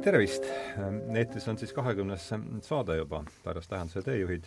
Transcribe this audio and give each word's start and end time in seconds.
tervist! 0.00 0.44
eetris 1.14 1.48
on 1.48 1.58
siis 1.58 1.72
kahekümnes 1.76 2.30
saade 2.64 2.96
juba 2.96 3.18
pärast 3.44 3.68
Tähenduse 3.68 4.00
teejuhid, 4.02 4.46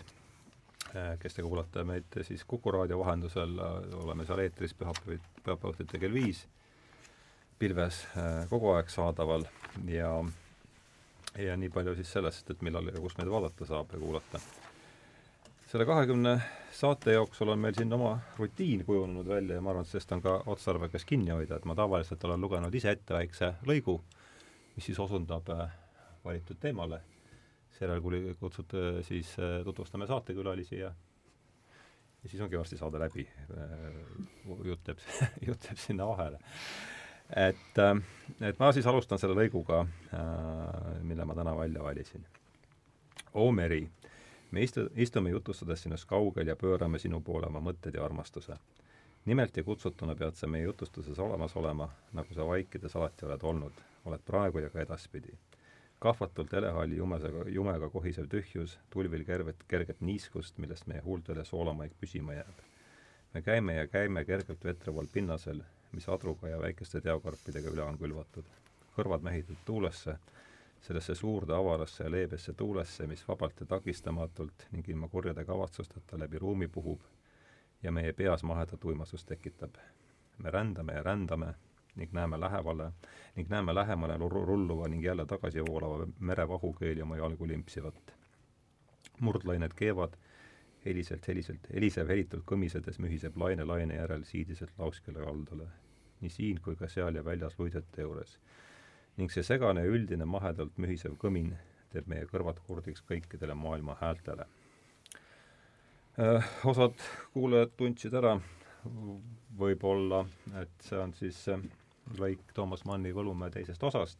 kes 1.21 1.35
te 1.37 1.43
kuulate 1.45 1.83
meid 1.85 2.17
siis 2.25 2.41
Kuku 2.47 2.71
raadio 2.73 2.97
vahendusel, 2.99 3.53
oleme 4.01 4.25
seal 4.25 4.41
eetris 4.41 4.73
pühapäev, 4.79 5.21
pühapäeviti 5.45 5.99
kell 6.01 6.13
viis, 6.13 6.39
pilves 7.59 7.99
kogu 8.49 8.71
aeg 8.73 8.89
saadaval 8.89 9.45
ja 9.93 10.09
ja 11.37 11.57
nii 11.57 11.69
palju 11.73 11.93
siis 11.99 12.15
sellest, 12.17 12.49
et 12.49 12.65
millal 12.65 12.89
ja 12.89 12.97
kus 13.01 13.17
meid 13.19 13.29
vaadata 13.29 13.69
saab 13.69 13.93
ja 13.93 14.01
kuulata. 14.01 14.41
selle 15.69 15.85
kahekümne 15.85 16.37
saate 16.71 17.13
jooksul 17.13 17.53
on 17.53 17.59
meil 17.59 17.77
siin 17.77 17.93
oma 17.93 18.17
rutiin 18.39 18.85
kujunenud 18.85 19.27
välja 19.27 19.55
ja 19.55 19.61
ma 19.61 19.69
arvan, 19.69 19.85
et 19.85 19.93
sellest 19.93 20.17
on 20.17 20.21
ka 20.21 20.35
otstarbekas 20.45 21.05
kinni 21.05 21.31
hoida, 21.31 21.55
et 21.55 21.65
ma 21.65 21.75
tavaliselt 21.75 22.23
olen 22.23 22.41
lugenud 22.41 22.73
ise 22.73 22.97
ette 22.97 23.13
väikse 23.13 23.53
lõigu, 23.69 24.01
mis 24.75 24.85
siis 24.85 24.99
osundab 24.99 25.49
äh, 25.49 25.71
valitud 26.25 26.57
teemale. 26.59 27.01
seejärel, 27.73 28.01
kui 28.01 28.35
kutsute, 28.39 29.01
siis 29.03 29.31
äh, 29.39 29.63
tutvustame 29.65 30.07
saatekülalisi 30.07 30.77
ja 30.79 30.93
ja 32.23 32.29
siis 32.29 32.41
ongi 32.41 32.57
varsti 32.57 32.77
saade 32.77 32.99
läbi. 32.99 33.27
Äh, 33.57 34.57
jutt 34.65 34.87
jääb, 34.87 34.99
jutt 35.47 35.65
jääb 35.65 35.77
sinna 35.77 36.07
vahele. 36.07 36.39
et, 37.35 37.79
et 38.41 38.59
ma 38.59 38.71
siis 38.71 38.87
alustan 38.87 39.19
selle 39.19 39.35
lõiguga, 39.35 39.85
mille 41.01 41.25
ma 41.25 41.35
täna 41.35 41.55
välja 41.57 41.83
valisin. 41.83 42.25
O 43.33 43.51
meri, 43.51 43.87
me 44.51 44.61
istu-, 44.61 44.89
istume 44.95 45.29
jutustades 45.29 45.81
sinust 45.83 46.05
kaugel 46.05 46.47
ja 46.47 46.55
pöörame 46.55 46.99
sinu 46.99 47.21
poole 47.21 47.47
oma 47.47 47.61
mõtted 47.63 47.95
ja 47.95 48.05
armastuse. 48.05 48.57
Nimelt 49.25 49.57
ja 49.57 49.63
kutsutuna 49.63 50.15
pead 50.15 50.35
sa 50.35 50.47
meie 50.47 50.63
jutustuses 50.63 51.19
olemas 51.19 51.55
olema, 51.55 51.89
nagu 52.13 52.33
sa 52.33 52.47
vaikides 52.47 52.95
alati 52.95 53.25
oled 53.25 53.43
olnud 53.43 53.83
oled 54.05 54.23
praegu 54.25 54.59
ja 54.59 54.69
ka 54.69 54.81
edaspidi. 54.81 55.37
kahvatult 55.99 56.51
helehalli 56.51 56.97
jumesega, 56.97 57.43
jumega 57.47 57.87
kohisev 57.89 58.25
tühjus, 58.27 58.73
tulvil 58.89 59.23
kervet, 59.23 59.61
kerget 59.67 60.01
niiskust, 60.01 60.57
millest 60.57 60.87
meie 60.91 61.01
huultele 61.05 61.45
soolamaik 61.45 61.93
püsima 61.99 62.33
jääb. 62.33 62.59
me 63.33 63.41
käime 63.41 63.75
ja 63.75 63.87
käime 63.87 64.25
kergelt 64.25 64.63
vetreval 64.63 65.07
pinnasel, 65.13 65.63
mis 65.91 66.09
adruga 66.09 66.47
ja 66.47 66.59
väikeste 66.59 67.01
teokarpidega 67.01 67.71
üle 67.71 67.83
on 67.83 67.97
külvatud. 67.97 68.45
kõrvad 68.97 69.23
mehitud 69.23 69.57
tuulesse, 69.65 70.17
sellesse 70.81 71.15
suurde 71.15 71.53
avarasse 71.55 72.03
ja 72.03 72.11
leebesse 72.11 72.53
tuulesse, 72.53 73.07
mis 73.07 73.27
vabalt 73.27 73.59
ja 73.59 73.65
takistamatult 73.65 74.67
ning 74.71 74.89
ilma 74.89 75.07
kurjade 75.07 75.45
kavatsusteta 75.45 76.19
läbi 76.19 76.39
ruumi 76.39 76.67
puhub 76.67 76.99
ja 77.83 77.91
meie 77.91 78.13
peas 78.13 78.43
mahedat 78.43 78.85
uimasust 78.85 79.27
tekitab. 79.27 79.75
me 80.37 80.49
rändame 80.49 80.93
ja 80.93 81.03
rändame 81.03 81.53
ning 81.95 82.11
näeme 82.11 82.39
lähemale, 82.39 82.91
ning 83.35 83.49
näeme 83.49 83.75
lähemale 83.75 84.17
rulluva 84.17 84.87
ning 84.87 85.05
jälle 85.05 85.25
tagasi 85.25 85.61
voolava 85.61 86.07
mere 86.19 86.47
vahukeeli 86.47 87.01
oma 87.01 87.17
jalgu 87.17 87.47
limpsivat. 87.47 88.13
murdlained 89.19 89.71
keevad, 89.75 90.13
heliselt, 90.85 91.27
heliselt, 91.27 91.67
helisev 91.73 92.07
helitult 92.07 92.43
kõmisedes 92.51 92.97
mühiseb 92.99 93.37
laine 93.37 93.65
laine 93.65 93.95
järel 93.95 94.23
siidiselt 94.23 94.73
lauskele 94.77 95.19
kaldale, 95.19 95.67
nii 96.21 96.29
siin 96.29 96.61
kui 96.61 96.75
ka 96.75 96.87
seal 96.87 97.15
ja 97.15 97.25
väljas 97.25 97.59
luidete 97.59 98.01
juures. 98.01 98.39
ning 99.17 99.31
see 99.31 99.43
segane 99.43 99.81
ja 99.85 99.91
üldine 99.91 100.25
mahedalt 100.25 100.77
mühisev 100.77 101.15
kõmin 101.21 101.53
teeb 101.93 102.07
meie 102.07 102.25
kõrvad 102.25 102.59
kurdiks 102.67 103.03
kõikidele 103.09 103.53
maailma 103.53 103.97
häältele. 104.01 104.45
Osad 106.69 106.99
kuulajad 107.33 107.71
tundsid 107.77 108.13
ära 108.13 108.35
võib-olla, 109.57 110.19
et 110.61 110.85
see 110.85 110.99
on 111.01 111.13
siis 111.17 111.39
lõik 112.19 112.51
Toomas 112.53 112.83
Manni 112.85 113.13
Võlumäe 113.15 113.49
teisest 113.53 113.83
osast. 113.83 114.19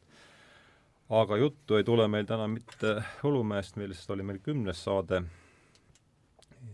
aga 1.09 1.37
juttu 1.37 1.77
ei 1.77 1.83
tule 1.83 2.07
meil 2.07 2.25
täna 2.25 2.47
mitte 2.47 2.95
Võlumäest, 3.21 3.77
millest 3.77 4.09
oli 4.09 4.23
meil 4.23 4.39
kümnes 4.41 4.83
saade, 4.83 5.21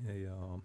ja 0.08 0.60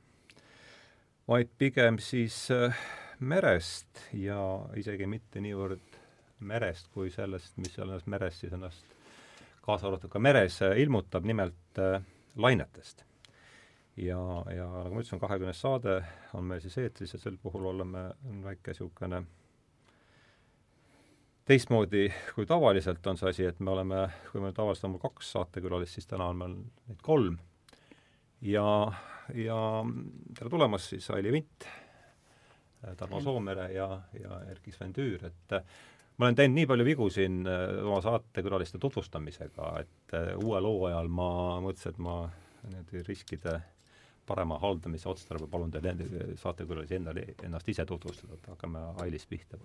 vaid 1.29 1.51
pigem 1.59 1.99
siis 1.99 2.51
äh, 2.51 2.77
merest 3.21 4.03
ja 4.13 4.39
isegi 4.77 5.07
mitte 5.09 5.41
niivõrd 5.41 5.99
merest 6.45 6.91
kui 6.93 7.11
sellest, 7.11 7.57
mis 7.57 7.73
selles 7.75 8.07
meres 8.11 8.41
siis 8.41 8.53
ennast 8.53 8.85
kaasa 9.65 9.89
arvatud 9.89 10.13
ka 10.13 10.21
meres 10.21 10.61
äh, 10.63 10.77
ilmutab, 10.83 11.25
nimelt 11.25 11.81
äh, 11.81 12.03
lainetest. 12.37 13.05
Ja, 13.97 14.21
ja 14.51 14.67
nagu 14.67 14.95
ma 14.95 15.03
ütlesin, 15.03 15.23
kahekümnes 15.23 15.61
saade 15.63 16.01
on 16.35 16.45
meil 16.51 16.63
siis 16.65 16.77
eetris 16.83 17.15
ja 17.15 17.21
sel 17.23 17.39
puhul 17.43 17.71
oleme 17.71 18.09
väike 18.45 18.75
niisugune 18.75 19.23
teistmoodi 21.45 22.09
kui 22.35 22.47
tavaliselt 22.49 23.07
on 23.07 23.19
see 23.21 23.31
asi, 23.31 23.47
et 23.49 23.61
me 23.61 23.75
oleme, 23.75 24.07
kui 24.33 24.43
meil 24.43 24.55
tavaliselt 24.57 24.89
on 24.89 24.95
mul 24.97 25.05
kaks 25.05 25.33
saatekülalist, 25.37 25.99
siis 25.99 26.09
täna 26.09 26.29
on 26.33 26.41
meil 26.41 26.55
neid 26.89 27.03
kolm. 27.05 27.39
ja, 28.43 28.69
ja 29.35 29.59
tere 30.39 30.53
tulemast 30.53 30.95
siis 30.95 31.11
Aili 31.15 31.33
Vint, 31.33 31.67
Tarmo 32.97 33.21
Soomere 33.21 33.71
ja, 33.73 33.89
ja 34.21 34.41
Erkki 34.51 34.73
Sven 34.73 34.93
Tüür, 34.97 35.27
et 35.29 35.59
ma 36.19 36.27
olen 36.29 36.39
teinud 36.39 36.59
nii 36.59 36.71
palju 36.71 36.87
vigu 36.87 37.11
siin 37.11 37.45
äh, 37.49 37.79
oma 37.85 38.01
saatekülaliste 38.05 38.81
tutvustamisega, 38.81 39.71
et 39.81 40.17
äh, 40.17 40.33
uuel 40.41 40.69
hooajal 40.69 41.09
ma 41.13 41.29
mõtlesin, 41.65 41.95
et 41.95 42.03
ma 42.05 42.19
niimoodi 42.65 43.05
riskide 43.09 43.59
parema 44.27 44.59
haldamise 44.59 45.09
otstarbel 45.09 45.49
palun 45.53 45.71
teil 45.75 46.05
saatekülalisi 46.41 46.97
endale, 47.01 47.27
ennast 47.43 47.69
ise 47.69 47.85
tutvustada, 47.89 48.39
et 48.39 48.47
hakkame 48.55 48.81
Ailist 49.05 49.29
pihta 49.29 49.61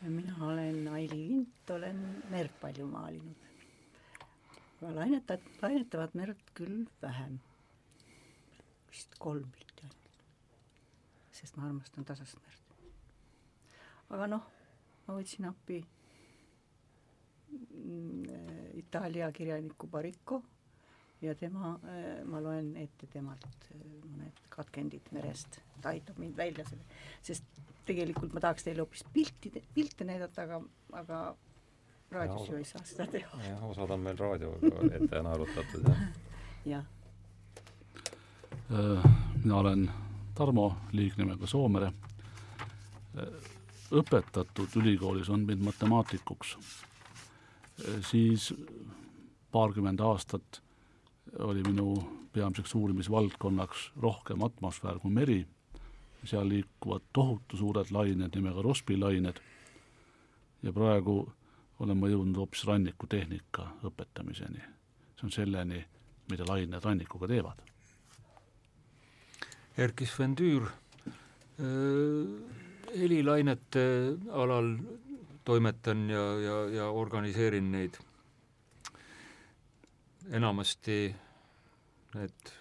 mina 0.00 0.36
olen 0.46 0.88
Aili 0.88 1.28
Vint, 1.28 1.70
olen 1.70 2.22
merd 2.30 2.50
palju 2.60 2.86
maalinud. 2.86 3.36
aga 4.82 4.90
lainetat-, 5.00 5.48
lainetavat 5.62 6.14
merd 6.14 6.50
küll 6.54 6.84
vähem. 7.02 7.38
vist 8.90 9.14
kolm 9.18 9.50
pilti 9.50 9.82
ainult. 9.82 10.20
sest 11.32 11.56
ma 11.56 11.66
armastan 11.66 12.04
tasast 12.04 12.38
merd. 12.44 12.62
aga 14.10 14.26
noh, 14.26 14.44
ma 15.06 15.14
võtsin 15.16 15.48
appi 15.48 15.80
mm, 17.50 18.76
Itaalia 18.82 19.32
kirjaniku 19.32 19.86
Baricco 19.86 20.42
ja 21.22 21.34
tema, 21.34 21.78
äh, 21.84 22.24
ma 22.28 22.40
loen 22.42 22.74
ette 22.80 23.08
temalt 23.12 23.46
äh, 23.70 23.80
mõned 24.04 24.40
katkendid 24.52 25.08
merest, 25.16 25.60
ta 25.80 25.92
aitab 25.94 26.18
mind 26.20 26.36
välja 26.36 26.66
selle, 26.68 26.84
sest 27.24 27.62
tegelikult 27.88 28.34
ma 28.34 28.42
tahaks 28.44 28.66
teile 28.66 28.84
hoopis 28.84 29.04
pilti, 29.14 29.52
pilte 29.74 30.04
näidata, 30.04 30.44
aga, 30.44 30.60
aga 31.00 31.20
raadios 32.12 32.50
ju 32.50 32.58
ei 32.58 32.66
saa 32.68 32.84
seda 32.84 33.06
teha. 33.12 33.40
jah, 33.48 33.62
osad 33.68 33.94
on 33.96 34.04
meil 34.04 34.18
raadioga 34.20 34.90
ette 34.98 35.22
naerutatud, 35.28 35.88
jah. 35.88 36.02
jah. 36.74 36.92
Äh, 38.66 39.08
mina 39.42 39.62
olen 39.62 39.88
Tarmo, 40.36 40.68
liignimega 40.92 41.48
Soomere. 41.48 41.92
õpetatud 43.96 44.74
ülikoolis 44.76 45.30
on 45.32 45.46
mind 45.48 45.62
matemaatikuks, 45.64 46.50
siis 48.04 48.50
paarkümmend 49.54 50.02
aastat 50.04 50.60
oli 51.38 51.62
minu 51.66 51.96
peamiseks 52.32 52.74
uurimisvaldkonnaks 52.74 53.92
rohkem 54.02 54.42
atmosfäär 54.42 54.98
kui 54.98 55.10
meri, 55.10 55.46
seal 56.24 56.48
liikuvad 56.48 57.04
tohutu 57.12 57.56
suured 57.56 57.90
lained 57.90 58.34
nimega 58.34 58.62
Rossby 58.62 58.96
lained 58.98 59.40
ja 60.62 60.72
praegu 60.72 61.20
olen 61.80 61.98
ma 61.98 62.08
jõudnud 62.08 62.40
hoopis 62.40 62.64
rannikutehnika 62.66 63.68
õpetamiseni. 63.84 64.62
see 65.16 65.24
on 65.24 65.32
selleni, 65.32 65.84
mida 66.30 66.44
lained 66.48 66.84
rannikuga 66.84 67.28
teevad. 67.28 67.62
Erkki 69.76 70.06
Sven 70.06 70.34
Tüür, 70.36 70.68
helilainete 72.96 73.84
alal 74.32 74.76
toimetan 75.44 76.10
ja, 76.10 76.24
ja, 76.40 76.56
ja 76.68 76.90
organiseerin 76.90 77.70
neid 77.72 77.96
enamasti 80.30 81.14
need 82.14 82.52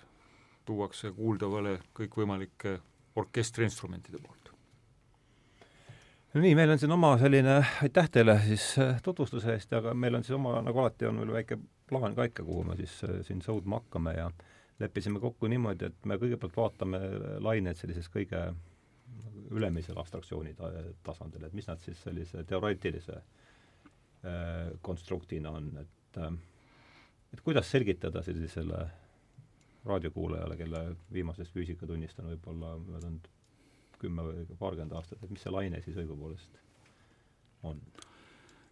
tuuakse 0.65 1.11
kuuldavale 1.15 1.77
kõikvõimalike 1.97 2.79
orkestriinstrumentide 3.15 4.19
poolt. 4.19 4.51
no 6.33 6.41
nii, 6.41 6.55
meil 6.55 6.73
on 6.73 6.81
siin 6.81 6.91
oma 6.91 7.13
selline, 7.21 7.61
aitäh 7.85 8.09
teile 8.11 8.39
siis 8.45 8.73
äh, 8.81 8.99
tutvustuse 9.03 9.53
eest, 9.53 9.73
aga 9.73 9.93
meil 9.93 10.17
on 10.17 10.23
siis 10.23 10.35
oma, 10.35 10.59
nagu 10.65 10.83
alati 10.83 11.07
on 11.09 11.21
meil 11.21 11.33
väike 11.39 11.57
plaan 11.89 12.15
ka 12.15 12.27
ikka, 12.27 12.43
kuhu 12.43 12.63
me 12.63 12.77
siis 12.79 12.97
äh, 13.07 13.19
siin 13.27 13.41
sõudma 13.45 13.79
hakkame 13.81 14.15
ja 14.17 14.29
leppisime 14.79 15.19
kokku 15.23 15.47
niimoodi, 15.47 15.87
et 15.87 16.09
me 16.09 16.17
kõigepealt 16.19 16.57
vaatame 16.57 16.99
laineid 17.39 17.79
sellises 17.79 18.09
kõige 18.11 18.41
ülemisel 19.55 19.97
abstraktsiooni 20.01 20.55
tasandil, 21.03 21.45
et 21.45 21.53
mis 21.53 21.67
nad 21.69 21.79
siis 21.79 22.01
sellise 22.03 22.43
teoreetilise 22.49 23.15
äh, 23.15 24.73
konstruktina 24.81 25.53
on, 25.55 25.69
et 25.85 26.19
äh, 26.19 26.33
et 27.33 27.41
kuidas 27.41 27.71
selgitada 27.71 28.23
sellisele 28.23 28.85
raadiokuulajale, 29.85 30.57
kelle 30.57 30.81
viimasest 31.13 31.53
füüsikatunnist 31.53 32.19
on 32.19 32.31
võib-olla 32.33 32.75
möödunud 32.81 33.29
kümme 34.01 34.25
või 34.25 34.57
paarkümmend 34.59 34.95
aastat, 34.97 35.21
et 35.23 35.31
mis 35.31 35.43
see 35.45 35.53
laine 35.53 35.81
siis 35.85 35.97
õigupoolest 36.01 36.59
on? 37.69 37.79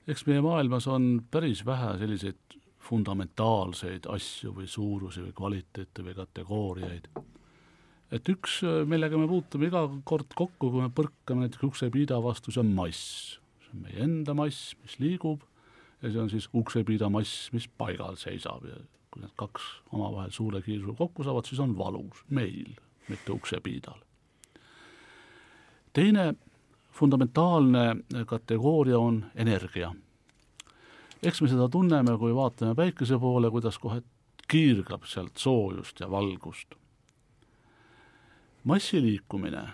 eks 0.09 0.25
meie 0.27 0.41
maailmas 0.44 0.88
on 0.91 1.21
päris 1.31 1.63
vähe 1.65 1.94
selliseid 2.01 2.57
fundamentaalseid 2.83 4.09
asju 4.11 4.51
või 4.57 4.67
suurusi 4.67 5.23
või 5.23 5.35
kvaliteete 5.38 6.03
või 6.03 6.17
kategooriaid. 6.17 7.07
et 8.11 8.33
üks, 8.33 8.59
millega 8.89 9.17
me 9.17 9.29
puutume 9.29 9.69
iga 9.69 9.85
kord 10.03 10.35
kokku, 10.35 10.69
kui 10.69 10.81
me 10.81 10.91
põrkame 10.91 11.45
näiteks 11.45 11.69
uksepiida 11.69 12.19
vastu, 12.23 12.51
see 12.51 12.63
on 12.65 12.73
mass. 12.75 13.39
see 13.63 13.77
on 13.77 13.85
meie 13.88 14.03
enda 14.09 14.35
mass, 14.38 14.75
mis 14.83 15.00
liigub 15.00 15.45
ja 16.03 16.11
see 16.11 16.21
on 16.21 16.29
siis 16.29 16.50
uksepiida 16.53 17.09
mass, 17.09 17.50
mis 17.55 17.67
paigal 17.67 18.17
seisab 18.19 18.65
ja 18.67 18.77
kui 19.13 19.21
need 19.21 19.33
kaks 19.39 19.65
omavahel 19.94 20.31
suure 20.33 20.61
kiirusega 20.65 20.97
kokku 20.97 21.23
saavad, 21.23 21.47
siis 21.47 21.61
on 21.63 21.77
valus 21.77 22.23
meil, 22.29 22.73
mitte 23.09 23.31
uksepiidal. 23.31 24.00
teine 25.94 26.33
fundamentaalne 26.91 27.95
kategooria 28.25 29.00
on 29.00 29.25
energia. 29.35 29.94
eks 31.23 31.41
me 31.41 31.47
seda 31.47 31.69
tunneme, 31.69 32.17
kui 32.17 32.35
vaatame 32.35 32.75
päikese 32.75 33.19
poole, 33.19 33.51
kuidas 33.51 33.79
kohe 33.79 34.01
kiirgab 34.47 35.05
sealt 35.05 35.38
soojust 35.38 36.00
ja 36.00 36.11
valgust. 36.11 36.75
massi 38.63 39.01
liikumine 39.01 39.67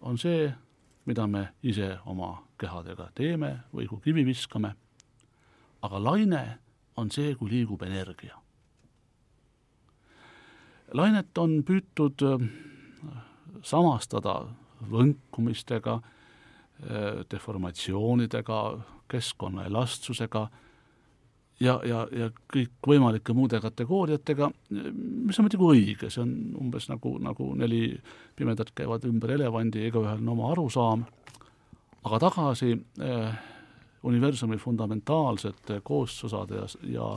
on 0.00 0.18
see, 0.18 0.52
mida 1.04 1.26
me 1.26 1.48
ise 1.62 1.98
oma 2.06 2.42
kehadega 2.58 3.10
teeme 3.14 3.58
või 3.74 3.86
kui 3.86 4.00
kivi 4.00 4.24
viskame, 4.26 4.74
aga 5.86 6.02
laine 6.02 6.42
on 6.96 7.10
see, 7.10 7.34
kui 7.38 7.50
liigub 7.50 7.82
energia. 7.82 8.36
lainet 10.94 11.38
on 11.38 11.62
püütud 11.66 12.22
äh, 12.26 12.46
samastada 13.62 14.42
võnkumistega 14.90 16.00
Äh, 16.76 17.24
deformatsioonidega, 17.30 18.56
keskkonna 19.08 19.62
elastsusega 19.64 20.42
ja, 21.60 21.78
ja, 21.88 22.02
ja 22.12 22.26
kõikvõimalike 22.52 23.32
muude 23.32 23.62
kategooriatega, 23.64 24.50
mis 24.76 25.40
on 25.40 25.46
muidugi 25.46 25.64
õige, 25.70 26.10
see 26.12 26.20
on 26.20 26.34
umbes 26.60 26.90
nagu, 26.90 27.14
nagu 27.24 27.46
neli 27.56 27.94
pimedat 28.36 28.74
käivad 28.76 29.06
ümber 29.08 29.32
elevandi, 29.38 29.86
igaühel 29.88 30.20
on 30.20 30.28
oma 30.34 30.50
arusaam, 30.52 31.06
aga 32.04 32.20
tagasi 32.26 32.74
äh, 32.76 33.40
universumi 34.06 34.58
fundamentaalsete 34.62 35.80
koososade 35.84 36.60
ja, 36.62 36.68
ja, 36.96 37.08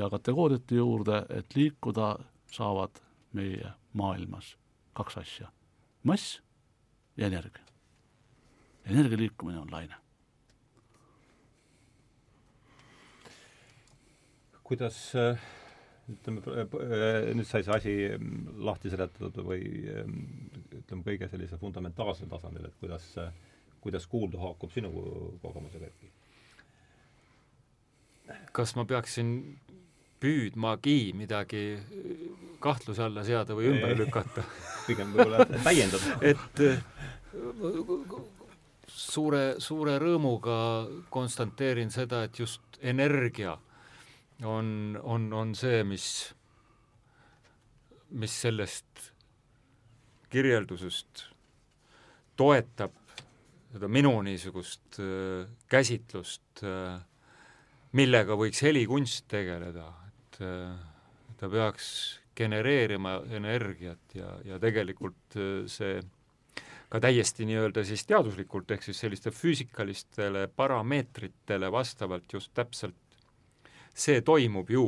ja 0.00 0.10
kategooriate 0.10 0.80
juurde, 0.80 1.22
et 1.28 1.56
liikuda 1.56 2.16
saavad 2.52 3.00
meie 3.32 3.72
maailmas 3.92 4.56
kaks 4.98 5.18
asja, 5.22 5.48
mass 6.04 6.38
ja 7.16 7.26
energia 7.26 7.68
energia 8.90 9.18
liikumine 9.18 9.58
on 9.58 9.72
laine. 9.72 9.94
kuidas 14.68 15.14
äh, 15.16 15.38
ütleme, 16.12 16.42
äh, 16.44 17.30
nüüd 17.32 17.46
sai 17.48 17.62
see 17.64 17.72
asi 17.72 17.92
mm, 18.18 18.58
lahti 18.68 18.90
seletatud 18.92 19.38
või 19.46 19.62
ähm, 19.88 20.18
ütleme, 20.82 21.00
kõige 21.06 21.28
sellise 21.32 21.56
fundamentaalsel 21.56 22.28
tasandil, 22.28 22.66
et 22.68 22.76
kuidas, 22.76 23.06
äh, 23.16 23.32
kuidas 23.80 24.04
kuuldu 24.12 24.36
haakub 24.42 24.74
sinu 24.74 24.90
kogemusega, 25.40 25.88
Erki? 25.88 26.12
Kas 28.52 28.74
ma 28.76 28.84
peaksin 28.88 29.32
püüdmagi 30.22 31.12
midagi 31.14 31.62
kahtluse 32.62 33.04
alla 33.06 33.24
seada 33.26 33.54
või 33.54 33.72
ümber 33.72 33.94
lükata? 33.98 34.44
Pigem 34.88 35.12
võib-olla 35.14 35.46
täiendada 35.66 36.18
et 36.26 36.62
suure, 38.88 39.42
suure 39.62 39.98
rõõmuga 40.00 40.58
konstanteerin 41.12 41.92
seda, 41.94 42.24
et 42.26 42.38
just 42.40 42.80
energia 42.80 43.56
on, 44.44 44.98
on, 45.02 45.32
on 45.34 45.54
see, 45.58 45.82
mis, 45.86 46.06
mis 48.10 48.34
sellest 48.44 49.10
kirjeldusest 50.32 51.24
toetab 52.38 52.94
seda 53.72 53.88
minu 53.90 54.12
niisugust 54.24 55.00
äh, 55.02 55.48
käsitlust 55.68 56.62
äh,, 56.64 57.00
millega 57.96 58.36
võiks 58.36 58.60
helikunst 58.64 59.28
tegeleda, 59.30 59.88
et 60.08 60.40
äh, 60.44 60.76
ta 61.40 61.48
peaks 61.52 61.88
genereerima 62.38 63.18
energiat 63.34 64.14
ja, 64.14 64.34
ja 64.46 64.58
tegelikult 64.62 65.38
äh, 65.38 65.64
see 65.70 65.98
ka 66.88 67.00
täiesti 67.04 67.44
nii-öelda 67.48 67.84
siis 67.84 68.06
teaduslikult, 68.08 68.70
ehk 68.72 68.86
siis 68.86 69.00
selliste 69.02 69.32
füüsikalistele 69.34 70.46
parameetritele 70.56 71.68
vastavalt 71.72 72.32
just 72.32 72.54
täpselt 72.56 72.96
see 73.98 74.22
toimub 74.24 74.70
ju, 74.72 74.86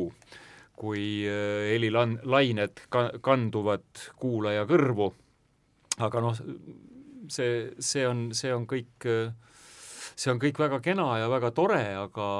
kui 0.80 1.26
äh, 1.28 1.72
helilained 1.72 2.86
ka-, 2.92 3.18
kanduvad 3.24 4.06
kuulaja 4.20 4.64
kõrvu, 4.68 5.10
aga 6.00 6.24
noh, 6.24 6.40
see, 7.28 7.70
see 7.80 8.06
on, 8.08 8.28
see 8.36 8.52
on 8.54 8.68
kõik, 8.70 9.08
see 10.20 10.32
on 10.32 10.40
kõik 10.42 10.58
väga 10.60 10.80
kena 10.84 11.06
ja 11.16 11.28
väga 11.32 11.50
tore, 11.56 11.82
aga, 11.96 12.30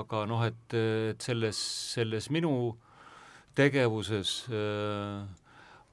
aga 0.00 0.24
noh, 0.30 0.44
et, 0.46 0.76
et 1.10 1.24
selles, 1.24 1.58
selles 1.96 2.30
minu 2.30 2.52
tegevuses 3.58 4.36
äh, 4.50 5.24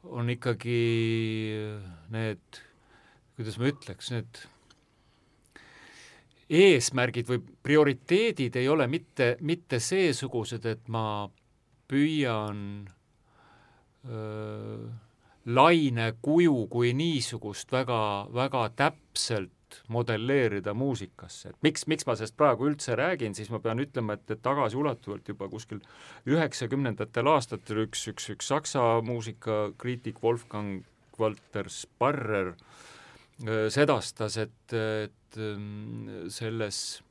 on 0.06 0.30
ikkagi 0.30 0.81
need 2.13 2.62
kuidas 3.42 3.57
ma 3.57 3.69
ütleks, 3.71 4.12
need 4.13 4.42
eesmärgid 6.51 7.30
või 7.30 7.39
prioriteedid 7.65 8.57
ei 8.59 8.68
ole 8.69 8.86
mitte, 8.92 9.36
mitte 9.42 9.80
seesugused, 9.81 10.65
et 10.68 10.89
ma 10.92 11.25
püüan 11.89 12.59
öö, 14.06 14.92
laine 15.57 16.12
kuju 16.21 16.68
kui 16.71 16.92
niisugust 16.94 17.71
väga, 17.74 18.01
väga 18.36 18.68
täpselt 18.77 19.56
modelleerida 19.92 20.74
muusikasse, 20.78 21.52
et 21.52 21.66
miks, 21.66 21.88
miks 21.92 22.08
ma 22.08 22.16
sellest 22.20 22.38
praegu 22.40 22.70
üldse 22.70 22.96
räägin, 23.00 23.36
siis 23.38 23.52
ma 23.54 23.62
pean 23.64 23.82
ütlema, 23.84 24.18
et, 24.20 24.26
et 24.32 24.44
tagasiulatuvalt 24.44 25.34
juba 25.34 25.50
kuskil 25.52 25.82
üheksakümnendatel 26.30 27.32
aastatel 27.34 27.86
üks, 27.88 28.08
üks, 28.12 28.30
üks 28.36 28.54
saksa 28.54 28.88
muusikakriitik 29.06 30.24
Wolfgang 30.24 30.82
Walter 31.20 31.70
Sparrer 31.70 32.56
Äh, 33.42 33.70
sedastas, 33.74 34.38
et, 34.38 34.74
et 34.74 35.38
ähm, 35.38 36.28
selles, 36.30 37.01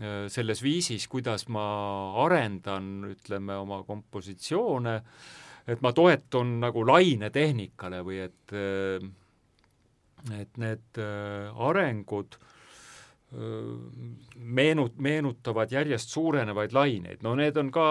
äh, 0.00 0.26
selles 0.28 0.62
viisis, 0.62 1.06
kuidas 1.06 1.46
ma 1.46 1.66
arendan, 2.24 3.04
ütleme, 3.12 3.54
oma 3.62 3.84
kompositsioone, 3.86 4.96
et 5.70 5.84
ma 5.86 5.92
toetun 5.94 6.56
nagu 6.64 6.82
lainetehnikale 6.88 8.02
või 8.06 8.18
et 8.24 8.56
äh, 8.58 9.06
et 10.34 10.58
need 10.58 11.00
arengud 11.68 12.38
meenut-, 14.36 14.96
meenutavad 15.02 15.72
järjest 15.72 16.14
suurenevaid 16.14 16.72
laineid, 16.74 17.22
no 17.22 17.34
need 17.38 17.56
on 17.60 17.70
ka 17.74 17.86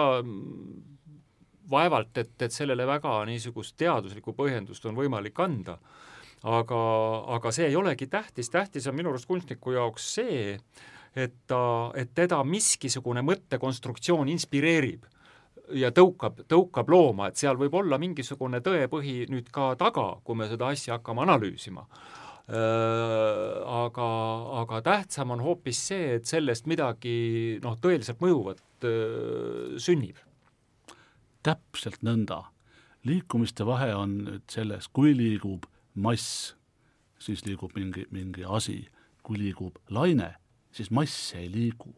vaevalt, 1.70 2.18
et, 2.18 2.34
et 2.42 2.52
sellele 2.52 2.86
väga 2.86 3.18
niisugust 3.28 3.76
teaduslikku 3.80 4.34
põhjendust 4.36 4.84
on 4.88 4.98
võimalik 4.98 5.40
anda 5.42 5.78
aga, 6.46 6.80
aga 7.36 7.52
see 7.54 7.70
ei 7.70 7.76
olegi 7.76 8.08
tähtis, 8.10 8.50
tähtis 8.52 8.86
on 8.86 8.96
minu 8.96 9.10
arust 9.12 9.28
kunstniku 9.28 9.74
jaoks 9.76 10.06
see, 10.16 10.56
et 11.16 11.34
ta, 11.48 11.92
et 11.96 12.12
teda 12.14 12.42
miskisugune 12.44 13.22
mõttekonstruktsioon 13.26 14.28
inspireerib 14.34 15.06
ja 15.74 15.90
tõukab, 15.94 16.44
tõukab 16.50 16.92
looma, 16.92 17.30
et 17.30 17.40
seal 17.40 17.58
võib 17.58 17.74
olla 17.80 17.98
mingisugune 17.98 18.60
tõepõhi 18.62 19.24
nüüd 19.32 19.50
ka 19.52 19.72
taga, 19.80 20.12
kui 20.24 20.38
me 20.38 20.48
seda 20.50 20.70
asja 20.74 20.98
hakkame 20.98 21.24
analüüsima. 21.26 21.86
Aga, 22.46 24.08
aga 24.60 24.78
tähtsam 24.86 25.32
on 25.34 25.40
hoopis 25.42 25.80
see, 25.88 26.12
et 26.20 26.28
sellest 26.30 26.68
midagi 26.70 27.58
noh, 27.64 27.74
tõeliselt 27.82 28.20
mõjuvat 28.22 28.86
sünnib. 29.82 30.20
täpselt 31.42 32.02
nõnda. 32.06 32.44
liikumiste 33.06 33.66
vahe 33.66 33.94
on 33.94 34.18
nüüd 34.26 34.46
selles, 34.50 34.88
kui 34.88 35.14
liigub 35.14 35.66
mass, 35.94 36.54
siis 37.18 37.44
liigub 37.46 37.74
mingi, 37.74 38.06
mingi 38.10 38.44
asi, 38.44 38.88
kui 39.22 39.38
liigub 39.38 39.78
laine, 39.90 40.34
siis 40.70 40.90
mass 40.90 41.34
ei 41.34 41.50
liigu. 41.50 41.94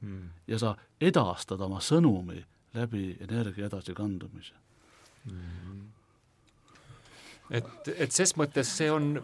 Mm.. 0.00 0.28
ja 0.46 0.58
sa 0.60 0.74
edastad 1.00 1.60
oma 1.64 1.80
sõnumi 1.80 2.42
läbi 2.76 3.16
energia 3.24 3.64
edasikandumise 3.70 4.52
mm.. 5.24 5.86
Et, 7.50 7.90
et 7.96 8.12
ses 8.12 8.36
mõttes 8.38 8.70
see 8.78 8.90
on 8.92 9.16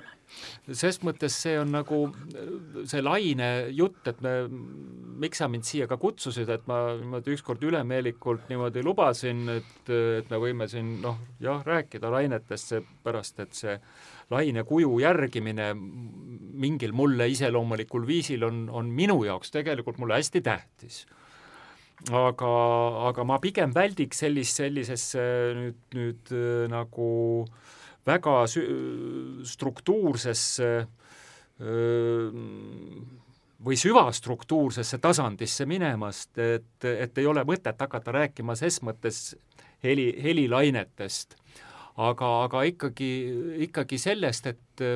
ses 0.73 0.99
mõttes 1.05 1.35
see 1.45 1.57
on 1.61 1.73
nagu 1.75 1.99
see 2.89 3.03
laine 3.03 3.49
jutt, 3.75 4.01
et 4.09 4.21
me, 4.25 4.33
miks 5.23 5.43
sa 5.43 5.49
mind 5.51 5.67
siia 5.67 5.89
ka 5.91 5.99
kutsusid, 6.01 6.49
et 6.53 6.65
ma 6.71 6.95
niimoodi 6.99 7.35
ükskord 7.37 7.63
ülemeelikult 7.67 8.49
niimoodi 8.51 8.85
lubasin, 8.85 9.45
et, 9.59 9.93
et 9.93 10.31
me 10.33 10.41
võime 10.43 10.69
siin 10.71 10.95
noh, 11.05 11.21
jah, 11.43 11.63
rääkida 11.67 12.11
lainetest, 12.13 12.75
seepärast 12.75 13.43
et 13.45 13.59
see 13.59 13.77
laine 14.33 14.65
kuju 14.69 14.95
järgimine 15.03 15.73
mingil 15.77 16.95
mulle 16.97 17.29
iseloomulikul 17.33 18.07
viisil 18.09 18.47
on, 18.49 18.65
on 18.73 18.89
minu 18.93 19.21
jaoks 19.27 19.53
tegelikult 19.53 20.01
mulle 20.01 20.21
hästi 20.21 20.45
tähtis. 20.45 21.03
Aga, 22.11 22.49
aga 23.13 23.23
ma 23.29 23.37
pigem 23.39 23.71
väldiks 23.75 24.25
sellist, 24.25 24.57
sellisesse 24.59 25.23
nüüd, 25.55 25.85
nüüd 25.95 26.33
nagu 26.73 27.11
väga 28.07 28.37
struktuursesse 29.47 30.71
või 33.63 33.79
süvastruktuursesse 33.79 34.99
tasandisse 34.99 35.67
minemast, 35.71 36.39
et, 36.39 36.87
et 36.89 37.19
ei 37.19 37.27
ole 37.31 37.45
mõtet 37.47 37.79
hakata 37.79 38.15
rääkima 38.19 38.57
ses 38.59 38.81
mõttes 38.83 39.37
heli, 39.85 40.09
helilainetest, 40.23 41.37
aga, 42.03 42.31
aga 42.47 42.65
ikkagi, 42.71 43.13
ikkagi 43.69 44.01
sellest, 44.03 44.51
et 44.51 44.89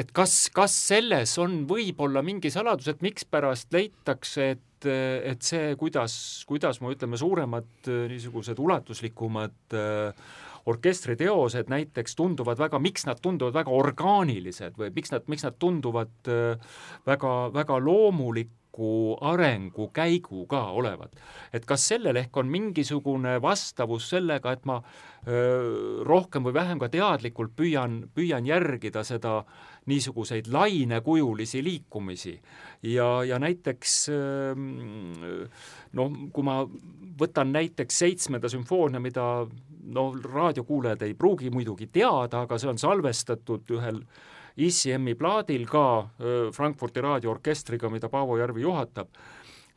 et 0.00 0.12
kas, 0.14 0.34
kas 0.54 0.74
selles 0.86 1.32
on 1.42 1.64
võib-olla 1.68 2.22
mingi 2.22 2.50
saladus, 2.52 2.92
et 2.92 3.00
mikspärast 3.02 3.72
leitakse, 3.74 4.50
et 4.56 4.66
et 4.80 5.42
see, 5.44 5.74
kuidas, 5.76 6.14
kuidas 6.48 6.78
me 6.80 6.88
ütleme, 6.94 7.18
suuremad 7.20 7.88
niisugused 8.08 8.56
ulatuslikumad 8.64 9.74
äh, 9.76 10.30
orkestriteosed 10.70 11.72
näiteks 11.72 12.16
tunduvad 12.18 12.58
väga, 12.60 12.78
miks 12.82 13.06
nad 13.08 13.20
tunduvad 13.22 13.56
väga 13.60 13.74
orgaanilised 13.74 14.78
või 14.80 14.92
miks 14.94 15.12
nad, 15.14 15.28
miks 15.30 15.46
nad 15.46 15.58
tunduvad 15.58 16.32
äh, 16.32 16.72
väga, 17.06 17.34
väga 17.54 17.78
loomulik, 17.84 18.54
edasimineku 18.70 19.18
arengukäiguga 19.20 20.70
olevat. 20.72 21.12
et 21.52 21.66
kas 21.66 21.88
sellel 21.88 22.16
ehk 22.16 22.36
on 22.36 22.46
mingisugune 22.46 23.40
vastavus 23.42 24.10
sellega, 24.10 24.52
et 24.52 24.64
ma 24.64 24.82
öö, 25.26 26.04
rohkem 26.04 26.44
või 26.44 26.54
vähem 26.54 26.78
ka 26.78 26.88
teadlikult 26.88 27.50
püüan, 27.56 28.08
püüan 28.14 28.46
järgida 28.46 29.02
seda 29.04 29.44
niisuguseid 29.86 30.46
lainekujulisi 30.46 31.64
liikumisi 31.64 32.40
ja, 32.82 33.24
ja 33.24 33.38
näiteks 33.38 34.10
noh, 35.92 36.10
kui 36.32 36.44
ma 36.44 36.64
võtan 37.18 37.52
näiteks 37.52 37.98
seitsmenda 37.98 38.48
sümfoonia, 38.48 39.00
mida 39.00 39.46
no 39.94 40.10
raadiokuulajad 40.24 41.02
ei 41.06 41.14
pruugi 41.14 41.50
muidugi 41.50 41.88
teada, 41.92 42.44
aga 42.44 42.58
see 42.58 42.68
on 42.70 42.78
salvestatud 42.78 43.70
ühel 43.76 44.02
äh, 44.02 44.20
ICM-i 44.60 45.14
plaadil 45.14 45.66
ka 45.68 45.84
Frankfurdi 46.52 47.02
raadioorkestriga, 47.04 47.90
mida 47.92 48.10
Paavo 48.12 48.38
Järvi 48.40 48.64
juhatab, 48.64 49.12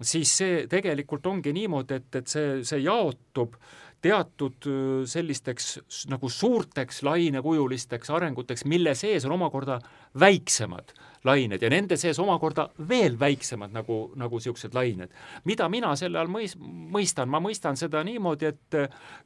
siis 0.02 0.34
see 0.40 0.64
tegelikult 0.70 1.26
ongi 1.30 1.54
niimoodi, 1.56 2.00
et, 2.02 2.10
et 2.20 2.28
see, 2.32 2.60
see 2.68 2.82
jaotub 2.84 3.56
teatud 4.04 4.68
sellisteks 5.10 5.78
nagu 6.12 6.30
suurteks 6.30 7.02
lainekujulisteks 7.08 8.12
arenguteks, 8.14 8.66
mille 8.70 8.96
sees 9.00 9.26
on 9.26 9.38
omakorda 9.38 9.80
väiksemad 10.20 10.92
lained 11.28 11.62
ja 11.64 11.70
nende 11.72 11.98
sees 12.00 12.20
omakorda 12.20 12.68
veel 12.90 13.16
väiksemad 13.20 13.74
nagu, 13.74 13.98
nagu 14.20 14.40
niisugused 14.40 14.76
lained. 14.76 15.12
mida 15.48 15.70
mina 15.72 15.94
selle 16.00 16.20
all 16.20 16.32
mõis-, 16.32 16.56
mõistan, 16.60 17.32
ma 17.32 17.40
mõistan 17.44 17.80
seda 17.80 18.04
niimoodi, 18.04 18.52
et 18.52 18.78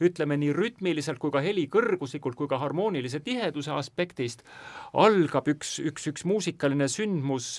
ütleme 0.04 0.38
nii 0.38 0.54
rütmiliselt 0.56 1.20
kui 1.20 1.34
ka 1.34 1.42
heli 1.42 1.68
kõrguslikult 1.74 2.38
kui 2.38 2.50
ka 2.50 2.62
harmoonilise 2.62 3.22
tiheduse 3.26 3.74
aspektist 3.74 4.46
algab 4.94 5.50
üks, 5.50 5.78
üks, 5.82 6.08
üks 6.12 6.26
muusikaline 6.30 6.90
sündmus 6.92 7.56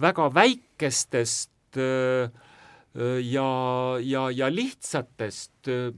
väga 0.00 0.30
väikestest 0.32 1.80
äh, 1.80 2.32
ja, 3.22 3.48
ja, 4.00 4.30
ja 4.30 4.46
lihtsatest 4.54 5.68
äh, 5.68 5.90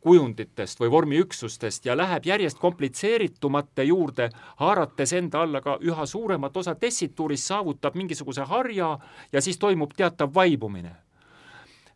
kujunditest 0.00 0.80
või 0.80 0.90
vormiüksustest 0.90 1.88
ja 1.88 1.96
läheb 1.96 2.26
järjest 2.26 2.60
komplitseeritumate 2.62 3.86
juurde, 3.88 4.28
haarates 4.62 5.12
enda 5.18 5.42
alla 5.42 5.60
ka 5.64 5.78
üha 5.82 6.06
suuremat 6.06 6.56
osa 6.56 6.74
tessituurist, 6.74 7.50
saavutab 7.50 7.98
mingisuguse 7.98 8.46
harja 8.46 8.92
ja 9.32 9.42
siis 9.42 9.58
toimub 9.58 9.96
teatav 9.96 10.34
vaibumine. 10.34 10.94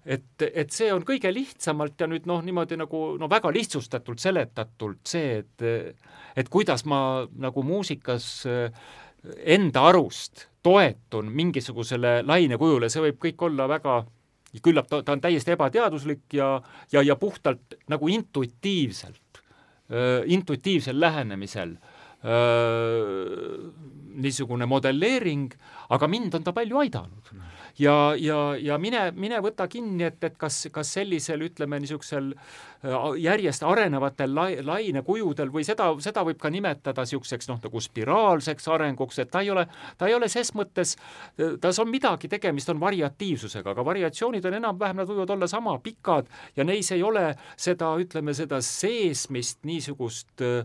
Et, 0.04 0.42
et 0.42 0.70
see 0.72 0.88
on 0.92 1.04
kõige 1.04 1.28
lihtsamalt 1.32 2.00
ja 2.00 2.08
nüüd 2.08 2.24
noh, 2.26 2.40
niimoodi 2.42 2.78
nagu 2.80 3.02
no 3.20 3.28
väga 3.30 3.52
lihtsustatult 3.52 4.18
seletatult 4.18 5.04
see, 5.04 5.42
et 5.44 5.66
et 6.36 6.48
kuidas 6.48 6.86
ma 6.88 7.26
nagu 7.36 7.62
muusikas 7.62 8.46
äh, 8.48 8.70
enda 9.44 9.82
arust 9.90 10.48
toetun 10.62 11.28
mingisugusele 11.32 12.22
lainekujule, 12.24 12.88
see 12.88 13.04
võib 13.04 13.20
kõik 13.20 13.44
olla 13.50 13.68
väga 13.68 14.02
küllap 14.58 14.88
ta, 14.90 15.02
ta 15.06 15.14
on 15.14 15.22
täiesti 15.22 15.54
ebateaduslik 15.54 16.34
ja, 16.34 16.56
ja, 16.92 17.02
ja 17.06 17.16
puhtalt 17.16 17.78
nagu 17.88 18.08
intuitiivselt, 18.10 19.42
intuitiivsel 20.26 21.00
lähenemisel 21.00 21.76
öö, 22.24 23.70
niisugune 24.20 24.66
modelleering, 24.66 25.54
aga 25.90 26.08
mind 26.10 26.34
on 26.34 26.44
ta 26.46 26.52
palju 26.54 26.82
aidanud. 26.82 27.32
Ja, 27.78 28.12
ja, 28.18 28.38
ja 28.60 28.76
mine, 28.78 29.06
mine 29.16 29.38
võta 29.40 29.64
kinni, 29.70 30.04
et, 30.04 30.18
et 30.26 30.36
kas, 30.38 30.66
kas 30.74 30.90
sellisel, 30.98 31.46
ütleme, 31.46 31.78
niisugusel 31.80 32.32
äh, 32.34 32.50
järjest 33.20 33.62
arenevatel 33.66 34.34
lai, 34.34 34.50
lainekujudel 34.64 35.50
või 35.52 35.64
seda, 35.66 35.90
seda 36.00 36.24
võib 36.24 36.38
ka 36.40 36.50
nimetada 36.52 37.04
niisuguseks 37.04 37.50
noh, 37.50 37.58
nagu 37.60 37.82
spiraalseks 37.84 38.68
arenguks, 38.72 39.18
et 39.20 39.30
ta 39.30 39.42
ei 39.44 39.50
ole, 39.52 39.66
ta 39.98 40.08
ei 40.08 40.14
ole 40.16 40.28
ses 40.32 40.52
mõttes, 40.56 40.96
tas 41.60 41.80
on 41.82 41.90
midagi 41.90 42.30
tegemist, 42.32 42.70
on 42.72 42.80
variatiivsusega, 42.80 43.74
aga 43.74 43.84
variatsioonid 43.84 44.48
on 44.48 44.56
enam-vähem, 44.60 45.00
nad 45.02 45.10
võivad 45.10 45.34
olla 45.36 45.48
sama 45.50 45.76
pikad 45.84 46.30
ja 46.56 46.64
neis 46.64 46.90
ei 46.96 47.02
ole 47.04 47.34
seda, 47.56 47.92
ütleme, 48.00 48.34
seda 48.36 48.62
seesmist 48.64 49.60
niisugust 49.68 50.44
äh, 50.46 50.64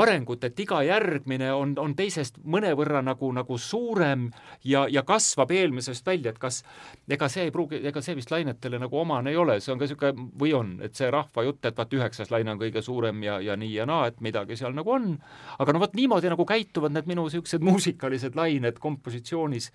arengut, 0.00 0.44
et 0.44 0.64
iga 0.64 0.80
järgmine 0.86 1.52
on, 1.52 1.74
on 1.80 1.94
teisest 1.98 2.40
mõnevõrra 2.44 3.02
nagu, 3.04 3.32
nagu 3.36 3.58
suurem 3.60 4.30
ja, 4.64 4.86
ja 4.88 5.04
kasvab 5.06 5.52
eelmisest 5.52 6.06
välja, 6.06 6.32
et 6.32 6.40
kas 6.40 6.62
ega 7.10 7.28
see 7.28 7.48
ei 7.48 7.54
pruugi, 7.54 7.82
ega 7.90 8.02
see 8.04 8.16
vist 8.16 8.32
lainetele 8.32 8.80
nagu 8.80 9.00
omane 9.00 9.34
ei 9.34 9.38
ole, 9.40 9.60
see 9.60 9.74
on 9.74 9.80
ka 9.80 9.88
niisugune, 9.88 10.28
või 10.40 10.54
on, 10.56 10.74
et 10.84 10.96
see 10.96 11.10
rahvajutt, 11.50 11.66
et 11.66 11.76
vaat 11.76 11.94
üheksas 11.94 12.30
laine 12.30 12.52
on 12.52 12.60
kõige 12.60 12.82
suurem 12.82 13.22
ja, 13.22 13.40
ja 13.40 13.56
nii 13.56 13.74
ja 13.74 13.86
naa, 13.86 14.08
et 14.08 14.20
midagi 14.20 14.56
seal 14.56 14.74
nagu 14.74 14.90
on, 14.90 15.18
aga 15.58 15.72
no 15.72 15.80
vot 15.80 15.94
niimoodi 15.94 16.30
nagu 16.30 16.44
käituvad 16.46 16.92
need 16.92 17.06
minu 17.06 17.26
niisugused 17.26 17.62
muusikalised 17.62 18.36
lained 18.36 18.78
kompositsioonis 18.78 19.70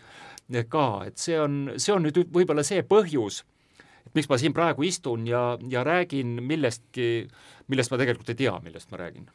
ka, 0.69 1.05
et 1.07 1.17
see 1.17 1.39
on, 1.39 1.75
see 1.77 1.93
on 1.93 2.03
nüüd 2.05 2.17
võib-olla 2.31 2.63
see 2.63 2.83
põhjus, 2.83 3.43
et 4.05 4.13
miks 4.15 4.29
ma 4.29 4.37
siin 4.37 4.53
praegu 4.53 4.83
istun 4.83 5.25
ja, 5.27 5.57
ja 5.69 5.83
räägin 5.83 6.41
millestki, 6.41 7.27
millest 7.67 7.91
ma 7.91 7.97
tegelikult 7.97 8.29
ei 8.29 8.45
tea, 8.45 8.59
millest 8.63 8.91
ma 8.91 9.01
räägin 9.01 9.27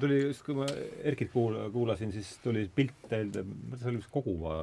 tuli 0.00 0.18
just, 0.22 0.42
kui 0.46 0.56
ma 0.56 0.66
Erkit 1.04 1.30
kuula, 1.32 1.66
kuulasin, 1.72 2.12
siis 2.14 2.30
tuli 2.42 2.64
pilt 2.74 3.04
teil, 3.10 3.30
see 3.34 3.90
oli 3.90 4.00
vist 4.00 4.10
Koguva 4.12 4.54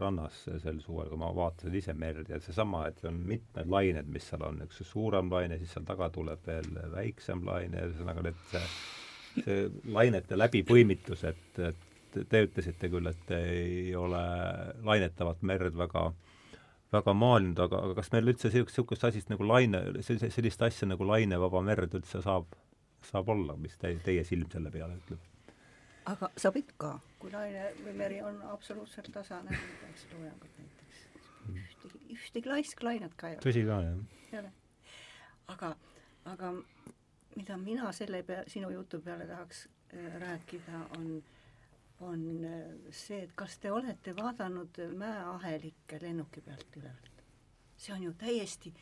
rannas 0.00 0.44
sel 0.62 0.78
suvel, 0.84 1.10
kui 1.10 1.20
ma 1.20 1.32
vaatasin 1.34 1.76
ise 1.80 1.94
merd 1.98 2.30
ja 2.30 2.40
seesama, 2.42 2.84
et 2.90 3.02
on 3.10 3.18
mitmed 3.26 3.70
lained, 3.72 4.10
mis 4.14 4.28
seal 4.30 4.46
on, 4.46 4.62
üks 4.66 4.82
suurem 4.86 5.30
laine, 5.32 5.58
siis 5.60 5.74
seal 5.74 5.86
taga 5.88 6.10
tuleb 6.14 6.46
veel 6.46 6.70
väiksem 6.94 7.44
laine, 7.48 7.86
ühesõnaga 7.90 8.26
need, 8.28 8.40
see, 8.52 8.64
see 9.40 9.60
lainete 9.98 10.38
läbipõimitus, 10.38 11.26
et, 11.30 11.62
et 11.70 12.18
te 12.30 12.46
ütlesite 12.46 12.90
küll, 12.90 13.10
et 13.10 13.36
ei 13.36 13.94
ole 13.98 14.24
lainetavat 14.86 15.46
merd 15.46 15.78
väga 15.78 16.10
väga 16.90 17.12
maalinud, 17.14 17.60
aga, 17.62 17.84
aga 17.86 17.94
kas 18.00 18.08
meil 18.10 18.32
üldse 18.32 18.50
niisugust 18.50 19.04
asist 19.06 19.28
nagu 19.30 19.46
laine, 19.46 19.84
sellist 20.02 20.62
asja 20.66 20.88
nagu 20.90 21.06
lainevaba 21.06 21.62
merd 21.62 21.94
üldse 21.94 22.18
saab 22.24 22.48
saab 23.06 23.28
olla, 23.28 23.56
mis 23.56 23.76
te, 23.80 23.92
teie 24.04 24.24
silm 24.24 24.50
selle 24.52 24.70
peale 24.70 24.96
ütleb? 25.00 25.26
aga 26.10 26.30
saab 26.40 26.56
ikka, 26.60 26.94
kui 27.20 27.32
laine 27.32 27.70
või 27.84 27.94
meri 27.98 28.20
on 28.24 28.40
absoluutselt 28.50 29.10
tasane, 29.14 29.52
näiteks 29.52 30.06
loojangut 30.14 30.60
näiteks, 30.60 31.02
ühtegi, 31.54 32.00
ühtegi 32.16 32.50
laisklainet 32.50 33.16
ka 33.20 33.30
ei 33.30 33.36
ole. 33.36 33.44
tõsi 33.44 33.64
ka, 33.68 33.80
jah? 33.86 33.98
ei 34.30 34.38
ole. 34.40 34.52
aga, 35.54 35.74
aga 36.32 36.54
mida 37.36 37.58
mina 37.60 37.92
selle 37.96 38.22
pea, 38.26 38.44
sinu 38.50 38.70
jutu 38.74 39.00
peale 39.04 39.26
tahaks 39.28 39.66
äh, 39.66 40.16
rääkida, 40.22 40.84
on, 40.98 41.10
on 42.06 42.24
äh, 42.48 42.64
see, 42.90 43.22
et 43.26 43.34
kas 43.38 43.58
te 43.62 43.72
olete 43.72 44.16
vaadanud 44.16 44.80
mäeahelikke 44.96 46.00
lennuki 46.02 46.42
pealt 46.46 46.80
ülevalt? 46.80 47.26
see 47.80 47.94
on 47.94 48.02
ju 48.02 48.14
täiesti, 48.20 48.72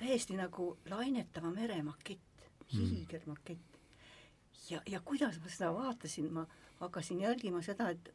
täiesti 0.00 0.36
nagu 0.38 0.76
lainetava 0.88 1.50
mere 1.52 1.82
makett 1.84 2.31
hiigelmakett. 2.72 3.78
ja, 4.70 4.82
ja 4.86 5.00
kuidas 5.00 5.40
ma 5.40 5.48
seda 5.48 5.72
vaatasin, 5.74 6.32
ma 6.32 6.46
hakkasin 6.80 7.20
jälgima 7.20 7.62
seda, 7.62 7.90
et, 7.90 8.12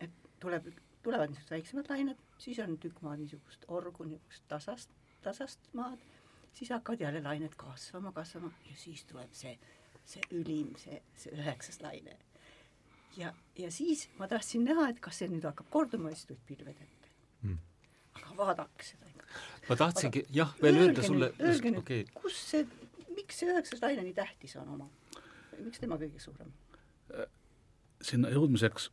et 0.00 0.10
tuleb, 0.40 0.66
tulevad 1.02 1.30
niisugused 1.30 1.54
väiksemad 1.56 1.90
lained, 1.90 2.24
siis 2.38 2.58
on 2.64 2.78
tükk 2.78 3.02
maad 3.02 3.22
niisugust 3.22 3.64
orgu, 3.68 4.04
niisugust 4.04 4.48
tasast, 4.48 4.90
tasast 5.22 5.70
maad, 5.72 5.98
siis 6.54 6.70
hakkavad 6.70 7.00
jälle 7.00 7.22
lained 7.22 7.54
kasvama, 7.56 8.12
kasvama 8.12 8.52
ja 8.70 8.76
siis 8.76 9.04
tuleb 9.04 9.32
see, 9.32 9.58
see 10.04 10.22
ülim, 10.30 10.74
see, 10.78 11.02
see 11.16 11.32
üheksas 11.36 11.80
laine. 11.82 12.16
ja, 13.16 13.34
ja 13.58 13.70
siis 13.70 14.08
ma 14.18 14.28
tahtsin 14.28 14.64
näha, 14.64 14.88
et 14.88 15.00
kas 15.00 15.18
see 15.22 15.28
nüüd 15.28 15.44
hakkab 15.44 15.70
korduma 15.70 16.12
siis 16.14 16.26
tulid 16.26 16.44
pilved 16.48 16.76
ette 16.80 17.02
Mm. 17.42 17.58
aga 18.14 18.36
vaadake 18.38 18.86
seda 18.86 19.08
ikka. 19.10 19.26
ma 19.68 19.76
tahtsingi 19.80 20.22
jah, 20.36 20.52
veel 20.62 20.76
öelda 20.84 21.02
sulle, 21.06 21.32
okei 21.34 21.72
okay., 21.80 22.04
kus 22.14 22.36
see, 22.52 22.66
miks 23.32 23.40
see 23.40 23.48
üheksas 23.48 23.80
laine 23.80 24.02
nii 24.04 24.12
tähtis 24.12 24.56
on 24.60 24.74
oma, 24.74 24.88
miks 25.58 25.80
tema 25.80 25.96
kõige 25.96 26.20
suurem? 26.20 26.52
sinna 28.02 28.28
jõudmiseks 28.32 28.90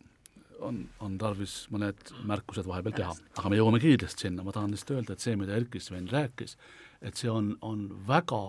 on, 0.63 0.83
on 1.03 1.17
tarvis 1.19 1.65
mõned 1.73 2.11
märkused 2.27 2.67
vahepeal 2.67 2.95
teha, 2.95 3.13
aga 3.39 3.51
me 3.51 3.59
jõuame 3.59 3.79
kiiresti 3.83 4.27
sinna, 4.27 4.43
ma 4.43 4.53
tahan 4.55 4.71
lihtsalt 4.71 4.95
öelda, 4.95 5.15
et 5.15 5.23
see, 5.23 5.35
mida 5.39 5.55
Erkki 5.55 5.79
Sven 5.83 6.07
rääkis, 6.11 6.55
et 7.01 7.19
see 7.19 7.31
on, 7.31 7.53
on 7.65 7.87
väga 8.07 8.41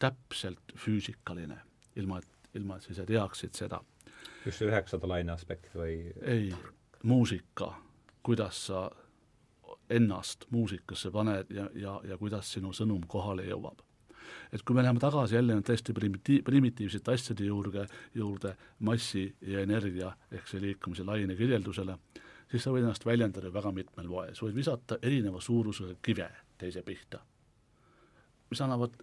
täpselt 0.00 0.76
füüsikaline, 0.78 1.58
ilma 1.96 2.20
et, 2.20 2.28
ilma 2.54 2.76
et 2.76 2.86
sa 2.86 2.92
ise 2.94 3.06
teaksid 3.08 3.56
seda. 3.56 3.80
just 4.44 4.60
see 4.60 4.68
üheksanda 4.68 5.08
laine 5.10 5.32
aspekt 5.32 5.74
või 5.74 6.12
ei, 6.22 6.52
muusika, 7.02 7.72
kuidas 8.22 8.66
sa 8.68 8.86
ennast 9.90 10.46
muusikasse 10.50 11.10
paned 11.10 11.50
ja, 11.50 11.68
ja, 11.74 11.98
ja 12.04 12.20
kuidas 12.20 12.52
sinu 12.52 12.72
sõnum 12.76 13.04
kohale 13.08 13.48
jõuab. 13.48 13.85
Et 14.52 14.62
kui 14.62 14.76
me 14.76 14.84
läheme 14.84 15.02
tagasi 15.02 15.36
jälle 15.38 15.56
nüüd 15.56 15.66
tõesti 15.68 15.94
primiti-, 15.96 16.42
primitiivsete 16.44 17.14
asjade 17.14 17.48
juurde, 17.48 17.86
juurde 18.14 18.54
massi 18.88 19.26
ja 19.46 19.64
energia 19.66 20.12
ehk 20.30 20.48
see 20.48 20.62
liikumise 20.62 21.06
laine 21.06 21.36
kirjeldusele, 21.38 21.98
siis 22.50 22.62
sa 22.64 22.74
võid 22.74 22.86
ennast 22.86 23.06
väljendada 23.06 23.52
väga 23.52 23.72
mitmel 23.74 24.08
moel, 24.10 24.34
sa 24.34 24.46
võid 24.46 24.56
visata 24.56 25.00
erineva 25.02 25.40
suurusega 25.40 25.98
kive 26.02 26.30
teise 26.58 26.82
pihta, 26.86 27.20
mis 28.50 28.62
annavad 28.62 28.96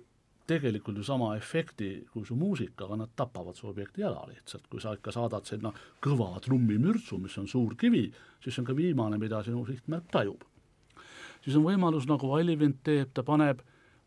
tegelikult 0.48 0.98
ju 0.98 1.04
sama 1.04 1.34
efekti 1.38 1.90
kui 2.12 2.26
su 2.28 2.36
muusika, 2.36 2.86
aga 2.86 2.98
nad 3.04 3.12
tapavad 3.16 3.56
su 3.56 3.68
objekti 3.70 4.04
ära 4.04 4.26
lihtsalt, 4.28 4.66
kui 4.70 4.82
sa 4.84 4.94
ikka 4.98 5.14
saadad 5.16 5.48
sinna 5.48 5.72
kõva 6.04 6.34
trummimürtsu, 6.44 7.18
mis 7.22 7.38
on 7.40 7.48
suur 7.48 7.78
kivi, 7.80 8.10
siis 8.44 8.60
on 8.60 8.68
ka 8.68 8.76
viimane, 8.76 9.20
mida 9.22 9.44
sinu 9.44 9.66
sihtmärk 9.66 10.12
tajub. 10.12 10.44
siis 11.44 11.56
on 11.56 11.64
võimalus, 11.64 12.08
nagu 12.08 12.34
Allivind 12.36 12.84
teeb, 12.84 13.14
ta 13.14 13.24
paneb 13.24 13.62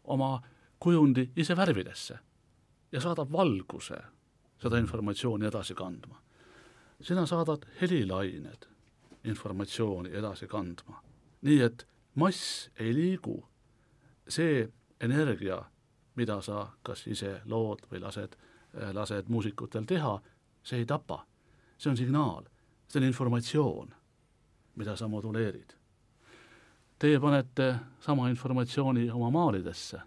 oma 0.04 0.42
kujundi 0.78 1.30
ise 1.36 1.56
värvidesse 1.56 2.18
ja 2.92 3.00
saadab 3.00 3.32
valguse 3.32 3.96
seda 4.62 4.78
informatsiooni 4.78 5.46
edasi 5.46 5.74
kandma. 5.74 6.22
sina 7.00 7.26
saadad 7.26 7.62
helilained 7.80 8.66
informatsiooni 9.24 10.10
edasi 10.10 10.46
kandma. 10.46 11.02
nii 11.42 11.60
et 11.62 11.88
mass 12.14 12.70
ei 12.78 12.94
liigu, 12.94 13.48
see 14.28 14.68
energia, 15.00 15.62
mida 16.14 16.40
sa 16.42 16.66
kas 16.82 17.06
ise 17.06 17.40
lood 17.44 17.84
või 17.92 18.00
lased, 18.00 18.36
lased 18.92 19.28
muusikutel 19.28 19.84
teha, 19.84 20.20
see 20.62 20.78
ei 20.78 20.86
tapa. 20.86 21.26
see 21.78 21.90
on 21.90 21.96
signaal, 21.96 22.44
see 22.88 23.00
on 23.00 23.06
informatsioon, 23.06 23.94
mida 24.76 24.96
sa 24.96 25.08
moduleerid. 25.08 25.72
Teie 26.98 27.20
panete 27.20 27.74
sama 28.00 28.28
informatsiooni 28.28 29.10
oma 29.10 29.30
maalidesse 29.30 30.00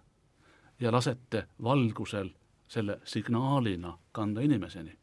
ja 0.79 0.91
lasete 0.91 1.47
valgusel 1.63 2.29
selle 2.67 2.99
signaalina 3.03 3.97
kanda 4.11 4.41
inimeseni. 4.41 4.97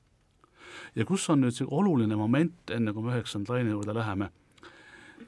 ja 0.95 1.05
kus 1.05 1.31
on 1.31 1.41
nüüd 1.41 1.55
see 1.57 1.67
oluline 1.71 2.17
moment, 2.17 2.71
enne 2.71 2.93
kui 2.93 3.03
me 3.03 3.15
üheksanda 3.15 3.55
laine 3.55 3.71
juurde 3.71 3.95
läheme 3.95 4.31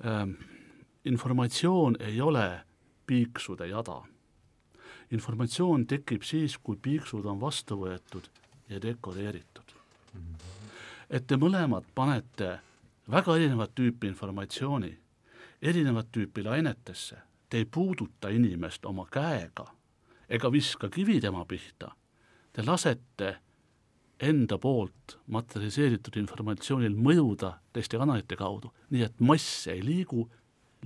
ähm,, 0.05 0.33
informatsioon 1.05 1.97
ei 2.01 2.21
ole 2.21 2.61
piiksude 3.07 3.67
jada. 3.67 4.03
informatsioon 5.11 5.87
tekib 5.87 6.23
siis, 6.23 6.59
kui 6.59 6.77
piiksud 6.77 7.25
on 7.25 7.41
vastu 7.41 7.77
võetud 7.77 8.29
ja 8.69 8.83
dekodeeritud. 8.83 9.75
et 11.11 11.27
te 11.27 11.37
mõlemad 11.37 11.85
panete 11.95 12.59
väga 13.11 13.37
erinevat 13.37 13.75
tüüpi 13.75 14.07
informatsiooni, 14.07 14.99
erinevat 15.63 16.13
tüüpi 16.13 16.45
lainetesse, 16.45 17.17
te 17.49 17.57
ei 17.57 17.65
puuduta 17.65 18.29
inimest 18.29 18.87
oma 18.87 19.07
käega 19.11 19.78
ega 20.29 20.51
viska 20.53 20.91
kivi 20.93 21.21
tema 21.21 21.45
pihta, 21.49 21.93
te 22.53 22.65
lasete 22.67 23.37
enda 24.21 24.59
poolt 24.59 25.19
materialiseeritud 25.31 26.17
informatsioonil 26.19 26.97
mõjuda 26.99 27.55
teiste 27.73 28.01
kanalite 28.01 28.37
kaudu, 28.37 28.73
nii 28.91 29.05
et 29.07 29.21
mass 29.23 29.69
ei 29.71 29.83
liigu, 29.85 30.27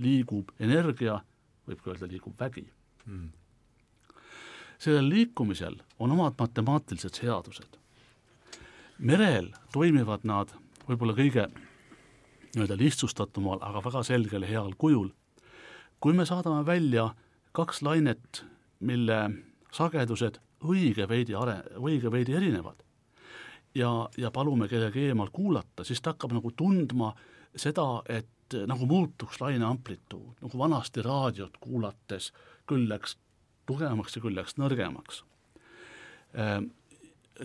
liigub 0.01 0.51
energia, 0.61 1.19
võib 1.67 1.81
ka 1.81 1.93
öelda, 1.93 2.09
liigub 2.11 2.37
vägi 2.39 2.65
mm. 3.05 3.29
sellel 4.77 5.09
liikumisel 5.09 5.79
on 5.99 6.13
omad 6.13 6.37
matemaatilised 6.39 7.21
seadused. 7.21 7.79
merel 8.99 9.49
toimivad 9.73 10.23
nad 10.23 10.53
võib-olla 10.87 11.15
kõige 11.17 11.47
nii-öelda 12.53 12.77
lihtsustatumal, 12.77 13.61
aga 13.65 13.81
väga 13.81 14.03
selgel 14.05 14.45
heal 14.45 14.73
kujul. 14.77 15.09
kui 15.99 16.13
me 16.13 16.25
saadame 16.25 16.65
välja 16.65 17.13
kaks 17.51 17.81
lainet, 17.81 18.43
mille 18.83 19.19
sagedused 19.73 20.39
õige 20.63 21.07
veidi 21.09 21.35
are-, 21.35 21.63
õige 21.79 22.11
veidi 22.11 22.35
erinevad 22.37 22.83
ja, 23.75 24.09
ja 24.17 24.31
palume 24.31 24.67
kellegi 24.67 25.07
eemal 25.09 25.31
kuulata, 25.33 25.83
siis 25.83 26.01
ta 26.01 26.13
hakkab 26.13 26.35
nagu 26.37 26.51
tundma 26.57 27.13
seda, 27.55 28.03
et 28.09 28.57
nagu 28.67 28.85
muutuks 28.89 29.39
laine 29.41 29.65
amplituud, 29.65 30.37
nagu 30.41 30.57
vanasti 30.59 31.01
raadiot 31.05 31.57
kuulates 31.61 32.31
küll 32.69 32.87
läks 32.89 33.17
tugevamaks 33.69 34.17
ja 34.17 34.23
küll 34.23 34.37
läks 34.37 34.57
nõrgemaks. 34.61 35.23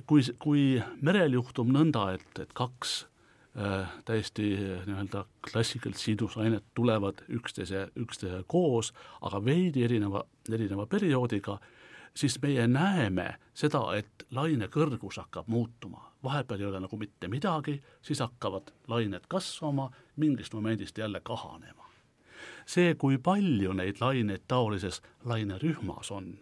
Kui, 0.06 0.24
kui 0.40 0.64
merel 1.00 1.38
juhtub 1.38 1.70
nõnda, 1.72 2.10
et, 2.18 2.42
et 2.42 2.52
kaks 2.56 3.06
täiesti 4.04 4.42
nii-öelda 4.86 5.24
klassikaliselt 5.50 6.04
sidusainet 6.04 6.64
tulevad 6.74 7.24
üksteise, 7.28 7.88
üksteise 7.98 8.42
koos, 8.46 8.92
aga 9.20 9.40
veidi 9.44 9.82
erineva, 9.84 10.24
erineva 10.52 10.86
perioodiga, 10.86 11.58
siis 12.14 12.38
meie 12.42 12.66
näeme 12.66 13.34
seda, 13.54 13.82
et 13.96 14.26
laine 14.30 14.68
kõrgus 14.72 15.18
hakkab 15.20 15.48
muutuma, 15.48 16.12
vahepeal 16.24 16.60
ei 16.60 16.66
ole 16.70 16.80
nagu 16.82 16.98
mitte 16.98 17.28
midagi, 17.28 17.78
siis 18.02 18.22
hakkavad 18.24 18.72
lained 18.88 19.26
kasvama, 19.28 19.90
mingist 20.16 20.54
momendist 20.54 20.98
jälle 20.98 21.20
kahanema. 21.20 21.84
see, 22.68 22.94
kui 22.94 23.18
palju 23.18 23.72
neid 23.72 23.96
laineid 24.00 24.42
taolises 24.48 25.00
lainerühmas 25.24 26.10
on, 26.12 26.34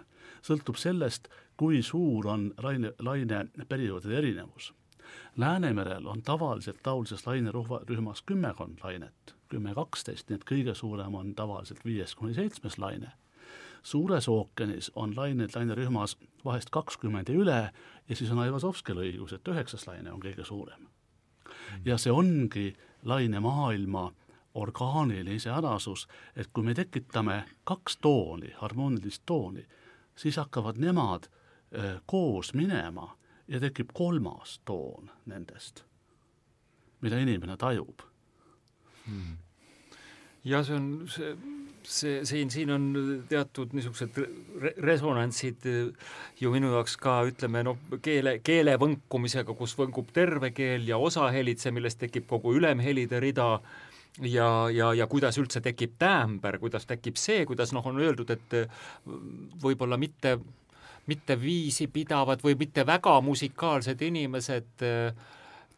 sõltub 0.42 0.76
sellest, 0.76 1.28
kui 1.56 1.82
suur 1.82 2.26
on 2.26 2.48
laine, 2.62 2.92
laine 2.98 3.46
perioodide 3.68 4.18
erinevus. 4.18 4.72
Läänemerel 5.36 6.06
on 6.06 6.22
tavaliselt 6.22 6.82
taolises 6.82 7.26
lainerühmas 7.26 8.22
kümmekond 8.22 8.78
lainet, 8.84 9.34
kümme, 9.48 9.74
kaksteist, 9.74 10.28
nii 10.28 10.40
et 10.40 10.48
kõige 10.48 10.74
suurem 10.74 11.14
on 11.14 11.34
tavaliselt 11.34 11.84
viies 11.84 12.14
kuni 12.14 12.34
seitsmes 12.34 12.78
laine 12.78 13.12
suures 13.86 14.28
ookeanis 14.28 14.90
on 14.94 15.12
lained 15.16 15.50
lainerühmas 15.54 16.16
vahest 16.44 16.70
kakskümmend 16.74 17.28
ja 17.28 17.34
üle 17.34 17.58
ja 18.08 18.16
siis 18.16 18.30
on 18.34 18.42
Aivazovskil 18.42 18.98
õigus, 18.98 19.34
et 19.36 19.48
üheksas 19.48 19.86
laine 19.86 20.12
on 20.12 20.22
kõige 20.22 20.44
suurem. 20.44 20.88
ja 21.84 21.98
see 21.98 22.12
ongi 22.12 22.76
lainemaailma 23.04 24.12
orgaaniline 24.54 25.34
iseärasus, 25.34 26.06
et 26.36 26.48
kui 26.52 26.64
me 26.64 26.74
tekitame 26.74 27.44
kaks 27.64 27.96
tooni, 27.96 28.50
harmoonilist 28.58 29.22
tooni, 29.26 29.66
siis 30.16 30.36
hakkavad 30.36 30.78
nemad 30.78 31.28
öö, 31.74 31.98
koos 32.06 32.54
minema 32.54 33.16
ja 33.48 33.60
tekib 33.62 33.92
kolmas 33.94 34.58
toon 34.64 35.10
nendest, 35.30 35.84
mida 37.00 37.18
inimene 37.22 37.56
tajub. 37.60 38.02
Hmm.. 39.06 39.36
ja 40.44 40.64
see 40.66 40.74
on 40.74 40.88
see 41.10 41.34
see, 41.86 42.24
siin, 42.24 42.50
siin 42.50 42.70
on 42.74 42.86
teatud 43.28 43.74
niisugused 43.76 44.18
re 44.62 44.72
resonantsid 44.82 45.66
ju 46.40 46.52
minu 46.52 46.72
jaoks 46.74 46.96
ka 47.00 47.18
ütleme 47.28 47.62
noh, 47.66 47.78
keele, 48.02 48.38
keele 48.44 48.76
võnkumisega, 48.80 49.54
kus 49.58 49.76
võngub 49.78 50.10
terve 50.14 50.52
keel 50.56 50.86
ja 50.88 50.98
osahelitse, 50.98 51.72
millest 51.74 52.00
tekib 52.02 52.26
kogu 52.30 52.56
ülemhelide 52.58 53.20
rida 53.22 53.48
ja, 54.22 54.48
ja, 54.72 54.92
ja 54.96 55.06
kuidas 55.10 55.38
üldse 55.40 55.62
tekib 55.64 55.96
tämber, 56.00 56.58
kuidas 56.62 56.88
tekib 56.88 57.20
see, 57.20 57.44
kuidas 57.48 57.74
noh, 57.76 57.86
on 57.86 58.00
öeldud, 58.02 58.34
et 58.34 58.58
võib-olla 59.62 59.98
mitte, 60.00 60.36
mitte 61.06 61.36
viisi 61.40 61.86
pidavad 61.86 62.42
või 62.44 62.56
mitte 62.58 62.86
väga 62.86 63.20
musikaalsed 63.20 64.02
inimesed 64.02 64.86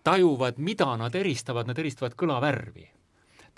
tajuvad, 0.04 0.58
mida 0.58 0.96
nad 0.96 1.14
eristavad, 1.14 1.68
nad 1.68 1.78
eristavad 1.78 2.14
kõlavärvi. 2.18 2.86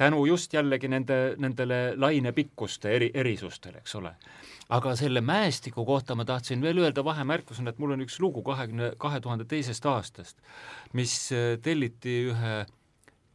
Tänu 0.00 0.24
just 0.26 0.54
jällegi 0.56 0.88
nende, 0.88 1.16
nendele 1.38 1.92
lainepikkuste 2.00 2.88
eri, 2.96 3.10
erisustele, 3.14 3.82
eks 3.84 3.94
ole. 4.00 4.14
aga 4.70 4.94
selle 4.96 5.20
mäestiku 5.20 5.84
kohta 5.84 6.14
ma 6.14 6.24
tahtsin 6.24 6.62
veel 6.62 6.78
öelda 6.78 7.04
vahemärkusena, 7.04 7.70
et 7.70 7.78
mul 7.78 7.90
on 7.96 8.04
üks 8.04 8.20
lugu 8.22 8.42
kahekümne, 8.46 8.92
kahe 9.02 9.20
tuhande 9.20 9.44
teisest 9.44 9.86
aastast, 9.86 10.38
mis 10.92 11.32
äh, 11.32 11.58
telliti 11.62 12.16
ühe 12.30 12.54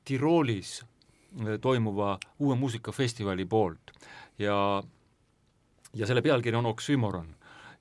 Tiroolis 0.05 0.79
äh, 0.81 1.59
toimuva 1.61 2.17
uue 2.39 2.55
muusikafestivali 2.55 3.45
poolt. 3.45 3.91
Ja, 4.39 4.83
ja 5.93 6.07
selle 6.07 6.21
pealkiri 6.21 6.57
on 6.57 6.71
Oksümoron 6.71 7.35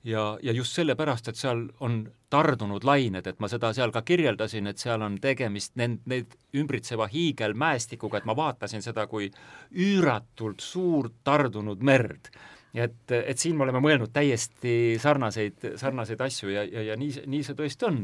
ja, 0.05 0.37
ja 0.43 0.53
just 0.53 0.77
sellepärast, 0.77 1.29
et 1.29 1.39
seal 1.39 1.65
on 1.83 1.99
tardunud 2.29 2.83
lained, 2.85 3.27
et 3.27 3.39
ma 3.41 3.49
seda 3.51 3.71
seal 3.73 3.93
ka 3.95 4.03
kirjeldasin, 4.05 4.67
et 4.69 4.81
seal 4.81 5.01
on 5.05 5.17
tegemist 5.21 5.75
nend-, 5.79 6.03
neid 6.09 6.35
ümbritseva 6.55 7.07
hiigelmäestikuga, 7.11 8.21
et 8.21 8.27
ma 8.29 8.35
vaatasin 8.37 8.85
seda 8.85 9.07
kui 9.11 9.31
üüratult 9.71 10.63
suurt 10.63 11.23
tardunud 11.23 11.81
merd 11.85 12.29
et, 12.75 13.11
et 13.15 13.39
siin 13.39 13.55
me 13.57 13.63
oleme 13.65 13.79
mõelnud 13.83 14.11
täiesti 14.13 14.95
sarnaseid, 15.01 15.75
sarnaseid 15.79 16.21
asju 16.21 16.51
ja, 16.51 16.65
ja, 16.67 16.83
ja 16.91 16.97
nii, 16.99 17.25
nii 17.31 17.43
see 17.47 17.57
tõesti 17.57 17.87
on. 17.87 18.01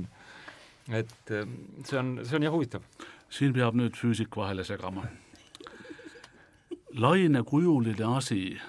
et 0.96 1.18
see 1.28 1.98
on, 2.00 2.14
see 2.24 2.38
on 2.38 2.46
jah 2.48 2.54
huvitav. 2.56 2.86
siin 3.30 3.54
peab 3.54 3.76
nüüd 3.76 3.98
füüsik 4.00 4.36
vahele 4.36 4.64
segama. 4.64 5.04
lainekujuline 6.94 8.16
asi 8.18 8.60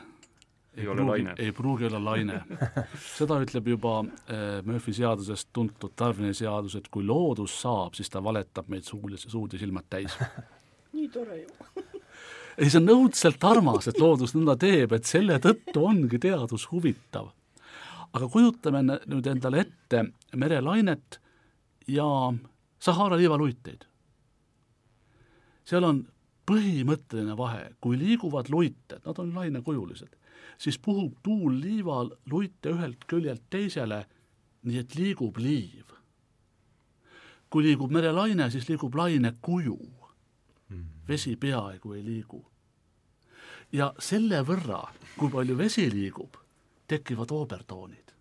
ei, 0.77 0.83
ei 0.83 0.89
ole 0.89 0.97
pruugi, 0.97 1.11
laine. 1.11 1.35
ei 1.39 1.53
pruugi 1.53 1.85
olla 1.87 2.05
laine. 2.05 2.41
seda 3.19 3.39
ütleb 3.45 3.69
juba 3.75 3.99
äh, 4.03 4.61
Murphy 4.65 4.95
seadusest 4.97 5.51
tuntud 5.53 5.93
Darwini 5.99 6.35
seadus, 6.35 6.77
et 6.79 6.89
kui 6.93 7.05
loodus 7.07 7.59
saab, 7.63 7.97
siis 7.99 8.11
ta 8.11 8.23
valetab 8.25 8.71
meid 8.73 8.89
suud, 8.89 9.17
suud 9.21 9.53
ja 9.53 9.61
silmad 9.61 9.89
täis. 9.93 10.17
nii 10.97 11.09
tore 11.13 11.43
ju 11.43 11.49
ei, 12.59 12.69
see 12.69 12.81
on 12.81 12.91
õudselt 12.95 13.45
armas, 13.49 13.89
et 13.89 14.01
loodus 14.01 14.35
nõnda 14.37 14.57
teeb, 14.61 14.93
et 14.97 15.09
selle 15.09 15.39
tõttu 15.43 15.85
ongi 15.89 16.21
teadus 16.23 16.69
huvitav. 16.73 17.33
aga 18.13 18.29
kujutame 18.29 18.83
nüüd 18.85 19.27
endale 19.27 19.67
ette 19.67 20.05
merelainet 20.37 21.21
ja 21.89 22.07
Sahara 22.83 23.17
liivaluiteid. 23.17 23.85
seal 25.65 25.85
on 25.85 26.03
põhimõtteline 26.49 27.37
vahe, 27.39 27.71
kui 27.81 27.97
liiguvad 27.99 28.49
luited, 28.51 29.01
nad 29.07 29.19
on 29.19 29.31
lainekujulised, 29.35 30.11
siis 30.63 30.79
puhub 30.79 31.15
tuul 31.23 31.61
liival 31.61 32.11
luite 32.31 32.71
ühelt 32.71 33.05
küljelt 33.11 33.43
teisele, 33.51 34.05
nii 34.63 34.79
et 34.79 34.95
liigub 34.95 35.39
liiv. 35.43 35.89
kui 37.51 37.65
liigub 37.67 37.91
merelaine, 37.93 38.47
siis 38.51 38.69
liigub 38.69 38.95
laine 38.95 39.35
kuju. 39.43 39.79
Hmm. 40.69 40.85
vesi 41.09 41.37
peaaegu 41.37 41.93
ei 41.93 42.05
liigu. 42.05 42.45
ja 43.73 43.93
selle 43.99 44.43
võrra, 44.47 44.85
kui 45.17 45.31
palju 45.31 45.59
vesi 45.59 45.91
liigub, 45.91 46.37
tekivad 46.87 47.31
oobertoonid. 47.31 48.15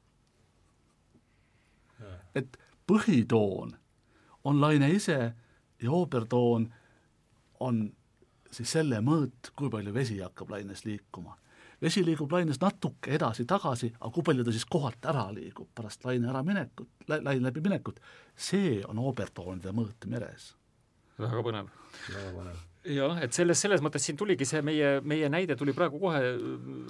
et 2.36 2.58
põhitoon 2.88 3.78
on 4.44 4.62
laine 4.62 4.90
ise 4.90 5.34
ja 5.82 5.92
oobertoon 5.92 6.74
on 7.60 7.94
siis 8.52 8.72
selle 8.72 8.98
mõõt, 9.00 9.54
kui 9.56 9.70
palju 9.70 9.94
vesi 9.94 10.20
hakkab 10.20 10.50
laines 10.50 10.86
liikuma 10.86 11.38
vesi 11.82 12.04
liigub 12.06 12.32
laines 12.32 12.60
natuke 12.62 13.16
edasi-tagasi, 13.18 13.92
aga 14.00 14.12
kui 14.14 14.26
palju 14.26 14.46
ta 14.46 14.56
siis 14.56 14.66
kohalt 14.70 15.06
ära 15.12 15.28
liigub 15.36 15.70
pärast 15.76 16.06
laine 16.06 16.30
äraminekut, 16.32 16.90
laine 17.10 17.40
läbiminekut, 17.48 18.02
see 18.36 18.82
on 18.88 19.00
oobertoonide 19.02 19.74
mõõt 19.76 20.10
meres. 20.12 20.54
väga 21.20 21.42
põnev. 21.46 21.72
väga 22.10 22.36
põnev 22.36 22.68
jah, 22.86 23.20
et 23.22 23.34
selles, 23.34 23.60
selles 23.62 23.82
mõttes 23.84 24.06
siin 24.06 24.18
tuligi 24.18 24.46
see 24.48 24.62
meie, 24.66 24.94
meie 25.06 25.30
näide 25.30 25.56
tuli 25.58 25.74
praegu 25.78 26.00
kohe 26.02 26.22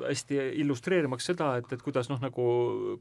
hästi 0.05 0.37
illustreerimaks 0.63 1.27
seda, 1.31 1.55
et, 1.59 1.67
et 1.75 1.83
kuidas 1.83 2.07
noh, 2.11 2.21
nagu 2.23 2.45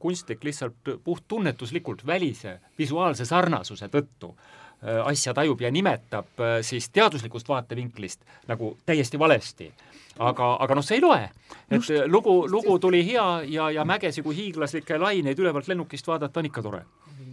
kunstnik 0.03 0.43
lihtsalt 0.45 0.97
puhttunnetuslikult 1.05 2.03
välise 2.07 2.59
visuaalse 2.79 3.27
sarnasuse 3.29 3.91
tõttu 3.93 4.33
äh, 4.35 4.70
asja 5.05 5.35
tajub 5.37 5.61
ja 5.61 5.71
nimetab 5.71 6.41
äh, 6.41 6.59
siis 6.67 6.89
teaduslikust 6.91 7.49
vaatevinklist 7.49 8.21
nagu 8.49 8.77
täiesti 8.87 9.19
valesti 9.19 9.71
aga, 10.19 10.51
aga 10.65 10.77
noh, 10.77 10.85
see 10.85 10.99
ei 10.99 11.05
loe. 11.05 11.23
et 11.71 11.77
Just. 11.77 11.93
lugu, 12.09 12.35
lugu 12.51 12.79
tuli 12.79 13.03
hea 13.07 13.27
ja, 13.49 13.71
ja 13.71 13.85
mägesi 13.85 14.23
kui 14.23 14.37
hiiglaslikke 14.37 14.99
laineid 14.99 15.39
ülevalt 15.39 15.69
lennukist 15.69 16.09
vaadata 16.09 16.41
on 16.41 16.51
ikka 16.51 16.63
tore. 16.63 16.85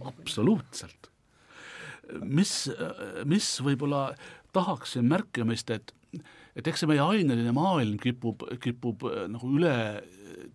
absoluutselt. 0.04 1.10
mis, 2.24 2.70
mis 3.24 3.48
võib-olla 3.64 4.10
tahaksin 4.52 5.08
märkimist, 5.08 5.70
et 5.70 5.94
et 6.58 6.66
eks 6.66 6.82
see 6.82 6.88
meie 6.90 7.02
aineline 7.04 7.52
maailm 7.54 7.98
kipub, 8.02 8.42
kipub 8.58 9.04
nagu 9.30 9.50
üle 9.54 9.74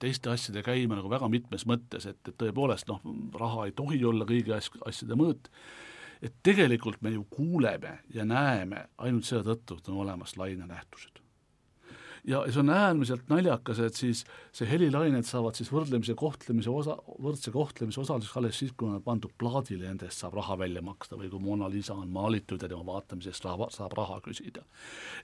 teiste 0.01 0.31
asjade 0.33 0.63
käima 0.65 0.97
nagu 0.97 1.07
väga 1.11 1.29
mitmes 1.31 1.63
mõttes, 1.69 2.07
et, 2.09 2.19
et 2.27 2.35
tõepoolest 2.41 2.89
noh, 2.89 2.99
raha 3.39 3.69
ei 3.69 3.75
tohi 3.77 4.01
olla 4.09 4.27
kõigi 4.27 4.51
asjade 4.57 5.15
mõõt, 5.19 5.47
et 6.23 6.35
tegelikult 6.43 7.01
me 7.03 7.11
ju 7.11 7.25
kuuleme 7.29 7.99
ja 8.13 8.25
näeme 8.25 8.87
ainult 8.97 9.27
selle 9.27 9.43
tõttu, 9.43 9.77
et 9.77 9.91
on 9.91 9.99
olemas 10.05 10.37
lainenähtused 10.39 11.23
ja 12.27 12.39
see 12.47 12.61
on 12.61 12.71
äärmiselt 12.71 13.27
naljakas, 13.31 13.79
et 13.83 13.97
siis 13.99 14.23
see 14.55 14.67
helilained 14.69 15.27
saavad 15.27 15.57
siis 15.59 15.69
võrdlemise 15.73 16.15
kohtlemise 16.19 16.71
osa, 16.71 16.95
võrdse 17.21 17.51
kohtlemise 17.51 17.99
osaliseks 18.03 18.37
alles 18.39 18.59
siis, 18.61 18.71
kui 18.77 18.87
nad 18.87 19.01
on 19.01 19.05
pandud 19.05 19.33
plaadile, 19.39 19.87
nende 19.87 20.07
eest 20.07 20.23
saab 20.23 20.37
raha 20.39 20.57
välja 20.63 20.83
maksta 20.85 21.19
või 21.19 21.31
kui 21.31 21.43
Mona 21.43 21.69
Lisa 21.71 21.97
on 21.99 22.11
maalitud 22.13 22.63
ja 22.63 22.71
tema 22.71 22.85
vaatamise 22.87 23.33
eest 23.33 23.43
saab, 23.43 23.65
saab 23.75 23.95
raha 23.99 24.21
küsida. 24.23 24.63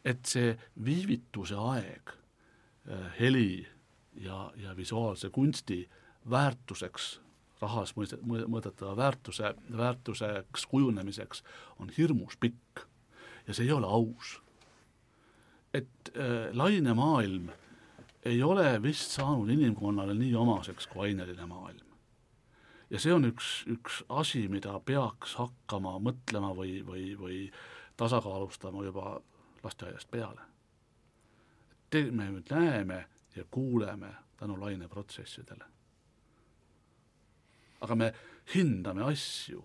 et 0.03 0.25
see 0.27 0.51
viivituse 0.85 1.55
aeg 1.55 2.12
äh, 2.12 3.07
heli 3.19 3.65
ja, 4.19 4.49
ja 4.59 4.75
visuaalse 4.75 5.29
kunsti 5.29 5.85
väärtuseks 6.29 7.19
rahas 7.61 7.95
mõõdetava 7.95 8.95
väärtuse, 8.97 9.53
väärtuseks 9.77 10.65
kujunemiseks 10.65 11.43
on 11.79 11.91
hirmus 11.97 12.37
pikk 12.39 12.85
ja 13.47 13.53
see 13.53 13.65
ei 13.65 13.75
ole 13.75 13.87
aus 13.87 14.37
et 15.73 16.11
äh, 16.17 16.55
lainemaailm 16.55 17.49
ei 18.25 18.43
ole 18.43 18.81
vist 18.83 19.11
saanud 19.11 19.49
inimkonnale 19.49 20.13
nii 20.13 20.35
omaseks 20.35 20.87
kui 20.87 21.07
aineline 21.09 21.45
maailm. 21.45 21.85
ja 22.89 22.99
see 22.99 23.13
on 23.13 23.25
üks, 23.29 23.63
üks 23.69 24.03
asi, 24.09 24.47
mida 24.47 24.79
peaks 24.85 25.35
hakkama 25.37 25.97
mõtlema 26.01 26.53
või, 26.57 26.79
või, 26.85 27.13
või 27.19 27.39
tasakaalustama 27.97 28.83
juba 28.83 29.19
lasteaiast 29.63 30.11
peale. 30.11 30.41
me 32.11 32.29
nüüd 32.31 32.49
näeme 32.49 33.05
ja 33.35 33.43
kuuleme 33.51 34.15
tänu 34.37 34.59
laineprotsessidele. 34.59 35.65
Aga 37.85 37.95
me 37.95 38.13
hindame 38.53 39.05
asju. 39.09 39.61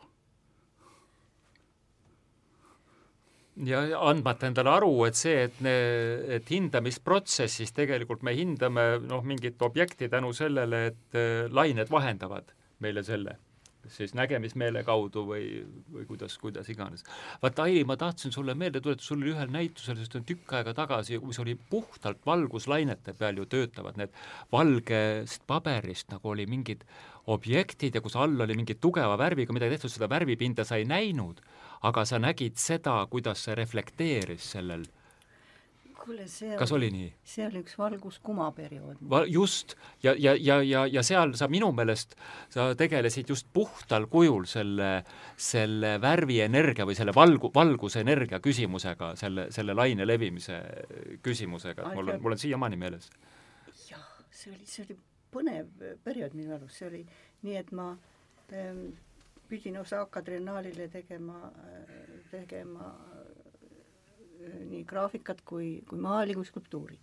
Ja 3.64 3.84
andmata 4.02 4.48
endale 4.50 4.72
aru, 4.72 4.90
et 5.06 5.14
see, 5.14 5.44
et, 5.46 5.60
et 5.62 6.48
hindamisprotsessis 6.50 7.70
tegelikult 7.76 8.24
me 8.26 8.34
hindame 8.34 8.86
noh, 9.06 9.22
mingit 9.22 9.62
objekti 9.62 10.08
tänu 10.10 10.32
sellele, 10.34 10.80
et 10.90 11.18
äh, 11.18 11.46
lained 11.54 11.92
vahendavad 11.92 12.50
meile 12.82 13.04
selle, 13.06 13.36
siis 13.92 14.14
nägemismeele 14.14 14.84
kaudu 14.86 15.24
või, 15.28 15.48
või 15.92 16.06
kuidas, 16.08 16.36
kuidas 16.38 16.68
iganes. 16.72 17.04
vaata, 17.42 17.66
Aili, 17.68 17.84
ma 17.84 17.96
tahtsin 18.00 18.32
sulle 18.32 18.54
meelde 18.54 18.80
tuletada, 18.80 19.06
sul 19.06 19.22
oli 19.22 19.32
ühel 19.34 19.50
näitusel, 19.52 19.98
sest 20.00 20.16
on 20.18 20.26
tükk 20.28 20.56
aega 20.58 20.74
tagasi, 20.74 21.18
mis 21.24 21.40
oli 21.42 21.56
puhtalt 21.70 22.24
valguslainete 22.26 23.16
peal 23.18 23.42
ju 23.42 23.46
töötavad 23.46 23.98
need 24.00 24.14
valgest 24.52 25.44
paberist 25.46 26.10
nagu 26.14 26.34
oli 26.34 26.46
mingid 26.46 26.84
objektid 27.32 27.94
ja 27.94 28.02
kus 28.04 28.16
all 28.20 28.40
oli 28.40 28.56
mingi 28.56 28.76
tugeva 28.76 29.16
värviga 29.18 29.54
midagi 29.56 29.76
tehtud, 29.78 29.92
seda 29.92 30.08
värvipinda 30.12 30.64
sa 30.64 30.76
ei 30.76 30.88
näinud 30.88 31.40
aga 31.84 32.04
sa 32.08 32.20
nägid 32.22 32.56
seda, 32.60 32.96
kuidas 33.12 33.44
see 33.44 33.56
reflekteeris 33.58 34.52
sellel 34.56 34.86
kuule, 36.04 36.26
see 36.30 36.56
kas 36.60 36.72
oli 36.76 36.90
nii? 36.92 37.08
see 37.34 37.46
oli 37.46 37.60
üks 37.64 37.76
valguskuma 37.80 38.50
periood. 38.56 39.00
just, 39.32 39.74
ja, 40.04 40.14
ja, 40.18 40.34
ja, 40.36 40.60
ja, 40.62 40.84
ja 40.90 41.02
seal 41.06 41.34
sa 41.38 41.48
minu 41.52 41.70
meelest, 41.76 42.16
sa 42.52 42.70
tegelesid 42.78 43.30
just 43.32 43.48
puhtal 43.52 44.06
kujul 44.12 44.46
selle, 44.50 44.90
selle 45.36 45.96
värvienergia 46.02 46.86
või 46.88 46.98
selle 46.98 47.14
valgu, 47.16 47.50
valgusenergia 47.54 48.40
küsimusega, 48.44 49.14
selle, 49.20 49.48
selle 49.54 49.76
laine 49.76 50.06
levimise 50.06 50.60
küsimusega, 51.24 51.88
et 51.88 51.98
mul 51.98 52.14
on, 52.14 52.22
mul 52.24 52.36
on 52.36 52.44
siiamaani 52.44 52.80
meeles. 52.80 53.10
jah, 53.88 54.04
see 54.30 54.52
oli, 54.52 54.68
see 54.68 54.86
oli 54.86 54.98
põnev 55.34 55.96
periood 56.04 56.36
minu 56.38 56.54
arust, 56.58 56.78
see 56.78 56.90
oli 56.90 57.02
nii, 57.46 57.56
et 57.58 57.72
ma 57.74 57.90
ähm, 58.52 58.86
pidin 59.48 59.80
Osaka 59.80 60.22
triennaalile 60.22 60.88
tegema, 60.92 61.50
tegema 62.30 62.92
äh, 62.92 63.13
nii 64.70 64.84
graafikat 64.84 65.42
kui, 65.46 65.82
kui 65.88 65.98
maali 65.98 66.34
kui 66.34 66.44
skulptuuri. 66.44 66.98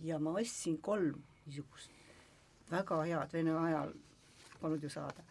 ja 0.00 0.18
ma 0.18 0.32
ostsin 0.40 0.78
kolm 0.82 1.22
niisugust 1.46 1.90
väga 2.70 3.02
head 3.04 3.32
Vene 3.32 3.52
ajal 3.58 3.92
polnud 4.60 4.82
ju 4.82 4.90
saada. 4.90 5.22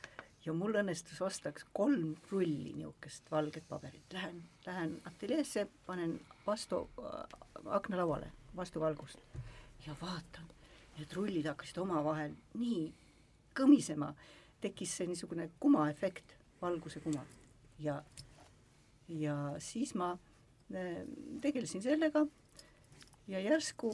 ja 0.45 0.53
mul 0.53 0.75
õnnestus 0.75 1.21
osta 1.21 1.53
kolm 1.73 2.15
rulli 2.31 2.73
niisugust 2.73 3.31
valget 3.31 3.67
paberit, 3.69 4.13
lähen, 4.13 4.43
lähen 4.65 5.01
ateljeesse, 5.05 5.67
panen 5.85 6.19
vastu 6.47 6.89
äh, 6.99 7.23
aknalauale, 7.65 8.31
vastu 8.55 8.79
valgust 8.79 9.19
ja 9.87 9.95
vaatan, 10.01 10.49
need 10.97 11.13
rullid 11.13 11.47
hakkasid 11.47 11.77
omavahel 11.77 12.35
nii 12.53 12.91
kõmisema 13.55 14.13
tekkis 14.61 14.97
see 14.97 15.07
niisugune 15.07 15.49
kumaefekt, 15.59 16.35
valguse 16.61 16.99
kuma 16.99 17.25
ja, 17.79 18.03
ja 19.07 19.37
siis 19.59 19.95
ma 19.95 20.13
äh, 20.13 20.32
tegelesin 21.41 21.81
sellega 21.85 22.25
ja 23.27 23.39
järsku 23.39 23.93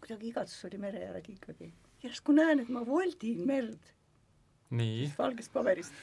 kuidagi 0.00 0.30
igatsus 0.32 0.64
oli 0.68 0.78
mere 0.80 1.04
järgi 1.04 1.36
ikkagi 1.36 1.72
järsku 2.04 2.32
näen, 2.32 2.62
et 2.62 2.70
ma 2.72 2.82
voldin 2.86 3.42
merd 3.48 3.90
nii, 4.76 5.10
valgest 5.18 5.52
paberist. 5.52 5.94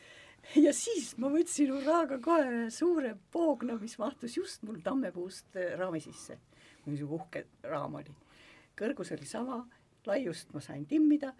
ja 0.64 0.72
siis 0.74 1.12
ma 1.20 1.30
võtsin 1.32 1.72
hurraaga 1.74 2.18
kohe 2.22 2.46
ühe 2.50 2.68
suure 2.74 3.14
poogna, 3.32 3.78
mis 3.80 3.96
mahtus 4.00 4.36
just 4.38 4.66
mul 4.66 4.80
tammepuust 4.84 5.58
äh, 5.58 5.74
raami 5.78 6.02
sisse. 6.02 6.38
niisugune 6.86 7.20
uhke 7.20 7.44
raam 7.66 7.96
oli. 7.98 8.14
kõrgus 8.78 9.10
oli 9.14 9.26
sama, 9.26 9.64
laiust 10.06 10.52
ma 10.54 10.60
sain 10.60 10.84
timmida 10.86 11.32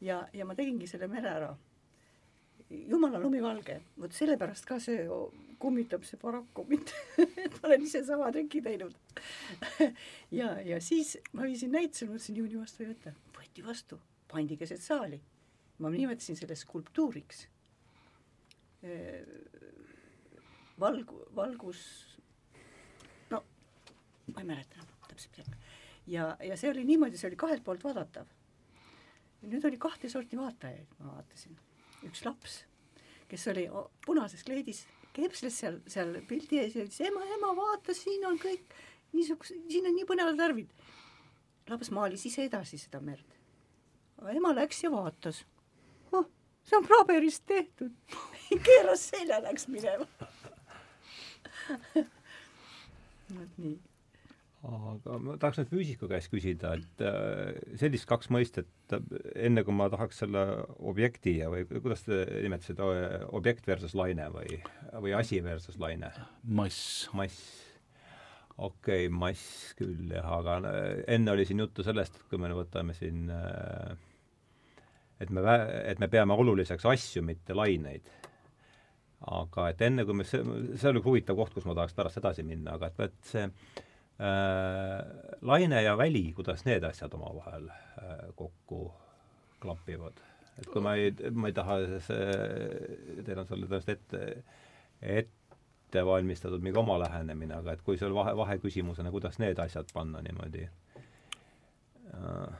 ja, 0.00 0.26
ja 0.32 0.44
ma 0.44 0.54
tegingi 0.54 0.86
selle 0.86 1.08
mere 1.08 1.30
ära. 1.30 1.54
jumala 2.70 3.20
lumivalge, 3.20 3.80
vot 4.00 4.12
sellepärast 4.12 4.64
ka 4.66 4.80
see 4.80 5.04
kummitab 5.58 6.04
see 6.06 6.20
paraku 6.20 6.64
mind 6.68 6.92
et 7.44 7.60
ma 7.60 7.68
olen 7.68 7.84
ise 7.86 8.04
sama 8.06 8.30
triki 8.32 8.62
teinud 8.64 8.96
ja, 10.40 10.56
ja 10.64 10.80
siis 10.80 11.16
ma 11.32 11.46
viisin 11.48 11.74
näitusele, 11.74 12.14
mõtlesin 12.14 12.40
juuni 12.42 12.60
vastu 12.60 12.84
ei 12.84 12.90
võta, 12.94 13.14
võeti 13.36 13.64
vastu, 13.66 14.00
pandi 14.30 14.58
keset 14.60 14.82
saali 14.82 15.20
ma 15.78 15.90
nimetasin 15.90 16.36
selle 16.38 16.56
skulptuuriks. 16.56 17.48
valgu, 20.80 21.22
valgus, 21.34 21.80
no 23.30 23.38
ma 24.34 24.42
ei 24.42 24.48
mäleta 24.48 24.76
enam 24.76 24.90
täpselt 25.08 25.38
ja, 26.10 26.34
ja 26.44 26.56
see 26.60 26.68
oli 26.68 26.82
niimoodi, 26.84 27.16
see 27.16 27.30
oli 27.30 27.38
kahelt 27.40 27.64
poolt 27.64 27.84
vaadatav. 27.86 28.28
nüüd 29.44 29.64
oli 29.64 29.78
kahte 29.80 30.10
sorti 30.12 30.36
vaatajaid, 30.36 30.92
ma 30.98 31.14
vaatasin. 31.14 31.56
üks 32.04 32.24
laps, 32.26 32.58
kes 33.34 33.46
oli 33.52 33.68
punases 34.06 34.46
kleidis, 34.46 34.84
kepsles 35.14 35.60
seal, 35.60 35.80
seal 35.90 36.16
pildi 36.28 36.62
ees 36.62 36.78
ja 36.78 36.86
ütles 36.86 37.00
ema, 37.04 37.24
ema, 37.36 37.54
vaata, 37.58 37.94
siin 37.96 38.24
on 38.30 38.38
kõik 38.40 38.76
niisugused, 39.14 39.66
siin 39.70 39.90
on 39.90 39.98
nii 39.98 40.06
põnevad 40.08 40.38
värvid. 40.38 40.70
laps 41.68 41.90
maalis 41.90 42.26
ise 42.28 42.46
edasi 42.46 42.78
seda 42.78 43.00
merd. 43.00 43.26
ema 44.30 44.54
läks 44.54 44.84
ja 44.84 44.90
vaatas 44.92 45.44
see 46.64 46.76
on 46.76 46.86
paberist 46.88 47.44
tehtud 47.46 47.92
keeras 48.66 49.08
selja, 49.10 49.40
läks 49.44 49.68
minema 49.68 50.06
vot 53.34 53.58
nii. 53.58 53.78
Aga 54.64 55.18
ma 55.20 55.34
tahaks 55.40 55.58
nüüd 55.60 55.72
füüsiku 55.72 56.08
käest 56.08 56.30
küsida, 56.32 56.72
et 56.78 57.02
äh, 57.04 57.58
sellist 57.80 58.08
kaks 58.08 58.30
mõistet, 58.32 58.70
enne 59.36 59.64
kui 59.66 59.76
ma 59.76 59.90
tahaks 59.92 60.22
selle 60.22 60.44
objekti 60.78 61.36
ja 61.42 61.50
või 61.52 61.66
kuidas 61.68 62.06
te 62.06 62.22
nimetasite, 62.46 62.88
objekt 63.36 63.68
versus 63.68 63.96
laine 63.98 64.30
või, 64.32 64.58
või 65.04 65.14
asi 65.18 65.42
versus 65.44 65.78
laine? 65.82 66.10
mass. 66.44 67.04
mass 67.12 67.44
okei 68.56 69.06
okay,, 69.08 69.12
mass 69.12 69.74
küll 69.76 70.14
jah, 70.14 70.32
aga 70.38 70.58
enne 71.12 71.34
oli 71.34 71.44
siin 71.48 71.60
juttu 71.66 71.84
sellest, 71.84 72.16
et 72.16 72.28
kui 72.30 72.40
me 72.40 72.52
võtame 72.56 72.96
siin 72.96 73.28
äh, 73.34 73.94
et 75.20 75.30
me, 75.30 75.44
et 75.84 76.00
me 76.00 76.08
peame 76.08 76.36
oluliseks 76.40 76.86
asju, 76.88 77.24
mitte 77.26 77.56
laineid. 77.56 78.08
aga 79.24 79.70
et 79.72 79.80
enne, 79.84 80.04
kui 80.04 80.16
me, 80.16 80.24
see, 80.28 80.40
see 80.80 80.92
üks 80.92 81.04
huvitav 81.04 81.36
koht, 81.36 81.52
kus 81.56 81.68
ma 81.68 81.76
tahaks 81.76 81.96
pärast 81.96 82.20
edasi 82.20 82.44
minna, 82.46 82.78
aga 82.78 82.92
et, 82.92 83.10
et 83.10 83.28
see 83.28 83.44
äh, 83.44 83.83
laine 85.42 85.80
ja 85.82 85.96
väli, 85.98 86.32
kuidas 86.36 86.64
need 86.64 86.84
asjad 86.86 87.14
omavahel 87.16 87.66
äh, 87.68 88.20
kokku 88.38 88.92
klapivad? 89.62 90.20
et 90.58 90.68
kui 90.70 90.82
ma 90.82 90.94
ei, 90.94 91.10
ma 91.34 91.50
ei 91.50 91.56
taha, 91.56 91.80
teil 92.06 93.40
on 93.40 93.48
selle 93.48 93.66
tõenäoliselt 93.66 93.88
ette, 93.96 94.20
ette 95.02 96.04
valmistatud 96.06 96.62
mingi 96.62 96.78
oma 96.78 97.00
lähenemine, 97.02 97.56
aga 97.58 97.74
et 97.74 97.82
kui 97.82 97.98
sul 97.98 98.14
vahe, 98.14 98.36
vaheküsimusena, 98.38 99.10
kuidas 99.10 99.40
need 99.42 99.58
asjad 99.58 99.90
panna 99.94 100.22
niimoodi 100.22 100.68
äh, 102.14 102.54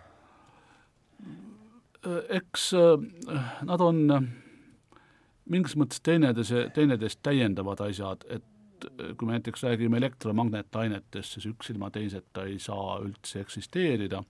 Äh, 2.06 2.36
eks 2.36 2.72
äh, 2.72 2.98
nad 3.64 3.80
on 3.80 4.00
äh, 4.12 4.24
mingis 5.48 5.76
mõttes 5.80 6.02
teineteise, 6.04 6.68
teineteist 6.76 7.22
täiendavad 7.24 7.80
asjad, 7.86 8.26
et 8.28 8.44
kui 9.16 9.26
me 9.26 9.36
näiteks 9.36 9.62
räägime 9.62 9.98
elektromagnetainetest, 10.00 11.36
siis 11.36 11.46
üks 11.50 11.70
ilma 11.72 11.90
teiseta 11.90 12.44
ei 12.48 12.58
saa 12.58 12.98
üldse 13.04 13.40
eksisteerida. 13.40 14.24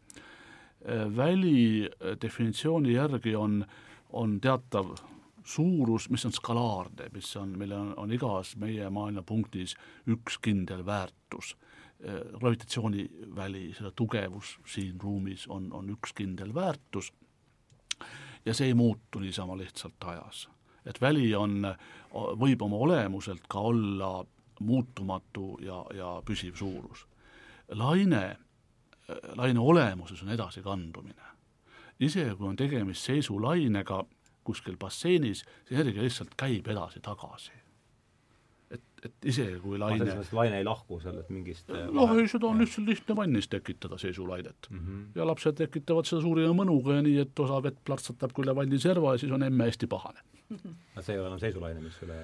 väli 1.17 1.90
definitsiooni 2.23 2.93
järgi 2.93 3.35
on, 3.37 3.64
on 4.12 4.40
teatav 4.40 4.97
suurus, 5.45 6.11
mis 6.11 6.27
on 6.27 6.33
skalaarne, 6.33 7.09
mis 7.12 7.37
on, 7.37 7.59
meil 7.59 7.73
on, 7.73 7.95
on 7.97 8.12
igas 8.12 8.57
meie 8.57 8.90
maailmapunktis 8.90 9.77
üks 10.07 10.38
kindel 10.38 10.87
väärtus. 10.87 11.57
gravitatsiooniväli, 12.38 13.73
selle 13.73 13.93
tugevus 13.97 14.59
siin 14.67 15.01
ruumis 15.01 15.47
on, 15.49 15.73
on 15.73 15.88
üks 15.90 16.12
kindel 16.12 16.55
väärtus 16.55 17.12
ja 18.45 18.55
see 18.55 18.67
ei 18.67 18.75
muutu 18.75 19.19
niisama 19.19 19.57
lihtsalt 19.57 20.05
ajas. 20.05 20.49
et 20.85 21.01
väli 21.01 21.35
on, 21.35 21.64
võib 22.12 22.62
oma 22.62 22.77
olemuselt 22.77 23.47
ka 23.49 23.59
olla 23.59 24.27
muutumatu 24.61 25.59
ja, 25.62 25.85
ja 25.95 26.11
püsiv 26.27 26.57
suurus. 26.57 27.07
laine, 27.69 28.37
laine 29.37 29.61
olemuses 29.61 30.23
on 30.23 30.29
edasikandumine. 30.29 31.33
isegi 32.01 32.37
kui 32.37 32.49
on 32.49 32.57
tegemist 32.57 33.05
seisulainega 33.07 34.05
kuskil 34.45 34.77
basseinis, 34.77 35.45
see 35.69 35.81
energia 35.81 36.03
lihtsalt 36.03 36.35
käib 36.37 36.67
edasi-tagasi 36.69 37.64
et, 38.75 38.83
et 39.09 39.29
isegi 39.33 39.59
kui 39.62 39.79
laine 39.81 40.05
mõttes 40.05 40.33
laine 40.37 40.61
ei 40.61 40.67
lahku 40.67 40.99
sellest 41.03 41.31
mingist 41.33 41.71
noh, 41.71 42.14
ei 42.19 42.29
seda 42.31 42.49
on 42.51 42.62
lihtsalt 42.62 42.88
lihtne 42.90 43.17
vannis 43.19 43.49
tekitada 43.53 43.99
seisulaidet 44.01 44.69
mm. 44.71 44.79
-hmm. 44.79 45.03
ja 45.19 45.27
lapsed 45.27 45.59
tekitavad 45.61 46.09
seda 46.09 46.23
suurima 46.25 46.55
mõnuga 46.62 46.99
ja 46.99 47.05
nii, 47.07 47.19
et 47.27 47.45
osa 47.47 47.61
vett 47.62 47.83
plaksatab 47.85 48.35
küll 48.37 48.55
vanni 48.57 48.81
serva 48.81 49.14
ja 49.14 49.23
siis 49.23 49.33
on 49.33 49.43
emme 49.43 49.69
hästi 49.71 49.90
pahane. 49.90 50.25
aga 50.95 51.03
see 51.03 51.14
ei 51.14 51.21
ole 51.21 51.31
enam 51.33 51.43
seisulaine, 51.43 51.85
mis 51.85 52.01
üle 52.07 52.21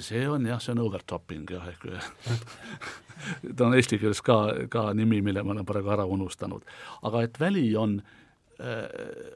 see 0.00 0.28
on 0.28 0.46
jah, 0.46 0.60
see 0.60 0.72
on 0.72 0.82
overtopping 0.86 1.50
jah, 1.50 1.66
ehk 1.68 1.86
ta 3.56 3.66
on 3.66 3.76
eesti 3.76 3.98
keeles 4.00 4.22
ka, 4.24 4.38
ka 4.72 4.90
nimi, 4.96 5.20
mille 5.24 5.42
ma 5.44 5.52
olen 5.52 5.68
praegu 5.68 5.92
ära 5.92 6.06
unustanud. 6.08 6.64
aga 7.02 7.22
et 7.26 7.40
väli 7.40 7.68
on, 7.76 7.98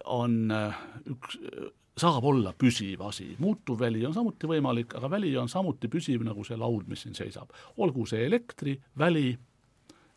on 0.04 0.36
üks 1.12 1.38
saab 1.94 2.24
olla 2.26 2.50
püsiv 2.58 3.04
asi, 3.06 3.28
muutuvväli 3.38 4.02
on 4.06 4.14
samuti 4.14 4.48
võimalik, 4.50 4.96
aga 4.98 5.10
väli 5.10 5.30
on 5.38 5.48
samuti 5.48 5.88
püsiv 5.92 6.24
nagu 6.26 6.44
see 6.44 6.58
laud, 6.58 6.88
mis 6.90 7.04
siin 7.04 7.14
seisab. 7.14 7.52
olgu 7.76 8.06
see 8.06 8.24
elektri, 8.26 8.74
väli 8.98 9.30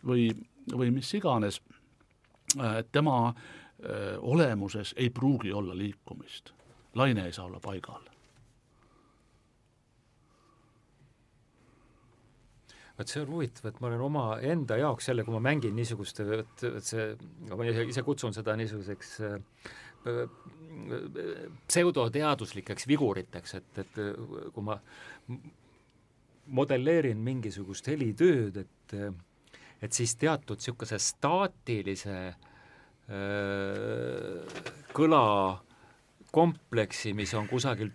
või, 0.05 0.31
või 0.73 0.91
mis 0.95 1.13
iganes, 1.13 1.61
tema 2.91 3.19
olemuses 4.25 4.95
ei 4.97 5.09
pruugi 5.13 5.53
olla 5.53 5.77
liikumist. 5.77 6.53
laine 6.95 7.25
ei 7.25 7.33
saa 7.33 7.45
olla 7.45 7.59
paigal 7.59 8.16
vot 12.97 13.11
see 13.11 13.21
on 13.21 13.33
huvitav, 13.35 13.69
et 13.69 13.79
ma 13.81 13.91
olen 13.91 14.03
oma 14.07 14.25
enda 14.41 14.77
jaoks 14.81 15.11
jälle, 15.11 15.25
kui 15.25 15.35
ma 15.35 15.43
mängin 15.49 15.75
niisuguste, 15.77 16.25
et, 16.41 16.65
et 16.69 16.87
see, 16.87 17.07
ma 17.51 17.67
ise 17.69 18.03
kutsun 18.05 18.33
seda 18.35 18.55
niisuguseks 18.57 19.13
äh, 19.27 19.37
pseudoteaduslikeks 21.67 22.87
viguriteks, 22.87 23.55
et, 23.59 23.79
et 23.83 24.01
kui 24.53 24.63
ma 24.65 24.77
modelleerin 26.57 27.19
mingisugust 27.19 27.89
helitööd, 27.91 28.61
et 28.63 28.99
et 29.83 29.93
siis 29.93 30.15
teatud 30.17 30.57
niisuguse 30.57 30.97
staatilise 31.01 32.17
kõla 34.97 35.23
kompleksi, 36.33 37.13
mis 37.15 37.33
on 37.37 37.47
kusagil 37.47 37.91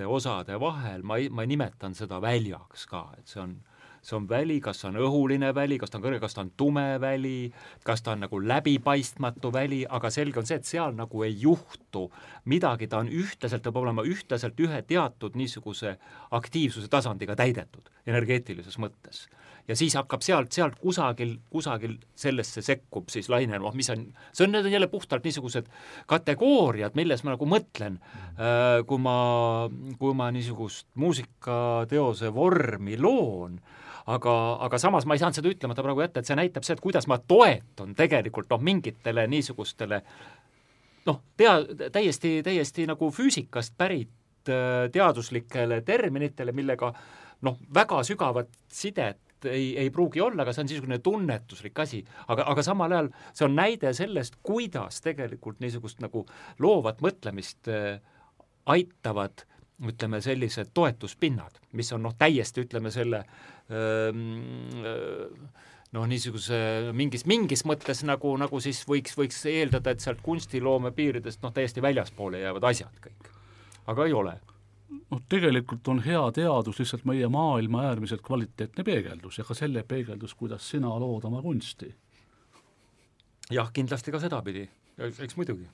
dünaamilisemate 0.00 0.06
osade 0.06 0.60
vahel, 0.60 1.02
ma 1.02 1.16
ei, 1.16 1.28
ma 1.28 1.44
nimetan 1.46 1.94
seda 1.94 2.20
väljaks 2.20 2.86
ka, 2.86 3.12
et 3.18 3.26
see 3.26 3.40
on 3.42 3.60
see 4.02 4.16
on 4.16 4.26
väli, 4.28 4.60
kas 4.64 4.78
see 4.80 4.88
on 4.88 4.96
õhuline 4.96 5.50
väli, 5.54 5.76
kas 5.78 5.90
ta 5.90 5.98
on 5.98 6.04
kõrge, 6.06 6.20
kas 6.20 6.32
ta 6.32 6.40
on 6.40 6.50
tume 6.56 6.98
väli, 7.00 7.52
kas 7.84 8.00
ta 8.00 8.14
on 8.14 8.22
nagu 8.24 8.38
läbipaistmatu 8.40 9.50
väli, 9.52 9.82
aga 9.84 10.08
selge 10.10 10.40
on 10.40 10.46
see, 10.48 10.56
et 10.56 10.64
seal 10.64 10.94
nagu 10.96 11.22
ei 11.22 11.34
juhtu 11.36 12.06
midagi, 12.48 12.88
ta 12.88 13.02
on 13.02 13.10
ühtlaselt, 13.12 13.60
ta 13.60 13.68
peab 13.68 13.82
olema 13.82 14.00
ühtlaselt 14.08 14.56
ühe 14.56 14.80
teatud 14.88 15.36
niisuguse 15.36 15.98
aktiivsuse 16.30 16.88
tasandiga 16.88 17.36
täidetud 17.36 17.92
energeetilises 18.06 18.80
mõttes 18.80 19.26
ja 19.70 19.76
siis 19.78 19.94
hakkab 19.98 20.24
sealt, 20.26 20.52
sealt 20.54 20.78
kusagil, 20.80 21.36
kusagil 21.52 21.96
sellesse 22.18 22.62
sekkub 22.64 23.10
siis 23.12 23.30
laine, 23.30 23.60
noh, 23.62 23.74
mis 23.76 23.90
on, 23.92 24.08
see 24.32 24.46
on, 24.46 24.54
need 24.56 24.66
on 24.66 24.74
jälle 24.74 24.90
puhtalt 24.90 25.26
niisugused 25.26 25.68
kategooriad, 26.10 26.96
milles 26.98 27.22
ma 27.24 27.36
nagu 27.36 27.48
mõtlen, 27.48 28.00
äh, 28.34 28.80
kui 28.88 29.02
ma, 29.02 29.16
kui 30.00 30.16
ma 30.18 30.30
niisugust 30.34 30.88
muusikateose 31.00 32.32
vormi 32.34 32.98
loon 33.00 33.60
aga, 34.10 34.34
aga 34.66 34.80
samas 34.80 35.06
ma 35.06 35.14
ei 35.14 35.22
saanud 35.22 35.38
seda 35.38 35.52
ütlemata 35.52 35.84
praegu 35.86 36.02
jätta, 36.04 36.22
et 36.22 36.30
see 36.30 36.38
näitab 36.38 36.66
seda, 36.66 36.78
et 36.78 36.84
kuidas 36.84 37.06
ma 37.10 37.20
toetun 37.20 37.94
tegelikult 37.98 38.50
noh, 38.50 38.62
mingitele 38.64 39.26
niisugustele 39.30 40.02
noh, 41.06 41.22
tea-, 41.38 41.90
täiesti, 41.92 42.40
täiesti 42.46 42.86
nagu 42.90 43.10
füüsikast 43.14 43.76
pärit 43.78 44.50
äh, 44.50 44.88
teaduslikele 44.92 45.82
terminitele, 45.86 46.54
millega 46.56 46.92
noh, 47.46 47.58
väga 47.74 48.02
sügavat 48.06 48.50
sidet 48.72 49.20
ei, 49.48 49.72
ei 49.78 49.90
pruugi 49.94 50.20
olla, 50.20 50.42
aga 50.42 50.54
see 50.54 50.64
on 50.64 50.70
niisugune 50.70 50.98
tunnetuslik 51.04 51.78
asi. 51.78 52.02
aga, 52.28 52.46
aga 52.52 52.64
samal 52.66 52.92
ajal 52.92 53.12
see 53.32 53.46
on 53.46 53.56
näide 53.56 53.92
sellest, 53.96 54.40
kuidas 54.42 55.00
tegelikult 55.04 55.60
niisugust 55.60 56.02
nagu 56.04 56.26
loovat 56.58 57.00
mõtlemist 57.04 57.70
äh, 57.72 58.00
aitavad 58.70 59.46
ütleme, 59.80 60.20
sellised 60.20 60.74
toetuspinnad, 60.76 61.56
mis 61.72 61.88
on 61.96 62.02
noh, 62.04 62.12
täiesti 62.18 62.60
ütleme 62.66 62.90
selle 62.92 63.22
öö, 63.72 64.12
noh, 65.96 66.06
niisuguse 66.10 66.58
mingis, 66.96 67.24
mingis 67.28 67.64
mõttes 67.68 68.04
nagu, 68.06 68.34
nagu 68.40 68.60
siis 68.62 68.82
võiks, 68.88 69.16
võiks 69.18 69.40
eeldada, 69.50 69.94
et 69.94 70.04
sealt 70.04 70.22
kunstiloome 70.24 70.92
piiridest 70.96 71.42
noh, 71.44 71.54
täiesti 71.56 71.82
väljaspoole 71.82 72.42
jäävad 72.44 72.68
asjad 72.70 73.02
kõik. 73.06 73.30
aga 73.90 74.06
ei 74.06 74.14
ole. 74.14 74.36
Noh, 74.90 75.22
tegelikult 75.28 75.88
on 75.88 76.02
hea 76.04 76.22
teadus 76.34 76.78
lihtsalt 76.78 77.04
meie 77.08 77.28
maailma 77.28 77.84
äärmiselt 77.88 78.22
kvaliteetne 78.26 78.84
peegeldus 78.84 79.38
ja 79.38 79.44
ka 79.44 79.54
selle 79.54 79.82
peegeldus, 79.82 80.34
kuidas 80.34 80.70
sina 80.70 80.88
lood 80.98 81.24
oma 81.24 81.42
kunsti. 81.42 81.94
jah, 83.50 83.72
kindlasti 83.72 84.12
ka 84.12 84.20
sedapidi, 84.20 84.68
eks 84.98 85.36
muidugi. 85.36 85.68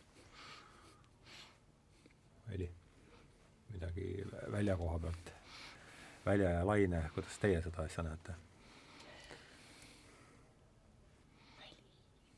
Aili, 2.51 2.71
midagi 3.73 4.25
välja 4.53 4.77
koha 4.77 4.99
pealt, 4.99 5.33
välja 6.27 6.51
ja 6.51 6.67
laine, 6.67 7.11
kuidas 7.15 7.39
teie 7.39 7.63
seda 7.63 7.83
asja 7.83 8.05
näete? 8.07 8.35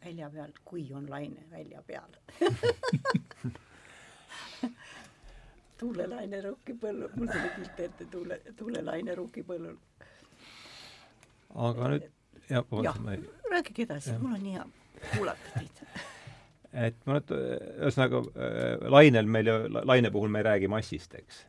välja 0.05 0.31
peal, 0.31 0.53
kui 0.65 0.93
on 0.95 1.11
laine 1.11 1.43
välja 1.51 1.83
peal 1.83 2.13
tuulelaine 5.79 6.43
rukkipõllul, 6.45 7.11
mul 7.17 7.33
tuli 7.33 7.51
pilt 7.57 7.83
ette, 7.87 8.07
tuule, 8.13 8.41
tuulelaine 8.59 9.17
rukkipõllul. 9.19 9.77
aga 11.69 11.91
nüüd, 11.95 12.09
jah, 12.49 12.65
vabandust, 12.71 13.03
ma 13.05 13.17
ei 13.17 13.53
rääkige 13.57 13.89
edasi, 13.89 14.17
mul 14.23 14.39
on 14.39 14.47
nii 14.47 14.57
hea 14.59 14.67
kuulata 15.15 15.55
teid 15.55 15.85
et 16.89 17.07
ma 17.07 17.19
nüüd, 17.19 17.37
ühesõnaga 17.37 18.25
äh, 18.25 18.89
lainel 18.99 19.31
meil 19.39 19.53
ju, 19.53 19.61
laine 19.79 20.13
puhul 20.15 20.35
me 20.35 20.43
ei 20.43 20.51
räägi 20.53 20.73
massist, 20.73 21.15
eks 21.19 21.47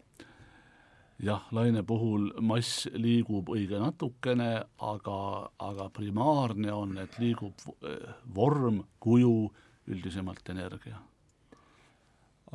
jah, 1.24 1.44
laine 1.52 1.84
puhul 1.84 2.30
mass 2.46 2.88
liigub 2.96 3.50
õige 3.52 3.80
natukene, 3.82 4.52
aga, 4.88 5.20
aga 5.60 5.89
primaarne 5.96 6.72
on, 6.74 6.96
et 7.04 7.20
liigub 7.20 7.65
eh, 7.84 8.08
vorm, 8.36 8.84
kuju, 9.04 9.50
üldisemalt 9.89 10.54
energia. 10.54 11.00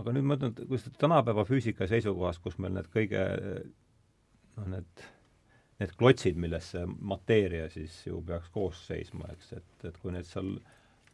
Aga 0.01 0.15
nüüd 0.15 0.27
ma 0.27 0.35
mõtlen, 0.35 0.55
kus 0.71 0.87
tänapäeva 0.99 1.45
füüsika 1.49 1.89
seisukohast, 1.91 2.43
kus 2.43 2.59
meil 2.59 2.75
need 2.77 2.89
kõige 2.95 3.25
noh, 4.57 4.71
need, 4.75 5.05
need 5.83 5.95
klotsid, 5.99 6.39
milles 6.41 6.73
see 6.75 6.87
mateeria 7.13 7.69
siis 7.73 8.01
ju 8.07 8.23
peaks 8.27 8.51
koos 8.55 8.81
seisma, 8.89 9.31
eks, 9.35 9.53
et, 9.61 9.77
et 9.91 10.01
kui 10.03 10.15
need 10.15 10.27
seal 10.29 10.57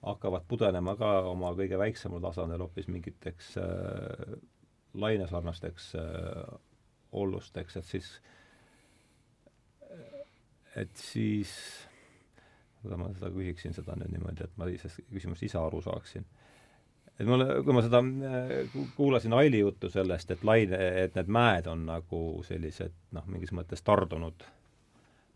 hakkavad 0.01 0.47
pudenema 0.49 0.95
ka 0.97 1.13
oma 1.29 1.53
kõige 1.57 1.79
väiksemal 1.81 2.23
tasandil 2.25 2.65
hoopis 2.65 2.89
mingiteks 2.89 3.53
äh, 3.61 4.35
lainesarnasteks 4.95 5.95
äh, 6.01 6.59
ollusteks, 7.13 7.77
et 7.77 7.85
siis, 7.85 8.11
et 10.79 10.97
siis, 10.97 11.53
kuidas 12.81 13.01
ma 13.01 13.11
seda 13.13 13.33
küsiksin, 13.35 13.75
seda 13.77 13.97
nüüd 13.99 14.15
niimoodi, 14.15 14.47
et 14.47 14.61
ma 14.61 14.69
sellest 14.71 15.03
küsimusest 15.11 15.51
ise 15.51 15.59
aru 15.61 15.83
saaksin. 15.85 16.27
Et 17.21 17.29
mulle, 17.29 17.47
kui 17.67 17.77
ma 17.77 17.83
seda 17.85 18.01
kuulasin 18.97 19.37
Aili 19.37 19.61
juttu 19.61 19.91
sellest, 19.93 20.31
et 20.33 20.45
laine, 20.47 20.79
et 21.05 21.17
need 21.19 21.33
mäed 21.33 21.69
on 21.69 21.85
nagu 21.89 22.21
sellised 22.47 22.97
noh, 23.17 23.27
mingis 23.29 23.53
mõttes 23.57 23.85
tardunud, 23.85 24.47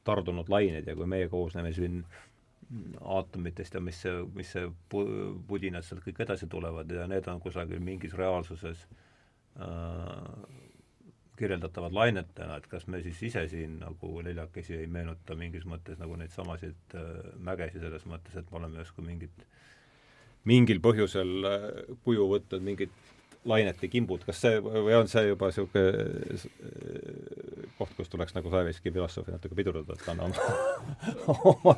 tardunud 0.04 0.48
lained 0.52 0.88
ja 0.88 0.96
kui 0.96 1.08
meie 1.10 1.28
koosneme 1.32 1.72
siin 1.76 2.02
aatomitest 3.00 3.74
ja 3.76 3.80
mis 3.84 4.00
see, 4.02 4.22
mis 4.34 4.50
see 4.56 4.68
pu-, 4.92 5.34
pudinad 5.48 5.84
sealt 5.84 6.04
kõik 6.04 6.22
edasi 6.24 6.48
tulevad 6.50 6.90
ja 6.90 7.06
need 7.10 7.28
on 7.30 7.40
kusagil 7.42 7.82
mingis 7.84 8.16
reaalsuses 8.18 8.86
äh, 9.60 10.62
kirjeldatavad 11.38 11.94
lainetena, 11.94 12.56
et 12.56 12.66
kas 12.70 12.86
me 12.86 13.00
siis 13.02 13.20
ise 13.30 13.44
siin 13.50 13.78
nagu 13.82 14.10
neljakesi 14.22 14.76
ei 14.78 14.86
meenuta 14.90 15.36
mingis 15.38 15.66
mõttes 15.68 15.98
nagu 16.00 16.16
neid 16.20 16.32
samasid 16.34 16.96
äh, 16.98 17.10
mägesid 17.42 17.84
selles 17.84 18.06
mõttes, 18.10 18.36
et 18.38 18.50
me 18.50 18.60
oleme 18.60 18.82
justkui 18.82 19.06
mingit, 19.06 19.46
mingil 20.48 20.80
põhjusel 20.84 21.48
äh, 21.48 21.66
kuju 22.04 22.28
võtnud 22.34 22.64
mingit 22.64 22.94
lainete 23.44 23.88
kimbud, 23.92 24.22
kas 24.24 24.38
see, 24.40 24.56
või 24.62 24.94
on 24.96 25.08
see 25.10 25.26
juba 25.26 25.50
niisugune 25.50 25.82
äh, 25.92 26.44
koht, 27.78 27.92
kus 27.98 28.08
tuleks 28.12 28.34
nagu 28.36 28.50
Saviski 28.52 28.92
filosoofi 28.94 29.34
natuke 29.34 29.56
pidurdada, 29.58 29.96
et 29.96 30.04
ta 30.04 30.14
on 30.14 30.22
oma, 30.28 30.54
oma 31.52 31.74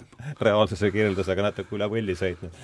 reaalsuse 0.46 0.92
kirjeldusega 0.94 1.48
natuke 1.48 1.74
üle 1.78 1.88
võlli 1.90 2.16
sõitnud? 2.18 2.54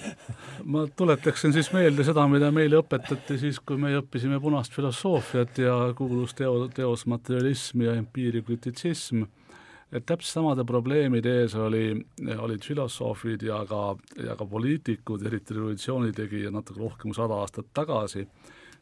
ma 0.65 0.85
tuletaksin 0.99 1.55
siis 1.57 1.73
meelde 1.75 2.07
seda, 2.07 2.29
mida 2.31 2.53
meile 2.55 2.79
õpetati 2.83 3.41
siis, 3.43 3.59
kui 3.59 3.81
me 3.81 3.95
õppisime 3.99 4.39
punast 4.43 4.75
filosoofiat 4.77 5.63
ja 5.65 5.77
kuulus 5.99 6.37
teo, 6.39 6.69
teos 6.75 7.07
materialism 7.11 7.87
ja 7.89 7.97
empiirikrititsism, 7.99 9.27
et 9.93 10.07
täpselt 10.09 10.41
samade 10.41 10.65
probleemide 10.65 11.37
ees 11.43 11.55
oli, 11.59 11.93
olid 12.39 12.65
filosoofid 12.65 13.45
ja 13.49 13.61
ka, 13.69 13.83
ja 14.25 14.37
ka 14.39 14.47
poliitikud, 14.49 15.27
eriti 15.29 15.59
revolutsioonitegijad 15.59 16.55
natuke 16.55 16.81
rohkem 16.81 17.11
kui 17.11 17.19
sada 17.19 17.41
aastat 17.43 17.69
tagasi 17.77 18.27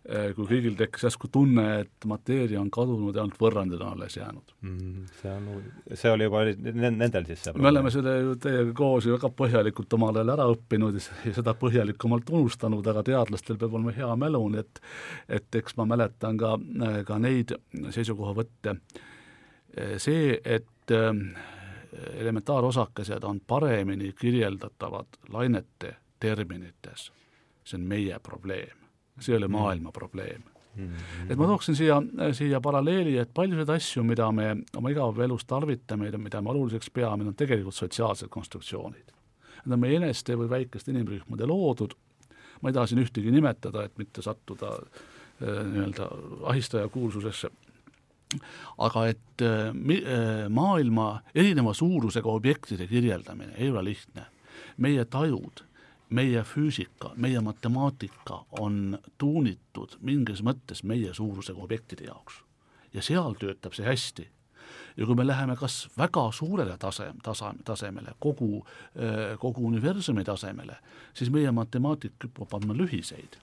Eh, 0.09 0.31
kui 0.33 0.47
kõigil 0.49 0.79
tekkis 0.81 1.03
järsku 1.05 1.29
tunne, 1.29 1.65
et 1.83 2.05
mateeria 2.09 2.57
on 2.57 2.71
kadunud 2.73 3.13
ja 3.13 3.21
ainult 3.21 3.37
võrrandid 3.37 3.83
on 3.85 3.99
alles 3.99 4.15
jäänud 4.17 4.55
mm,. 4.65 5.03
see 5.19 5.35
on, 5.35 5.67
see 5.93 6.13
oli 6.15 6.25
juba 6.25 6.41
nendel 6.89 7.27
siis 7.29 7.43
see 7.45 7.61
me 7.61 7.69
oleme 7.69 7.93
seda 7.93 8.15
ju 8.17 8.33
teiega 8.41 8.73
koos 8.79 9.05
ju 9.05 9.13
väga 9.13 9.29
põhjalikult 9.43 9.99
omal 9.99 10.17
ajal 10.17 10.33
ära 10.39 10.47
õppinud 10.55 10.97
ja 10.97 11.35
seda 11.37 11.53
põhjalikumalt 11.61 12.33
unustanud, 12.33 12.89
aga 12.95 13.05
teadlastel 13.11 13.61
peab 13.61 13.77
olema 13.77 13.93
hea 13.99 14.09
mälu, 14.25 14.41
nii 14.55 14.65
et 14.65 14.83
et 15.37 15.61
eks 15.61 15.77
ma 15.77 15.91
mäletan 15.93 16.41
ka, 16.41 16.57
ka 17.05 17.21
neid 17.21 17.53
seisukohavõtte. 17.93 18.79
see, 20.01 20.41
et 20.45 20.71
eh, 20.91 21.15
elementaarosakesed 22.15 23.25
on 23.25 23.41
paremini 23.47 24.13
kirjeldatavad 24.13 25.19
lainete 25.29 25.97
terminites, 26.21 27.11
see 27.65 27.79
on 27.79 27.89
meie 27.89 28.19
probleem 28.23 28.81
see 29.21 29.35
ei 29.35 29.39
ole 29.39 29.49
mm. 29.49 29.53
maailma 29.53 29.93
probleem 29.93 30.43
mm. 30.77 30.87
-hmm. 30.87 31.33
et 31.33 31.39
ma 31.39 31.47
tooksin 31.47 31.77
siia, 31.77 32.03
siia 32.33 32.61
paralleeli, 32.61 33.19
et 33.19 33.31
paljusid 33.35 33.69
asju, 33.69 34.05
mida 34.05 34.33
me 34.33 34.57
oma 34.77 34.91
igapäevaelus 34.91 35.45
tarvitame 35.45 36.09
ja 36.09 36.19
mida 36.19 36.43
me 36.43 36.51
oluliseks 36.51 36.91
peame, 36.91 37.25
on 37.25 37.35
tegelikult 37.35 37.75
sotsiaalsed 37.75 38.29
konstruktsioonid. 38.29 39.13
Need 39.65 39.73
on 39.73 39.81
meie 39.81 39.97
eneste 39.97 40.37
või 40.37 40.49
väikeste 40.51 40.91
inimrühmade 40.91 41.47
loodud, 41.47 41.95
ma 42.63 42.69
ei 42.69 42.73
taha 42.73 42.87
siin 42.87 43.03
ühtegi 43.03 43.31
nimetada, 43.31 43.85
et 43.85 43.99
mitte 43.99 44.23
sattuda 44.23 44.71
äh, 44.73 45.67
nii-öelda 45.73 46.09
ahistaja 46.43 46.89
kuulsusesse, 46.89 47.51
aga 48.79 49.07
et 49.11 49.43
äh, 49.43 49.71
äh, 49.71 50.49
maailma 50.49 51.23
erineva 51.35 51.75
suurusega 51.75 52.29
objektide 52.29 52.87
kirjeldamine 52.87 53.53
ei 53.57 53.71
ole 53.71 53.85
lihtne. 53.85 54.27
meie 54.77 55.05
tajud 55.05 55.65
meie 56.11 56.43
füüsika, 56.43 57.13
meie 57.17 57.41
matemaatika 57.41 58.45
on 58.59 58.99
tuunitud 59.19 59.97
mingis 60.01 60.43
mõttes 60.43 60.83
meie 60.83 61.15
suurusega 61.15 61.61
objektide 61.63 62.05
jaoks. 62.05 62.43
ja 62.95 63.03
seal 63.03 63.35
töötab 63.35 63.75
see 63.75 63.87
hästi. 63.87 64.29
ja 64.97 65.07
kui 65.07 65.15
me 65.15 65.27
läheme 65.27 65.57
kas 65.57 65.89
väga 65.99 66.33
suurele 66.33 66.77
tase, 66.79 67.13
tasa, 67.23 67.55
tasemele, 67.65 68.15
kogu, 68.19 68.67
kogu 69.39 69.67
universumi 69.67 70.25
tasemele, 70.25 70.77
siis 71.15 71.31
meie 71.31 71.51
matemaatik 71.51 72.13
hüppab 72.25 72.55
andma 72.55 72.75
lühiseid 72.75 73.39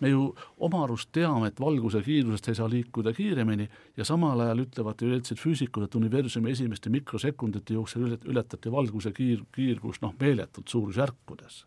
me 0.00 0.12
ju 0.12 0.28
oma 0.58 0.84
arust 0.84 1.10
teame, 1.12 1.50
et 1.50 1.60
valguse 1.60 2.02
kiirusest 2.06 2.48
ei 2.48 2.58
saa 2.58 2.68
liikuda 2.70 3.12
kiiremini 3.16 3.68
ja 3.96 4.04
samal 4.04 4.40
ajal 4.40 4.64
ütlevad 4.66 5.00
teoreetilised 5.00 5.42
füüsikud, 5.42 5.88
et 5.88 5.94
universumi 5.94 6.50
esimeste 6.50 6.90
mikrosekundite 6.90 7.74
jooksul 7.74 8.16
ületati 8.24 8.72
valguse 8.72 9.12
kiir, 9.12 9.42
kiirgus 9.54 10.00
noh, 10.04 10.14
meeletult 10.20 10.68
suurusjärkudes 10.68 11.64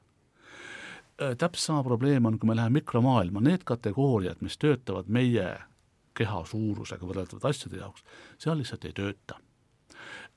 Äh, 1.21 1.35
täpselt 1.37 1.65
sama 1.65 1.83
probleem 1.83 2.25
on, 2.25 2.39
kui 2.39 2.47
me 2.47 2.55
läheme 2.55 2.79
mikromaailma, 2.79 3.41
need 3.45 3.61
kategooriad, 3.69 4.39
mis 4.41 4.57
töötavad 4.57 5.11
meie 5.13 5.45
keha 6.17 6.39
suurusega 6.49 7.05
võrreldavate 7.05 7.51
asjade 7.51 7.77
jaoks, 7.77 8.01
seal 8.41 8.57
lihtsalt 8.57 8.85
ei 8.89 8.95
tööta. 8.97 9.37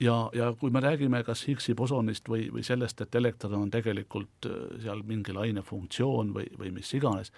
ja, 0.01 0.31
ja 0.37 0.51
kui 0.61 0.70
me 0.70 0.81
räägime 0.81 1.22
kas 1.25 1.46
Higgsi 1.49 1.75
bosonist 1.75 2.29
või, 2.29 2.51
või 2.53 2.62
sellest, 2.62 3.01
et 3.01 3.14
elektron 3.14 3.57
on 3.57 3.70
tegelikult 3.70 4.51
äh, 4.51 4.59
seal 4.83 5.01
mingi 5.03 5.33
laine 5.33 5.62
funktsioon 5.62 6.34
või, 6.34 6.51
või 6.59 6.74
mis 6.76 6.93
iganes, 6.95 7.32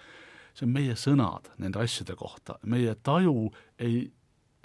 see 0.59 0.67
on 0.67 0.73
meie 0.75 0.95
sõnad 0.99 1.47
nende 1.61 1.79
asjade 1.83 2.15
kohta, 2.19 2.57
meie 2.67 2.95
taju 3.05 3.47
ei, 3.79 4.03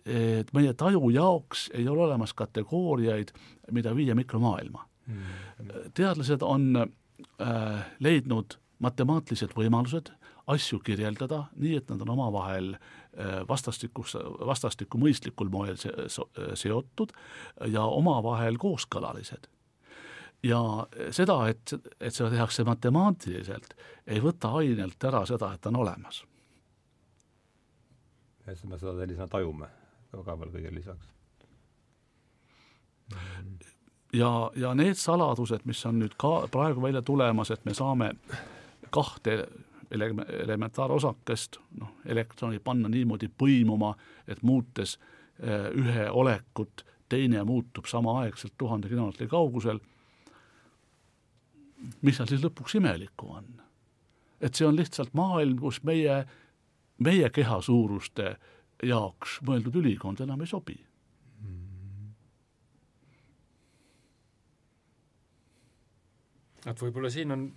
et 0.04 0.50
meie 0.56 0.74
taju 0.78 1.12
jaoks 1.14 1.68
ei 1.74 1.86
ole 1.88 2.08
olemas 2.08 2.34
kategooriaid, 2.36 3.32
mida 3.72 3.94
viia 3.96 4.16
mikromaailma. 4.18 4.88
Mm.. 5.04 5.80
teadlased 5.94 6.42
on 6.42 6.78
äh, 6.80 7.80
leidnud 8.00 8.56
matemaatilised 8.80 9.52
võimalused 9.56 10.10
asju 10.50 10.78
kirjeldada 10.84 11.44
nii, 11.56 11.76
et 11.76 11.90
nad 11.92 12.00
on 12.04 12.12
omavahel 12.16 12.74
vastastikus, 13.48 14.16
vastastikku 14.46 14.98
mõistlikul 15.00 15.52
moel 15.52 15.76
se-, 15.80 15.92
seotud 16.58 17.12
ja 17.70 17.84
omavahel 17.86 18.58
kooskõlalised 18.60 19.46
ja 20.44 20.60
seda, 21.10 21.38
et, 21.48 21.74
et 22.00 22.14
seda 22.14 22.30
tehakse 22.34 22.64
matemaatiliselt, 22.68 23.74
ei 24.06 24.20
võta 24.22 24.52
ainelt 24.60 25.04
ära 25.08 25.24
seda, 25.28 25.52
et 25.54 25.62
ta 25.64 25.72
on 25.72 25.80
olemas. 25.84 26.24
ja 28.46 28.52
siis 28.52 28.64
me 28.68 28.78
seda 28.78 28.98
sellisena 28.98 29.28
tajume 29.28 29.70
ka 30.22 30.38
veel 30.38 30.52
kõigele 30.52 30.74
lisaks. 30.74 31.06
ja, 34.12 34.50
ja 34.56 34.74
need 34.74 35.00
saladused, 35.00 35.64
mis 35.64 35.86
on 35.86 35.98
nüüd 35.98 36.16
ka 36.20 36.46
praegu 36.52 36.82
välja 36.82 37.02
tulemas, 37.02 37.50
et 37.50 37.64
me 37.64 37.74
saame 37.74 38.12
kahte 38.90 39.46
ele-, 39.90 40.26
elementaarosakest, 40.44 41.58
noh, 41.80 41.96
elektroni 42.06 42.60
panna 42.60 42.88
niimoodi 42.88 43.28
põimuma, 43.28 43.94
et 44.28 44.42
muutes 44.42 44.98
eh, 45.40 45.70
ühe 45.72 46.10
olekut, 46.10 46.84
teine 47.08 47.44
muutub 47.44 47.86
samaaegselt 47.86 48.54
tuhande 48.58 48.88
kilomeetri 48.88 49.28
kaugusel 49.28 49.80
mis 52.02 52.16
seal 52.16 52.30
siis 52.30 52.44
lõpuks 52.44 52.78
imelikku 52.80 53.30
on? 53.38 53.52
et 54.40 54.54
see 54.54 54.66
on 54.66 54.76
lihtsalt 54.76 55.14
maailm, 55.16 55.58
kus 55.58 55.82
meie, 55.88 56.24
meie 56.98 57.30
keha 57.30 57.60
suuruste 57.64 58.34
jaoks 58.84 59.38
mõeldud 59.46 59.78
ülikond 59.80 60.20
enam 60.20 60.42
ei 60.44 60.50
sobi 60.50 60.76
et 66.70 66.80
võib-olla 66.80 67.10
siin 67.12 67.34
on 67.34 67.48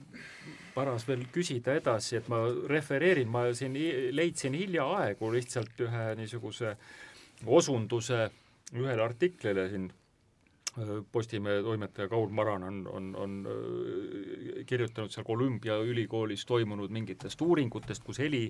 paras 0.76 1.08
veel 1.08 1.24
küsida 1.34 1.76
edasi, 1.80 2.18
et 2.20 2.28
ma 2.30 2.44
refereerin, 2.70 3.30
ma 3.32 3.48
siin 3.58 3.76
leidsin 4.14 4.56
hiljaaegu 4.58 5.32
lihtsalt 5.34 5.80
ühe 5.88 6.04
niisuguse 6.20 6.76
osunduse 7.46 8.28
ühele 8.76 9.04
artiklile 9.04 9.68
siin 9.72 9.88
Postimehe 11.12 11.62
toimetaja 11.66 12.08
Kaul 12.08 12.30
Maran 12.30 12.64
on, 12.64 12.88
on, 12.92 13.16
on 13.16 13.38
äh, 13.50 14.66
kirjutanud 14.70 15.10
seal 15.10 15.26
Columbia 15.26 15.80
ülikoolis 15.82 16.46
toimunud 16.46 16.94
mingitest 16.94 17.42
uuringutest, 17.42 18.04
kus 18.06 18.20
heli, 18.22 18.44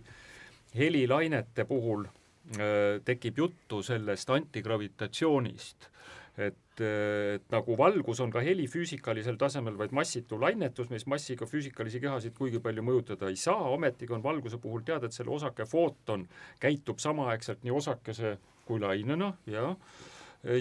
helilainete 0.76 1.64
puhul 1.70 2.04
äh, 2.08 2.98
tekib 3.08 3.40
juttu 3.40 3.80
sellest 3.84 4.34
antigravitatsioonist, 4.36 5.88
et, 6.36 6.82
äh, 6.84 7.38
et 7.38 7.48
nagu 7.54 7.78
valgus 7.80 8.20
on 8.20 8.34
ka 8.34 8.44
helifüüsikalisel 8.44 9.40
tasemel 9.40 9.80
vaid 9.80 9.96
massitu 9.96 10.42
lainetus, 10.42 10.92
mis 10.92 11.08
massiga 11.08 11.48
füüsikalisi 11.48 12.04
kehasid 12.04 12.36
kuigi 12.36 12.60
palju 12.60 12.84
mõjutada 12.84 13.32
ei 13.32 13.40
saa, 13.40 13.72
ometigi 13.72 14.18
on 14.18 14.26
valguse 14.26 14.60
puhul 14.60 14.84
teada, 14.84 15.08
et 15.08 15.16
selle 15.16 15.32
osake 15.38 15.70
footon 15.70 16.28
käitub 16.60 17.00
samaaegselt 17.00 17.64
nii 17.64 17.80
osakese 17.80 18.36
kui 18.68 18.84
lainena 18.84 19.32
ja 19.48 19.72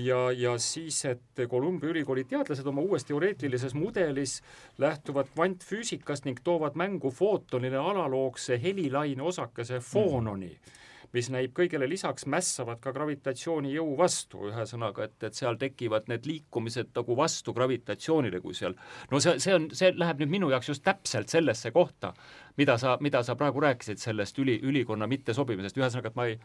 ja, 0.02 0.32
ja 0.32 0.56
siis, 0.58 1.04
et 1.04 1.44
Columbia 1.50 1.90
ülikooli 1.90 2.24
teadlased 2.24 2.66
oma 2.66 2.82
uues 2.82 3.04
teoreetilises 3.06 3.74
mudelis 3.74 4.40
lähtuvad 4.82 5.30
kvantfüüsikast 5.34 6.26
ning 6.26 6.40
toovad 6.44 6.74
mängu 6.74 7.10
footonile 7.10 7.78
analoogse 7.78 8.58
helilaine 8.62 9.22
osakese 9.22 9.80
foononi 9.80 10.50
mm 10.54 10.74
mis 11.16 11.28
näib 11.32 11.54
kõigele 11.56 11.88
lisaks 11.88 12.26
mässavad 12.30 12.80
ka 12.82 12.92
gravitatsioonijõu 12.94 13.94
vastu, 13.98 14.46
ühesõnaga, 14.50 15.06
et, 15.08 15.16
et 15.28 15.38
seal 15.38 15.58
tekivad 15.60 16.10
need 16.10 16.26
liikumised 16.28 16.92
nagu 16.96 17.16
vastu 17.18 17.54
gravitatsioonile, 17.56 18.40
kui 18.44 18.56
seal 18.58 18.76
no 19.12 19.20
see, 19.22 19.38
see 19.42 19.54
on, 19.56 19.68
see 19.76 19.92
läheb 19.96 20.22
nüüd 20.22 20.34
minu 20.36 20.50
jaoks 20.52 20.72
just 20.72 20.84
täpselt 20.86 21.32
sellesse 21.32 21.72
kohta, 21.74 22.12
mida 22.60 22.78
sa, 22.82 22.96
mida 23.04 23.22
sa 23.26 23.36
praegu 23.38 23.62
rääkisid 23.64 24.02
sellest 24.02 24.38
üli, 24.42 24.58
ülikonna 24.66 25.08
mittesobimisest, 25.10 25.80
ühesõnaga, 25.80 26.12
et 26.12 26.18
ma 26.18 26.28
ei 26.30 26.38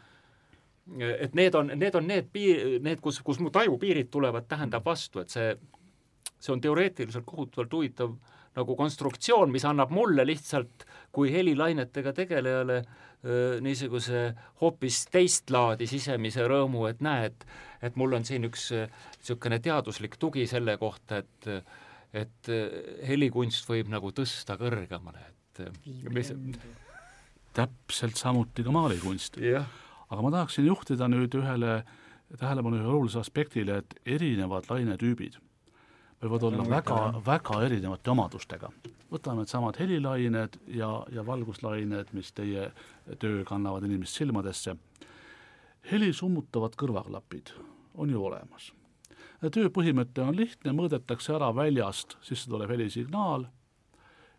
et 0.99 1.36
need 1.38 1.55
on, 1.55 1.71
need 1.77 1.95
on 1.95 2.07
need 2.07 2.29
piir, 2.34 2.79
need, 2.84 2.99
kus, 3.03 3.21
kus 3.25 3.39
mu 3.39 3.51
tajupiirid 3.53 4.09
tulevad, 4.11 4.47
tähendab 4.49 4.86
vastu, 4.86 5.21
et 5.21 5.34
see, 5.34 5.53
see 6.39 6.53
on 6.53 6.61
teoreetiliselt 6.63 7.25
kohutavalt 7.27 7.73
huvitav 7.77 8.15
nagu 8.57 8.75
konstruktsioon, 8.75 9.51
mis 9.53 9.63
annab 9.67 9.93
mulle 9.95 10.25
lihtsalt 10.27 10.86
kui 11.15 11.32
helilainetega 11.32 12.11
tegelejale 12.17 12.82
niisuguse 13.61 14.32
hoopis 14.63 15.03
teist 15.13 15.51
laadi 15.53 15.86
sisemise 15.88 16.43
rõõmu, 16.49 16.88
et 16.89 17.03
näed, 17.05 17.45
et 17.86 17.95
mul 17.99 18.17
on 18.17 18.25
siin 18.27 18.49
üks 18.49 18.71
niisugune 18.73 19.61
teaduslik 19.61 20.17
tugi 20.19 20.47
selle 20.49 20.77
kohta, 20.82 21.21
et 21.21 21.51
et 22.11 22.47
helikunst 23.07 23.69
võib 23.69 23.88
nagu 23.88 24.09
tõsta 24.11 24.57
kõrgemale, 24.59 25.21
et 25.29 25.61
mis 26.11 26.34
täpselt 27.55 28.19
samuti 28.19 28.65
ka 28.67 28.73
maalikunst. 28.75 29.39
jah 29.39 29.69
aga 30.12 30.22
ma 30.22 30.32
tahaksin 30.32 30.68
juhtida 30.68 31.07
nüüd 31.07 31.34
ühele 31.39 31.82
tähelepanu 32.39 32.80
ühele 32.80 32.91
olulisele 32.95 33.22
aspektile, 33.26 33.78
et 33.82 33.95
erinevad 34.05 34.68
lainetüübid 34.70 35.39
võivad 36.22 36.43
olla 36.45 36.66
väga, 36.70 36.97
väga 37.26 37.62
erinevate 37.66 38.12
omadustega. 38.12 38.70
võtame 39.12 39.41
needsamad 39.41 39.80
helilained 39.80 40.57
ja, 40.68 40.91
ja 41.12 41.26
valguslained, 41.26 42.14
mis 42.14 42.32
teie 42.32 42.70
töö 43.20 43.43
kannavad 43.43 43.84
inimest 43.84 44.20
silmadesse. 44.20 44.76
heli 45.91 46.14
summutavad 46.14 46.76
kõrvaklapid 46.78 47.53
on 47.95 48.09
ju 48.09 48.24
olemas. 48.26 48.72
töö 49.51 49.70
põhimõte 49.70 50.22
on 50.22 50.36
lihtne, 50.36 50.72
mõõdetakse 50.72 51.36
ära 51.36 51.55
väljast 51.55 52.18
sisse 52.22 52.49
tulev 52.49 52.70
helisignaal, 52.70 53.47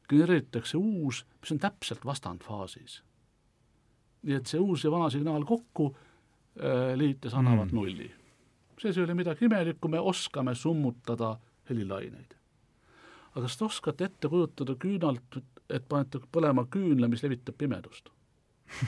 genereeritakse 0.09 0.77
uus, 0.77 1.25
mis 1.41 1.53
on 1.53 1.59
täpselt 1.59 2.05
vastandfaasis 2.05 3.03
nii 4.23 4.37
et 4.39 4.47
see 4.51 4.61
uus 4.61 4.85
ja 4.85 4.91
vana 4.91 5.11
signaal 5.11 5.45
kokku 5.49 5.89
äh, 5.93 6.93
liites 6.99 7.35
annavad 7.35 7.71
mm. 7.71 7.77
nulli. 7.77 8.11
selles 8.79 8.99
ei 8.99 9.05
ole 9.05 9.15
midagi 9.15 9.45
imelikku, 9.45 9.89
me 9.89 10.01
oskame 10.01 10.55
summutada 10.55 11.37
helilaineid. 11.71 12.37
aga 13.35 13.43
kas 13.47 13.57
te 13.57 13.65
oskate 13.65 14.05
ette 14.05 14.29
kujutada 14.29 14.75
küünalt, 14.75 15.41
et 15.71 15.89
panete 15.89 16.21
põlema 16.33 16.67
küünla, 16.71 17.09
mis 17.09 17.23
levitab 17.23 17.59
pimedust? 17.59 18.09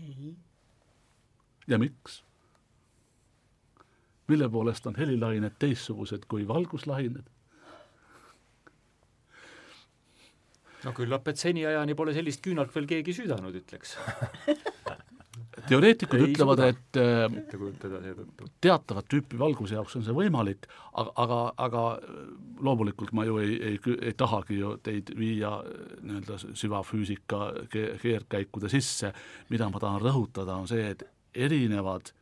ei. 0.00 0.34
ja 1.68 1.78
miks? 1.78 2.22
mille 4.30 4.48
poolest 4.48 4.86
on 4.86 4.94
helilained 4.94 5.58
teistsugused 5.58 6.24
kui 6.30 6.48
valguslained? 6.48 7.26
No 10.86 10.92
küllap, 10.96 11.28
et 11.30 11.40
seniajani 11.40 11.96
pole 11.98 12.14
sellist 12.16 12.42
küünalt 12.44 12.74
veel 12.74 12.88
keegi 12.90 13.16
süüdanud, 13.16 13.56
ütleks. 13.62 13.96
Teoreetikud 15.68 16.18
ei 16.18 16.30
ütlevad, 16.30 16.60
et 16.64 16.98
äh, 16.98 18.20
teatavat 18.64 19.08
tüüpi 19.10 19.38
valguse 19.38 19.76
jaoks 19.76 19.96
on 19.98 20.04
see 20.06 20.14
võimalik, 20.14 20.66
aga, 20.98 21.12
aga, 21.24 21.38
aga 21.66 21.82
loomulikult 22.64 23.12
ma 23.16 23.26
ju 23.28 23.38
ei, 23.42 23.56
ei, 23.72 23.80
ei 23.98 24.14
tahagi 24.18 24.60
ju 24.60 24.72
teid 24.84 25.12
viia 25.18 25.52
äh, 25.60 25.82
nii-öelda 26.06 26.38
süvafüüsika 26.58 27.42
keerdkäikude 27.70 28.70
sisse, 28.72 29.12
mida 29.50 29.68
ma 29.70 29.82
tahan 29.82 30.02
rõhutada, 30.06 30.56
on 30.56 30.70
see, 30.70 30.86
et 30.94 31.04
erinevad 31.34 32.14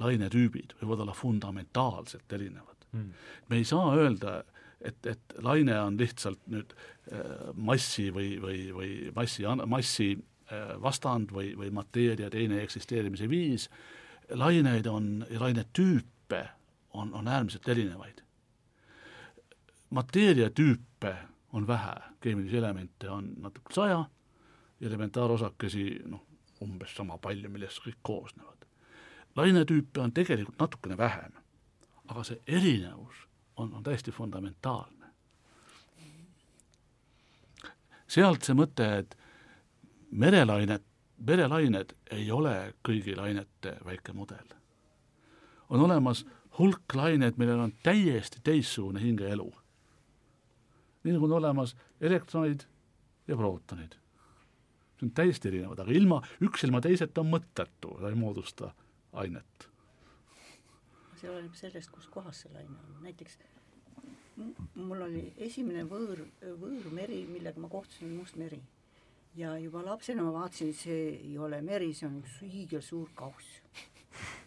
lainetüübid 0.00 0.76
võivad 0.80 1.06
olla 1.06 1.14
fundamentaalselt 1.16 2.32
erinevad. 2.32 2.74
Mm.. 2.92 3.12
me 3.48 3.58
ei 3.60 3.64
saa 3.66 3.90
öelda, 3.96 4.40
et, 4.80 5.06
et 5.06 5.36
laine 5.42 5.76
on 5.80 5.98
lihtsalt 5.98 6.40
nüüd 6.52 6.74
äh, 7.12 7.52
massi 7.54 8.08
või, 8.14 8.36
või, 8.42 8.58
või 8.74 8.90
massi, 9.16 9.46
massi 9.66 10.10
äh, 10.14 10.74
vastand 10.82 11.32
või, 11.34 11.54
või 11.58 11.70
mateeria 11.74 12.30
teine 12.30 12.60
eksisteerimise 12.64 13.28
viis, 13.30 13.68
laineid 14.30 14.86
on, 14.90 15.24
lainetüüpe 15.30 16.42
on, 16.96 17.14
on 17.14 17.28
äärmiselt 17.28 17.68
erinevaid. 17.68 18.22
mateeriatüüpe 19.90 21.16
on 21.52 21.66
vähe, 21.66 21.94
keemilisi 22.20 22.56
elemente 22.56 23.10
on 23.10 23.34
natuke 23.40 23.74
saja, 23.74 24.04
elementaarosakesi 24.80 26.02
noh, 26.04 26.24
umbes 26.62 26.96
sama 26.96 27.18
palju, 27.18 27.48
millest 27.50 27.80
kõik 27.84 28.00
koosnevad. 28.02 28.66
lainetüüpe 29.36 30.00
on 30.00 30.12
tegelikult 30.12 30.58
natukene 30.58 30.96
vähem, 30.96 31.32
aga 32.08 32.24
see 32.24 32.40
erinevus 32.46 33.25
on, 33.56 33.74
on 33.74 33.82
täiesti 33.82 34.10
fundamentaalne. 34.10 35.06
sealt 38.06 38.46
see 38.46 38.54
mõte, 38.54 38.86
et 39.00 39.16
merelainet, 40.10 40.84
merelained 41.26 41.92
ei 42.14 42.30
ole 42.30 42.74
kõigi 42.86 43.16
lainete 43.16 43.76
väike 43.84 44.12
mudel. 44.12 44.54
on 45.68 45.80
olemas 45.80 46.24
hulk 46.58 46.94
laineid, 46.94 47.34
millel 47.36 47.60
on 47.60 47.72
täiesti 47.82 48.40
teistsugune 48.44 49.00
hingeelu. 49.00 49.52
nii 51.04 51.12
nagu 51.12 51.24
on 51.24 51.32
olemas 51.32 51.76
elektronid 52.00 52.66
ja 53.28 53.36
prootonid. 53.36 53.96
see 54.98 55.08
on 55.08 55.10
täiesti 55.10 55.48
erinevad, 55.48 55.78
aga 55.78 55.92
ilma, 55.92 56.22
üks 56.40 56.64
ilma 56.64 56.80
teiseta 56.80 57.20
on 57.20 57.32
mõttetu, 57.34 57.98
ta 58.00 58.08
ei 58.08 58.14
moodusta 58.14 58.74
ainet 59.12 59.75
see 61.26 61.34
oleneb 61.34 61.58
sellest, 61.58 61.90
kus 61.90 62.06
kohas 62.12 62.44
see 62.44 62.54
laine 62.54 62.78
on, 62.78 62.98
näiteks 63.02 63.38
mul 64.76 65.02
oli 65.06 65.22
esimene 65.46 65.84
võõr, 65.88 66.22
võõrmeri, 66.60 67.22
millega 67.30 67.60
ma 67.60 67.70
kohtusin, 67.72 68.12
Must 68.14 68.36
meri. 68.36 68.60
ja 69.36 69.56
juba 69.60 69.82
lapsena 69.84 70.22
ma 70.24 70.32
vaatasin, 70.32 70.72
see 70.74 71.00
ei 71.16 71.38
ole 71.38 71.60
meri, 71.62 71.92
see 71.94 72.06
on 72.08 72.20
üks 72.22 72.40
hiigelsuur 72.42 73.12
kauss. 73.14 73.60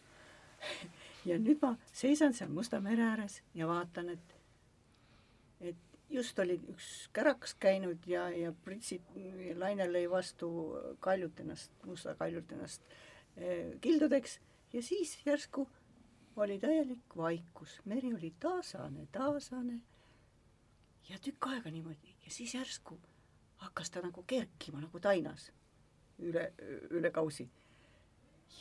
Ja 1.28 1.36
nüüd 1.36 1.60
ma 1.62 1.74
seisan 1.92 2.32
seal 2.34 2.50
Musta 2.56 2.80
mere 2.82 3.04
ääres 3.04 3.42
ja 3.54 3.68
vaatan, 3.68 4.08
et, 4.14 4.32
et 5.60 5.98
just 6.10 6.40
oli 6.40 6.56
üks 6.72 7.10
kärakas 7.14 7.54
käinud 7.60 8.08
ja, 8.08 8.30
ja 8.32 8.54
pritsid, 8.66 9.04
laine 9.60 9.90
lõi 9.92 10.06
vastu 10.10 10.50
kaljut 11.04 11.44
ennast, 11.44 11.76
musta 11.86 12.16
kaljult 12.18 12.56
ennast 12.56 12.88
eh, 13.36 13.76
kildudeks. 13.84 14.40
Ja 14.74 14.82
siis 14.86 15.18
järsku 15.28 15.68
oli 16.40 16.60
täielik 16.60 17.16
vaikus, 17.18 17.80
meri 17.86 18.14
oli 18.14 18.34
taasane, 18.40 19.08
taasane. 19.12 19.82
Ja 21.10 21.18
tükk 21.20 21.48
aega 21.50 21.72
niimoodi. 21.72 22.16
Ja 22.26 22.32
siis 22.32 22.54
järsku 22.54 23.00
hakkas 23.64 23.92
ta 23.92 24.02
nagu 24.02 24.24
kerkima 24.28 24.82
nagu 24.82 25.00
tainas 25.00 25.50
üle, 26.20 26.52
üle 26.92 27.12
kausi. 27.12 27.50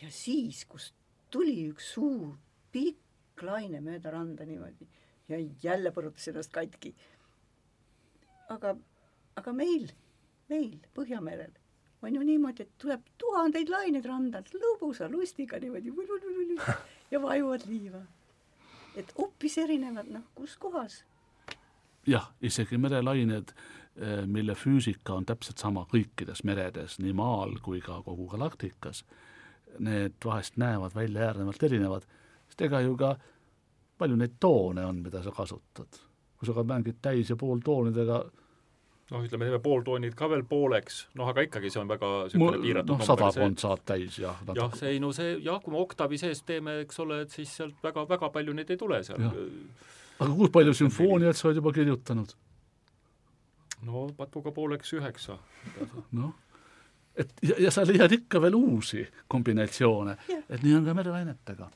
ja 0.03 0.11
siis, 0.11 0.65
kus 0.65 0.93
tuli 1.31 1.69
üks 1.71 1.93
suur 1.95 2.35
pikk 2.73 3.43
laine 3.43 3.81
mööda 3.81 4.11
randa 4.11 4.45
niimoodi 4.47 4.89
ja 5.29 5.39
jälle 5.63 5.93
põrutas 5.95 6.29
ennast 6.29 6.53
katki. 6.53 6.95
aga, 8.49 8.75
aga 9.37 9.53
meil, 9.53 9.91
meil 10.49 10.79
Põhjamerel 10.95 11.55
on 12.03 12.15
ju 12.15 12.23
niimoodi, 12.23 12.63
et 12.63 12.79
tuleb 12.79 13.03
tuhandeid 13.19 13.69
laineid 13.69 14.07
randalt. 14.07 14.53
Lõbusa 14.55 15.09
lustiga 15.11 15.59
niimoodi 15.59 15.91
ja 17.11 17.23
vajuvad 17.23 17.67
liiva. 17.67 18.03
et 18.97 19.13
hoopis 19.19 19.59
erinevad, 19.59 20.07
noh, 20.11 20.23
kus 20.35 20.57
kohas. 20.57 21.05
jah, 22.07 22.31
isegi 22.43 22.79
merelained, 22.79 23.53
eh, 23.97 24.27
mille 24.27 24.55
füüsika 24.55 25.15
on 25.15 25.27
täpselt 25.27 25.59
sama 25.59 25.87
kõikides 25.93 26.45
meredes, 26.45 26.99
nii 26.99 27.13
maal 27.13 27.59
kui 27.63 27.81
ka 27.81 28.03
kogu 28.03 28.29
galaktikas, 28.29 29.05
need 29.79 30.15
vahest 30.25 30.57
näevad 30.57 30.95
välja 30.95 31.29
äärnevalt 31.29 31.63
erinevad 31.63 32.07
sest 32.49 32.67
ega 32.67 32.81
ju 32.83 32.97
ka 32.99 33.15
palju 33.99 34.19
neid 34.19 34.37
toone 34.41 34.85
on, 34.87 35.03
mida 35.03 35.23
sa 35.23 35.31
kasutad. 35.31 35.89
kui 36.39 36.47
sa 36.47 36.55
ka 36.55 36.63
mängid 36.63 37.01
täis- 37.03 37.31
ja 37.31 37.37
pooltoonidega 37.37 38.31
noh, 39.13 39.25
ütleme, 39.25 39.49
teeme 39.49 39.61
pooltoonid 39.65 40.17
ka 40.19 40.29
veel 40.33 40.45
pooleks, 40.49 41.05
noh 41.19 41.31
aga 41.31 41.45
ikkagi 41.47 41.71
see 41.73 41.83
on 41.83 41.91
väga 41.91 42.11
niisugune 42.27 42.63
piiratud 42.65 42.95
noh, 42.95 43.05
sadakond 43.09 43.63
saad 43.63 43.85
täis, 43.89 44.19
jah. 44.23 44.43
jah, 44.57 44.75
see 44.79 44.97
ei 44.97 45.03
no 45.03 45.13
see 45.17 45.37
jah, 45.45 45.61
kui 45.65 45.75
me 45.75 45.81
oktavi 45.83 46.21
sees 46.21 46.43
teeme, 46.49 46.81
eks 46.85 47.01
ole, 47.05 47.23
et 47.27 47.35
siis 47.35 47.55
sealt 47.61 47.79
väga, 47.85 48.05
väga 48.11 48.33
palju 48.35 48.57
neid 48.57 48.75
ei 48.75 48.81
tule 48.81 49.01
seal. 49.07 49.25
aga 50.19 50.31
kui 50.33 50.53
palju 50.59 50.77
sümfooniat 50.83 51.39
sa 51.39 51.49
oled 51.49 51.63
juba 51.63 51.73
kirjutanud? 51.77 52.37
no 53.89 54.09
patuga 54.19 54.53
pooleks 54.53 54.93
üheksa. 54.99 55.39
noh, 56.19 56.33
et 57.17 57.33
ja, 57.43 57.59
ja 57.69 57.75
sa 57.75 57.87
leiad 57.89 58.13
ikka 58.21 58.43
veel 58.45 58.59
uusi 58.59 59.07
kombinatsioone, 59.29 60.17
et 60.49 60.63
nii 60.63 60.79
on 60.81 60.89
ka 60.89 60.97
merelainetega 61.01 61.73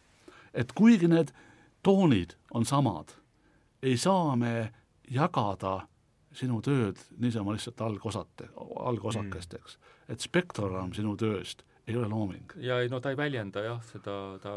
et 0.54 0.72
kuigi 0.76 1.08
need 1.08 1.32
toonid 1.82 2.36
on 2.54 2.66
samad, 2.68 3.16
ei 3.82 3.96
saa 3.96 4.36
me 4.36 4.72
jagada 5.10 5.80
sinu 6.36 6.60
tööd 6.64 7.00
niisama 7.20 7.54
lihtsalt 7.56 7.80
algosate, 7.84 8.48
algosakesteks 8.56 9.76
mm.. 9.76 9.92
et 10.14 10.24
spektrogramm 10.24 10.94
sinu 10.96 11.14
tööst 11.20 11.64
ei 11.86 11.96
ole 11.98 12.08
looming. 12.08 12.54
ja 12.62 12.80
ei 12.80 12.90
no 12.92 13.00
ta 13.02 13.12
ei 13.12 13.18
väljenda 13.18 13.64
jah, 13.66 13.80
seda, 13.90 14.16
ta, 14.42 14.54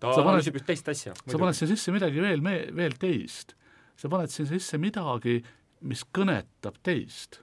ta 0.00 0.14
analüüsib 0.22 0.60
just 0.60 0.68
teist 0.68 0.90
asja. 0.92 1.14
sa 1.18 1.40
paned 1.40 1.58
siia 1.58 1.70
sisse 1.72 1.94
midagi 1.94 2.22
veel, 2.22 2.44
veel 2.76 2.96
teist. 3.00 3.56
sa 3.96 4.12
paned 4.12 4.32
siia 4.32 4.48
sisse 4.50 4.78
midagi, 4.78 5.40
mis 5.80 6.04
kõnetab 6.14 6.80
teist. 6.86 7.40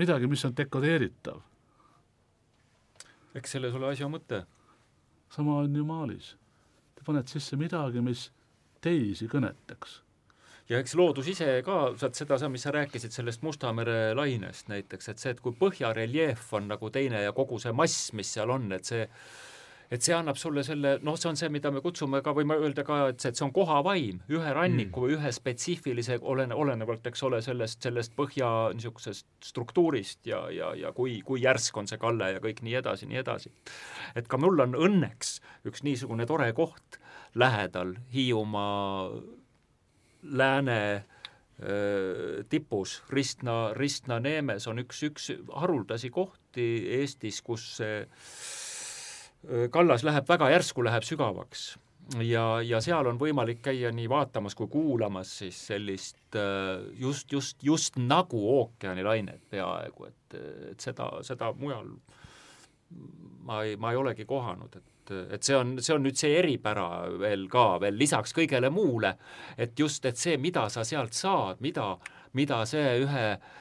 midagi, 0.00 0.30
mis 0.30 0.44
on 0.48 0.56
dekodeeritav. 0.56 1.42
eks 3.34 3.56
selles 3.56 3.76
ole 3.78 3.94
asja 3.94 4.10
mõte 4.10 4.44
sama 5.30 5.58
on 5.62 5.76
ju 5.76 5.84
maalis. 5.86 6.34
Te 6.94 7.04
panete 7.06 7.38
sisse 7.38 7.56
midagi, 7.56 8.02
mis 8.02 8.28
teisi 8.82 9.28
kõnetaks 9.30 10.00
ja 10.70 10.78
eks 10.78 10.94
loodus 10.98 11.28
ise 11.32 11.60
ka, 11.66 11.78
saad 12.00 12.16
seda, 12.18 12.38
mis 12.52 12.64
sa 12.66 12.74
rääkisid 12.74 13.14
sellest 13.14 13.42
Musta 13.46 13.72
mere 13.74 14.14
lainest 14.14 14.70
näiteks, 14.70 15.12
et 15.12 15.22
see, 15.22 15.34
et 15.34 15.44
kui 15.44 15.56
põhjareljeef 15.58 16.50
on 16.58 16.70
nagu 16.70 16.90
teine 16.94 17.24
ja 17.24 17.34
kogu 17.36 17.58
see 17.62 17.74
mass, 17.76 18.12
mis 18.16 18.30
seal 18.36 18.52
on, 18.54 18.70
et 18.76 18.86
see 18.86 19.06
et 19.90 20.04
see 20.06 20.14
annab 20.14 20.38
sulle 20.38 20.62
selle, 20.62 20.92
noh, 21.02 21.16
see 21.18 21.28
on 21.32 21.38
see, 21.38 21.48
mida 21.50 21.72
me 21.74 21.82
kutsume 21.82 22.20
ka, 22.22 22.30
võime 22.36 22.54
öelda 22.62 22.84
ka, 22.86 23.00
et 23.10 23.22
see, 23.22 23.32
et 23.32 23.40
see 23.40 23.46
on 23.46 23.52
kohavaim 23.54 24.20
ühe 24.30 24.52
ranniku 24.54 25.02
mm. 25.02 25.06
või 25.06 25.16
ühe 25.16 25.32
spetsiifilise, 25.34 26.20
olene, 26.22 26.54
olenevalt, 26.54 27.08
eks 27.10 27.24
ole, 27.26 27.40
sellest, 27.42 27.80
sellest 27.82 28.14
põhja 28.18 28.50
niisugusest 28.76 29.26
struktuurist 29.50 30.30
ja, 30.30 30.44
ja, 30.54 30.70
ja 30.78 30.94
kui, 30.94 31.18
kui 31.26 31.42
järsk 31.42 31.82
on 31.82 31.90
see 31.90 31.98
kalle 31.98 32.30
ja 32.36 32.44
kõik 32.44 32.62
nii 32.66 32.78
edasi, 32.78 33.10
nii 33.10 33.22
edasi. 33.24 33.50
et 34.14 34.30
ka 34.30 34.38
mul 34.38 34.62
on 34.62 34.78
õnneks 34.78 35.40
üks 35.66 35.82
niisugune 35.86 36.28
tore 36.30 36.52
koht 36.54 37.02
lähedal 37.34 37.96
Hiiumaa 38.14 39.10
lääne 40.22 41.04
tipus, 42.48 43.02
Ristna, 43.12 43.74
Ristna-Neemes 43.76 44.64
on 44.70 44.80
üks, 44.80 45.02
üks 45.04 45.26
haruldasi 45.52 46.08
kohti 46.08 46.64
Eestis, 46.96 47.42
kus 47.44 47.66
see 47.76 47.98
kallas 49.68 50.04
läheb 50.06 50.24
väga 50.28 50.48
järsku, 50.54 50.84
läheb 50.86 51.04
sügavaks. 51.04 51.66
Ja, 52.24 52.62
ja 52.64 52.80
seal 52.80 53.06
on 53.06 53.20
võimalik 53.20 53.60
käia 53.62 53.92
nii 53.92 54.08
vaatamas 54.10 54.56
kui 54.58 54.70
kuulamas 54.72 55.34
siis 55.42 55.60
sellist 55.68 56.38
just, 56.98 57.28
just, 57.32 57.60
just 57.62 58.00
nagu 58.00 58.40
ookeanilainet 58.56 59.44
peaaegu, 59.52 60.08
et, 60.08 60.38
et 60.72 60.88
seda, 60.88 61.10
seda 61.28 61.52
mujal 61.60 61.92
ma 63.46 63.62
ei, 63.62 63.76
ma 63.76 63.92
ei 63.92 64.00
olegi 64.00 64.26
kohanud, 64.28 64.74
et, 64.76 64.90
et 65.10 65.46
see 65.46 65.56
on, 65.56 65.76
see 65.82 65.94
on 65.94 66.04
nüüd 66.06 66.18
see 66.18 66.34
eripära 66.38 66.88
veel 67.20 67.48
ka 67.50 67.78
veel 67.82 67.98
lisaks 67.98 68.34
kõigele 68.36 68.70
muule, 68.74 69.14
et 69.58 69.78
just, 69.78 70.04
et 70.06 70.18
see, 70.18 70.36
mida 70.38 70.68
sa 70.72 70.84
sealt 70.84 71.16
saad, 71.16 71.60
mida, 71.64 71.94
mida 72.38 72.64
see 72.68 73.00
ühe 73.04 73.26
äh, 73.32 73.58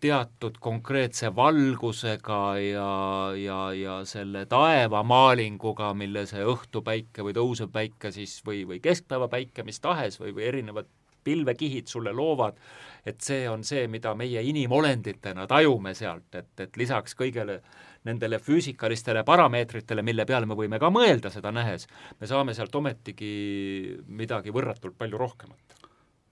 teatud 0.00 0.56
konkreetse 0.60 1.30
valgusega 1.36 2.40
ja, 2.58 2.92
ja, 3.36 3.58
ja 3.76 3.98
selle 4.08 4.46
taevamaalinguga, 4.48 5.92
mille 5.94 6.24
see 6.28 6.44
õhtupäike 6.48 7.24
või 7.26 7.36
tõusev 7.36 7.70
päike 7.72 8.12
siis 8.14 8.38
või, 8.46 8.62
või 8.68 8.80
keskpäevapäike, 8.84 9.64
mis 9.66 9.80
tahes, 9.80 10.16
või, 10.20 10.32
või 10.36 10.48
erinevad 10.48 10.88
pilvekihid 11.24 11.90
sulle 11.90 12.14
loovad, 12.16 12.56
et 13.04 13.20
see 13.20 13.44
on 13.48 13.64
see, 13.66 13.84
mida 13.92 14.14
meie 14.16 14.40
inimolenditena 14.48 15.44
tajume 15.50 15.92
sealt, 15.94 16.32
et, 16.34 16.52
et 16.64 16.80
lisaks 16.80 17.16
kõigele 17.18 17.60
nendele 18.08 18.38
füüsikalistele 18.40 19.24
parameetritele, 19.28 20.02
mille 20.02 20.24
peale 20.28 20.48
me 20.48 20.56
võime 20.56 20.78
ka 20.80 20.88
mõelda 20.92 21.32
seda 21.32 21.52
nähes, 21.52 21.86
me 22.20 22.28
saame 22.30 22.54
sealt 22.56 22.74
ometigi 22.74 23.34
midagi 24.08 24.54
võrratult 24.54 24.96
palju 24.98 25.20
rohkemat 25.20 25.80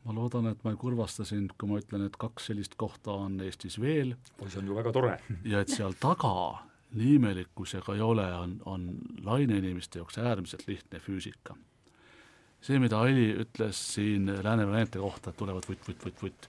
ma 0.08 0.14
loodan, 0.16 0.48
et 0.48 0.62
ma 0.64 0.72
ei 0.72 0.80
kurvasta 0.80 1.26
sind, 1.28 1.52
kui 1.60 1.68
ma 1.68 1.78
ütlen, 1.82 2.06
et 2.08 2.16
kaks 2.16 2.48
sellist 2.48 2.78
kohta 2.80 3.12
on 3.26 3.36
Eestis 3.44 3.76
veel. 3.80 4.14
oi, 4.40 4.48
see 4.48 4.62
on 4.62 4.70
ju 4.70 4.76
väga 4.78 4.92
tore. 4.96 5.14
ja 5.52 5.60
et 5.60 5.72
seal 5.72 5.96
taga, 6.00 6.32
nii 6.96 7.16
imelik 7.18 7.52
kui 7.58 7.68
see 7.68 7.82
ka 7.84 7.96
ei 7.96 8.04
ole, 8.04 8.24
on, 8.38 8.54
on 8.72 8.86
laineinimeste 9.26 10.00
jaoks 10.00 10.16
äärmiselt 10.22 10.64
lihtne 10.70 11.02
füüsika. 11.04 11.56
see, 12.64 12.80
mida 12.82 13.02
Aili 13.04 13.28
ütles 13.44 13.78
siin 13.94 14.26
Lääne-Lainete 14.26 14.98
kohta, 14.98 15.30
et 15.30 15.36
tulevad 15.38 15.68
vutt-vutt-vutt-vutt, 15.68 16.48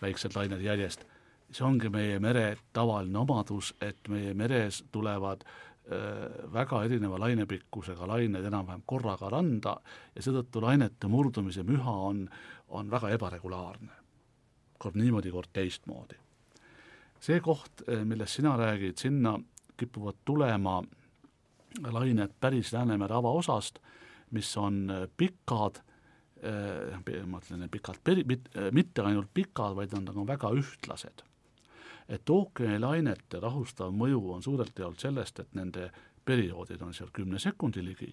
väiksed 0.00 0.36
lained 0.38 0.62
järjest, 0.64 1.02
see 1.50 1.66
ongi 1.66 1.90
meie 1.90 2.18
mere 2.22 2.54
tavaline 2.72 3.18
omadus, 3.18 3.74
et 3.82 4.08
meie 4.08 4.34
meres 4.38 4.84
tulevad 4.92 5.42
äh, 5.44 6.28
väga 6.52 6.84
erineva 6.86 7.18
lainepikkusega 7.24 8.06
lained 8.08 8.46
enam-vähem 8.46 8.84
korraga 8.86 9.30
randa 9.32 9.76
ja 10.14 10.22
seetõttu 10.22 10.62
lainete 10.62 11.10
murdumise 11.10 11.64
müha 11.66 11.96
on, 12.10 12.24
on 12.68 12.90
väga 12.90 13.10
ebaregulaarne. 13.16 13.98
kord 14.80 14.96
niimoodi, 14.96 15.30
kord 15.30 15.50
teistmoodi. 15.52 16.16
see 17.20 17.40
koht, 17.40 17.82
eh, 17.88 18.04
millest 18.04 18.38
sina 18.38 18.56
räägid, 18.56 18.96
sinna 18.96 19.38
kipuvad 19.76 20.16
tulema 20.24 20.82
lained 21.92 22.32
päris 22.40 22.72
Läänemere 22.72 23.14
avaosast, 23.14 23.78
mis 24.30 24.56
on 24.56 24.90
eh, 24.90 25.08
pikad 25.16 25.82
ma 27.26 27.36
ütlen 27.36 27.68
pikad, 27.68 27.98
mitte 28.72 29.02
ainult 29.02 29.28
pikad, 29.34 29.74
vaid 29.76 29.92
nad 29.92 30.08
on 30.16 30.24
väga 30.26 30.48
ühtlased. 30.56 31.20
Et 32.10 32.30
ookeanilainete 32.30 33.40
rahustav 33.40 33.92
mõju 33.94 34.20
on 34.34 34.42
suurelt 34.42 34.78
jaolt 34.78 35.00
sellest, 35.00 35.40
et 35.40 35.54
nende 35.54 35.90
perioodid 36.26 36.82
on 36.82 36.94
seal 36.94 37.10
kümne 37.14 37.38
sekundi 37.38 37.84
ligi 37.84 38.10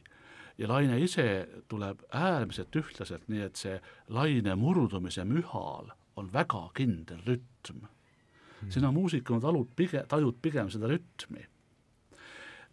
ja 0.57 0.67
laine 0.69 0.99
ise 1.01 1.47
tuleb 1.69 2.01
äärmiselt 2.13 2.75
ühtlaselt, 2.75 3.27
nii 3.27 3.43
et 3.45 3.59
see 3.59 3.77
laine 4.13 4.55
murdumise 4.57 5.25
mühal 5.27 5.91
on 6.17 6.31
väga 6.33 6.63
kindel 6.77 7.21
rütm 7.25 7.83
hmm.. 7.83 8.71
sina 8.73 8.91
muusikuna 8.91 9.41
talud 9.41 9.69
pigem, 9.75 10.05
tajud 10.09 10.41
pigem 10.41 10.69
seda 10.73 10.89
rütmi. 10.89 11.45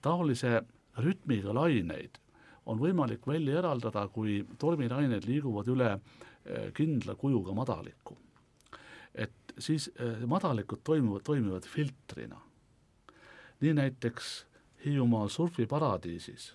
taolise 0.01 0.63
rütmiga 0.99 1.55
laineid 1.55 2.21
on 2.67 2.79
võimalik 2.81 3.27
välja 3.29 3.59
eraldada, 3.61 4.07
kui 4.09 4.39
tormilained 4.59 5.27
liiguvad 5.29 5.69
üle 5.69 5.91
äh, 5.93 6.71
kindla 6.77 7.15
kujuga 7.21 7.53
madalikku. 7.53 8.17
et 9.15 9.44
siis 9.59 9.91
äh, 10.01 10.27
madalikud 10.27 10.81
toimuvad, 10.85 11.23
toimivad 11.25 11.63
filtrina. 11.63 12.41
nii 13.61 13.75
näiteks 13.75 14.47
Hiiumaa 14.85 15.29
surfiparadiisis 15.29 16.55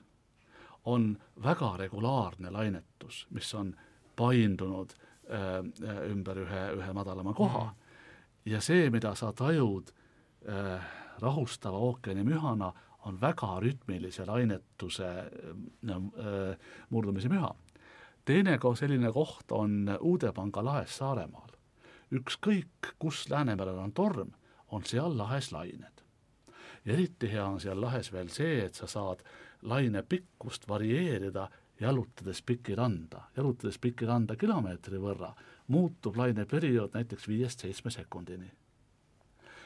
on 0.85 1.17
väga 1.43 1.77
regulaarne 1.77 2.51
lainetus, 2.51 3.27
mis 3.29 3.53
on 3.55 3.75
paindunud 4.15 4.89
äh, 4.93 6.11
ümber 6.11 6.37
ühe, 6.37 6.63
ühe 6.77 6.93
madalama 6.93 7.33
koha 7.33 7.65
mm. 7.65 7.75
ja 8.45 8.61
see, 8.61 8.89
mida 8.89 9.15
sa 9.15 9.31
tajud 9.33 9.91
äh, 10.49 10.85
rahustava 11.19 11.77
ookeani 11.77 12.23
mühana, 12.23 12.73
on 13.05 13.21
väga 13.21 13.59
rütmilise 13.63 14.25
lainetuse 14.27 15.07
äh, 15.09 16.57
murdumise 16.89 17.29
müha. 17.29 17.55
teine 18.25 18.59
selline 18.75 19.11
koht 19.11 19.51
on 19.51 19.89
Uudepanga 19.99 20.65
lahes 20.65 20.97
Saaremaal. 20.97 21.48
Ükskõik, 22.11 22.93
kus 22.99 23.29
Läänemerel 23.29 23.77
on 23.77 23.93
torm, 23.93 24.31
on 24.67 24.85
seal 24.85 25.17
lahes 25.17 25.51
lained. 25.51 26.03
eriti 26.85 27.27
hea 27.31 27.45
on 27.45 27.59
seal 27.59 27.81
lahes 27.81 28.11
veel 28.11 28.29
see, 28.29 28.65
et 28.65 28.75
sa 28.75 28.87
saad 28.87 29.23
laine 29.61 30.03
pikkust 30.03 30.67
varieerida, 30.67 31.49
jalutades 31.79 32.41
pikiranda, 32.41 33.21
jalutades 33.35 33.77
pikiranda 33.77 34.35
kilomeetri 34.35 34.97
võrra, 34.97 35.33
muutub 35.67 36.17
laineperiood 36.17 36.93
näiteks 36.93 37.27
viiest 37.27 37.59
seitsme 37.59 37.91
sekundini. 37.91 38.51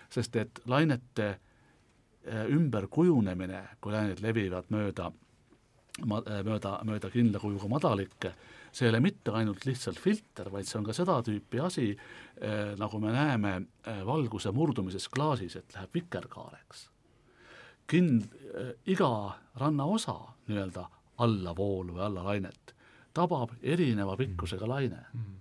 sest 0.09 0.35
et 0.35 0.59
lainete 0.65 1.39
Äh, 2.27 2.45
ümberkujunemine, 2.47 3.57
kui 3.83 3.91
lääned 3.91 4.21
levivad 4.23 4.69
mööda 4.71 5.09
mööda, 6.07 6.77
mööda 6.87 7.09
kindla 7.11 7.41
kujuga 7.43 7.67
madalikke, 7.67 8.29
see 8.74 8.88
ei 8.88 8.93
ole 8.93 9.03
mitte 9.05 9.32
ainult 9.38 9.65
lihtsalt 9.67 9.99
filter, 10.01 10.49
vaid 10.51 10.65
see 10.65 10.80
on 10.80 10.88
ka 10.88 10.95
seda 10.97 11.19
tüüpi 11.26 11.61
asi 11.61 11.91
eh,, 11.93 12.74
nagu 12.80 12.99
me 12.99 13.13
näeme 13.13 13.53
eh, 13.61 14.01
valguse 14.05 14.51
murdumises 14.51 15.07
klaasis, 15.13 15.55
et 15.59 15.76
läheb 15.78 15.99
vikerkaareks. 15.99 16.88
Kind- 17.91 18.34
eh,, 18.49 18.74
iga 18.89 19.11
rannaosa 19.61 20.17
nii-öelda 20.49 20.88
allavoolu 21.24 21.99
või 21.99 22.07
allalainet 22.07 22.74
tabab 23.13 23.53
erineva 23.61 24.17
pikkusega 24.17 24.67
laine 24.67 25.05
mm. 25.13 25.21
-hmm 25.21 25.39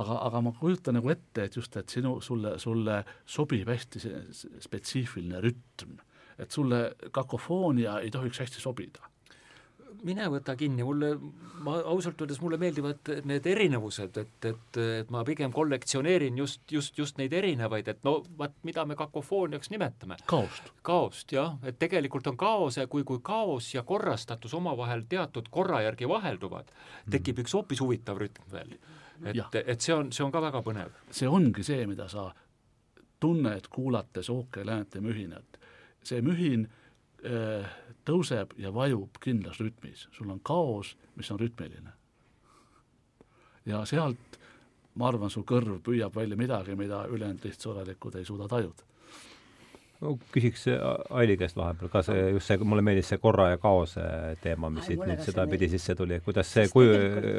aga, 0.00 0.18
aga 0.26 0.40
ma 0.40 0.52
kujutan 0.56 0.96
nagu 0.98 1.10
ette, 1.12 1.44
et 1.44 1.56
just, 1.56 1.76
et 1.76 1.88
sinu, 1.88 2.14
sulle, 2.24 2.54
sulle 2.58 3.02
sobib 3.28 3.68
hästi 3.68 4.00
see 4.00 4.22
spetsiifiline 4.64 5.40
rütm. 5.44 5.98
et 6.38 6.50
sulle 6.50 6.94
kakofoonia 7.12 7.98
ei 8.00 8.10
tohiks 8.10 8.40
hästi 8.40 8.60
sobida 8.60 9.11
mine 10.06 10.26
võta 10.32 10.54
kinni, 10.58 10.84
mulle, 10.86 11.10
ma 11.64 11.76
ausalt 11.92 12.20
öeldes, 12.22 12.40
mulle 12.42 12.58
meeldivad 12.60 13.10
need 13.28 13.46
erinevused, 13.46 14.16
et, 14.22 14.48
et, 14.50 14.78
et 15.00 15.12
ma 15.14 15.22
pigem 15.26 15.52
kollektsioneerin 15.54 16.38
just, 16.38 16.62
just, 16.70 16.98
just 16.98 17.20
neid 17.20 17.32
erinevaid, 17.38 17.88
et 17.88 18.02
no 18.06 18.18
vaat, 18.38 18.56
mida 18.66 18.84
me 18.88 18.96
kakofooniaks 18.98 19.70
nimetame. 19.74 20.18
kaost. 20.26 20.72
kaost, 20.82 21.36
jah, 21.36 21.54
et 21.66 21.78
tegelikult 21.78 22.26
on 22.32 22.40
kaos 22.40 22.80
ja 22.80 22.86
kui, 22.90 23.04
kui 23.08 23.22
kaos 23.22 23.74
ja 23.74 23.84
korrastatus 23.86 24.54
omavahel 24.58 25.06
teatud 25.08 25.50
korra 25.50 25.82
järgi 25.86 26.08
vahelduvad, 26.10 26.74
tekib 27.10 27.44
üks 27.44 27.54
hoopis 27.58 27.82
huvitav 27.84 28.20
rütm 28.22 28.50
veel 28.52 28.76
et, 29.24 29.58
et 29.66 29.80
see 29.80 29.94
on, 29.94 30.10
see 30.12 30.24
on 30.24 30.32
ka 30.34 30.42
väga 30.42 30.62
põnev. 30.64 30.94
see 31.10 31.28
ongi 31.28 31.64
see, 31.66 31.86
mida 31.86 32.08
sa 32.10 32.28
tunned, 33.22 33.68
kuulates 33.70 34.30
ookeanläänete 34.30 35.00
mühinat. 35.00 35.58
see 36.02 36.22
mühin 36.22 36.66
tõuseb 38.04 38.54
ja 38.58 38.72
vajub 38.74 39.18
kindlas 39.22 39.60
rütmis, 39.62 40.06
sul 40.12 40.30
on 40.32 40.40
kaos, 40.42 40.96
mis 41.16 41.30
on 41.30 41.40
rütmiline. 41.40 41.92
ja 43.66 43.84
sealt, 43.86 44.38
ma 44.98 45.08
arvan, 45.08 45.30
su 45.30 45.44
kõrv 45.46 45.78
püüab 45.86 46.16
välja 46.16 46.36
midagi, 46.36 46.74
mida 46.76 47.04
ülejäänud 47.06 47.44
lihtsorelikud 47.44 48.16
ei 48.18 48.24
suuda 48.24 48.48
tajuda. 48.48 48.88
No 50.02 50.16
küsiks 50.34 50.64
Aili 51.14 51.36
käest 51.38 51.54
vahepeal 51.56 51.90
ka 51.92 52.02
see, 52.02 52.30
just 52.34 52.50
see, 52.50 52.58
mulle 52.58 52.82
meeldis 52.82 53.12
see 53.12 53.20
korra 53.22 53.52
ja 53.52 53.58
kaose 53.62 54.02
teema, 54.42 54.70
mis 54.74 54.88
siit 54.90 54.98
nüüd 55.06 55.22
sedapidi 55.22 55.68
sisse 55.70 55.94
tuli, 55.94 56.18
kuidas 56.26 56.50
see 56.50 56.66
kuju, 56.72 56.96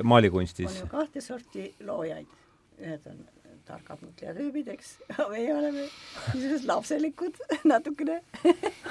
maalikunstis 0.07 0.77
on 0.77 0.85
ju 0.85 0.91
kahte 0.93 1.23
sorti 1.25 1.65
loojaid, 1.83 2.37
ühed 2.79 3.11
on 3.11 3.19
targad 3.67 4.01
mõtlejatüübid, 4.03 4.69
eks, 4.73 4.97
meie 5.33 5.53
oleme 5.55 5.85
niisugused 6.33 6.67
lapselikud 6.69 7.39
natukene 7.71 8.19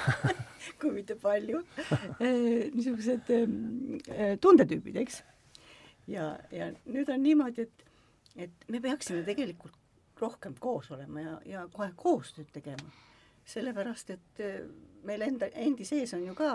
kui 0.79 0.93
mitte 0.95 1.17
palju, 1.19 1.61
niisugused 2.19 3.31
äh, 3.35 4.33
tundetüübid, 4.41 4.99
eks. 5.03 5.21
ja, 6.07 6.33
ja 6.51 6.71
nüüd 6.85 7.11
on 7.13 7.23
niimoodi, 7.25 7.67
et, 7.67 7.85
et 8.47 8.67
me 8.71 8.81
peaksime 8.83 9.23
tegelikult 9.27 9.77
rohkem 10.21 10.55
koos 10.61 10.91
olema 10.93 11.23
ja, 11.23 11.37
ja 11.45 11.67
kohe 11.73 11.91
koostööd 11.99 12.51
tegema 12.53 12.93
sellepärast, 13.49 14.13
et 14.15 14.43
äh, 14.43 14.59
meil 15.03 15.25
enda, 15.25 15.49
endi 15.59 15.85
sees 15.85 16.13
on 16.15 16.23
ju 16.23 16.35
ka 16.37 16.49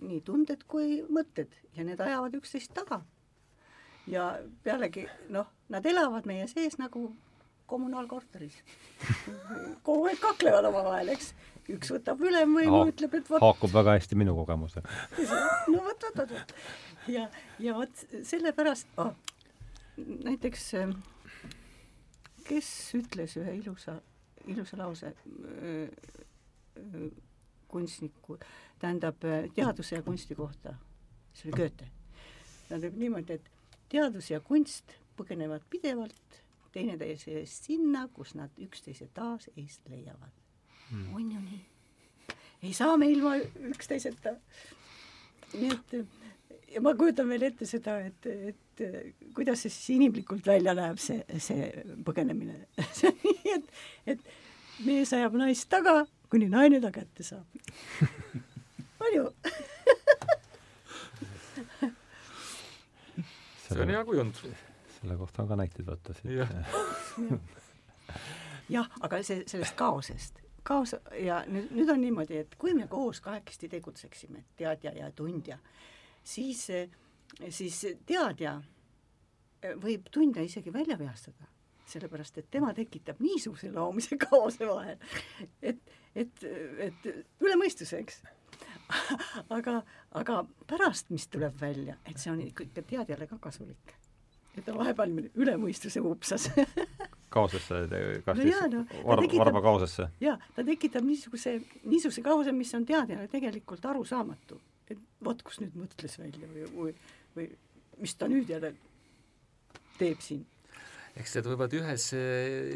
nii 0.00 0.22
tunded 0.26 0.64
kui 0.70 1.00
mõtted 1.06 1.52
ja 1.76 1.84
need 1.86 2.00
ajavad 2.02 2.34
üksteist 2.40 2.74
taga. 2.74 3.02
ja 4.10 4.24
pealegi 4.64 5.04
noh, 5.30 5.46
nad 5.70 5.86
elavad 5.86 6.26
meie 6.26 6.48
sees 6.50 6.74
nagu 6.80 7.12
kommunaalkorteris. 7.72 8.58
kogu 9.86 10.06
aeg 10.10 10.20
kaklevad 10.22 10.68
omavahel, 10.70 11.12
eks. 11.16 11.32
üks 11.72 11.92
võtab 11.94 12.20
ülemvõimu 12.22 12.82
Haak,, 12.82 12.92
ütleb, 12.94 13.18
et 13.20 13.30
vot. 13.30 13.44
haakub 13.44 13.72
väga 13.74 13.96
hästi 13.98 14.18
minu 14.20 14.36
kogemusega. 14.38 15.00
no 15.72 15.84
vot, 15.88 16.08
vot, 16.08 16.22
vot, 16.22 16.36
vot. 16.36 16.54
ja, 17.10 17.28
ja 17.62 17.76
vot 17.78 18.06
sellepärast 18.28 19.00
oh,, 19.02 19.14
näiteks 19.96 20.68
äh, 20.80 20.94
kes 22.46 22.68
ütles 22.98 23.36
ühe 23.40 23.56
ilusa, 23.60 23.96
ilusa 24.50 24.78
lause 24.80 25.12
kunstniku, 27.72 28.36
tähendab 28.80 29.24
teaduse 29.54 29.96
ja 29.96 30.02
kunsti 30.04 30.36
kohta, 30.36 30.74
see 31.32 31.48
oli 31.48 31.56
Goethe. 31.56 31.88
tähendab 32.68 32.98
niimoodi, 33.00 33.38
et 33.38 33.50
teadus 33.92 34.30
ja 34.30 34.40
kunst 34.40 34.96
põgenevad 35.16 35.64
pidevalt 35.70 36.41
teineteise 36.72 37.38
eest 37.40 37.68
sinna, 37.68 38.06
kus 38.14 38.34
nad 38.38 38.50
üksteise 38.62 39.08
taas 39.14 39.48
eest 39.56 39.88
leiavad 39.92 40.32
hmm.. 40.90 41.14
on 41.14 41.30
ju 41.32 41.40
nii? 41.40 41.62
ei 42.62 42.72
saa 42.76 42.96
me 42.96 43.10
ilma 43.10 43.36
üksteiseta. 43.72 44.36
nii 45.54 45.72
et 45.72 45.96
ja 46.74 46.80
ma 46.80 46.94
kujutan 46.96 47.28
veel 47.28 47.48
ette 47.50 47.66
seda, 47.68 47.98
et, 48.06 48.26
et 48.26 48.84
kuidas 49.36 49.64
see 49.64 49.72
siis 49.72 49.96
inimlikult 49.98 50.46
välja 50.46 50.74
näeb, 50.76 51.00
see, 51.02 51.20
see 51.42 51.68
põgenemine 52.06 52.64
see 52.96 53.10
on 53.10 53.20
nii, 53.26 53.56
et, 53.56 53.72
et 54.14 54.86
mees 54.86 55.12
ajab 55.12 55.36
naist 55.38 55.68
taga 55.72 56.02
kuni 56.32 56.48
naine 56.48 56.80
ta 56.80 56.88
kätte 56.94 57.26
saab. 57.26 57.44
on 59.04 59.14
ju? 59.14 59.26
see 63.68 63.80
on 63.82 63.92
hea 63.92 64.04
kujund. 64.08 64.44
Selle 65.02 65.18
kohta 65.20 65.42
on 65.42 65.50
ka 65.50 65.58
näiteid 65.58 65.88
võtta 65.88 66.16
siit. 66.16 66.56
jah, 68.76 68.90
aga 69.02 69.22
see, 69.26 69.44
sellest 69.50 69.76
kaosest, 69.78 70.42
kaos 70.66 70.94
ja 71.20 71.42
nüüd, 71.50 71.70
nüüd 71.74 71.92
on 71.92 72.02
niimoodi, 72.02 72.42
et 72.44 72.58
kui 72.58 72.74
me 72.78 72.88
koos 72.90 73.20
kahekesti 73.24 73.70
tegutseksime, 73.72 74.44
teadja 74.56 74.94
ja 74.96 75.10
tundja, 75.14 75.58
siis, 76.24 76.68
siis 77.48 77.80
teadja 78.06 78.60
võib 79.82 80.08
tundja 80.10 80.42
isegi 80.42 80.72
välja 80.74 80.98
vihastada 80.98 81.52
sellepärast 81.92 82.38
et 82.38 82.50
tema 82.50 82.72
tekitab 82.74 83.20
niisuguse 83.22 83.72
loomise 83.72 84.16
kaose 84.20 84.68
vahel, 84.68 85.00
et, 85.62 85.80
et, 86.14 86.44
et 86.86 87.08
üle 87.42 87.58
mõistuse, 87.60 88.00
eks. 88.02 88.22
aga, 89.56 89.80
aga 90.18 90.42
pärast, 90.68 91.10
mis 91.14 91.26
tuleb 91.32 91.56
välja, 91.60 91.96
et 92.08 92.20
see 92.20 92.32
on 92.32 92.40
ikka 92.44 92.68
teadjale 92.82 93.28
ka 93.30 93.40
kasulik. 93.42 93.96
Et 94.56 94.64
ta 94.66 94.74
vahepeal 94.76 95.14
üle 95.40 95.56
mõistuse 95.60 96.02
upsas 96.04 96.48
kaosesse, 97.34 97.80
kas 98.26 98.38
no 98.38 98.68
no, 98.76 98.84
varba, 99.06 99.28
varba 99.44 99.64
kaosesse? 99.64 100.08
jaa, 100.20 100.36
ta 100.56 100.64
tekitab 100.66 101.06
niisuguse, 101.06 101.56
niisuguse 101.88 102.24
kaose, 102.24 102.54
mis 102.56 102.72
on 102.76 102.86
teadjale 102.88 103.28
tegelikult 103.32 103.84
arusaamatu. 103.92 104.60
et 104.92 104.98
vot 105.24 105.42
kus 105.42 105.60
nüüd 105.62 105.76
mõtles 105.78 106.18
välja 106.20 106.48
või, 106.52 106.68
või, 106.76 106.96
või 107.36 107.50
mis 108.02 108.16
ta 108.18 108.28
nüüd 108.28 108.50
jälle 108.50 108.74
teeb 109.98 110.20
siin 110.20 110.44
eks 111.16 111.34
need 111.36 111.48
võivad 111.50 111.74
ühes 111.76 112.06
eh, 112.16 112.68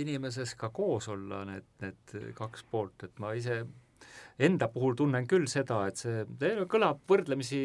inimeses 0.00 0.54
ka 0.60 0.68
koos 0.76 1.08
olla, 1.12 1.44
need, 1.48 1.68
need 1.84 2.16
kaks 2.36 2.64
poolt, 2.72 3.06
et 3.08 3.22
ma 3.22 3.32
ise 3.36 3.62
enda 4.40 4.70
puhul 4.72 4.96
tunnen 4.98 5.26
küll 5.28 5.48
seda, 5.50 5.82
et 5.90 6.00
see, 6.00 6.24
kõlab 6.70 7.02
võrdlemisi 7.10 7.60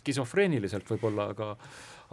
skisofreeniliselt 0.00 0.92
võib-olla, 0.92 1.30
aga 1.34 1.54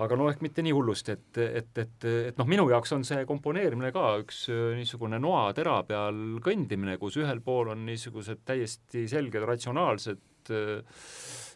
aga 0.04 0.18
no 0.18 0.28
ehk 0.30 0.44
mitte 0.46 0.62
nii 0.62 0.76
hullusti, 0.78 1.16
et, 1.16 1.40
et, 1.42 1.72
et, 1.82 2.06
et 2.30 2.38
noh, 2.38 2.46
minu 2.50 2.68
jaoks 2.70 2.94
on 2.94 3.06
see 3.08 3.24
komponeerimine 3.30 3.90
ka 3.96 4.12
üks 4.22 4.44
niisugune 4.78 5.18
noatera 5.22 5.80
peal 5.88 6.38
kõndimine, 6.46 7.00
kus 7.02 7.18
ühel 7.18 7.42
pool 7.42 7.72
on 7.74 7.82
niisugused 7.88 8.44
täiesti 8.46 9.08
selged 9.10 9.48
ratsionaalsed 9.50 10.54
äh, 10.54 11.02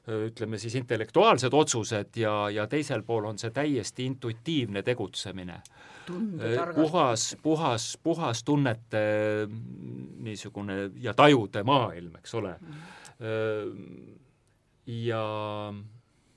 ütleme 0.08 0.58
siis 0.58 0.76
intellektuaalsed 0.76 1.54
otsused 1.54 2.18
ja, 2.18 2.50
ja 2.50 2.66
teisel 2.68 3.04
pool 3.06 3.28
on 3.30 3.38
see 3.38 3.52
täiesti 3.54 4.06
intuitiivne 4.10 4.82
tegutsemine. 4.84 5.62
puhas, 6.76 7.38
puhas, 7.44 7.98
puhas 8.04 8.44
tunnete 8.44 9.04
niisugune 10.20 10.92
ja 11.00 11.14
tajude 11.14 11.64
maailm, 11.64 12.16
eks 12.18 12.36
ole. 12.36 12.56
Mm.. 12.60 14.16
ja 14.86 15.74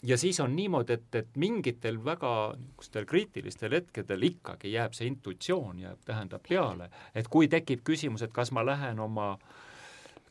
ja 0.04 0.18
siis 0.18 0.40
on 0.40 0.56
niimoodi, 0.56 0.92
et, 0.92 1.14
et 1.14 1.36
mingitel 1.36 1.98
väga 2.04 2.54
niisugustel 2.58 3.06
kriitilistel 3.08 3.72
hetkedel 3.72 4.28
ikkagi 4.28 4.72
jääb 4.72 4.92
see 4.92 5.08
intuitsioon 5.08 5.78
jääb, 5.80 6.00
tähendab 6.04 6.44
peale, 6.48 6.90
et 7.14 7.28
kui 7.28 7.48
tekib 7.48 7.80
küsimus, 7.84 8.22
et 8.22 8.32
kas 8.32 8.52
ma 8.52 8.66
lähen 8.66 9.00
oma, 9.00 9.38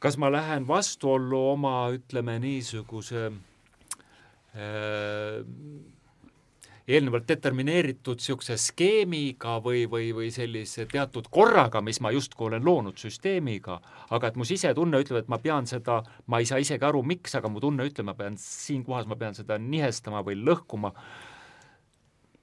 kas 0.03 0.17
ma 0.19 0.27
lähen 0.31 0.67
vastuollu 0.67 1.37
oma, 1.53 1.87
ütleme 1.95 2.35
niisuguse 2.43 3.29
äh, 4.51 5.37
eelnevalt 6.87 7.27
determineeritud 7.29 8.19
niisuguse 8.19 8.57
skeemiga 8.59 9.53
või, 9.63 9.85
või, 9.87 10.09
või 10.15 10.27
sellise 10.35 10.83
teatud 10.91 11.29
korraga, 11.31 11.79
mis 11.81 12.01
ma 12.03 12.11
justkui 12.11 12.49
olen 12.49 12.65
loonud 12.67 12.99
süsteemiga, 12.99 13.77
aga 14.11 14.27
et 14.27 14.39
mu 14.39 14.47
sisetunne 14.47 14.99
ütleb, 15.05 15.21
et 15.23 15.31
ma 15.31 15.39
pean 15.39 15.69
seda, 15.71 16.01
ma 16.27 16.41
ei 16.43 16.49
saa 16.51 16.59
isegi 16.59 16.83
aru, 16.83 16.99
miks, 17.07 17.37
aga 17.39 17.51
mu 17.51 17.63
tunne 17.63 17.87
ütleb, 17.87 18.09
ma 18.11 18.17
pean 18.19 18.35
siin 18.39 18.83
kohas, 18.83 19.07
ma 19.07 19.15
pean 19.19 19.39
seda 19.39 19.55
nihestama 19.55 20.25
või 20.27 20.35
lõhkuma, 20.43 20.91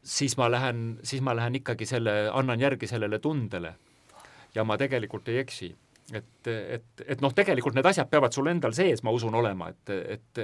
siis 0.00 0.38
ma 0.40 0.48
lähen, 0.48 0.96
siis 1.04 1.20
ma 1.20 1.36
lähen 1.36 1.60
ikkagi 1.60 1.84
selle, 1.92 2.16
annan 2.32 2.64
järgi 2.64 2.88
sellele 2.88 3.20
tundele. 3.20 3.76
ja 4.54 4.64
ma 4.64 4.74
tegelikult 4.80 5.28
ei 5.28 5.38
eksi 5.44 5.74
et, 6.14 6.48
et, 6.48 7.02
et 7.06 7.22
noh, 7.22 7.32
tegelikult 7.34 7.76
need 7.76 7.86
asjad 7.86 8.08
peavad 8.10 8.34
sul 8.34 8.48
endal 8.50 8.74
sees, 8.76 9.02
ma 9.06 9.12
usun, 9.14 9.34
olema, 9.38 9.70
et, 9.70 9.92
et, 10.16 10.40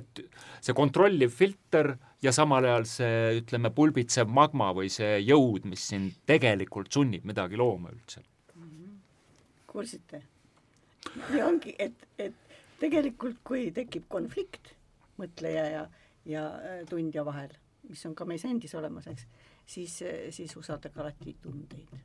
et 0.00 0.22
see 0.60 0.76
kontrolliv 0.76 1.32
filter 1.34 1.94
ja 2.24 2.32
samal 2.34 2.66
ajal 2.68 2.88
see, 2.88 3.20
ütleme, 3.40 3.70
pulbitsev 3.74 4.30
magma 4.32 4.70
või 4.76 4.90
see 4.92 5.18
jõud, 5.24 5.68
mis 5.70 5.86
sind 5.92 6.20
tegelikult 6.28 6.92
sunnib 6.94 7.26
midagi 7.28 7.60
looma 7.60 7.92
üldse 7.94 8.22
mm. 8.22 8.66
-hmm. 8.66 8.98
kuulsite? 9.72 10.22
nii 11.30 11.42
ongi, 11.42 11.74
et, 11.78 12.04
et 12.18 12.36
tegelikult, 12.80 13.40
kui 13.44 13.70
tekib 13.74 14.08
konflikt 14.12 14.74
mõtleja 15.18 15.64
ja, 15.72 15.86
ja 16.28 16.44
äh, 16.58 16.82
tundja 16.90 17.24
vahel, 17.26 17.54
mis 17.88 18.04
on 18.06 18.14
ka 18.14 18.26
meis 18.28 18.44
endis 18.44 18.74
olemas, 18.78 19.08
eks, 19.08 19.26
siis, 19.66 19.98
siis 20.34 20.56
usaldage 20.56 21.00
alati 21.00 21.36
tundeid. 21.42 21.96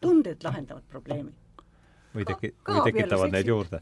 tunded 0.00 0.42
lahendavad 0.42 0.82
probleemi 0.90 1.32
või 2.14 2.26
teki-, 2.28 2.52
või 2.68 2.84
tekitavad 2.88 3.34
neid 3.34 3.50
juurde? 3.50 3.80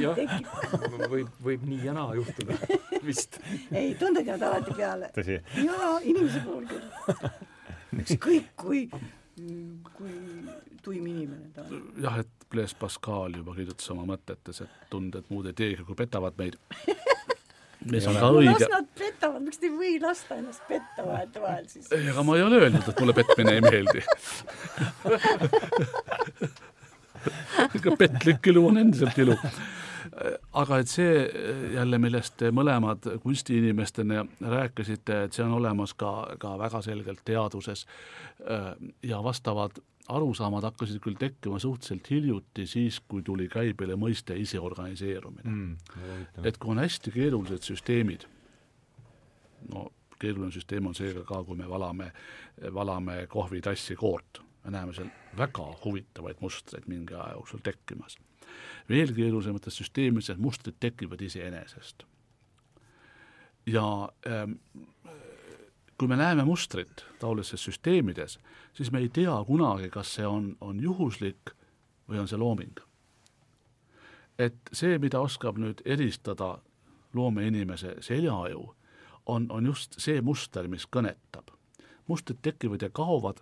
jah, 0.00 0.20
võib, 1.14 1.32
võib 1.44 1.66
nii 1.68 1.80
ja 1.88 1.96
naa 1.96 2.14
juhtuda 2.18 2.58
vist. 3.08 3.40
ei, 3.70 3.94
tunded 4.00 4.26
jäävad 4.26 4.46
alati 4.50 4.76
peale. 4.78 5.10
jaa, 5.64 5.90
inimese 6.02 6.44
puhul 6.44 6.68
küll. 6.70 6.86
ükskõik 8.04 8.52
kui, 8.60 8.86
kui 9.96 10.14
tuim 10.84 11.06
inimene 11.06 11.50
ta 11.54 11.66
on. 11.68 11.84
jah, 12.02 12.20
et 12.24 12.48
Blaise 12.52 12.76
Pascal 12.78 13.34
juba 13.40 13.56
kirjutas 13.56 13.90
oma 13.94 14.06
mõtetes, 14.14 14.62
et 14.64 14.88
tunded 14.92 15.26
muud 15.32 15.48
ei 15.50 15.56
teegi, 15.56 15.84
kui 15.86 15.96
petavad 15.98 16.36
meid 16.38 16.58
mis 17.92 18.06
on 18.08 18.16
ka 18.16 18.30
õige. 18.32 18.52
las 18.54 18.70
nad 18.72 18.86
petavad, 18.98 19.42
miks 19.44 19.60
te 19.60 19.68
ei 19.68 19.74
või 19.74 19.96
lasta 20.02 20.38
ennast 20.40 20.62
petta 20.68 21.06
vahetevahel 21.06 21.66
siis? 21.70 21.90
ei, 21.92 22.08
aga 22.12 22.24
ma 22.26 22.36
ei 22.38 22.44
ole 22.46 22.60
öelnud, 22.62 22.86
et 22.88 23.02
mulle 23.02 23.16
petmine 23.16 23.56
ei 23.58 23.64
meeldi 23.64 24.04
ega 27.78 27.96
petlik 27.98 28.52
ilu 28.52 28.66
on 28.68 28.78
endiselt 28.82 29.18
ilu. 29.18 29.36
aga 30.52 30.78
et 30.82 30.90
see 30.90 31.14
jälle, 31.74 31.98
millest 31.98 32.36
te 32.40 32.50
mõlemad 32.54 33.08
kunstiinimestena 33.22 34.26
rääkisite, 34.52 35.24
et 35.24 35.32
see 35.36 35.46
on 35.46 35.56
olemas 35.58 35.94
ka, 35.98 36.12
ka 36.38 36.54
väga 36.60 36.82
selgelt 36.84 37.24
teaduses 37.24 37.86
ja 39.02 39.22
vastavad 39.24 39.80
arusaamad 40.12 40.66
hakkasid 40.68 41.00
küll 41.00 41.16
tekkima 41.18 41.58
suhteliselt 41.58 42.10
hiljuti, 42.10 42.66
siis 42.68 43.00
kui 43.08 43.22
tuli 43.24 43.48
käibele 43.48 43.96
mõiste 43.96 44.36
iseorganiseerumine 44.36 45.50
mm,. 45.50 45.76
et 46.44 46.58
kui 46.60 46.74
on 46.74 46.82
hästi 46.82 47.12
keerulised 47.14 47.64
süsteemid, 47.64 48.26
no 49.72 49.88
keeruline 50.20 50.52
süsteem 50.52 50.86
on 50.90 50.96
seega 50.96 51.24
ka, 51.26 51.40
kui 51.44 51.56
me 51.56 51.68
valame, 51.68 52.10
valame 52.74 53.24
kohvitassi 53.32 53.96
koort 53.96 54.42
me 54.64 54.70
näeme 54.70 54.94
seal 54.94 55.10
väga 55.36 55.66
huvitavaid 55.84 56.40
mustreid 56.40 56.86
mingi 56.86 57.14
aja 57.14 57.32
jooksul 57.32 57.58
tekkimas. 57.62 58.18
veel 58.88 59.12
keerulisemates 59.14 59.76
süsteemides 59.76 60.36
mustrid 60.38 60.76
tekivad 60.80 61.20
iseenesest. 61.20 62.02
ja 63.66 64.08
ähm, 64.26 64.52
kui 65.98 66.08
me 66.08 66.16
näeme 66.16 66.44
mustrit 66.44 67.06
taolistes 67.18 67.64
süsteemides, 67.64 68.38
siis 68.72 68.92
me 68.92 68.98
ei 68.98 69.08
tea 69.08 69.44
kunagi, 69.46 69.90
kas 69.90 70.14
see 70.14 70.26
on, 70.26 70.56
on 70.60 70.80
juhuslik 70.80 71.54
või 72.08 72.18
on 72.18 72.28
see 72.28 72.38
looming. 72.38 72.80
et 74.38 74.56
see, 74.72 74.98
mida 74.98 75.20
oskab 75.20 75.58
nüüd 75.58 75.82
eristada 75.84 76.58
loomeinimese 77.14 77.94
seljaju, 78.00 78.74
on, 79.26 79.46
on 79.50 79.66
just 79.66 79.94
see 79.98 80.20
muster, 80.20 80.68
mis 80.68 80.86
kõnetab. 80.86 81.52
mustrid 82.06 82.38
tekivad 82.42 82.82
ja 82.82 82.90
kaovad 82.90 83.40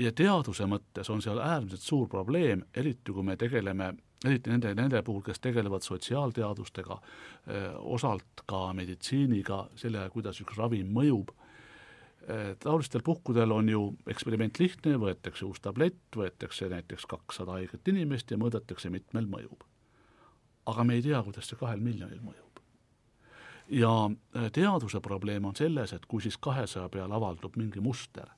ja 0.00 0.12
teaduse 0.16 0.66
mõttes 0.68 1.10
on 1.12 1.22
seal 1.22 1.40
äärmiselt 1.42 1.84
suur 1.84 2.08
probleem, 2.08 2.64
eriti 2.76 3.12
kui 3.12 3.24
me 3.26 3.36
tegeleme, 3.40 3.92
eriti 4.24 4.52
nende, 4.52 4.72
nende 4.78 5.02
puhul, 5.06 5.22
kes 5.26 5.40
tegelevad 5.42 5.84
sotsiaalteadustega, 5.86 6.98
osalt 7.96 8.44
ka 8.48 8.64
meditsiiniga, 8.76 9.64
sellega, 9.80 10.10
kuidas 10.14 10.40
üks 10.44 10.58
ravim 10.58 10.92
mõjub, 10.96 11.32
taolistel 12.62 13.02
puhkudel 13.04 13.52
on 13.52 13.68
ju 13.68 13.82
eksperiment 14.12 14.60
lihtne, 14.60 14.96
võetakse 15.00 15.46
uus 15.48 15.60
tablett, 15.64 16.02
võetakse 16.16 16.68
näiteks 16.70 17.08
kakssada 17.10 17.56
haiget 17.58 17.88
inimest 17.88 18.30
ja 18.30 18.38
mõõdetakse, 18.40 18.92
mitmel 18.92 19.28
mõjub. 19.28 19.66
aga 20.70 20.84
me 20.84 20.94
ei 20.94 21.02
tea, 21.02 21.22
kuidas 21.24 21.48
see 21.48 21.56
kahel 21.58 21.80
miljonil 21.80 22.20
mõjub. 22.20 22.60
ja 23.68 24.10
teaduse 24.52 25.00
probleem 25.00 25.44
on 25.44 25.56
selles, 25.56 25.92
et 25.92 26.06
kui 26.06 26.22
siis 26.22 26.36
kahesaja 26.36 26.88
peal 26.88 27.12
avaldub 27.12 27.56
mingi 27.56 27.80
muster 27.80 28.28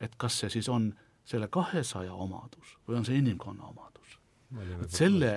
et 0.00 0.16
kas 0.20 0.38
see 0.42 0.50
siis 0.58 0.68
on 0.68 0.92
selle 1.26 1.48
kahesaja 1.52 2.14
omadus 2.14 2.76
või 2.88 3.00
on 3.00 3.08
see 3.08 3.18
inimkonna 3.18 3.70
omadus. 3.72 4.18
et 4.82 4.90
selle 4.94 5.32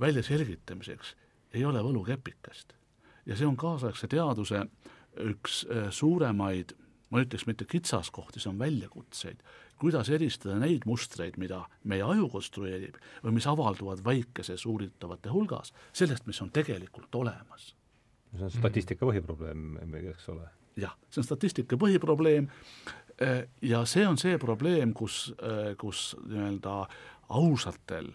väljaselgitamiseks 0.00 1.14
ei 1.54 1.64
ole 1.64 1.82
võlukepikest. 1.82 2.74
ja 3.26 3.36
see 3.36 3.46
on 3.46 3.56
kaasaegse 3.56 4.08
teaduse 4.08 4.66
üks 5.30 5.64
äh, 5.66 5.88
suuremaid, 5.90 6.76
ma 7.10 7.24
ütleks 7.24 7.46
mitte 7.48 7.66
kitsaskohti, 7.66 8.40
see 8.40 8.50
on 8.52 8.60
väljakutseid, 8.60 9.40
kuidas 9.80 10.10
eristada 10.12 10.58
neid 10.60 10.84
mustreid, 10.86 11.38
mida 11.40 11.64
meie 11.88 12.04
aju 12.06 12.28
konstrueerib 12.30 13.00
või 13.24 13.34
mis 13.38 13.48
avalduvad 13.50 14.04
väikeses 14.06 14.66
uuritavate 14.70 15.32
hulgas, 15.34 15.74
sellest, 15.96 16.28
mis 16.30 16.40
on 16.44 16.52
tegelikult 16.54 17.14
olemas. 17.14 17.74
see 18.36 18.46
on 18.46 18.54
statistika 18.54 19.06
põhiprobleem, 19.06 19.78
eks 20.04 20.28
ole? 20.28 20.46
jah, 20.78 20.94
see 21.10 21.22
on 21.22 21.26
statistika 21.26 21.76
põhiprobleem 21.80 22.46
ja 23.62 23.84
see 23.84 24.06
on 24.08 24.18
see 24.18 24.38
probleem, 24.38 24.94
kus, 24.94 25.34
äh, 25.42 25.76
kus 25.78 26.16
nii-öelda 26.26 26.86
ausatel, 27.28 28.12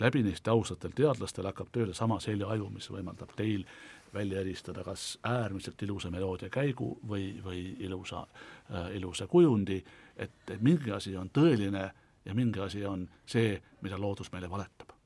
läbinisti 0.00 0.50
ausatel 0.50 0.94
teadlastel 0.96 1.48
hakkab 1.50 1.72
tööle 1.72 1.94
sama 1.94 2.20
seljaaju, 2.20 2.70
mis 2.72 2.90
võimaldab 2.90 3.34
teil 3.36 3.66
välja 4.14 4.40
eristada 4.40 4.84
kas 4.84 5.18
äärmiselt 5.22 5.82
ilusa 5.82 6.10
meloodia 6.10 6.50
käigu 6.50 6.96
või, 7.08 7.34
või 7.44 7.76
ilusa 7.78 8.24
äh,, 8.24 8.96
ilusa 8.96 9.26
kujundi, 9.26 9.82
et 10.16 10.56
mingi 10.60 10.90
asi 10.92 11.16
on 11.16 11.30
tõeline 11.30 11.90
ja 12.24 12.34
mingi 12.34 12.60
asi 12.60 12.84
on 12.84 13.08
see, 13.26 13.60
mida 13.82 14.00
loodus 14.00 14.32
meile 14.32 14.50
valetab 14.50 14.99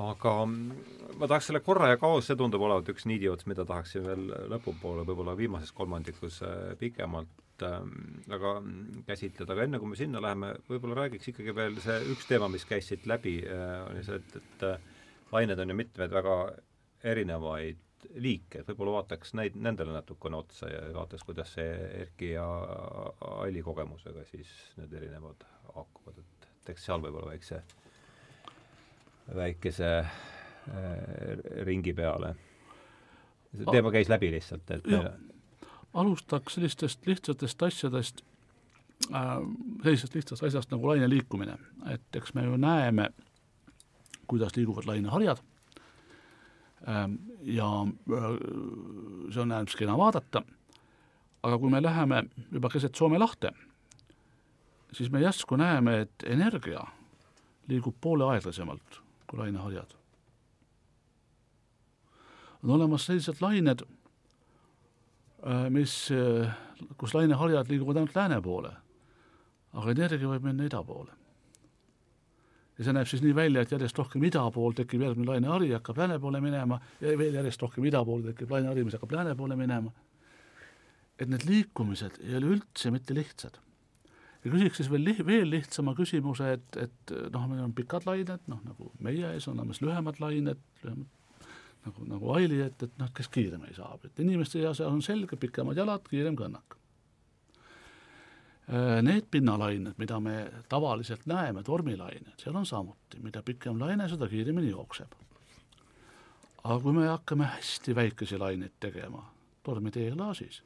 aga 0.00 0.32
ma 0.48 1.28
tahaks 1.28 1.50
selle 1.50 1.62
korra 1.62 1.92
ja 1.92 1.98
kaos, 2.00 2.26
see 2.26 2.38
tundub 2.38 2.64
olevat 2.66 2.88
üks 2.90 3.06
niidiots, 3.06 3.46
mida 3.50 3.66
tahaksin 3.68 4.06
veel 4.06 4.26
lõpupoole, 4.50 5.04
võib-olla 5.06 5.36
viimases 5.38 5.70
kolmandikus 5.76 6.40
äh, 6.46 6.72
pikemalt 6.80 7.64
ähm, 7.66 7.92
aga 8.34 8.56
käsitleda, 9.06 9.54
aga 9.54 9.68
enne 9.68 9.80
kui 9.82 9.92
me 9.92 9.98
sinna 9.98 10.22
läheme, 10.24 10.54
võib-olla 10.68 11.04
räägiks 11.04 11.30
ikkagi 11.30 11.54
veel 11.54 11.78
see 11.84 12.00
üks 12.14 12.26
teema, 12.30 12.50
mis 12.50 12.66
käis 12.68 12.90
siit 12.90 13.06
läbi, 13.10 13.38
äh, 13.46 13.76
oli 13.86 14.02
see, 14.06 14.18
et, 14.18 14.36
et 14.42 14.66
äh, 14.72 14.90
lained 15.34 15.62
on 15.62 15.70
ju 15.74 15.78
mitmeid 15.78 16.14
väga 16.14 16.38
erinevaid 17.14 17.80
liike, 18.20 18.60
et 18.60 18.68
võib-olla 18.68 18.98
vaataks 18.98 19.32
neid, 19.38 19.54
nendele 19.56 19.94
natukene 19.94 20.36
otsa 20.42 20.68
ja 20.68 20.82
vaataks, 20.96 21.22
kuidas 21.24 21.54
see 21.56 21.70
Erki 22.02 22.34
ja 22.34 22.44
Aili 23.38 23.62
kogemusega 23.64 24.26
siis 24.28 24.50
need 24.80 24.92
erinevad 24.98 25.46
haakuvad, 25.70 26.18
et 26.20 26.50
teeks 26.66 26.84
seal 26.90 27.00
võib-olla 27.04 27.30
väikse 27.30 27.62
väikese 29.34 29.98
äh, 29.98 30.08
ringi 31.64 31.94
peale. 31.94 32.34
see 33.56 33.66
teema 33.70 33.90
käis 33.94 34.08
läbi 34.08 34.32
lihtsalt, 34.34 34.70
et 34.70 34.86
ja, 34.90 35.12
alustaks 35.94 36.54
sellistest 36.58 37.06
lihtsatest 37.06 37.62
asjadest 37.62 38.24
äh,, 39.14 39.36
sellisest 39.82 40.14
lihtsast 40.14 40.42
asjast 40.42 40.70
nagu 40.74 40.88
laine 40.88 41.08
liikumine, 41.10 41.58
et 41.92 42.16
eks 42.16 42.34
me 42.34 42.44
ju 42.44 42.56
näeme 42.56 43.10
kuidas 44.26 44.56
liiguvad 44.56 44.86
laineharjad. 44.86 45.38
Ähm, 46.88 47.14
ja 47.42 47.86
äh, 47.86 48.22
see 49.32 49.42
on 49.42 49.52
äärmiselt 49.52 49.78
kena 49.78 49.96
vaadata, 49.98 50.42
aga 51.42 51.58
kui 51.58 51.70
me 51.70 51.80
läheme 51.82 52.24
juba 52.52 52.68
keset 52.68 52.94
Soome 52.94 53.18
lahte, 53.18 53.52
siis 54.92 55.10
me 55.10 55.20
järsku 55.20 55.56
näeme, 55.56 56.00
et 56.04 56.26
energia 56.26 56.84
liigub 57.68 57.96
poole 58.00 58.28
aeglasemalt 58.34 59.03
kui 59.26 59.38
laineharjad. 59.38 59.94
on 62.64 62.70
olemas 62.70 63.04
sellised 63.06 63.42
lained, 63.44 63.82
äh, 65.44 65.66
mis, 65.70 66.08
äh, 66.10 66.54
kus 66.96 67.12
laineharjad 67.14 67.68
liiguvad 67.68 67.98
ainult 68.00 68.16
lääne 68.16 68.40
poole, 68.40 68.70
aga 69.72 69.90
energia 69.92 70.30
võib 70.30 70.46
minna 70.48 70.64
ida 70.64 70.80
poole. 70.82 71.12
ja 72.78 72.84
see 72.84 72.94
näeb 72.96 73.06
siis 73.06 73.22
nii 73.22 73.34
välja, 73.36 73.62
et 73.62 73.70
järjest 73.70 73.98
rohkem 73.98 74.24
ida 74.24 74.46
pool 74.50 74.72
tekib 74.74 75.04
järgmine 75.04 75.28
lainehari, 75.30 75.70
hakkab 75.76 75.98
lääne 75.98 76.18
poole 76.18 76.40
minema 76.40 76.80
ja 77.00 77.18
veel 77.18 77.36
järjest 77.36 77.62
rohkem 77.62 77.84
ida 77.84 78.00
poole 78.04 78.32
tekib 78.32 78.50
lainehari, 78.50 78.84
mis 78.84 78.96
hakkab 78.96 79.12
lääne 79.12 79.34
poole 79.34 79.56
minema. 79.56 79.92
et 81.18 81.28
need 81.28 81.44
liikumised 81.46 82.16
ei 82.24 82.34
ole 82.36 82.56
üldse 82.56 82.90
mitte 82.90 83.14
lihtsad 83.14 83.60
ja 84.44 84.52
küsiks 84.52 84.82
siis 84.82 84.90
veel 84.92 85.10
veel 85.26 85.50
lihtsama 85.50 85.94
küsimuse, 85.96 86.52
et, 86.58 86.76
et 86.76 87.12
noh, 87.32 87.48
meil 87.48 87.64
on 87.64 87.74
pikad 87.76 88.06
lained, 88.08 88.48
noh 88.50 88.62
nagu 88.64 88.92
meie 89.04 89.34
ees 89.34 89.48
on 89.48 89.58
olemas 89.58 89.80
lühemad 89.84 90.20
lained, 90.20 90.60
lühemad 90.84 91.12
nagu, 91.86 92.06
nagu 92.08 92.32
Aili, 92.36 92.60
et, 92.64 92.82
et 92.82 92.96
noh, 93.00 93.10
kes 93.16 93.28
kiiremini 93.32 93.76
saab, 93.76 94.06
et 94.06 94.24
inimeste 94.24 94.60
seas 94.60 94.80
on 94.86 95.02
selge, 95.04 95.38
pikemad 95.40 95.78
jalad, 95.78 96.04
kiirem 96.08 96.36
kõnnak. 96.38 96.78
Äh, 98.64 99.00
need 99.04 99.28
pinnalained, 99.32 99.98
mida 100.00 100.20
me 100.24 100.38
tavaliselt 100.72 101.26
näeme, 101.28 101.62
tormilained, 101.66 102.32
seal 102.40 102.56
on 102.56 102.68
samuti, 102.68 103.20
mida 103.24 103.42
pikem 103.44 103.80
laine, 103.80 104.08
seda 104.08 104.28
kiiremini 104.30 104.72
jookseb. 104.72 105.20
aga 106.64 106.78
kui 106.80 106.92
me 106.96 107.02
hakkame 107.04 107.44
hästi 107.44 107.94
väikesi 107.94 108.38
laineid 108.40 108.72
tegema 108.80 109.26
tormi 109.62 109.90
teeklaasis 109.90 110.62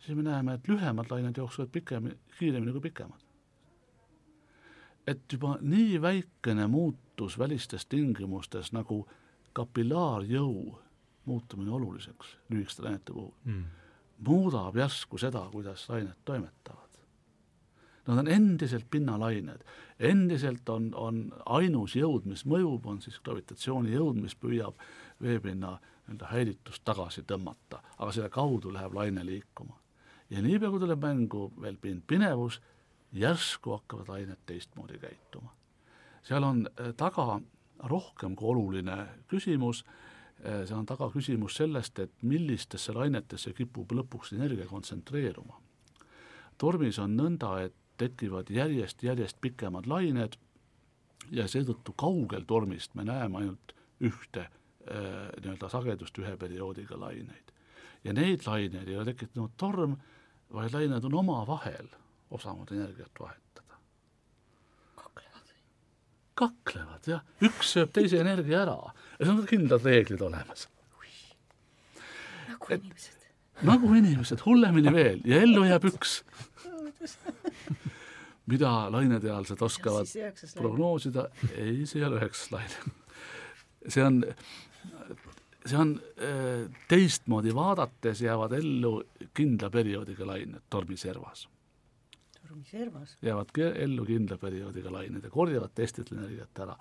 siis 0.00 0.16
me 0.16 0.22
näeme, 0.22 0.54
et 0.54 0.68
lühemad 0.68 1.10
lained 1.10 1.36
jooksevad 1.36 1.68
pikem, 1.72 2.10
kiiremini 2.38 2.72
kui 2.72 2.80
pikemad. 2.80 3.20
et 5.06 5.32
juba 5.32 5.58
nii 5.60 6.02
väikene 6.02 6.66
muutus 6.66 7.38
välistes 7.38 7.86
tingimustes 7.86 8.72
nagu 8.72 9.08
kapillaarjõu 9.52 10.78
muutumine 11.24 11.70
oluliseks 11.70 12.36
lühikeste 12.50 12.82
lainete 12.82 13.12
puhul 13.12 13.32
mm. 13.44 13.64
muudab 14.28 14.76
järsku 14.76 15.18
seda, 15.18 15.48
kuidas 15.52 15.88
lained 15.88 16.20
toimetavad. 16.24 16.86
Nad 18.06 18.18
on 18.18 18.28
endiselt 18.28 18.86
pinnalained, 18.90 19.64
endiselt 19.98 20.68
on, 20.68 20.90
on 20.94 21.34
ainus 21.46 21.96
jõud, 21.96 22.24
mis 22.24 22.46
mõjub, 22.46 22.86
on 22.86 23.02
siis 23.02 23.20
gravitatsioonijõud, 23.24 24.22
mis 24.22 24.34
püüab 24.34 24.80
veepinna 25.22 25.76
nii-öelda 25.76 26.30
häiritust 26.32 26.84
tagasi 26.84 27.22
tõmmata, 27.22 27.82
aga 27.98 28.12
selle 28.12 28.30
kaudu 28.32 28.72
läheb 28.72 28.94
laine 28.94 29.26
liikuma 29.26 29.79
ja 30.30 30.42
niipea, 30.42 30.70
kui 30.70 30.80
tuleb 30.80 31.02
mängu 31.02 31.48
veel 31.60 31.78
pinevus, 32.06 32.60
järsku 33.12 33.74
hakkavad 33.78 34.08
ained 34.14 34.38
teistmoodi 34.46 34.98
käituma. 34.98 35.54
seal 36.22 36.42
on 36.42 36.68
äh, 36.68 36.94
taga 36.96 37.40
rohkem 37.78 38.36
kui 38.36 38.48
oluline 38.48 39.06
küsimus, 39.28 39.84
äh, 40.44 40.66
seal 40.66 40.78
on 40.78 40.86
taga 40.86 41.10
küsimus 41.10 41.56
sellest, 41.56 41.98
et 41.98 42.12
millistesse 42.22 42.92
lainetesse 42.92 43.52
kipub 43.52 43.92
lõpuks 43.92 44.34
energia 44.36 44.66
kontsentreeruma. 44.66 45.60
tormis 46.58 46.98
on 46.98 47.16
nõnda, 47.16 47.58
et 47.64 47.74
tekivad 47.96 48.50
järjest-järjest 48.50 49.36
pikemad 49.40 49.86
lained 49.86 50.36
ja 51.30 51.46
seetõttu 51.48 51.92
kaugel 51.92 52.44
tormist 52.48 52.94
me 52.94 53.04
näeme 53.04 53.42
ainult 53.42 53.74
ühte 54.00 54.46
äh, 54.46 55.28
nii-öelda 55.42 55.68
sagedust 55.68 56.18
ühe 56.18 56.36
perioodiga 56.36 57.00
laineid. 57.00 57.52
ja 58.04 58.12
neid 58.12 58.46
laineid 58.46 58.88
ei 58.88 58.96
ole 58.96 59.12
tekitanud 59.12 59.50
torm, 59.56 59.96
vaid 60.54 60.74
lained 60.74 61.04
on 61.04 61.14
omavahel 61.14 61.88
osanud 62.30 62.72
energiat 62.72 63.20
vahetada. 63.20 63.78
kaklevad. 64.94 65.54
kaklevad, 66.34 67.06
jah, 67.06 67.24
üks 67.42 67.74
sööb 67.76 67.94
teise 67.94 68.20
energia 68.20 68.62
ära 68.64 68.78
ja 69.18 69.24
seal 69.24 69.38
on 69.38 69.48
kindlad 69.50 69.86
reeglid 69.86 70.22
olemas. 70.26 70.68
nagu 72.48 72.74
inimesed. 72.76 73.28
nagu 73.62 73.94
inimesed, 73.94 74.44
hullemini 74.46 74.94
veel 74.94 75.22
ja 75.24 75.42
ellu 75.46 75.66
jääb 75.68 75.90
üks 75.92 76.20
mida 78.50 78.70
laineteadlased 78.92 79.62
oskavad 79.62 80.10
prognoosida, 80.56 81.28
ei, 81.54 81.84
see 81.86 82.00
ei 82.00 82.06
ole 82.08 82.18
üheksas 82.20 82.50
laine. 82.54 82.94
see 83.88 84.04
on 84.04 84.20
see 85.66 85.78
on 85.78 86.00
äh, 86.00 86.70
teistmoodi 86.88 87.54
vaadates 87.54 88.22
jäävad 88.22 88.52
ellu 88.52 89.02
kindla 89.34 89.70
perioodiga 89.70 90.26
lained 90.26 90.62
tormiservas. 90.70 91.48
tormiservas? 92.48 93.18
jäävad 93.22 93.48
ellu 93.74 94.04
kindla 94.04 94.38
perioodiga 94.38 94.92
lained 94.92 95.24
ja 95.24 95.30
korjavad 95.30 95.70
teistelt 95.74 96.12
energiat 96.12 96.58
ära. 96.58 96.76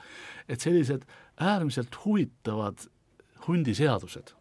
et 0.50 0.62
sellised 0.62 1.02
äärmiselt 1.40 2.06
huvitavad 2.06 2.78
hundiseadused 3.48 4.34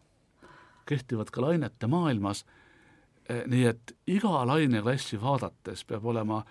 kehtivad 0.85 1.29
ka 1.31 1.41
lainete 1.41 1.87
maailmas, 1.87 2.45
äh, 3.31 3.43
nii 3.45 3.65
et 3.65 3.97
iga 4.07 4.45
laineklassi 4.47 5.21
vaadates 5.21 5.85
peab 5.85 6.05
olema 6.05 6.43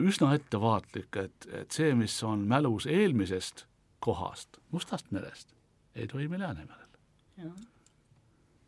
üsna 0.00 0.34
ettevaatlik, 0.34 1.16
et, 1.16 1.48
et 1.52 1.70
see, 1.70 1.94
mis 1.94 2.22
on 2.22 2.46
mälus 2.48 2.86
eelmisest 2.86 3.66
kohast, 4.00 4.58
Mustast 4.70 5.10
merest, 5.10 5.54
ei 5.94 6.06
toimi 6.06 6.38
Läänemerel 6.38 6.83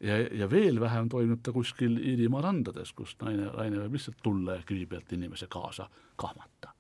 ja, 0.01 0.17
ja 0.19 0.51
veel 0.51 0.81
vähem 0.81 1.09
toimub 1.09 1.43
ta 1.43 1.53
kuskil 1.53 1.99
Iirimaa 1.99 2.43
randades, 2.45 2.93
kus 2.97 3.17
naine, 3.23 3.49
naine 3.53 3.81
võib 3.85 3.97
lihtsalt 3.97 4.19
tulla 4.23 4.59
ja 4.59 4.67
kivi 4.67 4.87
pealt 4.91 5.13
inimese 5.17 5.49
kaasa 5.53 5.89
kahmata. 6.17 6.75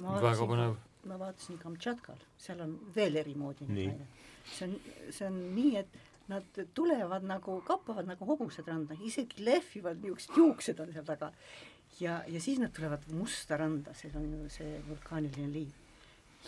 väga 0.00 0.46
põnev. 0.46 0.76
ma 1.10 1.16
vaatasin 1.18 1.58
Kamtšatkal, 1.58 2.20
seal 2.38 2.60
on 2.62 2.76
veel 2.94 3.16
eri 3.16 3.34
moodi 3.34 3.66
naine. 3.66 4.06
see 4.44 4.68
on, 4.68 4.78
see 5.10 5.26
on 5.26 5.40
nii, 5.56 5.76
et 5.80 5.98
nad 6.30 6.60
tulevad 6.74 7.24
nagu, 7.26 7.56
kappavad 7.66 8.06
nagu 8.06 8.26
hobused 8.28 8.68
randa, 8.68 8.94
isegi 9.02 9.42
lehvivad, 9.44 9.98
niisugused 9.98 10.36
juuksed 10.38 10.80
on 10.80 10.92
seal 10.94 11.06
taga. 11.08 11.32
ja, 11.98 12.22
ja 12.28 12.40
siis 12.40 12.60
nad 12.62 12.72
tulevad 12.76 13.08
musta 13.12 13.56
randa, 13.56 13.94
see 13.94 14.12
on 14.14 14.28
ju 14.32 14.50
see 14.52 14.82
vulkaaniline 14.88 15.50
liiv. 15.52 15.72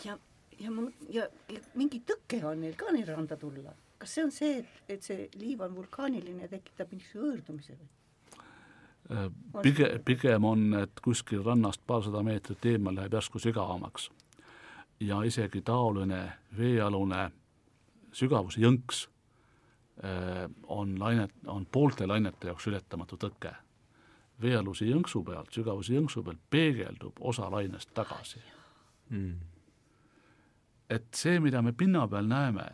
ja 0.05 0.19
ja 0.61 0.71
ma, 0.71 0.85
ja, 1.11 1.27
ja 1.49 1.61
mingi 1.79 2.03
tõke 2.07 2.43
on 2.47 2.63
neil 2.65 2.77
ka 2.79 2.93
neil 2.95 3.09
randa 3.09 3.37
tulla. 3.37 3.75
kas 3.99 4.15
see 4.17 4.25
on 4.25 4.33
see, 4.35 4.59
et, 4.59 4.79
et 4.97 5.03
see 5.03 5.29
liiv 5.39 5.61
on 5.63 5.75
vulkaaniline 5.77 6.43
ja 6.43 6.51
tekitab 6.51 6.91
mingisuguse 6.91 7.23
hõõrdumise 7.23 7.77
või? 7.79 7.91
Äh, 9.13 9.29
pigem, 9.63 10.01
pigem 10.05 10.45
on, 10.45 10.67
et 10.83 11.01
kuskil 11.05 11.45
rannast 11.47 11.83
paarsada 11.87 12.23
meetrit 12.27 12.67
eemal 12.67 12.97
läheb 12.99 13.15
järsku 13.19 13.39
sügavamaks. 13.43 14.11
ja 15.01 15.23
isegi 15.23 15.63
taoline 15.63 16.33
veealune 16.59 17.31
sügavuse 18.13 18.61
jõnks 18.61 19.09
äh, 20.05 20.51
on 20.67 20.99
lainet, 20.99 21.35
on 21.47 21.67
poolte 21.67 22.07
lainete 22.07 22.47
jaoks 22.47 22.67
ületamatu 22.67 23.17
tõke. 23.17 23.55
veealuse 24.43 24.85
jõnksu 24.85 25.23
pealt, 25.23 25.53
sügavuse 25.53 25.95
jõnksu 25.95 26.23
pealt 26.23 26.41
peegeldub 26.51 27.17
osa 27.21 27.51
lainest 27.51 27.95
tagasi 27.95 28.43
mm 29.11 29.52
et 30.93 31.09
see, 31.17 31.41
mida 31.41 31.63
me 31.63 31.73
pinna 31.73 32.07
peal 32.09 32.29
näeme, 32.29 32.67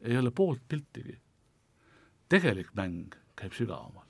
ei 0.00 0.16
ole 0.18 0.30
poolt 0.30 0.62
piltigi. 0.68 1.18
tegelik 2.28 2.70
mäng 2.74 3.16
käib 3.36 3.52
sügavamal. 3.52 4.06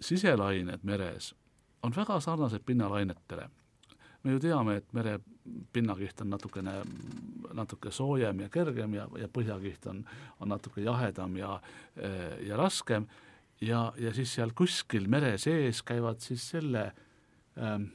siselained 0.00 0.82
meres 0.82 1.34
on 1.82 1.92
väga 1.96 2.20
sarnased 2.20 2.64
pinnalainetele. 2.66 3.48
me 4.22 4.32
ju 4.32 4.40
teame, 4.40 4.76
et 4.76 4.92
mere 4.92 5.20
pinnakiht 5.72 6.20
on 6.20 6.30
natukene, 6.30 6.72
natuke 7.54 7.90
soojem 7.90 8.40
ja 8.40 8.48
kergem 8.48 8.94
ja, 8.94 9.08
ja 9.18 9.28
põhjakiht 9.28 9.86
on, 9.86 10.02
on 10.40 10.48
natuke 10.48 10.80
jahedam 10.82 11.36
ja, 11.36 11.60
ja 12.42 12.56
raskem 12.56 13.06
ja, 13.60 13.92
ja 13.98 14.12
siis 14.14 14.34
seal 14.34 14.50
kuskil 14.56 15.06
mere 15.08 15.36
sees 15.38 15.82
käivad 15.86 16.20
siis 16.20 16.48
selle 16.50 16.88
ähm, 17.56 17.86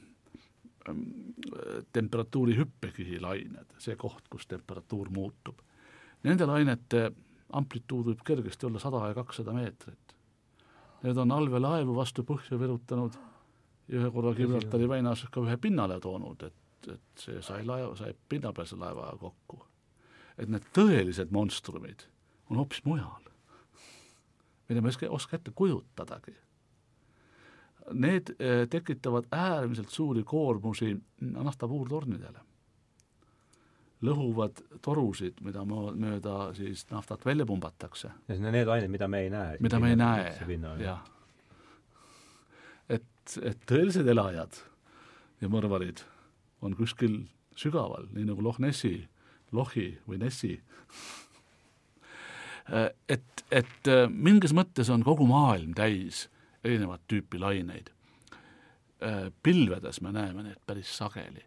temperatuuri 1.92 2.56
hüppekihilained, 2.58 3.76
see 3.78 3.96
koht, 3.96 4.24
kus 4.30 4.46
temperatuur 4.50 5.10
muutub. 5.14 5.60
Nende 6.22 6.46
lainete 6.46 7.10
amplituud 7.52 8.08
võib 8.10 8.24
kergesti 8.26 8.66
olla 8.66 8.80
sada 8.82 9.02
ja 9.08 9.14
kakssada 9.14 9.54
meetrit. 9.54 10.16
Need 11.02 11.18
on 11.18 11.34
allveelaevu 11.34 11.94
vastu 11.96 12.24
põhja 12.26 12.58
virutanud 12.58 13.18
ja 13.88 13.98
ühe 13.98 14.10
korra 14.14 14.34
Gibraltari 14.36 14.88
väinas 14.88 15.24
ka 15.30 15.42
ühe 15.42 15.56
pinnale 15.60 15.98
toonud, 16.00 16.46
et, 16.46 16.88
et 16.94 17.24
see 17.24 17.42
sai 17.42 17.64
laeva, 17.66 17.94
sai 17.98 18.14
pinnapealse 18.28 18.78
laevaga 18.78 19.18
kokku. 19.20 19.64
et 20.38 20.48
need 20.48 20.64
tõelised 20.72 21.28
monstrumid 21.30 22.06
on 22.50 22.56
hoopis 22.56 22.80
mujal, 22.88 23.26
mida 24.68 24.80
me 24.80 24.90
ei 24.90 25.08
oska 25.08 25.36
ette 25.36 25.52
kujutadagi. 25.54 26.32
Need 27.92 28.34
eh, 28.38 28.68
tekitavad 28.70 29.28
äärmiselt 29.32 29.90
suuri 29.90 30.24
koormusi 30.24 30.96
naftapuurtornidele. 31.20 32.48
lõhuvad 34.02 34.58
torusid, 34.82 35.36
mida 35.46 35.62
mööda 35.62 36.48
siis 36.58 36.80
naftat 36.90 37.22
välja 37.22 37.44
pumbatakse, 37.46 38.08
ja 38.28 38.50
need 38.50 38.68
ained, 38.68 38.90
mida 38.90 39.06
me 39.08 39.20
ei 39.22 39.30
näe. 39.30 39.56
mida 39.60 39.78
me 39.78 39.90
ei 39.90 39.96
näe, 39.96 40.32
jah. 40.82 41.04
et, 42.88 43.36
et 43.42 43.62
tõelised 43.70 44.08
elajad 44.10 44.58
ja 45.40 45.48
mõrvarid 45.48 46.02
on 46.62 46.74
kuskil 46.74 47.20
sügaval, 47.54 48.08
nii 48.10 48.26
nagu 48.26 48.42
Loch 48.42 48.58
Nessi, 48.58 49.06
Lochi 49.52 50.00
või 50.08 50.18
Nessi. 50.18 50.58
et, 53.14 53.46
et 53.50 53.90
äh, 53.90 54.10
mingis 54.10 54.54
mõttes 54.54 54.90
on 54.90 55.06
kogu 55.06 55.26
maailm 55.30 55.78
täis 55.78 56.26
erinevat 56.64 57.00
tüüpi 57.08 57.40
laineid. 57.40 57.90
Äh, 59.02 59.32
pilvedes 59.42 60.00
me 60.00 60.12
näeme 60.12 60.42
neid 60.42 60.60
päris 60.66 60.96
sageli. 60.96 61.44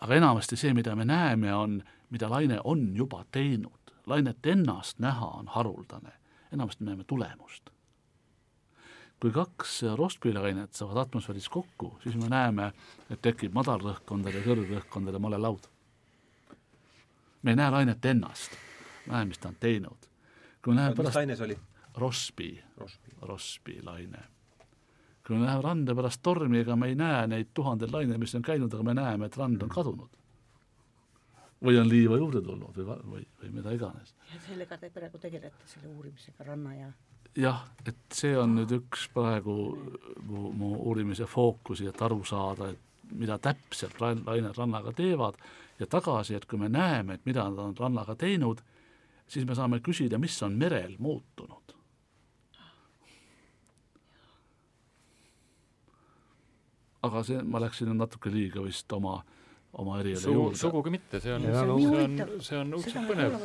aga 0.00 0.14
enamasti 0.14 0.56
see, 0.56 0.72
mida 0.74 0.94
me 0.96 1.04
näeme, 1.04 1.54
on, 1.54 1.82
mida 2.10 2.30
laine 2.30 2.60
on 2.64 2.96
juba 2.96 3.24
teinud. 3.32 3.92
lainet 4.06 4.46
ennast 4.46 4.98
näha 4.98 5.26
on 5.26 5.48
haruldane, 5.48 6.12
enamasti 6.52 6.84
näeme 6.84 7.04
tulemust 7.04 7.70
kui 9.20 9.30
kaks 9.30 9.82
rostpilainet 9.96 10.74
saavad 10.74 11.02
atmosfääris 11.02 11.48
kokku, 11.48 11.98
siis 12.02 12.16
me 12.16 12.28
näeme, 12.32 12.70
et 13.10 13.20
tekib 13.22 13.52
madalrõhkkondade 13.52 14.40
kõrgrõhkkondade 14.46 15.20
malelaud. 15.20 15.68
me 17.42 17.52
ei 17.52 17.56
näe 17.56 17.70
lainet 17.70 18.04
ennast, 18.04 18.56
näeme, 19.06 19.28
mis 19.28 19.38
ta 19.38 19.48
on 19.48 19.56
teinud. 19.60 20.08
kui 20.64 20.72
me 20.72 20.80
läheme 20.80 20.94
mis 20.94 20.96
pärast 20.96 21.20
laine 21.20 21.36
see 21.36 21.44
oli? 21.44 21.58
Rospi, 22.00 22.52
Rospi. 22.78 23.16
Rospi 23.22 23.80
laine. 23.84 24.22
kui 25.26 25.36
me 25.36 25.44
läheme 25.44 25.62
randa 25.62 25.94
pärast 25.94 26.22
tormi, 26.22 26.58
ega 26.58 26.74
me 26.76 26.88
ei 26.90 26.96
näe 26.98 27.26
neid 27.30 27.52
tuhandeid 27.54 27.92
laineid, 27.94 28.18
mis 28.18 28.34
on 28.34 28.42
käinud, 28.42 28.72
aga 28.74 28.82
me 28.82 28.94
näeme, 28.98 29.28
et 29.28 29.36
rand 29.36 29.62
on 29.62 29.68
kadunud. 29.68 30.16
või 31.64 31.76
on 31.76 31.88
liiva 31.88 32.16
juurde 32.16 32.40
tulnud 32.40 32.76
või, 32.76 32.96
või, 33.12 33.26
või 33.42 33.52
mida 33.52 33.76
iganes. 33.76 34.14
ja 34.32 34.40
sellega 34.48 34.78
te 34.78 34.90
praegu 34.90 35.18
tegelete, 35.18 35.68
selle 35.68 35.92
uurimisega 35.94 36.44
ranna 36.44 36.74
ja 36.74 36.90
jah, 37.36 37.62
et 37.86 38.00
see 38.14 38.32
on 38.38 38.56
nüüd 38.58 38.72
üks 38.80 39.06
praegu 39.14 39.56
mu, 40.26 40.50
mu 40.50 40.74
uurimise 40.88 41.26
fookusi, 41.30 41.86
et 41.86 42.02
aru 42.02 42.22
saada, 42.24 42.70
et 42.72 43.12
mida 43.12 43.38
täpselt 43.38 44.00
lain-, 44.00 44.24
lained 44.26 44.56
rannaga 44.56 44.92
teevad 44.96 45.38
ja 45.80 45.86
tagasi, 45.86 46.36
et 46.36 46.46
kui 46.46 46.58
me 46.58 46.68
näeme, 46.68 47.14
et 47.18 47.26
mida 47.26 47.46
nad 47.48 47.58
on 47.62 47.76
rannaga 47.78 48.16
teinud, 48.18 48.62
siis 49.30 49.46
me 49.46 49.54
saame 49.54 49.80
küsida, 49.84 50.18
mis 50.18 50.36
on 50.42 50.58
merel 50.58 50.96
muutunud. 50.98 51.69
Aga 57.06 57.24
see, 57.26 57.42
ma 57.42 57.62
läksin 57.62 57.90
nüüd 57.90 58.02
natuke 58.02 58.32
liiga 58.32 58.62
vist 58.64 58.92
oma, 58.92 59.18
oma 59.80 59.98
eriala 60.02 60.20
Sugu, 60.22 60.44
juurde. 60.44 60.60
sugugi 60.60 60.92
mitte, 60.96 61.20
see 61.22 61.34
on, 61.34 61.44
see 61.46 61.64
on, 61.64 61.82
see 61.82 62.04
on, 62.04 62.32
see 62.46 62.60
on 62.60 62.72
õudselt 62.78 63.10
põnev. 63.10 63.36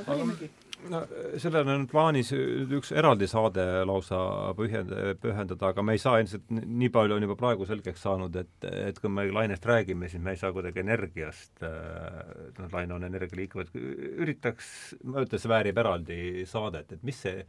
no 0.92 1.02
sellele 1.42 1.76
on 1.80 1.86
plaanis 1.90 2.32
üks 2.36 2.92
eraldi 2.94 3.30
saade 3.32 3.66
lausa 3.88 4.20
põhjend-, 4.58 4.96
pühendada, 5.24 5.72
aga 5.72 5.86
me 5.86 5.96
ei 5.96 6.02
saa 6.02 6.20
ilmselt, 6.22 6.50
nii 6.52 6.92
palju 6.94 7.18
on 7.18 7.28
juba 7.28 7.38
praegu 7.40 7.68
selgeks 7.70 8.04
saanud, 8.06 8.36
et, 8.42 8.70
et 8.90 9.00
kui 9.02 9.14
me 9.14 9.28
lainest 9.32 9.66
räägime, 9.70 10.10
siis 10.12 10.24
me 10.24 10.36
ei 10.36 10.42
saa 10.42 10.52
kuidagi 10.56 10.84
energiast, 10.84 11.64
noh, 11.64 12.74
laine 12.74 12.98
on 12.98 13.08
energialiik, 13.08 13.56
üritaks, 13.76 14.74
ma 15.08 15.24
ütlen, 15.24 15.42
see 15.42 15.54
väärib 15.54 15.80
eraldi 15.86 16.20
saadet, 16.50 16.98
et 16.98 17.08
mis 17.08 17.24
see 17.28 17.40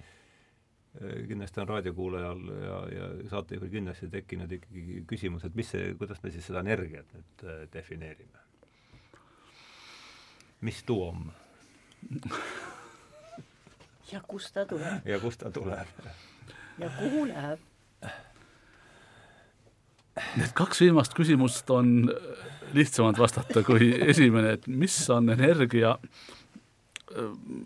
kindlasti 1.28 1.61
on 1.61 1.68
raadiokuulajal 1.68 2.42
ja, 2.62 2.78
ja 2.97 3.09
saatejuhil 3.30 3.70
kindlasti 3.70 4.09
tekkinud 4.12 4.53
ikkagi 4.59 5.03
küsimus, 5.09 5.44
et 5.44 5.57
mis 5.59 5.70
see, 5.74 5.92
kuidas 5.99 6.22
me 6.22 6.32
siis 6.34 6.47
seda 6.49 6.62
energiat 6.64 7.11
nüüd 7.16 7.47
äh, 7.47 7.64
defineerime? 7.72 8.44
mis 10.64 10.80
tuum 10.88 11.28
ja 14.12 14.22
kust 14.28 14.55
ta 14.57 14.64
tuleb 14.68 15.09
ja 15.09 15.20
kust 15.20 15.44
ta 15.44 15.53
tuleb? 15.53 16.05
ja 16.78 16.90
kuhu 16.99 17.26
läheb? 17.28 17.61
Need 20.36 20.53
kaks 20.57 20.80
viimast 20.80 21.12
küsimust 21.16 21.68
on 21.70 22.09
lihtsamad 22.72 23.18
vastata 23.20 23.61
kui 23.66 23.90
esimene, 24.01 24.55
et 24.57 24.66
mis 24.66 24.97
on 25.12 25.28
energia, 25.32 25.97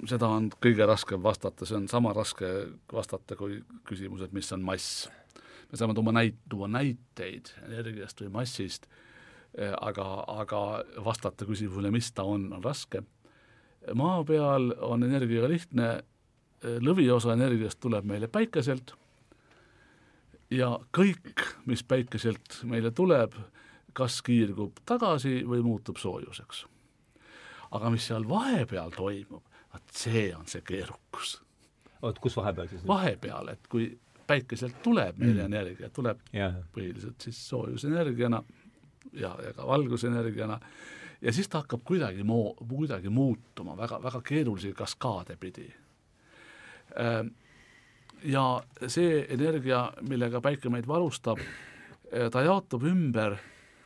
seda 0.09 0.29
on 0.31 0.49
kõige 0.63 0.87
raskem 0.89 1.23
vastata, 1.23 1.67
see 1.67 1.79
on 1.79 1.89
sama 1.91 2.13
raske 2.17 2.49
vastata 2.93 3.37
kui 3.39 3.61
küsimus, 3.89 4.25
et 4.25 4.35
mis 4.37 4.51
on 4.55 4.63
mass. 4.67 5.09
me 5.71 5.79
saame 5.79 5.95
tuua 5.95 6.13
näit-, 6.13 6.43
tuua 6.51 6.69
näiteid 6.69 7.53
energiast 7.69 8.21
või 8.21 8.31
massist, 8.41 8.87
aga, 9.81 10.07
aga 10.27 10.63
vastata 11.05 11.47
küsimusele, 11.47 11.91
mis 11.91 12.13
ta 12.13 12.25
on, 12.25 12.53
on 12.53 12.65
raske. 12.65 13.03
maa 13.95 14.25
peal 14.25 14.73
on 14.81 15.03
energiaga 15.03 15.49
lihtne, 15.49 15.91
lõviosa 16.61 17.33
energiast 17.33 17.81
tuleb 17.81 18.05
meile 18.05 18.29
päikeselt 18.29 18.95
ja 20.51 20.75
kõik, 20.97 21.45
mis 21.67 21.83
päikeselt 21.87 22.61
meile 22.69 22.91
tuleb, 22.91 23.35
kas 23.97 24.21
kiirgub 24.23 24.83
tagasi 24.87 25.41
või 25.47 25.63
muutub 25.65 25.99
soojuseks. 25.99 26.67
Aga 27.71 27.91
mis 27.91 28.07
seal 28.07 28.29
vahepeal 28.29 28.91
toimub, 28.97 29.43
vot 29.73 29.93
see 29.95 30.31
on 30.35 30.47
see 30.51 30.63
keerukus. 30.67 31.41
oot, 32.03 32.19
kus 32.19 32.37
vahepeal 32.37 32.69
siis? 32.69 32.87
vahepeal, 32.87 33.49
et 33.49 33.67
kui 33.69 33.91
päikeselt 34.27 34.83
tuleb 34.83 35.19
meile 35.19 35.43
Mm. 35.43 35.53
energia, 35.53 35.91
tuleb 35.91 36.19
jah, 36.33 36.55
põhiliselt 36.75 37.21
siis 37.21 37.49
soojusenergiana 37.49 38.43
ja, 39.13 39.35
ja 39.45 39.53
ka 39.57 39.67
valgusenergiana, 39.67 40.61
ja 41.21 41.33
siis 41.33 41.49
ta 41.49 41.61
hakkab 41.65 41.83
kuidagi 41.85 42.23
moo-, 42.23 42.55
kuidagi 42.69 43.09
muutuma 43.09 43.77
väga, 43.77 43.99
väga 44.03 44.21
keerulisi 44.23 44.73
kaskaade 44.73 45.37
pidi. 45.37 45.67
Ja 48.23 48.45
see 48.87 49.27
energia, 49.33 49.93
millega 50.09 50.41
päike 50.45 50.69
meid 50.71 50.87
varustab, 50.89 51.39
ta 52.33 52.43
jaotub 52.45 52.85
ümber 52.85 53.37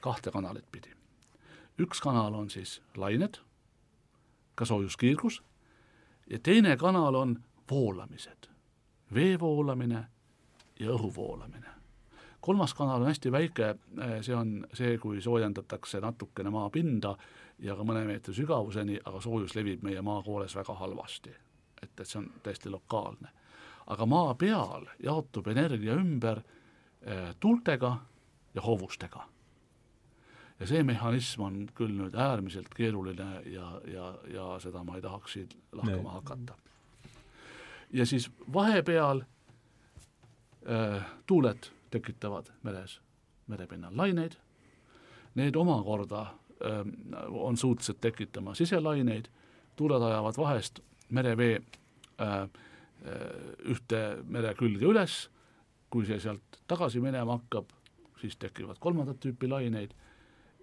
kahte 0.05 0.30
kanalit 0.35 0.66
pidi. 0.72 0.91
üks 1.80 2.01
kanal 2.01 2.35
on 2.35 2.51
siis 2.51 2.80
lained, 2.97 3.39
ka 4.55 4.65
soojuskiirgus, 4.65 5.43
ja 6.31 6.39
teine 6.39 6.77
kanal 6.77 7.15
on 7.15 7.39
voolamised, 7.71 8.51
vee 9.15 9.39
voolamine 9.41 10.07
ja 10.81 10.91
õhu 10.91 11.15
voolamine 11.17 11.75
kolmas 12.45 12.75
kanal 12.75 13.01
on 13.01 13.07
hästi 13.09 13.33
väike, 13.33 13.75
see 14.21 14.35
on 14.37 14.67
see, 14.77 14.99
kui 15.01 15.21
soojendatakse 15.25 16.01
natukene 16.05 16.51
maapinda 16.53 17.15
ja 17.65 17.77
ka 17.77 17.87
mõne 17.89 18.03
meetri 18.05 18.35
sügavuseni, 18.37 18.99
aga 19.01 19.21
soojus 19.25 19.55
levib 19.57 19.85
meie 19.87 20.03
maakooles 20.05 20.57
väga 20.59 20.75
halvasti. 20.77 21.33
et, 21.83 22.01
et 22.01 22.05
see 22.05 22.19
on 22.21 22.27
täiesti 22.43 22.71
lokaalne. 22.71 23.29
aga 23.87 24.07
maa 24.07 24.35
peal 24.35 24.85
jaotub 25.03 25.49
energia 25.49 25.95
ümber 25.95 26.43
eh, 27.03 27.35
tuultega 27.41 27.97
ja 28.55 28.63
hoovustega. 28.63 29.25
Ja 30.61 30.67
see 30.67 30.83
mehhanism 30.87 31.43
on 31.43 31.57
küll 31.75 31.95
nüüd 31.99 32.15
äärmiselt 32.15 32.69
keeruline 32.77 33.43
ja, 33.51 33.81
ja, 33.91 34.11
ja 34.33 34.47
seda 34.63 34.85
ma 34.85 34.97
ei 34.97 35.03
tahaks 35.03 35.33
siin 35.33 35.49
lahkama 35.73 36.03
Nee. 36.03 36.13
hakata. 36.13 36.55
ja 37.93 38.07
siis 38.07 38.31
vahepeal 38.53 39.23
äh, 40.71 41.03
tuuled 41.27 41.71
tekitavad 41.91 42.51
meres, 42.63 43.01
merepinnal 43.47 43.97
laineid, 43.97 44.37
need 45.35 45.57
omakorda 45.57 46.21
äh, 46.23 46.83
on 47.29 47.57
suutelised 47.57 48.01
tekitama 48.01 48.55
siselaineid, 48.55 49.29
tuuled 49.77 50.03
ajavad 50.03 50.37
vahest 50.39 50.81
merevee 51.11 51.57
äh, 52.21 52.43
äh, 52.43 52.49
ühte 53.71 54.03
mere 54.25 54.55
külge 54.55 54.87
üles, 54.87 55.29
kui 55.91 56.07
see 56.07 56.19
sealt 56.23 56.63
tagasi 56.71 57.01
minema 57.03 57.37
hakkab, 57.39 57.71
siis 58.21 58.37
tekivad 58.41 58.79
kolmandat 58.83 59.21
tüüpi 59.23 59.51
laineid, 59.51 59.93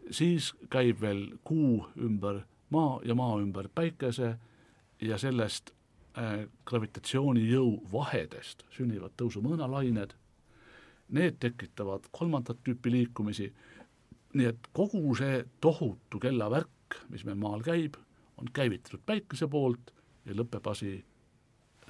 siis 0.10 0.54
käib 0.70 1.02
veel 1.02 1.28
kuu 1.44 1.86
ümber 1.98 2.42
maa 2.72 3.00
ja 3.06 3.16
maa 3.16 3.38
ümber 3.40 3.70
päikese 3.76 4.36
ja 5.02 5.18
sellest 5.18 5.72
äh, 6.18 6.48
gravitatsioonijõu 6.66 7.72
vahedest 7.92 8.66
sünnivad 8.76 9.16
tõusumõõnalained, 9.20 10.16
need 11.12 11.40
tekitavad 11.44 12.08
kolmandat 12.12 12.62
tüüpi 12.64 12.92
liikumisi, 12.92 13.50
nii 14.34 14.48
et 14.48 14.72
kogu 14.74 15.16
see 15.20 15.44
tohutu 15.62 16.20
kellavärk, 16.24 17.02
mis 17.10 17.26
meil 17.28 17.40
maal 17.40 17.64
käib, 17.66 17.98
on 18.38 18.48
käivitatud 18.54 19.04
päikese 19.06 19.48
poolt 19.52 19.92
ja 20.26 20.36
lõpeb 20.38 20.68
asi 20.72 20.96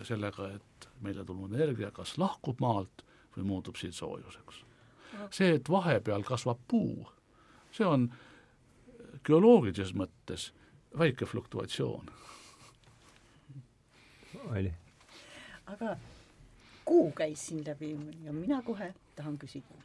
sellega, 0.07 0.49
et 0.55 0.89
meile 1.05 1.25
tulnud 1.25 1.53
energia 1.53 1.91
kas 1.93 2.17
lahkub 2.17 2.61
maalt 2.63 3.03
või 3.35 3.45
muutub 3.47 3.77
siin 3.77 3.93
soojuseks. 3.93 4.65
see, 5.29 5.55
et 5.55 5.69
vahepeal 5.69 6.23
kasvab 6.23 6.59
puu, 6.67 7.05
see 7.71 7.87
on 7.87 8.09
geoloogilises 9.25 9.93
mõttes 9.95 10.51
väike 10.97 11.25
fluktuatsioon. 11.25 12.11
oli. 14.49 14.73
aga 15.65 15.97
kuu 16.85 17.11
käis 17.11 17.47
siin 17.47 17.63
läbi 17.67 17.91
ja 18.23 18.33
mina 18.33 18.61
kohe 18.61 18.93
tahan 19.15 19.37
küsida. 19.37 19.75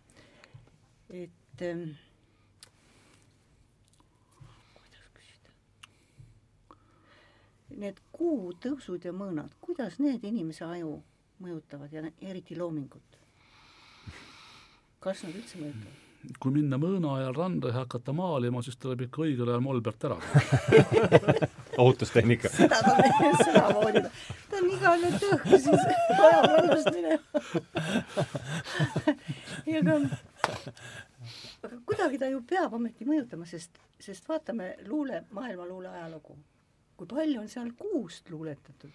et 1.10 1.62
ähm, 1.62 1.90
kuidas 4.74 5.04
küsida, 5.18 5.52
need 7.70 8.00
kuutõusud 8.12 9.04
ja 9.04 9.12
mõõnad, 9.12 9.52
kuidas 9.60 9.98
need 9.98 10.24
inimese 10.24 10.64
aju 10.64 11.02
mõjutavad 11.38 11.92
ja 11.92 12.02
eriti 12.20 12.58
loomingut? 12.58 13.20
kas 15.00 15.22
nad 15.22 15.38
üldse 15.38 15.60
mõjutavad? 15.60 16.05
Kui 16.40 16.52
minna 16.54 16.78
mõõna 16.80 17.16
ajal 17.20 17.34
randa 17.36 17.70
ja 17.70 17.82
hakata 17.82 18.12
maalima, 18.16 18.62
siis 18.64 18.78
tuleb 18.80 19.06
ikka 19.06 19.22
õigel 19.24 19.50
ajal 19.50 19.62
molbert 19.64 20.06
ära 20.08 20.16
ohutustehnika. 21.82 22.50
seda 22.52 22.80
ta 22.84 22.94
meile 23.00 23.44
sedamoodi, 23.44 24.02
ta 24.50 24.60
on 24.60 24.70
igale 24.72 25.12
tõhku 25.22 25.60
siis 25.66 25.86
ajab 26.16 26.48
rannast 26.52 26.90
minema. 26.94 27.42
ja 29.72 29.82
aga, 29.82 29.98
aga 31.68 31.80
kuidagi 31.90 32.22
ta 32.22 32.30
ju 32.32 32.42
peab 32.48 32.76
ometi 32.80 33.08
mõjutama, 33.08 33.48
sest, 33.48 33.78
sest 34.00 34.28
vaatame 34.28 34.74
luule, 34.88 35.24
maailmaluule 35.36 35.92
ajalugu. 35.92 36.38
kui 36.96 37.06
palju 37.06 37.40
on 37.40 37.48
seal 37.52 37.72
kuust 37.78 38.30
luuletatud? 38.30 38.90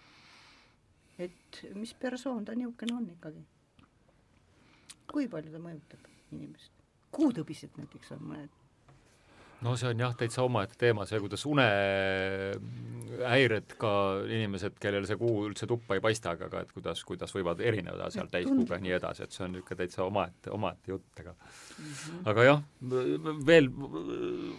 et 1.22 1.64
mis 1.78 1.94
persoon 1.94 2.46
ta 2.46 2.56
niisugune 2.58 2.96
on 2.98 3.10
ikkagi? 3.14 3.44
kui 5.12 5.28
palju 5.28 5.52
ta 5.52 5.60
mõjutab 5.62 6.08
inimest? 6.32 6.81
Kuutõbised 7.12 7.78
näiteks 7.78 8.16
on 8.18 8.26
mõned 8.34 8.62
no 9.66 9.76
see 9.78 9.92
on 9.92 10.00
jah, 10.02 10.14
täitsa 10.18 10.44
omaette 10.46 10.76
teema, 10.80 11.06
see, 11.10 11.20
kuidas 11.22 11.44
unehäired 11.50 12.56
ka 13.82 13.92
inimesed, 14.26 14.74
kellel 14.82 15.06
see 15.10 15.18
kuu 15.20 15.36
üldse 15.50 15.66
tuppa 15.70 15.96
ei 15.98 16.02
paista, 16.04 16.28
aga 16.36 16.46
ka 16.52 16.58
et 16.66 16.72
kuidas, 16.76 17.00
kuidas 17.08 17.32
võivad 17.36 17.60
erineda 17.64 18.10
seal 18.14 18.28
täiskuuga 18.32 18.74
ja 18.80 18.84
nii 18.86 18.96
edasi, 18.98 19.20
et 19.26 19.34
see 19.36 19.44
on 19.46 19.52
niisugune 19.56 19.80
täitsa 19.84 20.02
omaette, 20.08 20.48
omaette 20.56 20.88
jutt, 20.94 21.12
aga 21.22 21.32
mm 21.34 21.38
-hmm. 21.42 22.22
aga 22.34 22.40
jah, 22.48 22.60
veel 23.52 23.68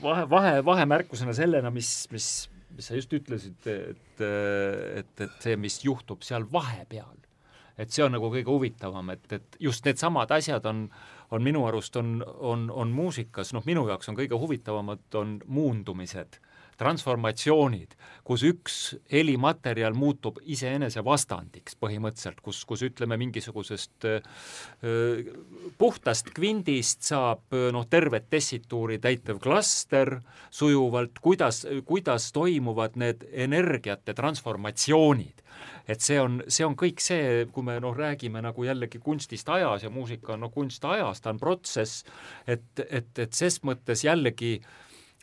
vahe, 0.03 0.25
vahe, 0.31 0.55
vahemärkusena 0.65 1.33
sellena, 1.35 1.69
mis, 1.71 1.91
mis, 2.13 2.27
mis 2.77 2.87
sa 2.87 2.95
just 2.95 3.13
ütlesid, 3.13 3.61
et, 3.67 4.21
et, 4.21 5.21
et 5.21 5.37
see, 5.41 5.57
mis 5.57 5.85
juhtub 5.85 6.23
seal 6.23 6.45
vahepeal, 6.53 7.19
et 7.79 7.91
see 7.91 8.05
on 8.05 8.13
nagu 8.13 8.31
kõige 8.31 8.51
huvitavam, 8.51 9.11
et, 9.11 9.33
et 9.33 9.57
just 9.61 9.85
needsamad 9.85 10.31
asjad 10.31 10.67
on 10.67 10.91
on 11.33 11.43
minu 11.43 11.67
arust, 11.67 11.97
on, 11.97 12.21
on, 12.39 12.71
on 12.71 12.93
muusikas, 12.95 13.53
noh, 13.57 13.65
minu 13.67 13.87
jaoks 13.89 14.11
on 14.13 14.19
kõige 14.19 14.39
huvitavamad, 14.39 15.07
on 15.19 15.39
muundumised, 15.49 16.39
transformatsioonid, 16.83 17.95
kus 18.27 18.43
üks 18.49 18.77
helimaterjal 19.13 19.95
muutub 19.95 20.41
iseenese 20.51 21.05
vastandiks 21.05 21.77
põhimõtteliselt, 21.79 22.41
kus, 22.43 22.63
kus 22.69 22.83
ütleme, 22.89 23.19
mingisugusest 23.21 24.09
öö, 24.09 25.37
puhtast 25.79 26.33
kvindist 26.35 27.05
saab 27.07 27.55
noh, 27.75 27.87
tervet 27.91 28.27
tessituuri 28.33 28.99
täitev 29.03 29.39
klaster 29.43 30.17
sujuvalt, 30.51 31.21
kuidas, 31.23 31.63
kuidas 31.87 32.33
toimuvad 32.35 32.99
need 33.01 33.29
energiate 33.47 34.17
transformatsioonid 34.19 35.43
et 35.89 36.01
see 36.01 36.21
on, 36.21 36.41
see 36.49 36.67
on 36.67 36.77
kõik 36.79 37.03
see, 37.03 37.47
kui 37.53 37.67
me 37.67 37.79
noh, 37.83 37.97
räägime 37.97 38.43
nagu 38.45 38.67
jällegi 38.67 39.01
kunstist 39.03 39.49
ajas 39.53 39.87
ja 39.87 39.91
muusika 39.91 40.37
on 40.37 40.47
noh, 40.47 40.53
kunst 40.55 40.85
ajas, 40.85 41.21
ta 41.21 41.33
on 41.33 41.41
protsess, 41.43 42.05
et, 42.47 42.65
et, 42.89 43.11
et 43.19 43.33
ses 43.33 43.61
mõttes 43.67 44.05
jällegi 44.07 44.59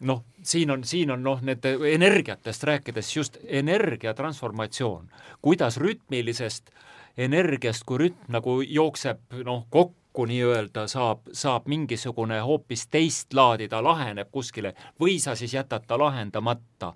noh, 0.07 0.23
siin 0.43 0.71
on, 0.71 0.83
siin 0.87 1.11
on 1.11 1.23
noh, 1.23 1.41
need 1.43 1.65
energiatest 1.65 2.63
rääkides 2.67 3.15
just 3.15 3.39
energia 3.43 4.13
transformatsioon, 4.15 5.09
kuidas 5.41 5.79
rütmilisest 5.81 6.71
energiast, 7.19 7.83
kui 7.87 8.05
rütm 8.05 8.31
nagu 8.31 8.59
jookseb 8.63 9.41
noh, 9.45 9.65
kokku, 9.69 9.95
kokku 10.19 10.25
nii-öelda 10.27 10.87
saab, 10.87 11.19
saab 11.31 11.67
mingisugune 11.71 12.41
hoopis 12.43 12.87
teist 12.91 13.33
laadi, 13.33 13.69
ta 13.71 13.79
laheneb 13.83 14.27
kuskile 14.31 14.73
või 14.99 15.15
sa 15.19 15.35
siis 15.35 15.53
jätad 15.53 15.85
ta 15.87 15.97
lahendamata. 15.97 16.93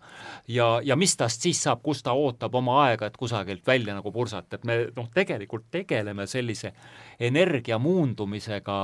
ja, 0.47 0.82
ja 0.84 0.95
mis 0.95 1.15
tast 1.17 1.41
siis 1.41 1.61
saab, 1.63 1.82
kus 1.84 2.03
ta 2.03 2.11
ootab 2.11 2.55
oma 2.55 2.84
aega, 2.84 3.05
et 3.05 3.17
kusagilt 3.17 3.67
välja 3.67 3.95
nagu 3.95 4.11
pursata, 4.11 4.55
et 4.55 4.63
me 4.63 4.78
noh, 4.95 5.07
tegelikult 5.13 5.69
tegeleme 5.71 6.28
sellise 6.28 6.74
energia 7.19 7.80
muundumisega 7.80 8.80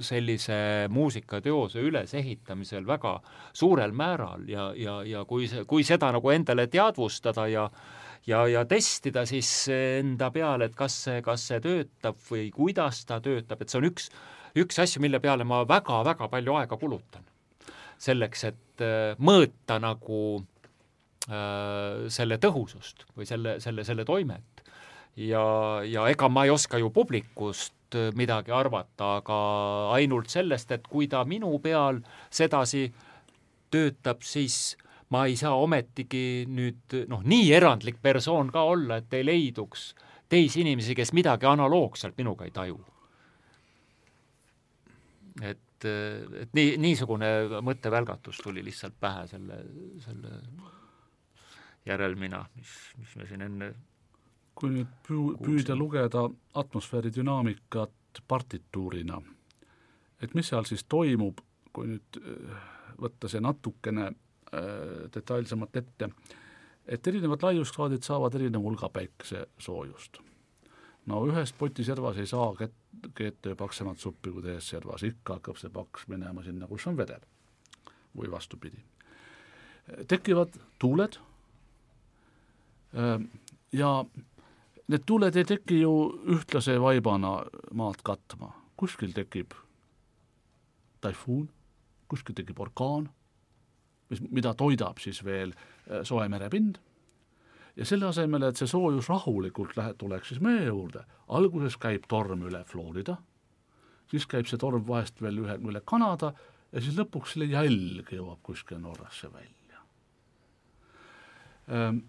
sellise 0.00 0.86
muusikateose 0.88 1.80
ülesehitamisel 1.80 2.86
väga 2.86 3.20
suurel 3.52 3.92
määral 3.92 4.46
ja, 4.48 4.72
ja, 4.76 5.02
ja 5.02 5.24
kui 5.24 5.48
see, 5.48 5.64
kui 5.64 5.82
seda 5.82 6.12
nagu 6.12 6.30
endale 6.30 6.66
teadvustada 6.66 7.48
ja 7.48 7.70
ja, 8.26 8.44
ja 8.48 8.64
testida 8.68 9.24
siis 9.28 9.50
enda 9.72 10.30
peale, 10.34 10.70
et 10.70 10.76
kas 10.76 10.96
see, 11.06 11.22
kas 11.24 11.46
see 11.50 11.60
töötab 11.64 12.20
või 12.28 12.48
kuidas 12.54 13.04
ta 13.08 13.20
töötab, 13.24 13.62
et 13.62 13.72
see 13.72 13.80
on 13.80 13.88
üks, 13.90 14.10
üks 14.60 14.80
asju, 14.82 15.02
mille 15.04 15.20
peale 15.22 15.46
ma 15.48 15.62
väga-väga 15.68 16.28
palju 16.32 16.56
aega 16.60 16.80
kulutan. 16.80 17.26
selleks, 18.00 18.44
et 18.48 18.80
äh, 18.84 19.16
mõõta 19.20 19.76
nagu 19.80 20.20
äh, 21.28 22.08
selle 22.08 22.38
tõhusust 22.40 23.04
või 23.16 23.26
selle, 23.28 23.58
selle, 23.60 23.84
selle 23.84 24.04
toimet. 24.04 24.64
ja, 25.16 25.44
ja 25.84 26.08
ega 26.08 26.28
ma 26.28 26.44
ei 26.44 26.50
oska 26.50 26.78
ju 26.78 26.90
publikust 26.90 27.74
midagi 28.14 28.52
arvata, 28.54 29.16
aga 29.18 29.36
ainult 29.96 30.30
sellest, 30.30 30.70
et 30.70 30.86
kui 30.86 31.08
ta 31.10 31.24
minu 31.24 31.58
peal 31.58 31.98
sedasi 32.30 32.92
töötab, 33.70 34.22
siis 34.22 34.76
ma 35.10 35.24
ei 35.26 35.36
saa 35.38 35.56
ometigi 35.58 36.46
nüüd 36.50 36.94
noh, 37.10 37.22
nii 37.26 37.50
erandlik 37.56 37.98
persoon 38.02 38.50
ka 38.54 38.62
olla, 38.70 39.00
et 39.00 39.14
ei 39.18 39.26
leiduks 39.26 39.90
teisi 40.30 40.62
inimesi, 40.62 40.94
kes 40.94 41.12
midagi 41.16 41.48
analoogselt 41.50 42.18
minuga 42.18 42.46
ei 42.46 42.54
taju. 42.54 42.78
et, 45.42 45.86
et 45.86 46.54
nii, 46.54 46.76
niisugune 46.78 47.30
mõttevälgatus 47.64 48.42
tuli 48.44 48.62
lihtsalt 48.64 48.94
pähe 49.00 49.26
selle, 49.30 49.62
selle 50.04 50.32
järelmina, 51.88 52.44
mis, 52.56 52.74
mis 53.00 53.14
me 53.16 53.26
siin 53.26 53.46
enne 53.46 53.70
kui 54.54 54.74
nüüd 54.74 54.90
püü-, 55.06 55.38
püüda 55.40 55.74
lugeda 55.78 56.26
atmosfääri 56.60 57.10
dünaamikat 57.16 58.20
partituurina, 58.28 59.16
et 60.20 60.34
mis 60.36 60.50
seal 60.52 60.68
siis 60.68 60.84
toimub, 60.84 61.40
kui 61.72 61.94
nüüd 61.94 62.20
võtta 63.00 63.30
see 63.32 63.40
natukene 63.40 64.10
Äh, 64.10 64.29
detailsemalt 65.14 65.76
ette, 65.76 66.08
et 66.86 67.06
erinevad 67.06 67.42
laiuskraadid 67.42 68.02
saavad 68.02 68.34
erineva 68.34 68.64
hulga 68.64 68.88
päikesesoojust. 68.88 70.18
no 71.06 71.20
ühes 71.26 71.52
potiservas 71.58 72.18
ei 72.18 72.26
saa 72.26 72.52
keeta 73.14 73.54
paksemat 73.56 73.98
suppi 73.98 74.30
kui 74.30 74.42
teises 74.42 74.68
servas, 74.74 75.02
ikka 75.02 75.38
hakkab 75.38 75.56
see 75.56 75.70
paks 75.70 76.08
minema 76.08 76.42
sinna, 76.42 76.66
kus 76.66 76.86
on 76.86 76.96
vedel. 76.96 77.20
või 78.16 78.30
vastupidi. 78.30 78.82
tekivad 80.08 80.58
tuuled 80.78 81.18
äh, 82.94 83.20
ja 83.72 84.04
need 84.88 85.06
tuuled 85.06 85.36
ei 85.36 85.44
teki 85.44 85.80
ju 85.80 85.94
ühtlase 86.26 86.80
vaibana 86.80 87.44
maad 87.72 88.02
katma, 88.02 88.52
kuskil 88.76 89.12
tekib 89.14 89.54
taifuun, 91.00 91.48
kuskil 92.08 92.34
tekib 92.34 92.60
orkaan 92.60 93.08
mis, 94.10 94.22
mida 94.30 94.54
toidab 94.58 94.98
siis 95.02 95.22
veel 95.24 95.54
äh, 95.54 96.02
soe 96.06 96.28
merepind, 96.28 96.78
ja 97.76 97.86
selle 97.88 98.10
asemel, 98.10 98.44
et 98.48 98.60
see 98.60 98.68
soojus 98.70 99.08
rahulikult 99.10 99.76
lähe-, 99.78 99.96
tuleks 99.98 100.32
siis 100.32 100.42
meie 100.44 100.66
juurde, 100.66 101.04
alguses 101.32 101.78
käib 101.80 102.06
torm 102.10 102.44
üle 102.48 102.62
Florida, 102.68 103.16
siis 104.10 104.26
käib 104.30 104.48
see 104.50 104.60
torm 104.60 104.84
vahest 104.86 105.22
veel 105.22 105.42
ühe, 105.44 105.56
üle 105.70 105.82
Kanada 105.86 106.32
ja 106.70 106.82
siis 106.82 106.98
lõpuks 106.98 107.34
selle 107.34 107.50
jälg 107.50 108.10
jõuab 108.14 108.42
kuskile 108.46 108.80
Norrasse 108.82 109.32
välja 109.32 109.84
ehm,. 111.68 112.06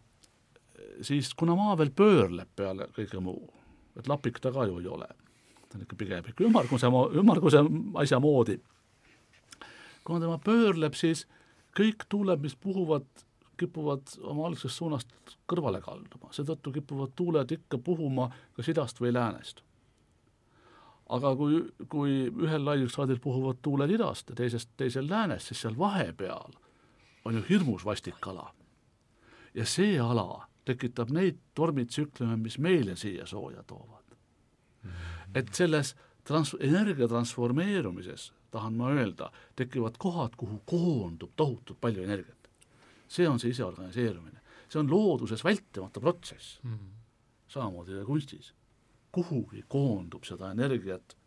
Siis 1.05 1.29
kuna 1.37 1.53
maa 1.55 1.75
veel 1.77 1.91
pöörleb 1.93 2.49
peale 2.57 2.87
kõige 2.95 3.19
muu, 3.23 3.45
et 3.97 4.07
lapik 4.09 4.39
ta 4.41 4.49
ka 4.51 4.65
ju 4.67 4.79
ei 4.81 4.87
ole, 4.89 5.05
ta 5.69 5.77
on 5.77 5.83
ikka 5.85 5.97
pigem 5.97 6.25
ikka 6.27 6.43
ümmarguse, 6.43 6.89
ümmarguse 7.21 7.61
asja 8.01 8.19
moodi, 8.21 8.57
kuna 10.03 10.19
tema 10.23 10.39
pöörleb, 10.41 10.97
siis 10.97 11.23
äh, 11.23 11.40
kõik 11.77 12.05
tuuled, 12.09 12.41
mis 12.43 12.55
puhuvad, 12.55 13.05
kipuvad 13.59 14.15
oma 14.27 14.47
algsest 14.49 14.79
suunast 14.79 15.35
kõrvale 15.49 15.81
kalduma, 15.83 16.31
seetõttu 16.35 16.73
kipuvad 16.79 17.13
tuuled 17.15 17.51
ikka 17.51 17.77
puhuma 17.77 18.29
kas 18.57 18.71
idast 18.73 19.01
või 19.01 19.13
läänest. 19.13 19.63
aga 21.11 21.35
kui, 21.35 21.57
kui 21.91 22.11
ühel 22.31 22.65
laiuskraadil 22.65 23.19
puhuvad 23.19 23.57
tuuled 23.61 23.91
idast 23.91 24.29
ja 24.29 24.35
teisest, 24.35 24.69
teisel 24.77 25.09
läänest, 25.09 25.47
siis 25.47 25.61
seal 25.61 25.77
vahepeal 25.77 26.53
on 27.25 27.35
ju 27.35 27.43
hirmus 27.49 27.85
vastik 27.85 28.27
ala. 28.27 28.53
ja 29.53 29.65
see 29.65 29.99
ala 29.99 30.47
tekitab 30.65 31.09
neid 31.09 31.39
tormitsüklume, 31.53 32.37
mis 32.37 32.57
meile 32.57 32.95
siia 32.95 33.25
sooja 33.25 33.63
toovad. 33.63 34.15
et 35.35 35.53
selles 35.53 35.95
trans-, 36.23 36.57
energia 36.59 37.07
transformeerumises 37.07 38.31
tahan 38.51 38.77
ma 38.77 38.91
öelda, 38.91 39.31
tekivad 39.55 39.97
kohad, 39.99 40.35
kuhu 40.37 40.61
koondub 40.65 41.31
tohutult 41.35 41.81
palju 41.81 42.03
energiat. 42.03 42.37
see 43.11 43.27
on 43.27 43.39
see 43.39 43.51
iseorganiseerumine, 43.51 44.39
see 44.69 44.79
on 44.79 44.87
looduses 44.91 45.43
vältimatu 45.43 45.99
protsess 45.99 46.59
mm. 46.63 46.73
-hmm. 46.73 46.91
samamoodi 47.47 47.91
ka 47.99 48.05
kunstis. 48.05 48.53
kuhugi 49.11 49.63
koondub 49.67 50.23
seda 50.23 50.51
energiat, 50.51 51.17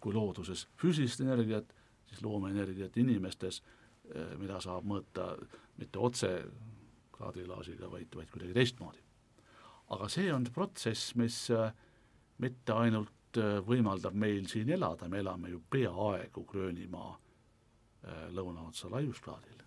kui 0.00 0.14
looduses 0.14 0.68
füüsilist 0.82 1.20
energiat, 1.20 1.74
siis 2.06 2.22
loomeenergiat 2.22 2.96
inimestes, 2.96 3.62
mida 4.38 4.60
saab 4.60 4.84
mõõta 4.84 5.36
mitte 5.76 5.98
otse 5.98 6.44
kraadiklaasiga, 7.12 7.90
vaid, 7.90 8.14
vaid 8.14 8.30
kuidagi 8.30 8.54
teistmoodi. 8.54 8.98
aga 9.90 10.08
see 10.08 10.32
on 10.32 10.44
protsess, 10.54 11.14
mis 11.14 11.48
mitte 12.38 12.72
ainult 12.72 13.12
võimaldab 13.66 14.14
meil 14.14 14.46
siin 14.50 14.70
elada, 14.74 15.08
me 15.08 15.22
elame 15.22 15.52
ju 15.52 15.62
peaaegu 15.70 16.44
Gröönimaa 16.48 17.14
lõunaotsa 18.32 18.90
laiuskraadil 18.90 19.58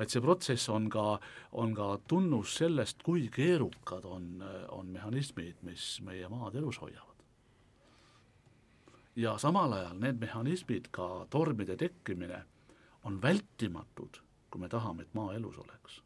vaid 0.00 0.08
see 0.08 0.22
protsess 0.24 0.68
on 0.72 0.88
ka, 0.88 1.04
on 1.60 1.74
ka 1.76 1.90
tunnus 2.08 2.54
sellest, 2.60 3.02
kui 3.04 3.26
keerukad 3.32 4.06
on, 4.08 4.42
on 4.72 4.92
mehhanismid, 4.94 5.60
mis 5.66 5.98
meie 6.06 6.28
maad 6.32 6.56
elus 6.56 6.80
hoiavad. 6.80 7.06
ja 9.16 9.34
samal 9.38 9.72
ajal 9.76 9.98
need 10.00 10.20
mehhanismid, 10.22 10.88
ka 10.94 11.26
tormide 11.30 11.76
tekkimine, 11.76 12.44
on 13.04 13.18
vältimatud, 13.22 14.22
kui 14.50 14.60
me 14.60 14.68
tahame, 14.68 15.02
et 15.02 15.14
maa 15.14 15.34
elus 15.34 15.58
oleks 15.58 16.00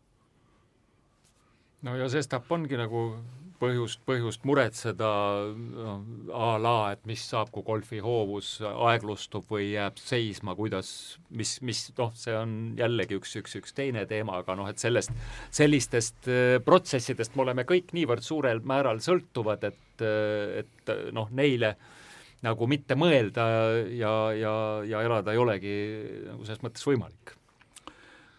no 1.85 1.97
ja 2.01 2.11
sestap 2.13 2.51
ongi 2.55 2.79
nagu 2.81 3.07
põhjust, 3.61 4.01
põhjust 4.09 4.45
muretseda 4.49 5.11
no, 5.55 5.95
a 6.35 6.55
la, 6.61 6.75
et 6.95 7.05
mis 7.09 7.23
saab, 7.31 7.51
kui 7.55 7.65
golfihoovus 7.67 8.57
aeglustub 8.67 9.47
või 9.51 9.71
jääb 9.73 10.01
seisma, 10.01 10.57
kuidas, 10.59 10.91
mis, 11.35 11.57
mis 11.65 11.87
noh, 11.99 12.13
see 12.19 12.35
on 12.37 12.57
jällegi 12.79 13.19
üks, 13.21 13.37
üks, 13.41 13.57
üks 13.61 13.77
teine 13.77 14.05
teema, 14.11 14.41
aga 14.43 14.57
noh, 14.59 14.69
et 14.71 14.83
sellest, 14.83 15.15
sellistest 15.55 16.31
äh, 16.31 16.57
protsessidest 16.65 17.37
me 17.37 17.47
oleme 17.47 17.67
kõik 17.69 17.95
niivõrd 17.97 18.27
suurel 18.27 18.65
määral 18.67 19.03
sõltuvad, 19.05 19.69
et, 19.71 20.05
äh, 20.05 20.65
et 20.65 20.95
noh, 21.17 21.31
neile 21.33 21.77
nagu 22.45 22.69
mitte 22.69 22.97
mõelda 22.99 23.47
ja, 23.97 24.13
ja, 24.37 24.55
ja 24.85 25.01
elada 25.07 25.33
ei 25.33 25.41
olegi 25.41 25.79
nagu 26.27 26.45
selles 26.45 26.61
mõttes 26.65 26.85
võimalik 26.85 27.39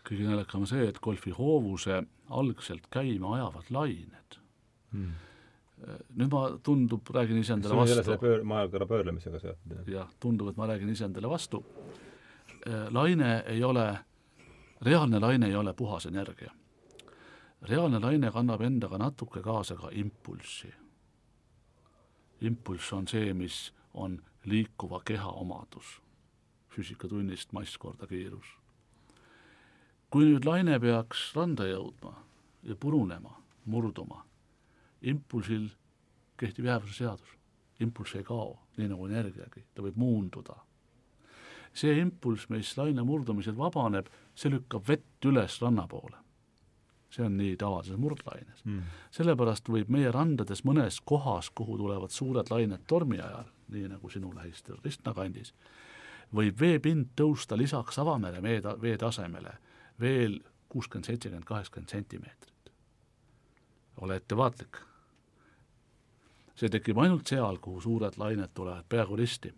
kõige 0.06 0.28
naljakam 0.28 0.66
on 0.66 0.70
see, 0.70 0.88
et 0.90 1.00
golfihoovuse 1.04 2.02
algselt 2.36 2.90
käima 2.94 3.36
ajavad 3.38 3.72
lained 3.74 4.38
hmm. 4.96 5.14
nüüd 6.20 6.34
ma 6.34 6.44
tundub, 6.64 7.10
räägin 7.14 7.42
iseendale 7.42 7.78
vastu. 7.82 8.02
selle 8.02 8.18
pöör-, 8.22 8.44
maailmakõrra 8.48 8.88
pöörlemisega 8.90 9.42
seotud, 9.44 9.78
jah? 9.78 9.88
jah, 9.98 10.12
tundub, 10.20 10.52
et 10.52 10.60
ma 10.60 10.70
räägin 10.72 10.92
iseendale 10.94 11.30
vastu. 11.30 11.64
Äh, 12.66 12.88
laine 12.94 13.38
ei 13.52 13.64
ole, 13.64 13.88
reaalne 14.86 15.20
laine 15.20 15.52
ei 15.52 15.56
ole 15.56 15.74
puhas 15.74 16.06
energia. 16.06 16.54
reaalne 17.66 18.00
laine 18.00 18.32
kannab 18.32 18.62
endaga 18.62 18.98
natuke 19.02 19.42
kaasa 19.42 19.76
ka 19.76 19.90
impulssi. 19.92 20.74
impulss 22.42 22.94
on 22.94 23.08
see, 23.08 23.34
mis 23.34 23.74
on 23.94 24.22
liikuva 24.46 25.02
keha 25.06 25.32
omadus. 25.32 26.02
füüsikatunnist 26.76 27.54
mass 27.54 27.78
korda 27.78 28.08
kiirus 28.08 28.65
kui 30.16 30.30
nüüd 30.30 30.46
laine 30.48 30.78
peaks 30.80 31.26
randa 31.36 31.66
jõudma 31.68 32.14
ja 32.64 32.76
purunema, 32.80 33.34
murduma, 33.68 34.22
impulsil 35.12 35.66
kehtib 36.40 36.70
jäävuse 36.70 36.96
seadus, 37.02 37.34
impulss 37.84 38.16
ei 38.16 38.24
kao, 38.24 38.54
nii 38.78 38.88
nagu 38.94 39.10
energiagi, 39.10 39.66
ta 39.76 39.84
võib 39.84 39.98
muunduda. 40.00 40.56
see 41.76 41.98
impulss, 42.00 42.48
mis 42.48 42.72
laine 42.78 43.04
murdumisel 43.04 43.58
vabaneb, 43.58 44.08
see 44.36 44.54
lükkab 44.54 44.88
vett 44.88 45.28
üles 45.28 45.60
ranna 45.62 45.84
poole. 45.88 46.16
see 47.10 47.26
on 47.26 47.36
nii 47.38 47.58
tavalises 47.60 48.00
murdlaines 48.00 48.64
mm.. 48.64 48.82
sellepärast 49.12 49.68
võib 49.68 49.92
meie 49.92 50.12
randades 50.12 50.64
mõnes 50.64 51.02
kohas, 51.04 51.50
kuhu 51.50 51.78
tulevad 51.78 52.16
suured 52.16 52.56
lained 52.56 52.88
tormi 52.88 53.20
ajal, 53.20 53.52
nii 53.68 53.92
nagu 53.98 54.10
sinu 54.10 54.32
lähistel 54.32 54.80
Ristna 54.84 55.14
kandis, 55.14 55.54
võib 56.32 56.56
veepind 56.60 57.12
tõusta 57.20 57.58
lisaks 57.60 58.00
avamere 58.00 58.42
vee, 58.42 58.62
veetasemele 58.64 59.60
veel 60.00 60.40
kuuskümmend, 60.70 61.06
seitsekümmend, 61.06 61.46
kaheksakümmend 61.46 61.90
sentimeetrit. 61.90 62.72
ole 64.02 64.16
ettevaatlik. 64.16 64.78
see 66.56 66.70
tekib 66.70 66.98
ainult 66.98 67.28
seal, 67.28 67.58
kuhu 67.58 67.82
suured 67.82 68.18
lained 68.18 68.50
tulevad 68.54 68.86
peaaegu 68.90 69.16
risti 69.16 69.54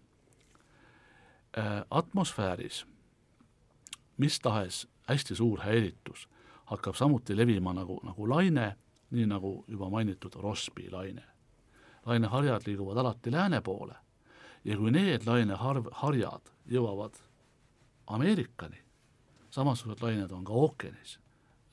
äh,. 1.58 1.86
atmosfääris 1.90 2.86
mis 4.18 4.40
tahes 4.40 4.88
hästi 5.08 5.36
suur 5.36 5.60
häiritus 5.60 6.30
hakkab 6.66 6.96
samuti 6.96 7.38
levima 7.38 7.74
nagu, 7.74 8.00
nagu 8.04 8.30
laine, 8.30 8.76
nii 9.12 9.26
nagu 9.26 9.66
juba 9.68 9.90
mainitud 9.90 10.34
Rossby 10.36 10.90
laine. 10.92 11.24
laineharjad 12.06 12.62
liiguvad 12.66 12.98
alati 12.98 13.32
lääne 13.32 13.62
poole 13.62 13.96
ja 14.66 14.78
kui 14.78 14.92
need 14.92 15.26
laineharv, 15.26 15.88
harjad 15.92 16.52
jõuavad 16.66 17.16
Ameerikani, 18.08 18.80
samasugused 19.58 20.04
lained 20.06 20.32
on 20.32 20.46
ka 20.46 20.54
ookeanis, 20.54 21.18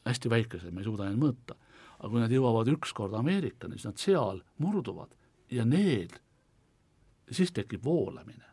hästi 0.09 0.31
väikesed, 0.33 0.73
me 0.73 0.83
ei 0.83 0.89
suuda 0.89 1.09
neid 1.09 1.21
mõõta. 1.21 1.59
aga 1.99 2.11
kui 2.11 2.21
nad 2.21 2.33
jõuavad 2.33 2.69
ükskord 2.69 3.15
Ameerikani, 3.17 3.79
siis 3.79 3.87
nad 3.89 4.01
seal 4.01 4.41
murduvad 4.61 5.15
ja 5.51 5.65
need, 5.65 6.19
siis 7.31 7.53
tekib 7.53 7.85
voolamine. 7.85 8.45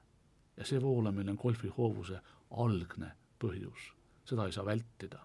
ja 0.58 0.66
see 0.68 0.82
voolamine 0.82 1.32
on 1.32 1.40
golfihoovuse 1.42 2.20
algne 2.52 3.12
põhjus, 3.40 3.92
seda 4.26 4.46
ei 4.46 4.52
saa 4.52 4.66
vältida. 4.66 5.20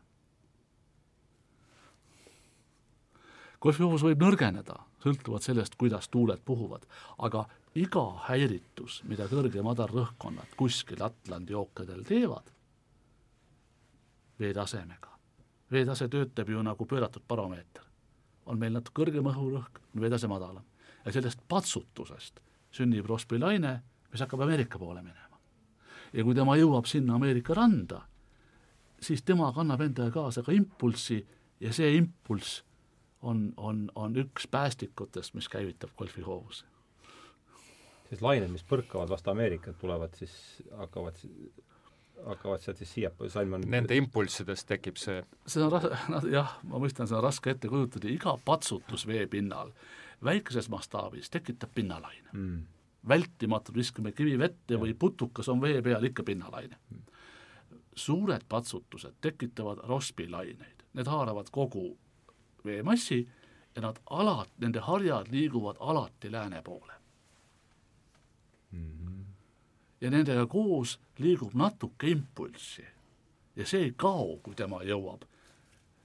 golfihoovus 3.60 4.02
võib 4.06 4.22
nõrgeneda, 4.22 4.76
sõltuvalt 5.02 5.42
sellest, 5.42 5.74
kuidas 5.74 6.08
tuuled 6.08 6.42
puhuvad, 6.44 6.86
aga 7.18 7.46
iga 7.74 8.04
häiritus, 8.28 9.02
mida 9.04 9.26
kõrge 9.26 9.58
ja 9.58 9.64
madal 9.66 9.90
rõhkkonnad 9.90 10.54
kuskil 10.56 11.02
Atlandi 11.02 11.54
ookeanidel 11.54 12.04
teevad, 12.04 12.55
veetasemega. 14.40 15.18
veetase 15.70 16.08
töötab 16.08 16.48
ju 16.48 16.62
nagu 16.62 16.86
pööratud 16.86 17.22
baromeeter. 17.28 17.82
on 18.46 18.58
meil 18.58 18.72
natuke 18.72 19.02
kõrgem 19.02 19.26
õhurõhk, 19.26 19.80
veetase 20.00 20.28
madalam. 20.28 20.64
ja 21.04 21.12
sellest 21.12 21.40
patsutusest 21.48 22.40
sünnib 22.70 23.06
Rossby 23.06 23.38
laine, 23.38 23.82
mis 24.10 24.20
hakkab 24.20 24.40
Ameerika 24.40 24.78
poole 24.78 25.02
minema. 25.02 25.40
ja 26.12 26.24
kui 26.24 26.34
tema 26.34 26.56
jõuab 26.56 26.86
sinna 26.86 27.14
Ameerika 27.14 27.54
randa, 27.54 28.02
siis 29.00 29.22
tema 29.22 29.52
kannab 29.52 29.80
endaga 29.80 30.10
kaasa 30.10 30.42
ka 30.42 30.52
impulssi 30.52 31.26
ja 31.60 31.72
see 31.72 31.96
impulss 31.96 32.62
on, 33.22 33.52
on, 33.56 33.90
on 33.94 34.16
üks 34.16 34.48
päästikutest, 34.50 35.34
mis 35.34 35.48
käivitab 35.48 35.90
golfihoovuse. 35.98 36.64
siis 38.08 38.22
lained, 38.22 38.50
mis 38.52 38.64
põrkavad 38.64 39.10
vastu 39.10 39.30
Ameerikat, 39.30 39.78
tulevad 39.78 40.14
siis, 40.14 40.62
hakkavad 40.76 41.18
hakkavad 42.24 42.60
sealt 42.60 42.80
siis 42.80 42.92
siiapoole 42.94 43.30
Salman 43.30 43.64
Nende 43.70 43.96
impulssidest 43.96 44.66
tekib 44.68 44.98
see. 45.00 45.22
See 45.46 45.62
on 45.62 45.72
ras-, 45.72 45.90
noh 46.12 46.24
jah, 46.30 46.56
ma 46.68 46.80
mõistan, 46.82 47.08
seda 47.08 47.20
on 47.20 47.26
raske 47.28 47.52
ette 47.52 47.70
kujutada, 47.72 48.08
iga 48.10 48.36
patsutus 48.44 49.06
veepinnal 49.08 49.72
väikeses 50.24 50.70
mastaabis 50.72 51.30
tekitab 51.30 51.74
pinnalaine. 51.74 52.28
Mm.. 52.32 52.64
vältimatult 53.08 53.76
viskame 53.76 54.10
kivi 54.12 54.38
vette 54.38 54.74
ja. 54.74 54.80
või 54.82 54.94
putukas 54.98 55.48
on 55.48 55.60
vee 55.62 55.82
peal, 55.82 56.04
ikka 56.04 56.24
pinnalaine. 56.26 56.78
Mm.. 56.90 57.02
suured 57.94 58.44
patsutused 58.48 59.20
tekitavad 59.20 59.84
Rossby 59.88 60.28
laineid, 60.28 60.84
need 60.94 61.06
haaravad 61.06 61.50
kogu 61.52 61.96
veemassi 62.64 63.28
ja 63.76 63.82
nad 63.82 64.00
alat-, 64.10 64.56
nende 64.58 64.80
harjad 64.80 65.28
liiguvad 65.30 65.76
alati 65.80 66.32
lääne 66.32 66.62
poole. 66.62 66.92
Mm. 68.72 68.90
-hmm 68.90 69.15
ja 70.00 70.10
nendega 70.10 70.46
koos 70.46 70.98
liigub 71.18 71.54
natuke 71.54 72.08
impulssi. 72.08 72.84
ja 73.56 73.66
see 73.66 73.82
ei 73.88 73.92
kao, 73.96 74.36
kui 74.42 74.54
tema 74.54 74.82
jõuab, 74.84 75.24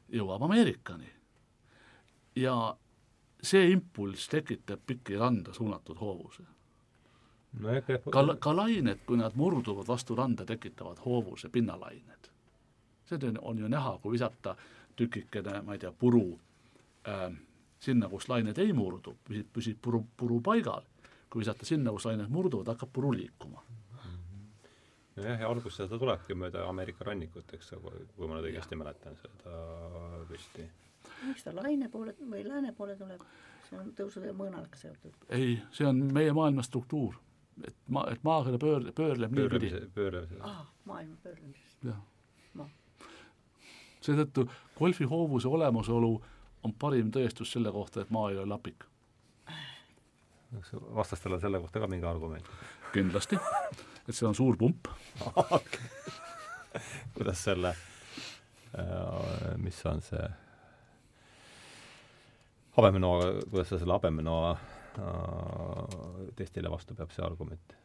jõuab 0.10 0.46
Ameerikani. 0.48 1.10
ja 2.36 2.78
see 3.44 3.72
impulss 3.72 4.30
tekitab 4.30 4.80
piki 4.88 5.18
randa 5.18 5.54
suunatud 5.54 5.98
hoovuse 6.00 6.44
no,. 7.60 7.70
ka, 8.12 8.36
ka 8.40 8.56
lained, 8.56 9.04
kui 9.06 9.18
nad 9.18 9.36
murduvad 9.36 9.88
vastu 9.88 10.16
randa, 10.16 10.46
tekitavad 10.46 11.04
hoovuse, 11.06 11.50
pinnalained. 11.50 12.32
see 13.06 13.34
on 13.42 13.60
ju 13.60 13.68
näha, 13.68 13.98
kui 14.02 14.12
visata 14.12 14.56
tükikene, 14.96 15.62
ma 15.62 15.74
ei 15.74 15.80
tea, 15.80 15.92
puru 15.92 16.40
äh, 17.08 17.32
sinna, 17.80 18.08
kus 18.10 18.30
lained 18.30 18.58
ei 18.58 18.74
murdu, 18.74 19.18
püsib, 19.28 19.52
püsib 19.54 19.78
puru, 19.82 20.06
puru 20.18 20.40
paigal. 20.42 20.88
kui 21.30 21.44
visata 21.44 21.66
sinna, 21.66 21.92
kus 21.92 22.06
lained 22.06 22.30
murduvad, 22.30 22.68
hakkab 22.68 22.90
puru 22.94 23.12
liikuma 23.12 23.64
nojah, 25.18 25.40
ja 25.44 25.50
alguses 25.50 25.82
seda 25.82 26.00
tulebki 26.00 26.36
mööda 26.38 26.66
Ameerika 26.70 27.06
rannikut, 27.08 27.54
eks, 27.58 27.74
kui 28.16 28.28
ma 28.28 28.38
nüüd 28.38 28.52
õigesti 28.52 28.78
mäletan 28.80 29.18
seda 29.20 29.56
püsti. 30.30 30.68
miks 31.28 31.46
ta 31.46 31.56
laine 31.56 31.90
poole 31.90 32.16
või 32.22 32.46
lääne 32.48 32.74
poole 32.78 32.96
tuleb, 33.00 33.26
see 33.70 33.80
on 33.80 33.92
tõusu 33.98 34.24
ja 34.26 34.36
mõõnaga 34.38 34.80
seotud? 34.80 35.18
ei, 35.30 35.60
see 35.76 35.88
on 35.88 36.04
meie 36.14 36.34
maailma 36.38 36.66
struktuur. 36.68 37.18
et 37.68 37.76
ma, 37.88 38.06
et 38.12 38.24
maakera 38.24 38.58
pöör-, 38.62 38.92
pöörleb 38.96 39.36
niipidi. 39.36 39.74
pöörlemise. 39.96 40.42
aa, 40.42 40.66
maailma 40.86 41.18
pöörlemisest. 41.24 41.84
jah 41.90 42.02
seetõttu 44.02 44.48
golfihoovuse 44.80 45.48
olemasolu 45.48 46.16
on 46.66 46.72
parim 46.74 47.12
tõestus 47.14 47.52
selle 47.54 47.70
kohta, 47.72 48.02
et 48.02 48.10
maa 48.10 48.32
ei 48.32 48.40
ole 48.42 48.50
lapik 48.50 48.88
kas 50.60 50.74
vastastel 50.96 51.34
on 51.34 51.42
selle 51.42 51.60
kohta 51.60 51.80
ka 51.80 51.88
mingi 51.88 52.06
argument? 52.06 52.46
Kindlasti, 52.94 53.40
et 54.08 54.16
see 54.16 54.28
on 54.28 54.36
suur 54.38 54.58
pump. 54.60 54.90
Kuidas 57.16 57.44
selle, 57.44 57.74
äh, 58.80 59.58
mis 59.62 59.80
on 59.90 60.02
see? 60.06 60.24
Habemenoa, 62.78 63.26
kuidas 63.50 63.68
sa 63.74 63.78
selle 63.82 63.98
habemenoa 63.98 64.52
äh, 64.56 65.96
testile 66.40 66.72
vastu 66.72 66.96
peab, 66.96 67.12
see 67.12 67.26
argument? 67.26 67.76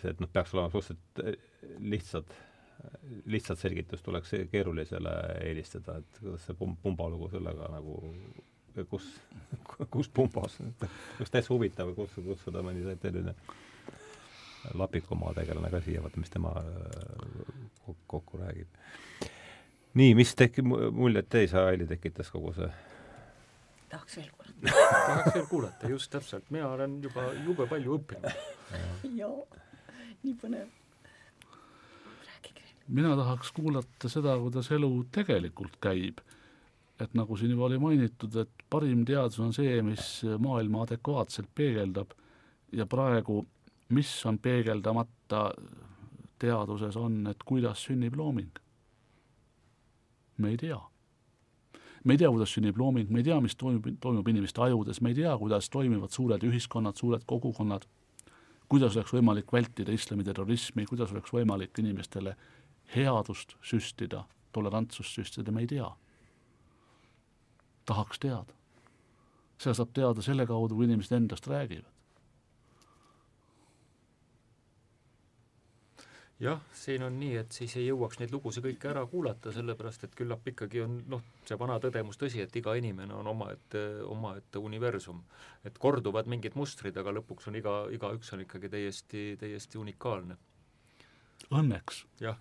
see, 0.00 0.12
et 0.12 0.20
noh, 0.20 0.28
peaks 0.32 0.52
olema 0.54 0.68
suhteliselt 0.72 1.22
äh, 1.24 1.34
lihtsad, 1.80 2.36
lihtsat 3.32 3.60
selgitust 3.60 4.04
tuleks 4.04 4.34
keerulisele 4.52 5.12
eelistada, 5.46 5.98
et 6.00 6.20
kuidas 6.20 6.44
see 6.48 6.56
pumb, 6.58 6.76
pumba 6.84 7.08
lugu 7.12 7.28
sellega 7.32 7.68
nagu 7.72 7.96
kus, 8.88 9.08
kus 9.94 10.08
pumbas, 10.12 10.56
kus 11.18 11.32
täitsa 11.32 11.52
huvitav 11.52 11.92
kutsuda, 11.96 12.28
kutsuda 12.32 12.64
mõni 12.64 12.84
selline 13.00 13.34
Lapikumaa 14.74 15.34
tegelane 15.34 15.70
ka 15.70 15.80
siia, 15.82 16.02
vaata, 16.02 16.20
mis 16.22 16.30
tema 16.30 16.54
äh, 16.58 17.94
kokku 18.06 18.38
räägib. 18.38 18.68
nii, 19.94 20.14
mis 20.14 20.34
tekib, 20.38 20.66
muljet 20.92 21.28
teis, 21.28 21.54
Aili, 21.54 21.86
tekitas 21.86 22.30
kogu 22.30 22.54
see? 22.56 22.70
tahaks 23.92 24.16
veel 24.16 24.30
kuulata 24.32 24.76
tahaks 25.06 25.34
veel 25.34 25.48
kuulata, 25.50 25.88
just 25.88 26.12
täpselt, 26.12 26.46
mina 26.50 26.68
olen 26.72 27.00
juba 27.02 27.26
jube 27.44 27.66
palju 27.68 27.98
õppinud. 27.98 28.46
joo, 29.20 29.46
nii 30.22 30.36
põnev. 30.40 30.68
rääkige. 32.28 32.68
mina 32.88 33.16
tahaks 33.18 33.52
kuulata 33.56 34.12
seda, 34.12 34.36
kuidas 34.40 34.70
elu 34.72 34.92
tegelikult 35.12 35.76
käib. 35.80 36.22
et 37.00 37.14
nagu 37.18 37.36
siin 37.36 37.50
juba 37.50 37.66
oli 37.66 37.78
mainitud, 37.82 38.36
et 38.44 38.66
parim 38.70 39.04
teadus 39.04 39.40
on 39.42 39.52
see, 39.52 39.80
mis 39.82 40.22
maailma 40.38 40.84
adekvaatselt 40.86 41.50
peegeldab 41.54 42.12
ja 42.72 42.86
praegu 42.86 43.42
mis 43.92 44.10
on 44.26 44.38
peegeldamata 44.38 45.50
teaduses, 46.42 46.96
on, 46.96 47.26
et 47.30 47.44
kuidas 47.46 47.84
sünnib 47.86 48.16
looming. 48.16 48.50
me 50.38 50.50
ei 50.50 50.56
tea. 50.56 50.80
me 52.04 52.14
ei 52.14 52.18
tea, 52.18 52.30
kuidas 52.30 52.54
sünnib 52.56 52.78
looming, 52.78 53.10
me 53.10 53.20
ei 53.20 53.24
tea, 53.24 53.40
mis 53.40 53.56
toimub, 53.56 53.86
toimub 54.00 54.28
inimeste 54.28 54.62
ajudes, 54.64 55.00
me 55.00 55.12
ei 55.12 55.20
tea, 55.20 55.36
kuidas 55.38 55.70
toimivad 55.70 56.10
suured 56.10 56.42
ühiskonnad, 56.42 56.96
suured 56.98 57.22
kogukonnad, 57.26 57.86
kuidas 58.68 58.96
oleks 58.96 59.12
võimalik 59.14 59.52
vältida 59.52 59.92
islamiterrorismi, 59.92 60.86
kuidas 60.88 61.12
oleks 61.12 61.32
võimalik 61.36 61.78
inimestele 61.78 62.34
headust 62.96 63.54
süstida, 63.62 64.24
tolerantsust 64.52 65.20
süstida, 65.20 65.52
me 65.52 65.66
ei 65.66 65.70
tea. 65.76 65.90
tahaks 67.86 68.18
teada. 68.18 68.54
seda 69.58 69.74
saab 69.74 69.90
teada 69.94 70.22
selle 70.22 70.46
kaudu, 70.46 70.74
kui 70.74 70.86
inimesed 70.88 71.16
endast 71.16 71.46
räägivad. 71.46 71.91
Jah, 76.42 76.62
siin 76.74 77.02
on 77.06 77.14
nii, 77.20 77.36
et 77.42 77.54
siis 77.54 77.74
ei 77.78 77.84
jõuaks 77.86 78.18
neid 78.18 78.32
lugusid 78.34 78.64
kõiki 78.66 78.88
ära 78.90 79.04
kuulata, 79.10 79.52
sellepärast 79.54 80.06
et 80.06 80.14
küllap 80.18 80.46
ikkagi 80.50 80.82
on 80.82 80.96
noh, 81.10 81.22
see 81.46 81.58
vana 81.58 81.78
tõdemus 81.82 82.18
tõsi, 82.18 82.42
et 82.42 82.56
iga 82.58 82.74
inimene 82.78 83.14
on 83.14 83.30
omaette, 83.30 83.82
omaette 84.10 84.58
universum. 84.58 85.22
et 85.64 85.78
korduvad 85.78 86.26
mingid 86.26 86.56
mustrid, 86.58 86.96
aga 86.98 87.14
lõpuks 87.18 87.46
on 87.48 87.58
iga, 87.60 87.76
igaüks 87.94 88.32
on 88.34 88.42
ikkagi 88.42 88.68
täiesti, 88.68 89.36
täiesti 89.38 89.78
unikaalne. 89.78 90.36
Õnneks. 91.50 92.04
jah. 92.20 92.38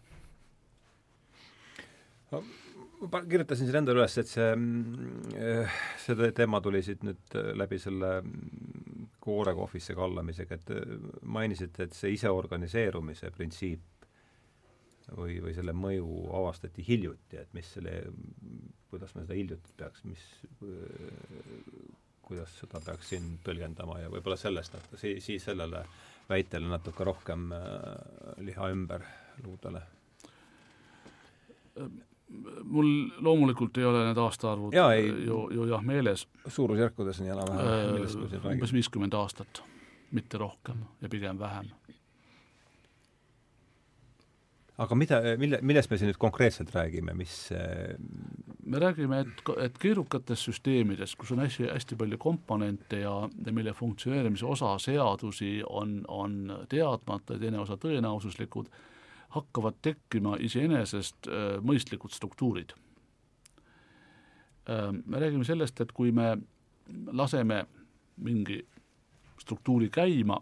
ma 2.32 3.22
kirjutasin 3.22 3.68
siin 3.68 3.82
endale 3.84 4.02
üles, 4.02 4.18
et 4.18 4.28
see, 4.28 4.52
mm, 4.56 5.78
see 6.06 6.32
teema 6.38 6.62
tuli 6.62 6.82
siit 6.82 7.04
nüüd 7.06 7.38
läbi 7.54 7.80
selle 7.80 8.22
koorekohvisse 9.22 9.96
kallamisega, 9.98 10.58
et 10.58 11.24
mainisite, 11.24 11.86
et 11.86 11.98
see 11.98 12.16
iseorganiseerumise 12.16 13.30
printsiip 13.36 14.08
või, 15.18 15.40
või 15.44 15.54
selle 15.56 15.74
mõju 15.78 16.08
avastati 16.38 16.84
hiljuti, 16.88 17.40
et 17.42 17.54
mis 17.58 17.70
selle, 17.76 17.96
kuidas 18.92 19.16
me 19.16 19.26
seda 19.26 19.38
hiljuti 19.38 19.76
peaks, 19.78 20.06
mis, 20.10 20.26
kuidas 22.26 22.54
seda 22.62 22.82
peaks 22.86 23.12
siin 23.14 23.34
tõlgendama 23.46 24.00
ja 24.02 24.12
võib-olla 24.14 24.40
sellest 24.40 24.78
natuke, 24.78 25.00
siis, 25.02 25.24
siis 25.26 25.50
sellele 25.50 25.84
väitele 26.30 26.70
natuke 26.72 27.08
rohkem 27.08 27.50
äh, 27.56 27.66
liha 28.46 28.70
ümber 28.72 29.06
luudele? 29.44 29.84
Mul 32.64 32.92
loomulikult 33.20 33.78
ei 33.78 33.86
ole 33.86 34.06
need 34.08 34.22
aastaarvud 34.22 34.76
Jaa, 34.76 34.94
ei, 34.94 35.08
ju, 35.26 35.44
ju 35.54 35.68
jah 35.72 35.84
meeles. 35.84 36.28
suurusjärkudes 36.48 37.22
on 37.22 37.32
enam-vähem, 37.34 37.94
millest 37.98 38.20
me 38.20 38.30
siin 38.30 38.42
räägime? 38.42 38.60
umbes 38.60 38.74
viiskümmend 38.74 39.18
aastat, 39.20 39.64
mitte 40.12 40.42
rohkem 40.42 40.86
ja 41.02 41.10
pigem 41.12 41.40
vähem 41.40 41.72
aga 44.82 44.98
mida, 44.98 45.20
mille, 45.38 45.60
millest 45.66 45.92
me 45.92 46.00
siin 46.00 46.10
nüüd 46.10 46.20
konkreetselt 46.22 46.72
räägime, 46.74 47.14
mis 47.18 47.36
me 47.52 48.80
räägime, 48.82 49.22
et, 49.26 49.44
et 49.66 49.78
keerukates 49.82 50.46
süsteemides, 50.48 51.16
kus 51.20 51.34
on 51.36 51.44
hästi, 51.44 51.68
hästi 51.70 51.98
palju 52.00 52.20
komponente 52.22 53.02
ja, 53.04 53.16
ja 53.46 53.54
mille 53.56 53.74
funktsioneerimise 53.78 54.48
osa 54.48 54.74
seadusi 54.82 55.60
on, 55.68 56.00
on 56.08 56.66
teadmata 56.72 57.38
ja 57.38 57.44
teine 57.46 57.62
osa 57.62 57.78
tõenäosuslikud, 57.82 58.72
hakkavad 59.32 59.80
tekkima 59.82 60.38
iseenesest 60.40 61.28
äh, 61.28 61.58
mõistlikud 61.64 62.14
struktuurid 62.16 62.74
äh,. 64.70 64.92
Me 65.06 65.20
räägime 65.20 65.48
sellest, 65.48 65.82
et 65.82 65.92
kui 65.92 66.12
me 66.12 66.38
laseme 67.08 67.66
mingi 68.18 68.60
struktuuri 69.42 69.90
käima, 69.90 70.38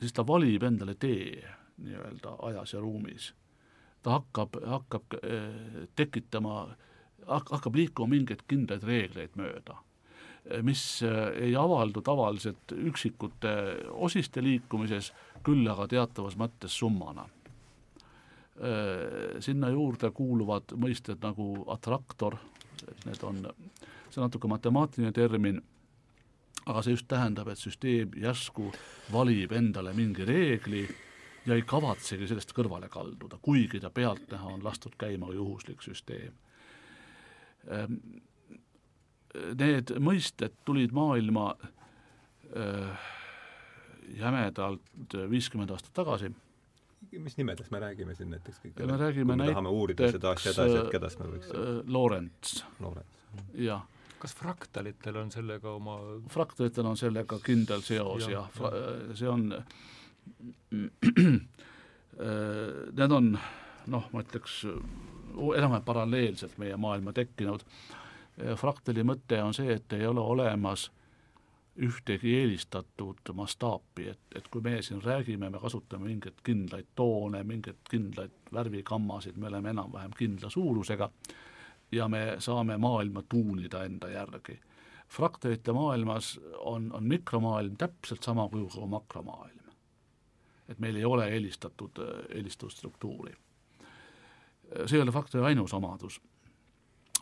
siis 0.00 0.12
ta 0.12 0.26
valib 0.26 0.62
endale 0.62 0.94
tee 0.94 1.42
nii-öelda 1.80 2.36
ajas 2.46 2.74
ja 2.76 2.80
ruumis 2.80 3.32
ta 4.02 4.18
hakkab, 4.18 4.56
hakkab 4.66 5.16
äh, 5.18 5.86
tekitama, 5.96 6.68
hakkab 7.26 7.74
liikuma 7.76 8.14
mingeid 8.14 8.44
kindlaid 8.48 8.84
reegleid 8.86 9.36
mööda, 9.36 9.76
mis 10.64 11.02
ei 11.04 11.52
avaldu 11.56 12.00
tavaliselt 12.00 12.72
üksikute 12.72 13.50
osiste 13.92 14.40
liikumises, 14.42 15.12
küll 15.44 15.68
aga 15.68 15.84
teatavas 15.90 16.38
mõttes 16.40 16.78
summana. 16.80 17.26
Äh, 18.60 19.40
sinna 19.40 19.70
juurde 19.72 20.10
kuuluvad 20.12 20.74
mõisted 20.76 21.22
nagu 21.24 21.62
atraktor, 21.72 22.34
et 22.84 23.04
need 23.08 23.22
on, 23.24 23.38
see 24.10 24.20
on 24.20 24.26
natuke 24.26 24.50
matemaatiline 24.52 25.14
termin, 25.16 25.62
aga 26.66 26.82
see 26.84 26.92
just 26.92 27.08
tähendab, 27.08 27.48
et 27.48 27.60
süsteem 27.60 28.12
järsku 28.20 28.66
valib 29.14 29.54
endale 29.56 29.94
mingi 29.96 30.26
reegli 30.28 30.82
ja 31.46 31.56
ei 31.56 31.64
kavatsegi 31.64 32.28
sellest 32.28 32.52
kõrvale 32.52 32.90
kalduda, 32.92 33.38
kuigi 33.40 33.80
ta 33.80 33.88
pealtnäha 33.88 34.52
on 34.52 34.64
lastud 34.64 34.92
käima 35.00 35.32
juhuslik 35.32 35.80
süsteem. 35.80 36.36
Ehm, 37.64 37.96
need 39.56 39.94
mõisted 40.04 40.60
tulid 40.68 40.92
maailma 40.92 41.54
äh, 41.56 43.08
jämedalt 44.20 45.18
viiskümmend 45.32 45.72
aastat 45.72 45.96
tagasi. 45.96 46.34
Mis 47.18 47.36
nimedest 47.36 47.70
me 47.70 47.80
räägime 47.80 48.14
siin 48.14 48.30
näiteks? 48.30 48.60
me 48.64 48.96
räägime 48.96 49.36
näiteks 49.36 49.54
tahame 49.54 49.68
uurida 49.68 50.10
seda 50.12 50.30
asja 50.30 50.52
edasi, 50.52 50.76
et 50.84 50.92
keda 50.92 51.10
me 51.18 51.30
võiks 51.36 51.54
äh, 51.54 51.72
Lorentz. 51.86 52.60
Lorentz. 52.80 53.24
jah 53.54 53.86
kas 54.20 54.34
fraktalitel 54.36 55.16
on 55.16 55.30
sellega 55.32 55.72
oma 55.72 55.96
fraktalitel 56.28 56.86
on 56.86 56.96
sellega 57.00 57.38
kindel 57.44 57.80
seos 57.80 58.28
ja, 58.28 58.44
ja 58.60 59.16
see 59.16 59.28
on 59.28 59.48
Need 62.20 63.12
on 63.16 63.30
noh, 63.88 64.08
ma 64.12 64.20
ütleks 64.20 64.58
enam-vähem 64.66 65.84
paralleelselt 65.86 66.58
meie 66.60 66.76
maailma 66.76 67.14
tekkinud. 67.16 67.64
fraktali 68.60 69.04
mõte 69.06 69.38
on 69.42 69.54
see, 69.56 69.72
et 69.72 69.92
ei 69.92 70.06
ole 70.06 70.20
olemas 70.20 70.90
ühtegi 71.76 72.34
eelistatud 72.36 73.32
mastaapi, 73.32 74.08
et, 74.08 74.20
et 74.34 74.48
kui 74.48 74.60
meie 74.60 74.82
siin 74.82 75.02
räägime, 75.02 75.50
me 75.50 75.58
kasutame 75.58 76.08
mingeid 76.08 76.42
kindlaid 76.44 76.90
toone, 76.94 77.42
mingeid 77.46 77.78
kindlaid 77.90 78.34
värvikammasid, 78.52 79.36
me 79.36 79.48
oleme 79.48 79.70
enam-vähem 79.70 80.16
kindla 80.18 80.50
suurusega 80.50 81.10
ja 81.92 82.08
me 82.08 82.36
saame 82.38 82.76
maailma 82.76 83.22
tuunida 83.22 83.84
enda 83.84 84.10
järgi. 84.10 84.60
fraktalite 85.08 85.72
maailmas 85.72 86.40
on, 86.58 86.92
on 86.92 87.04
mikromaailm 87.04 87.76
täpselt 87.76 88.22
sama 88.22 88.48
kujuga 88.48 88.74
kui 88.74 88.88
makromaailm 88.88 89.60
et 90.70 90.78
meil 90.78 90.96
ei 90.96 91.04
ole 91.04 91.28
eelistatud, 91.28 91.98
eelistatud 92.28 92.70
struktuuri. 92.70 93.34
see 94.86 94.98
ei 94.98 95.02
ole 95.02 95.12
faktori 95.12 95.44
ainus 95.44 95.74
omadus, 95.74 96.20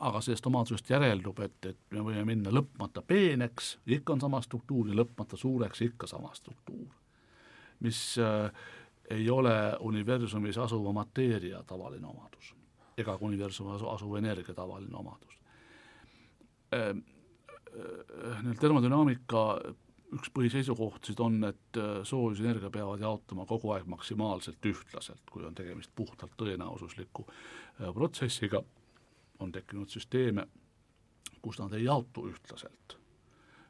aga 0.01 0.21
sellest 0.21 0.47
omadusest 0.47 0.91
järeldub, 0.91 1.41
et, 1.43 1.59
et 1.67 1.79
me 1.91 2.05
võime 2.07 2.25
minna 2.29 2.53
lõpmata 2.55 3.03
peeneks, 3.03 3.79
ikka 3.87 4.15
on 4.15 4.21
sama 4.23 4.41
struktuur, 4.45 4.91
ja 4.91 4.99
lõpmata 5.01 5.37
suureks, 5.37 5.83
ikka 5.89 6.07
sama 6.07 6.35
struktuur. 6.35 6.95
mis 7.81 8.19
äh, 8.19 8.51
ei 9.11 9.31
ole 9.31 9.77
universumis 9.81 10.59
asuva 10.59 10.93
mateeria 10.93 11.63
tavaline 11.63 12.07
omadus 12.07 12.55
ega 12.99 13.15
ka 13.15 13.25
universumis 13.25 13.83
asuva 13.83 14.19
energia 14.19 14.55
tavaline 14.55 14.97
omadus 14.97 15.39
äh,. 16.75 16.97
Äh, 17.69 18.57
termodünaamika 18.61 19.43
üks 20.17 20.31
põhiseisukohtasid 20.33 21.21
on, 21.21 21.37
et 21.51 21.79
äh, 21.79 21.99
soojusenergia 22.09 22.71
peavad 22.73 23.03
jaotuma 23.05 23.45
kogu 23.49 23.75
aeg 23.75 23.89
maksimaalselt 23.93 24.65
ühtlaselt, 24.71 25.23
kui 25.31 25.45
on 25.45 25.57
tegemist 25.57 25.93
puhtalt 25.97 26.33
tõenäosusliku 26.41 27.27
äh, 27.29 27.91
protsessiga, 27.95 28.63
on 29.39 29.53
tekkinud 29.53 29.91
süsteeme, 29.91 30.47
kus 31.43 31.59
nad 31.59 31.73
ei 31.73 31.85
jaotu 31.85 32.27
ühtlaselt. 32.29 32.99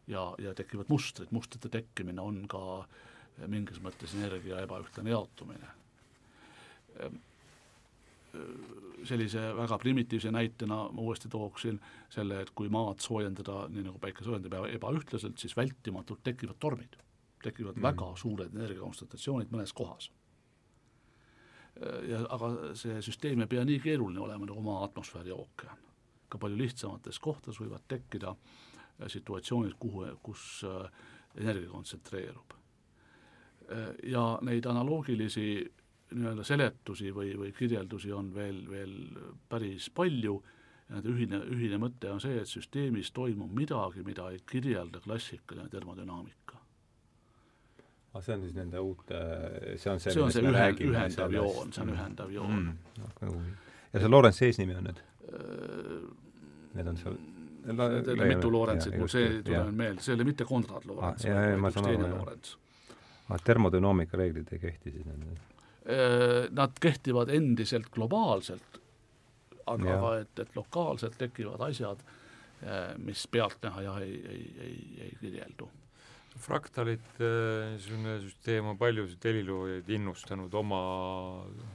ja, 0.06 0.34
ja 0.38 0.54
tekivad 0.54 0.88
mustrid, 0.88 1.28
mustrite 1.30 1.68
tekkimine 1.68 2.20
on 2.20 2.46
ka 2.48 2.88
mingis 3.46 3.80
mõttes 3.84 4.14
energia 4.16 4.62
ebaühtlane 4.64 5.10
jaotumine 5.10 5.68
sellise 9.08 9.40
väga 9.56 9.78
primitiivse 9.78 10.30
näitena 10.30 10.76
ma 10.92 11.02
uuesti 11.02 11.28
tooksin 11.28 11.80
selle, 12.10 12.40
et 12.42 12.50
kui 12.54 12.68
maad 12.68 13.00
soojendada, 13.00 13.66
nii 13.72 13.86
nagu 13.86 14.00
päike 14.02 14.24
soojendab 14.24 14.68
ebaühtlaselt, 14.68 15.38
siis 15.38 15.56
vältimatult 15.56 16.22
tekivad 16.24 16.58
tormid. 16.60 16.96
tekivad 17.42 17.76
mm. 17.76 17.82
väga 17.82 18.06
suured 18.18 18.54
energiakontsentratsioonid 18.54 19.52
mõnes 19.54 19.72
kohas. 19.72 20.10
Ja 22.08 22.24
aga 22.34 22.74
see 22.78 23.02
süsteem 23.04 23.44
ei 23.44 23.50
pea 23.50 23.64
nii 23.64 23.78
keeruline 23.80 24.20
olema 24.20 24.46
nagu 24.48 24.62
maa 24.62 24.84
atmosfäär 24.84 25.28
ja 25.30 25.34
ookean. 25.34 25.84
ka 26.28 26.38
palju 26.38 26.58
lihtsamates 26.58 27.18
kohtades 27.18 27.60
võivad 27.60 27.86
tekkida 27.88 28.34
situatsioonid, 29.06 29.76
kuhu, 29.78 30.04
kus 30.22 30.64
äh, 30.66 30.90
energia 31.36 31.70
kontsentreerub. 31.70 32.54
ja 34.02 34.38
neid 34.42 34.64
analoogilisi 34.66 35.72
nii-öelda 36.16 36.44
seletusi 36.44 37.10
või, 37.12 37.34
või 37.36 37.50
kirjeldusi 37.52 38.12
on 38.12 38.30
veel, 38.34 38.62
veel 38.70 38.94
päris 39.48 39.90
palju 39.90 40.38
ja 40.88 40.94
nende 40.96 41.12
ühine, 41.12 41.40
ühine 41.52 41.80
mõte 41.82 42.08
on 42.08 42.20
see, 42.20 42.38
et 42.40 42.48
süsteemis 42.48 43.12
toimub 43.12 43.52
midagi, 43.52 44.04
mida 44.06 44.30
ei 44.32 44.40
kirjelda 44.48 45.02
klassikaline 45.04 45.68
termodünaamika. 45.68 46.57
Aga 48.12 48.22
see 48.24 48.34
on 48.34 48.44
siis 48.46 48.54
nende 48.56 48.82
uute, 48.82 49.22
see 49.76 49.90
on 49.92 50.00
see, 50.00 50.12
see 50.12 50.22
on 50.22 50.32
see 50.32 50.44
ühe, 50.44 50.68
ühendav 50.88 51.34
joon, 51.34 51.72
see 51.72 51.84
on 51.84 51.94
ühendav 51.94 52.30
joon 52.32 52.54
mm.. 52.60 53.50
ja 53.92 54.04
see 54.04 54.12
Lorentz 54.12 54.40
eesnimi 54.46 54.78
on 54.78 54.88
nüüd? 54.90 55.02
Need 56.78 56.88
on 56.88 56.96
seal 57.00 57.18
Need 57.68 58.08
on 58.08 58.28
mitu 58.28 58.52
Lorentsit, 58.52 58.96
mul 58.96 59.10
see 59.12 59.26
ei 59.26 59.42
tule 59.44 59.66
meelde, 59.76 60.00
see 60.00 60.14
oli 60.16 60.24
mitte 60.24 60.46
Konrad 60.48 60.86
Lorentz 60.88 61.26
ah,, 61.28 61.36
vaid 61.60 61.76
üks 61.76 61.84
teine 61.84 62.10
Lorentz. 62.14 62.54
aga 63.26 63.36
ah, 63.36 63.42
termodünaamika 63.44 64.20
reeglid 64.20 64.52
ei 64.56 64.62
kehti 64.62 64.92
siis 64.94 65.04
nendele? 65.04 65.40
Äh, 65.88 66.46
nad 66.52 66.78
kehtivad 66.80 67.32
endiselt 67.32 67.90
globaalselt, 67.92 68.80
aga, 69.66 69.90
aga 69.96 70.14
et, 70.22 70.32
et 70.44 70.56
lokaalselt 70.56 71.18
tekivad 71.20 71.66
asjad, 71.68 72.00
äh, 72.62 72.94
mis 73.04 73.26
pealtnäha 73.32 73.84
jah, 73.84 74.00
ei, 74.04 74.16
ei, 74.32 74.42
ei, 74.64 74.80
ei 75.06 75.12
kirjeldu. 75.20 75.68
Fraktalite 76.42 77.28
niisugune 77.72 78.18
süsteem 78.22 78.66
on 78.70 78.78
paljusid 78.78 79.24
heliloojaid 79.28 79.88
innustanud 79.96 80.54
oma 80.60 80.80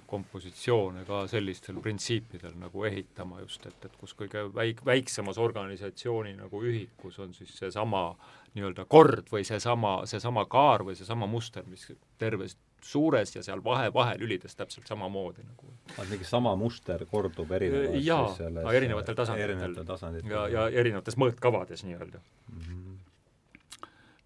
kompositsioone 0.09 1.05
ka 1.07 1.23
sellistel 1.31 1.79
printsiipidel 1.83 2.55
nagu 2.61 2.85
ehitama 2.89 3.41
just, 3.43 3.65
et, 3.69 3.87
et 3.87 3.97
kus 3.99 4.15
kõige 4.19 4.45
väik-, 4.55 4.83
väiksemas 4.85 5.39
organisatsiooni 5.41 6.35
nagu 6.39 6.63
ühikus 6.63 7.19
on 7.23 7.33
siis 7.37 7.55
seesama 7.59 8.09
nii-öelda 8.53 8.85
kord 8.89 9.31
või 9.33 9.45
seesama, 9.47 10.03
seesama 10.09 10.45
kaar 10.49 10.85
või 10.85 10.97
seesama 10.97 11.27
muster, 11.29 11.65
mis 11.69 11.87
terves 12.21 12.57
suures 12.83 13.35
ja 13.35 13.43
seal 13.43 13.63
vahe, 13.63 13.87
vahelülides 13.93 14.55
täpselt 14.59 14.87
samamoodi 14.87 15.43
nagu. 15.45 15.71
mingi 16.09 16.25
sama 16.27 16.55
muster 16.55 17.05
kordub 17.11 17.51
erinevas 17.51 18.03
jaa, 18.03 18.73
erinevatel 18.73 19.15
tasanditel. 19.15 19.49
erinevatel 19.49 19.85
tasanditel. 19.85 20.31
ja, 20.31 20.47
ja 20.47 20.67
erinevates 20.81 21.17
mõõtkavades 21.17 21.85
nii-öelda 21.87 22.19
mm. 22.19 22.59
-hmm. 22.59 22.92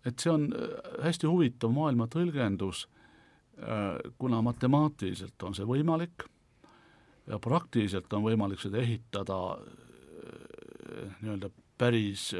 Et 0.08 0.20
see 0.20 0.32
on 0.32 0.48
äh, 0.56 1.04
hästi 1.04 1.28
huvitav 1.28 1.74
maailma 1.76 2.08
tõlgendus, 2.12 2.86
äh, 3.60 3.98
kuna 4.18 4.42
matemaatiliselt 4.46 5.44
on 5.44 5.56
see 5.58 5.68
võimalik 5.68 6.28
ja 7.28 7.40
praktiliselt 7.44 8.14
on 8.16 8.24
võimalik 8.28 8.62
seda 8.64 8.80
ehitada 8.84 9.40
äh, 9.58 11.18
nii-öelda 11.22 11.52
päris 11.78 12.32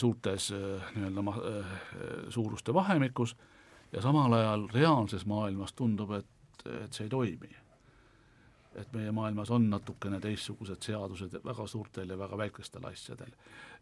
suurtes 0.00 0.46
nii-öelda 0.94 2.28
suuruste 2.32 2.72
vahemikus 2.72 3.34
ja 3.92 4.00
samal 4.00 4.32
ajal 4.32 4.64
reaalses 4.72 5.26
maailmas 5.28 5.74
tundub, 5.76 6.14
et, 6.16 6.64
et 6.84 6.92
see 6.92 7.04
ei 7.04 7.12
toimi. 7.12 7.50
et 8.80 8.92
meie 8.96 9.12
maailmas 9.12 9.50
on 9.52 9.66
natukene 9.68 10.20
teistsugused 10.20 10.80
seadused 10.80 11.34
väga 11.44 11.66
suurtel 11.68 12.08
ja 12.08 12.16
väga 12.18 12.38
väikestel 12.38 12.86
asjadel. 12.88 13.34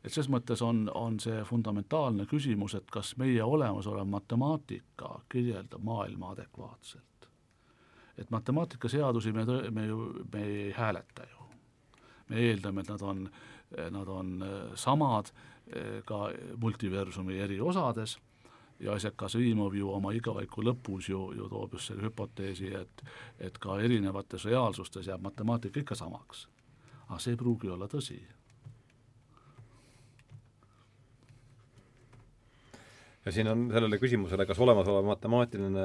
Et 0.05 0.13
ses 0.13 0.29
mõttes 0.33 0.63
on, 0.65 0.87
on 0.95 1.19
see 1.21 1.43
fundamentaalne 1.45 2.27
küsimus, 2.27 2.75
et 2.75 2.91
kas 2.91 3.15
meie 3.21 3.45
olemasolev 3.45 4.09
matemaatika 4.09 5.21
kirjeldab 5.29 5.85
maailma 5.85 6.33
adekvaatselt. 6.37 7.29
et 8.19 8.31
matemaatikaseadusi 8.31 9.33
me, 9.33 9.45
me 9.71 9.87
ju, 9.87 10.01
me 10.33 10.45
ei 10.45 10.73
hääleta 10.77 11.23
ju. 11.31 11.47
me 12.29 12.37
eeldame, 12.37 12.81
et 12.81 12.89
nad 12.89 13.03
on, 13.03 13.31
nad 13.91 14.09
on 14.09 14.45
samad 14.75 15.31
eh, 15.67 16.03
ka 16.05 16.31
multiversumi 16.57 17.39
eri 17.39 17.61
osades 17.61 18.19
ja 18.81 18.97
isegi 18.97 19.17
Kasimov 19.17 19.75
ju 19.75 19.91
oma 19.93 20.13
igaviku 20.13 20.63
lõpus 20.65 21.11
ju, 21.11 21.21
ju 21.37 21.49
toob 21.49 21.77
just 21.77 21.91
selle 21.91 22.09
hüpoteesi, 22.09 22.73
et 22.75 23.05
et 23.39 23.59
ka 23.59 23.79
erinevates 23.81 24.45
reaalsustes 24.45 25.07
jääb 25.07 25.21
matemaatika 25.21 25.81
ikka 25.81 25.95
samaks. 25.95 26.49
aga 27.09 27.19
see 27.19 27.33
ei 27.33 27.37
pruugi 27.37 27.69
olla 27.69 27.87
tõsi. 27.87 28.21
Ja 33.25 33.33
siin 33.33 33.49
on 33.51 33.67
sellele 33.73 33.99
küsimusele, 34.01 34.47
kas 34.49 34.59
olemasolev 34.65 35.07
matemaatiline 35.11 35.85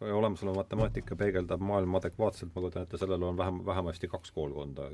või 0.00 0.14
olemasolev 0.20 0.56
matemaatika 0.60 1.18
peegeldab 1.18 1.60
maailma 1.64 2.00
adekvaatselt, 2.02 2.54
ma 2.54 2.62
kujutan 2.62 2.86
ette, 2.86 3.00
sellel 3.00 3.26
on 3.26 3.36
vähem, 3.38 3.60
vähemasti 3.66 4.08
kaks 4.08 4.32
koolkonda 4.36 4.90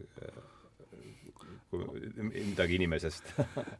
midagi 2.32 2.76
inimesest 2.76 3.32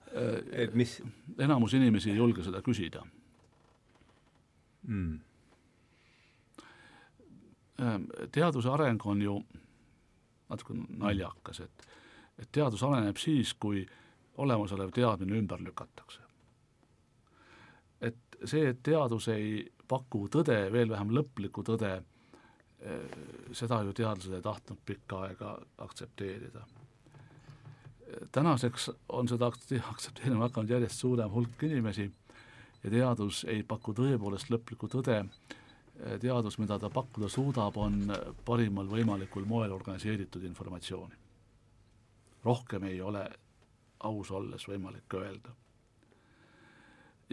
et 0.65 0.73
mis 0.75 0.95
enamus 1.39 1.75
inimesi 1.77 2.13
ei 2.13 2.17
julge 2.17 2.45
seda 2.45 2.63
küsida 2.65 3.05
mm.? 4.89 5.21
Ehm, 7.83 8.05
teaduse 8.33 8.71
areng 8.71 9.07
on 9.07 9.23
ju 9.23 9.37
natuke 10.53 10.77
naljakas, 10.77 11.63
et, 11.65 11.87
et 12.39 12.51
teadus 12.53 12.83
areneb 12.87 13.19
siis, 13.21 13.55
kui 13.55 13.85
olemasolev 14.43 14.93
teadmine 14.95 15.39
ümber 15.41 15.63
lükatakse. 15.65 16.22
See, 18.44 18.69
et 18.73 18.82
teadus 18.82 19.28
ei 19.32 19.62
paku 19.89 20.27
tõde, 20.32 20.56
veel 20.73 20.90
vähem 20.90 21.12
lõplikku 21.14 21.64
tõde, 21.66 21.93
eh, 22.81 23.16
seda 23.52 23.82
ju 23.86 23.93
teadlased 23.93 24.35
ei 24.36 24.44
tahtnud 24.44 24.78
pikka 24.86 25.27
aega 25.28 25.56
aktsepteerida. 25.78 26.66
tänaseks 28.32 28.90
on 29.09 29.28
seda 29.28 29.47
aktsepteerima 29.93 30.48
hakanud 30.48 30.70
järjest 30.70 31.01
suurem 31.01 31.31
hulk 31.32 31.62
inimesi 31.62 32.10
ja 32.85 32.90
teadus 32.90 33.44
ei 33.48 33.62
paku 33.62 33.94
tõepoolest 33.94 34.51
lõplikku 34.51 34.89
tõde, 34.89 35.23
teadus, 36.20 36.59
mida 36.59 36.78
ta 36.78 36.90
pakkuda 36.90 37.28
suudab, 37.28 37.77
on 37.77 38.12
parimal 38.44 38.89
võimalikul 38.90 39.47
moel 39.47 39.73
organiseeritud 39.73 40.44
informatsiooni. 40.44 41.14
rohkem 42.44 42.85
ei 42.85 43.01
ole 43.01 43.28
aus 44.01 44.31
olles 44.31 44.69
võimalik 44.69 45.14
öelda. 45.14 45.52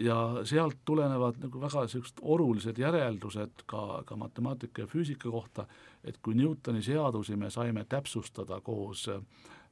Ja 0.00 0.16
sealt 0.48 0.78
tulenevad 0.84 1.38
nagu 1.42 1.60
väga 1.60 1.84
niisugused 1.84 2.20
olulised 2.22 2.78
järeldused 2.78 3.64
ka, 3.68 4.02
ka 4.06 4.16
matemaatika 4.16 4.84
ja 4.84 4.88
füüsika 4.88 5.30
kohta, 5.30 5.66
et 6.04 6.18
kui 6.22 6.34
Newtoni 6.34 6.82
seadusi 6.82 7.36
me 7.36 7.50
saime 7.50 7.84
täpsustada 7.84 8.60
koos 8.64 9.08
äh, 9.08 9.20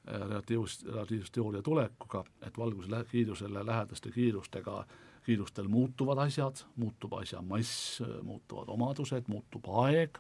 relatiivs-, 0.07 0.85
relatiivsusteooria 0.87 1.63
tulekuga, 1.63 2.25
et 2.47 2.59
valguse 2.59 3.05
kiirusele 3.11 3.67
lähedaste 3.67 4.11
kiirustega 4.11 4.85
kiirustel 5.29 5.69
muutuvad 5.69 6.19
asjad, 6.25 6.63
muutub 6.77 7.13
asja 7.13 7.43
mass, 7.43 8.03
muutuvad 8.23 8.69
omadused, 8.73 9.29
muutub 9.29 9.67
aeg, 9.85 10.19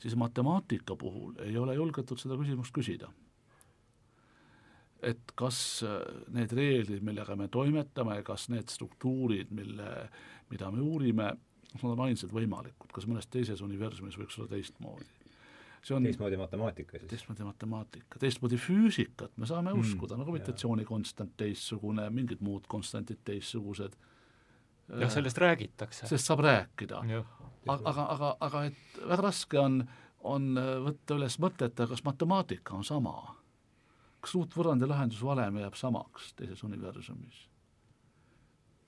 siis 0.00 0.16
matemaatika 0.16 0.96
puhul 0.96 1.34
ei 1.44 1.56
ole 1.60 1.74
julgetud 1.74 2.18
seda 2.18 2.38
küsimust 2.40 2.72
küsida. 2.72 3.10
Et 5.02 5.32
kas 5.38 5.58
need 6.34 6.52
reeglid, 6.54 7.02
millega 7.02 7.36
me 7.38 7.48
toimetame, 7.52 8.20
kas 8.26 8.48
need 8.52 8.70
struktuurid, 8.70 9.50
mille, 9.54 9.88
mida 10.50 10.70
me 10.70 10.82
uurime, 10.84 11.32
nad 11.72 11.88
on 11.88 12.04
ainsad 12.06 12.32
võimalikud, 12.34 12.92
kas 12.94 13.08
mõnes 13.08 13.26
teises 13.32 13.62
universumis 13.64 14.18
võiks 14.20 14.38
olla 14.38 14.52
teistmoodi? 14.52 15.10
see 15.82 15.96
on 15.96 16.04
teistmoodi 16.06 16.36
matemaatika 16.38 16.98
siis? 16.98 17.10
teistmoodi 17.10 17.42
matemaatika, 17.42 18.18
teistmoodi 18.22 18.58
füüsikat 18.60 19.32
me 19.36 19.48
saame 19.50 19.72
mm, 19.72 19.80
uskuda, 19.80 20.16
no 20.16 20.26
gravitatsioonikontstant 20.28 21.34
teistsugune, 21.36 22.06
mingid 22.14 22.42
muud 22.44 22.68
konstantid 22.70 23.18
teistsugused. 23.24 23.96
jah, 25.00 25.10
sellest 25.10 25.38
räägitakse. 25.42 26.06
sellest 26.06 26.30
saab 26.30 26.44
rääkida. 26.46 27.02
aga, 27.02 27.80
aga, 27.90 28.06
aga, 28.14 28.32
aga 28.40 28.64
et 28.70 29.02
väga 29.02 29.22
raske 29.26 29.58
on, 29.58 29.82
on 30.22 30.52
võtta 30.86 31.18
üles 31.18 31.38
mõtet, 31.42 31.86
kas 31.90 32.04
matemaatika 32.06 32.78
on 32.78 32.86
sama? 32.86 33.16
Kas 34.22 34.36
ruutvõrrandi 34.36 34.86
lahendusvalem 34.86 35.58
jääb 35.64 35.78
samaks 35.78 36.32
teises 36.38 36.62
universumis? 36.66 37.46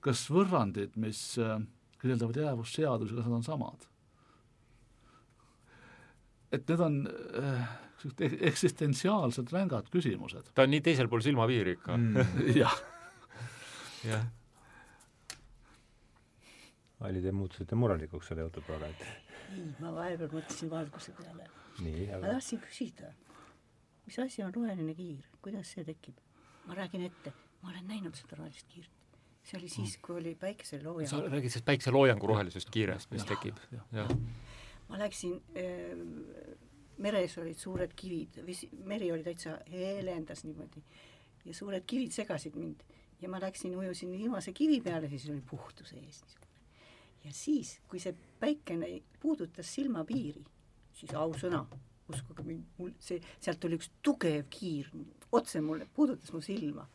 kas 0.05 0.27
võrrandid, 0.29 0.93
mis 1.01 1.19
äh, 1.41 1.57
kirjeldavad 2.01 2.37
jäävusseadusi, 2.37 3.17
kas 3.17 3.27
nad 3.27 3.39
on 3.39 3.45
samad? 3.45 3.89
et 6.55 6.69
need 6.69 6.83
on 6.85 7.01
äh, 7.41 7.67
eksistentsiaalselt 8.51 9.51
rängad 9.53 9.89
küsimused. 9.93 10.51
ta 10.53 10.65
on 10.65 10.73
nii 10.75 10.83
teisel 10.85 11.09
pool 11.11 11.23
silmapiiri 11.25 11.77
ikka 11.79 11.97
mm. 11.97 12.33
jah. 12.61 12.79
jah. 14.05 14.25
Aili, 17.05 17.21
te 17.21 17.31
muutusite 17.35 17.75
murelikuks 17.75 18.31
selle 18.31 18.45
jutu 18.45 18.63
peale, 18.65 18.87
et 18.93 19.03
ei, 19.55 19.65
ma 19.81 19.91
vahepeal 19.93 20.31
mõtlesin 20.31 20.71
valguse 20.71 21.13
peale. 21.17 21.49
nii, 21.83 22.07
ma 22.13 22.35
tahtsin 22.37 22.61
küsida, 22.63 23.11
mis 24.05 24.19
asi 24.19 24.43
on 24.43 24.53
roheline 24.53 24.95
kiir, 24.97 25.25
kuidas 25.41 25.71
see 25.75 25.85
tekib? 25.87 26.21
ma 26.65 26.77
räägin 26.77 27.05
ette, 27.05 27.33
ma 27.61 27.69
olen 27.69 27.87
näinud 27.87 28.15
seda 28.17 28.39
rohelist 28.39 28.67
kiirt. 28.73 28.91
see 29.45 29.59
oli 29.59 29.69
siis, 29.69 29.97
kui 30.01 30.15
oli 30.17 30.35
päikeselooja. 30.35 31.09
sa 31.09 31.21
räägid 31.21 31.53
sellest 31.53 31.65
päikseloojangu 31.65 32.27
rohelisest 32.27 32.69
kiirest, 32.73 33.11
mis 33.11 33.25
tekib, 33.29 33.59
jah. 33.71 34.13
ma 34.89 35.01
läksin 35.01 35.37
äh, 35.57 36.55
meres 36.97 37.37
olid 37.41 37.59
suured 37.59 37.93
kivid, 37.95 38.41
vesi, 38.47 38.69
meri 38.87 39.11
oli 39.11 39.23
täitsa 39.23 39.57
heelendas 39.71 40.45
niimoodi 40.47 40.83
ja 41.45 41.53
suured 41.53 41.85
kivid 41.87 42.13
segasid 42.15 42.55
mind 42.59 42.83
ja 43.21 43.29
ma 43.29 43.39
läksin, 43.41 43.75
ujusin 43.77 44.11
viimase 44.11 44.53
kivi 44.53 44.81
peale, 44.81 45.09
siis 45.09 45.29
oli 45.29 45.41
puhtus 45.49 45.93
ees 45.93 46.21
niisugune. 46.23 46.51
ja 47.23 47.33
siis, 47.33 47.79
kui 47.87 47.99
see 47.99 48.15
päikene 48.39 48.89
puudutas 49.19 49.73
silmapiiri, 49.75 50.43
siis 50.93 51.13
ausõna, 51.13 51.65
uskuge 52.09 52.43
mind, 52.45 52.65
mul 52.77 52.93
see, 53.01 53.19
sealt 53.41 53.59
tuli 53.59 53.79
üks 53.79 53.89
tugev 54.05 54.45
kiir 54.53 54.91
otse 55.31 55.61
mulle, 55.61 55.87
puudutas 55.95 56.33
mu 56.33 56.41
silma. 56.41 56.87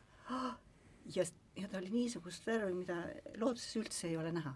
ja, 1.15 1.25
ja 1.57 1.69
ta 1.69 1.79
oli 1.79 1.91
niisugust 1.91 2.47
värvi, 2.47 2.75
mida 2.75 3.03
looduses 3.37 3.77
üldse 3.77 4.09
ei 4.09 4.17
ole 4.17 4.33
näha. 4.33 4.55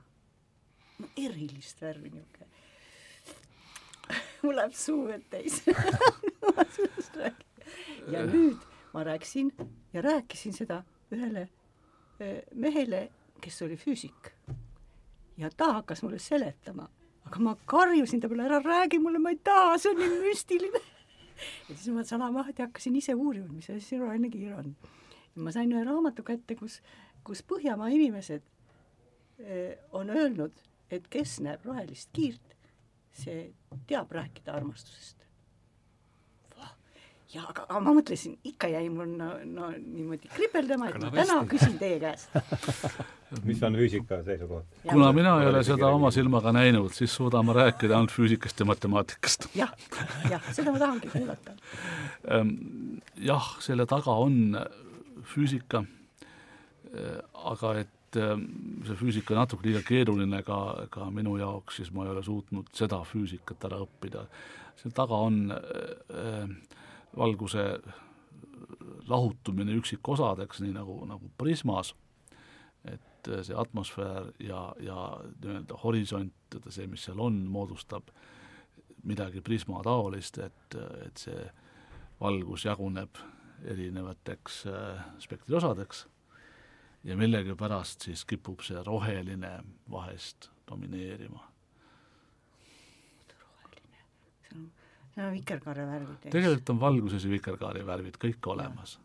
no 0.98 1.09
erilist 1.16 1.82
värvi 1.82 2.10
niisugune 2.14 2.52
mul 4.44 4.56
läheb 4.59 4.74
suu 4.76 5.06
vett 5.09 5.26
täis 5.32 5.60
ma 6.56 6.64
sellest 6.76 7.16
räägin. 7.16 7.47
ja 8.12 8.24
nüüd 8.28 8.64
ma 8.93 9.05
rääkisin 9.05 9.52
ja 9.93 10.02
rääkisin 10.05 10.52
seda 10.52 10.82
ühele 11.12 11.48
eh, 12.20 12.43
mehele, 12.55 13.09
kes 13.40 13.62
oli 13.62 13.76
füüsik. 13.76 14.32
ja 15.36 15.51
ta 15.51 15.72
hakkas 15.81 16.02
mulle 16.02 16.18
seletama, 16.18 16.89
aga 17.24 17.40
ma 17.40 17.55
karjusin 17.70 18.20
ta 18.20 18.28
peale, 18.28 18.46
ära 18.48 18.60
räägi 18.62 19.01
mulle, 19.02 19.18
ma 19.18 19.32
ei 19.34 19.40
taha, 19.44 19.78
see 19.78 19.92
on 19.92 20.02
nii 20.02 20.20
müstiline. 20.24 20.82
ja 21.68 21.76
siis 21.76 21.88
ma 21.94 22.05
salamahti 22.05 22.62
hakkasin 22.62 22.96
ise 22.96 23.14
uurima, 23.14 23.48
mis 23.52 23.70
asi 23.70 23.98
roheline 23.98 24.30
kiir 24.30 24.55
on. 24.59 24.74
ma 25.34 25.52
sain 25.52 25.72
ühe 25.72 25.84
raamatu 25.84 26.22
kätte, 26.22 26.56
kus, 26.59 26.80
kus 27.24 27.42
Põhjamaa 27.42 27.90
inimesed 27.94 28.44
eh, 29.38 29.76
on 29.92 30.10
öelnud, 30.10 30.55
et 30.90 31.09
kes 31.10 31.40
näeb 31.44 31.64
rohelist 31.66 32.12
kiirt, 32.14 32.55
see 33.14 33.52
teab 33.88 34.12
rääkida 34.12 34.55
armastusest. 34.55 35.23
Ja 37.35 37.44
aga, 37.48 37.66
aga 37.69 37.82
ma 37.82 37.97
mõtlesin, 37.97 38.39
ikka 38.47 38.70
jäi 38.73 38.86
mul 38.93 39.11
no, 39.19 39.35
no 39.44 39.70
niimoodi 39.74 40.31
kripeldama, 40.32 40.90
et 40.90 41.02
ma 41.02 41.12
täna 41.15 41.40
küsin 41.51 41.77
teie 41.81 42.01
käest 42.02 42.35
mis 43.48 43.62
on 43.62 43.74
füüsika 43.78 44.20
seisukoht? 44.24 44.66
kuna 44.86 45.12
mina 45.12 45.35
ei 45.43 45.48
ole 45.48 45.62
seda 45.66 45.89
oma 45.93 46.11
silmaga 46.15 46.52
näinud, 46.55 46.93
siis 46.94 47.15
suudan 47.15 47.47
ma 47.47 47.56
rääkida 47.56 47.97
ainult 47.97 48.15
füüsikast 48.15 48.61
ja 48.61 48.69
matemaatikast 48.69 49.48
ja,. 49.55 49.69
jah, 49.73 50.15
jah, 50.31 50.52
seda 50.55 50.74
ma 50.74 50.82
tahangi 50.82 51.11
kuulata. 51.12 51.56
Ehm, 52.31 52.55
jah, 53.24 53.51
selle 53.65 53.86
taga 53.90 54.15
on 54.24 54.59
füüsika, 55.35 55.85
eh, 56.93 57.19
aga 57.51 57.74
et 57.82 58.20
ähm, 58.20 58.47
see 58.86 58.98
füüsika 59.01 59.35
on 59.35 59.43
natuke 59.43 59.66
liiga 59.69 59.82
keeruline 59.86 60.43
ka, 60.47 60.61
ka 60.93 61.09
minu 61.11 61.39
jaoks, 61.40 61.81
siis 61.81 61.90
ma 61.94 62.06
ei 62.06 62.15
ole 62.15 62.23
suutnud 62.27 62.70
seda 62.77 63.02
füüsikat 63.09 63.66
ära 63.70 63.82
õppida. 63.85 64.28
seal 64.78 64.94
taga 64.94 65.20
on 65.27 65.43
äh, 65.55 66.55
valguse 67.16 67.64
lahutumine 69.08 69.74
üksikosadeks, 69.78 70.60
nii 70.64 70.72
nagu, 70.74 70.96
nagu 71.08 71.30
prismas, 71.38 71.94
et 72.84 73.28
äh, 73.28 73.42
see 73.44 73.56
atmosfäär 73.58 74.32
ja, 74.42 74.62
ja 74.80 74.98
nii-öelda 75.42 75.78
horisont, 75.82 76.58
see, 76.68 76.86
mis 76.90 77.04
seal 77.06 77.20
on, 77.20 77.44
moodustab 77.50 78.10
midagi 79.04 79.42
prismataolist, 79.44 80.38
et, 80.40 80.76
et 81.04 81.24
see 81.26 81.46
valgus 82.20 82.64
jaguneb 82.64 83.20
erinevateks 83.64 84.64
äh, 84.72 85.04
spektriosadeks 85.20 86.06
ja 87.04 87.16
millegipärast 87.16 88.08
siis 88.08 88.24
kipub 88.24 88.64
see 88.64 88.80
roheline 88.86 89.58
vahest 89.90 90.50
domineerima. 90.68 91.50
roheline, 93.44 94.04
see 94.48 94.70
on, 95.14 95.22
see 95.22 95.26
on 95.26 95.34
vikerkaare 95.34 95.86
värvid. 95.86 96.20
tegelikult 96.30 96.70
on 96.74 96.80
valguses 96.80 97.24
ju 97.24 97.32
vikerkaare 97.32 97.84
värvid 97.86 98.18
kõik 98.20 98.46
olemas. 98.52 98.98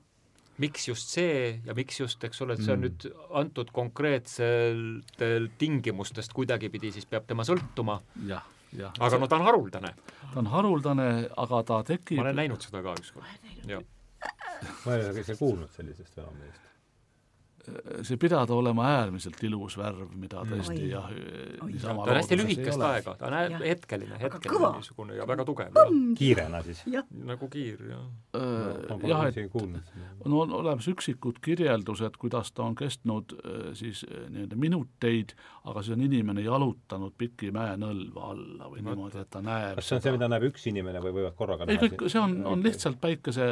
miks 0.58 0.88
just 0.88 1.10
see 1.10 1.60
ja 1.66 1.74
miks 1.74 2.00
just, 2.00 2.24
eks 2.24 2.42
ole, 2.42 2.54
et 2.54 2.64
see 2.64 2.74
on 2.74 2.80
mm. 2.80 2.88
nüüd 2.88 3.28
antud 3.42 3.72
konkreetsetel 3.72 5.50
tingimustest 5.58 6.34
kuidagipidi, 6.34 6.92
siis 6.92 7.06
peab 7.06 7.28
tema 7.28 7.46
sõltuma. 7.48 8.00
jah, 8.28 8.46
jah. 8.76 8.94
aga 9.00 9.20
no 9.20 9.28
ta 9.28 9.40
on 9.40 9.46
haruldane. 9.48 9.94
ta 10.34 10.40
on 10.40 10.50
haruldane, 10.56 11.12
aga 11.38 11.64
ta 11.64 11.84
tekib 11.94 12.20
ma 12.20 12.30
olen 12.30 12.42
näinud 12.44 12.66
seda 12.66 12.84
ka 12.84 12.98
ükskord, 13.00 13.46
ma 14.86 14.98
ei 14.98 15.06
ole 15.06 15.38
kuulnud 15.38 15.72
sellisest 15.72 16.16
fenomenist 16.16 16.69
see 18.06 18.20
pidada 18.22 18.54
olema 18.56 18.88
äärmiselt 18.94 19.42
ilus 19.44 19.78
värv, 19.80 20.12
mida 20.14 20.44
mm. 20.44 20.54
tõesti 20.54 20.84
Oi. 20.84 20.90
jah, 20.92 21.10
niisama 21.68 22.06
ta 22.06 22.14
on 22.14 22.20
hästi 22.20 22.40
lühikest 22.40 22.86
aega, 22.90 23.16
ta 23.20 23.30
on 23.30 23.38
ja. 23.40 23.62
hetkeline, 23.64 24.20
hetkeline 24.22 24.72
niisugune 24.78 25.18
ja 25.18 25.28
väga 25.30 25.46
tugev. 25.48 25.80
kiirena 26.20 26.62
siis? 26.68 26.84
nagu 27.32 27.50
kiir, 27.52 27.84
jah. 27.90 28.06
jah, 29.10 29.26
et 29.30 29.56
on, 29.56 29.80
on 30.34 30.56
olemas 30.62 30.90
üksikud 30.92 31.42
kirjeldused, 31.44 32.20
kuidas 32.22 32.54
ta 32.54 32.66
on 32.68 32.78
kestnud 32.80 33.36
siis 33.78 34.06
nii-öelda 34.06 34.60
minuteid, 34.60 35.36
aga 35.70 35.84
see 35.86 35.96
on 35.98 36.06
inimene 36.06 36.44
jalutanud 36.46 37.16
piki 37.18 37.52
mäenõlva 37.56 38.32
alla 38.34 38.70
või 38.72 38.84
no, 38.84 38.94
niimoodi, 38.94 39.24
et 39.24 39.32
ta 39.34 39.42
näeb 39.46 39.80
kas 39.80 39.90
see 39.90 40.00
on 40.00 40.04
see, 40.04 40.16
mida 40.16 40.30
näeb 40.32 40.46
üks 40.50 40.66
inimene 40.70 41.02
või 41.04 41.16
võivad 41.20 41.36
korraga 41.40 41.68
ei, 41.70 41.80
kõik, 41.82 42.06
see 42.12 42.22
on, 42.22 42.36
on 42.50 42.64
lihtsalt 42.66 43.00
päikese, 43.02 43.48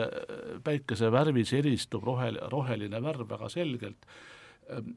päikese 0.65 1.11
värvis 1.13 1.53
eristub 1.57 2.05
rohel-, 2.07 2.39
roheline 2.51 3.01
värv 3.03 3.27
väga 3.29 3.49
selgelt, 3.51 4.06
Ehm, 4.73 4.95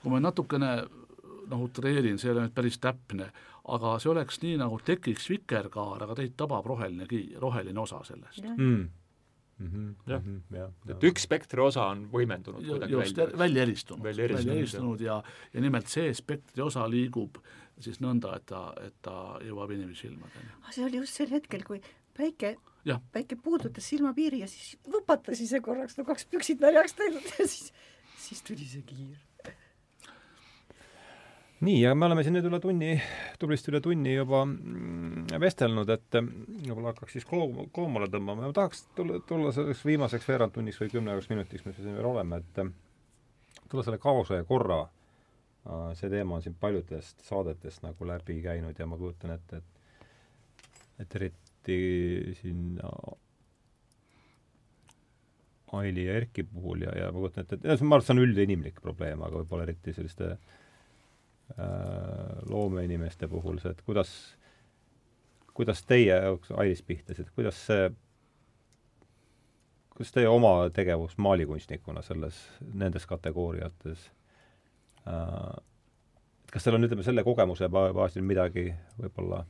kui 0.00 0.12
ma 0.12 0.20
natukene 0.22 0.70
noh, 1.50 1.64
utreerin, 1.66 2.18
see 2.18 2.30
ei 2.30 2.36
ole 2.36 2.46
nüüd 2.46 2.54
päris 2.56 2.78
täpne, 2.82 3.30
aga 3.74 3.96
see 4.02 4.10
oleks 4.12 4.40
nii, 4.44 4.56
nagu 4.60 4.78
tekiks 4.84 5.28
vikerkaar, 5.30 6.06
aga 6.06 6.16
teid 6.22 6.36
tabab 6.40 6.66
roheline 6.70 7.06
ki-, 7.10 7.36
roheline 7.42 7.82
osa 7.82 8.02
sellest. 8.06 8.42
Mm.. 8.46 8.88
Mm. 9.60 9.68
-hmm, 9.68 9.88
jah. 10.08 10.22
mm 10.24 10.42
-hmm,, 10.50 10.90
et 10.90 11.02
üks 11.04 11.26
spektri 11.28 11.60
osa 11.60 11.90
on 11.92 12.06
võimendunud 12.12 12.64
kuidagi 12.64 12.92
just, 12.92 13.16
välja. 13.16 13.38
välja 13.38 13.62
eristunud, 13.62 14.04
välja 14.04 14.24
eristunud, 14.24 14.46
välja 14.46 14.60
eristunud 14.62 15.00
ja, 15.00 15.22
ja 15.52 15.60
nimelt 15.60 15.86
see 15.92 16.14
spektri 16.14 16.62
osa 16.64 16.86
liigub 16.88 17.36
siis 17.80 18.00
nõnda, 18.00 18.32
et 18.36 18.46
ta, 18.48 18.62
et 18.80 18.96
ta 19.04 19.36
jõuab 19.44 19.74
inimese 19.76 20.06
silmadeni. 20.06 20.48
see 20.70 20.84
oli 20.84 20.96
just 21.02 21.20
sel 21.20 21.28
hetkel, 21.28 21.64
kui 21.68 21.82
päike 22.16 22.56
päike 23.12 23.36
puudutas 23.36 23.88
silmapiiri 23.88 24.42
ja 24.44 24.48
siis 24.50 24.76
võpatas 24.88 25.40
ise 25.44 25.60
korraks, 25.64 25.98
no 25.98 26.04
kaks 26.08 26.26
püksid 26.30 26.62
märjaks 26.62 26.96
teinud 26.98 27.26
ja 27.38 27.46
siis 27.46 27.72
siis 28.20 28.42
tuli 28.46 28.66
see 28.68 28.82
kiir. 28.86 29.18
nii, 31.60 31.80
aga 31.84 31.96
me 31.98 32.06
oleme 32.08 32.24
siin 32.24 32.36
nüüd 32.36 32.46
üle 32.48 32.60
tunni, 32.62 32.92
tublisti 33.40 33.72
üle 33.72 33.82
tunni 33.84 34.14
juba 34.14 34.44
mm, 34.46 35.26
vestelnud, 35.42 35.90
et 35.92 36.20
võib-olla 36.20 36.94
hakkaks 36.94 37.18
siis 37.18 37.26
koom-, 37.28 37.66
koomale 37.74 38.08
tõmbama 38.12 38.46
ja 38.46 38.52
ma 38.52 38.56
tahaks 38.56 38.86
tulla, 38.96 39.20
tulla 39.28 39.52
selleks 39.56 39.84
viimaseks 39.84 40.28
veerandtunniks 40.30 40.80
või 40.80 40.94
kümneks 40.94 41.28
minutiks, 41.32 41.66
mis 41.66 41.76
me 41.76 41.84
siin 41.84 41.98
veel 41.98 42.08
oleme, 42.14 42.40
et 42.40 42.64
tulla 43.68 43.84
selle 43.84 44.00
kaose 44.00 44.40
ja 44.40 44.48
korra 44.48 44.86
see 45.98 46.08
teema 46.08 46.38
on 46.38 46.42
siin 46.42 46.56
paljudest 46.56 47.20
saadetest 47.26 47.84
nagu 47.84 48.06
läbi 48.08 48.38
käinud 48.42 48.78
ja 48.78 48.88
ma 48.88 48.96
kujutan 48.96 49.36
ette, 49.36 49.60
et 49.60 49.76
et 51.00 51.14
eriti 51.16 51.49
siin 52.40 52.80
Aili 55.72 56.06
ja 56.06 56.16
Erki 56.18 56.42
puhul 56.42 56.82
ja, 56.82 56.90
ja 56.98 57.12
ma 57.12 57.20
kujutan 57.20 57.44
ette, 57.44 57.60
et 57.60 57.82
ma 57.84 57.94
arvan, 57.94 58.02
et 58.02 58.08
see 58.08 58.16
on 58.16 58.22
üldinimlik 58.24 58.80
probleem, 58.82 59.22
aga 59.22 59.38
võib-olla 59.38 59.66
eriti 59.68 59.94
selliste 59.94 60.32
äh, 60.32 60.38
loomeinimeste 62.50 63.28
puhul 63.30 63.60
see, 63.62 63.70
et 63.70 63.82
kuidas, 63.86 64.10
kuidas 65.54 65.84
teie 65.86 66.16
jaoks, 66.16 66.50
Ailis 66.58 66.82
Pihtas, 66.82 67.22
et 67.22 67.30
kuidas 67.36 67.60
see, 67.68 67.86
kuidas 69.94 70.10
teie 70.16 70.30
oma 70.32 70.54
tegevus 70.74 71.14
maalikunstnikuna 71.22 72.02
selles, 72.02 72.42
nendes 72.74 73.06
kategooriates 73.06 74.08
äh, 75.06 75.54
kas 76.50 76.66
teil 76.66 76.76
on, 76.76 76.86
ütleme, 76.86 77.06
selle 77.06 77.22
kogemuse 77.26 77.68
baasil 77.70 78.26
midagi 78.26 78.70
võib-olla 78.98 79.44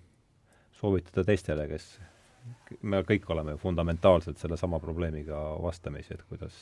soovitada 0.73 1.25
teistele, 1.25 1.67
kes 1.69 1.87
me 2.83 3.03
kõik 3.07 3.29
oleme 3.33 3.57
fundamentaalselt 3.61 4.39
sellesama 4.41 4.81
probleemiga 4.81 5.39
vastamisi, 5.63 6.15
et 6.15 6.23
kuidas 6.29 6.57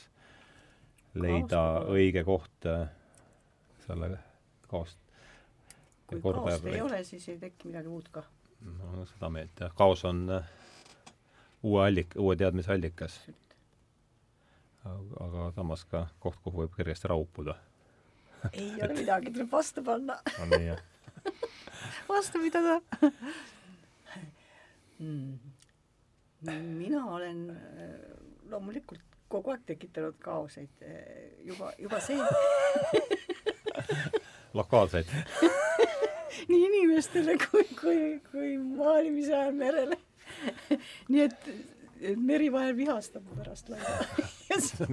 leida 1.13 1.61
Kaos, 1.61 1.91
õige 1.95 2.23
koht 2.27 2.67
äh, 2.69 2.87
selle 3.85 4.11
kaost. 4.69 4.99
kui 6.09 6.21
kaost 6.21 6.65
ei 6.69 6.81
ole, 6.81 7.03
siis 7.03 7.29
ei 7.29 7.37
teki 7.41 7.71
midagi 7.71 7.87
uut 7.87 8.09
ka. 8.13 8.23
no 8.61 9.05
seda 9.13 9.29
meelt 9.33 9.63
jah, 9.63 9.73
kaos 9.75 10.03
on 10.05 10.25
äh, 10.39 10.51
uue 11.63 11.85
allik-, 11.87 12.17
uue 12.17 12.35
teadmise 12.35 12.73
allikas. 12.73 13.19
aga 15.19 15.49
samas 15.55 15.83
ka 15.85 16.07
koht, 16.19 16.39
kuhu 16.43 16.63
võib 16.63 16.75
kergesti 16.77 17.09
raupuda. 17.11 17.55
ei 18.53 18.71
ole 18.83 18.93
midagi, 19.01 19.33
tuleb 19.35 19.51
vastu 19.51 19.83
panna. 19.83 20.19
on 20.41 20.53
nii, 20.55 20.73
jah? 20.73 20.83
vastu 22.11 22.41
pidada 22.43 22.79
mm.. 24.99 25.39
mina 26.77 27.05
olen 27.15 27.49
äh, 27.53 27.57
loomulikult 28.51 29.01
kogu 29.29 29.49
aeg 29.53 29.61
tekitanud 29.67 30.17
kaoseid, 30.23 30.73
äh, 30.81 30.89
juba, 31.45 31.73
juba 31.77 31.99
see 32.01 32.17
lokaalseid. 34.59 35.05
Nii 36.49 36.65
inimestele 36.65 37.37
kui, 37.41 37.65
kui, 37.77 38.19
kui 38.31 38.57
maalimise 38.57 39.35
ajal 39.35 39.53
merele. 39.57 39.97
Nii 41.11 41.21
et, 41.25 41.49
et 42.01 42.17
meri 42.17 42.51
vahel 42.53 42.75
vihastab 42.77 43.23
pärast. 43.37 43.69
Lausa 43.69 44.85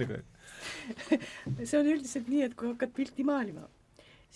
see 1.63 1.79
on 1.79 1.89
üldiselt 1.89 2.27
nii, 2.31 2.43
et 2.47 2.55
kui 2.57 2.67
hakkad 2.71 2.91
pilti 2.95 3.23
maalima, 3.27 3.67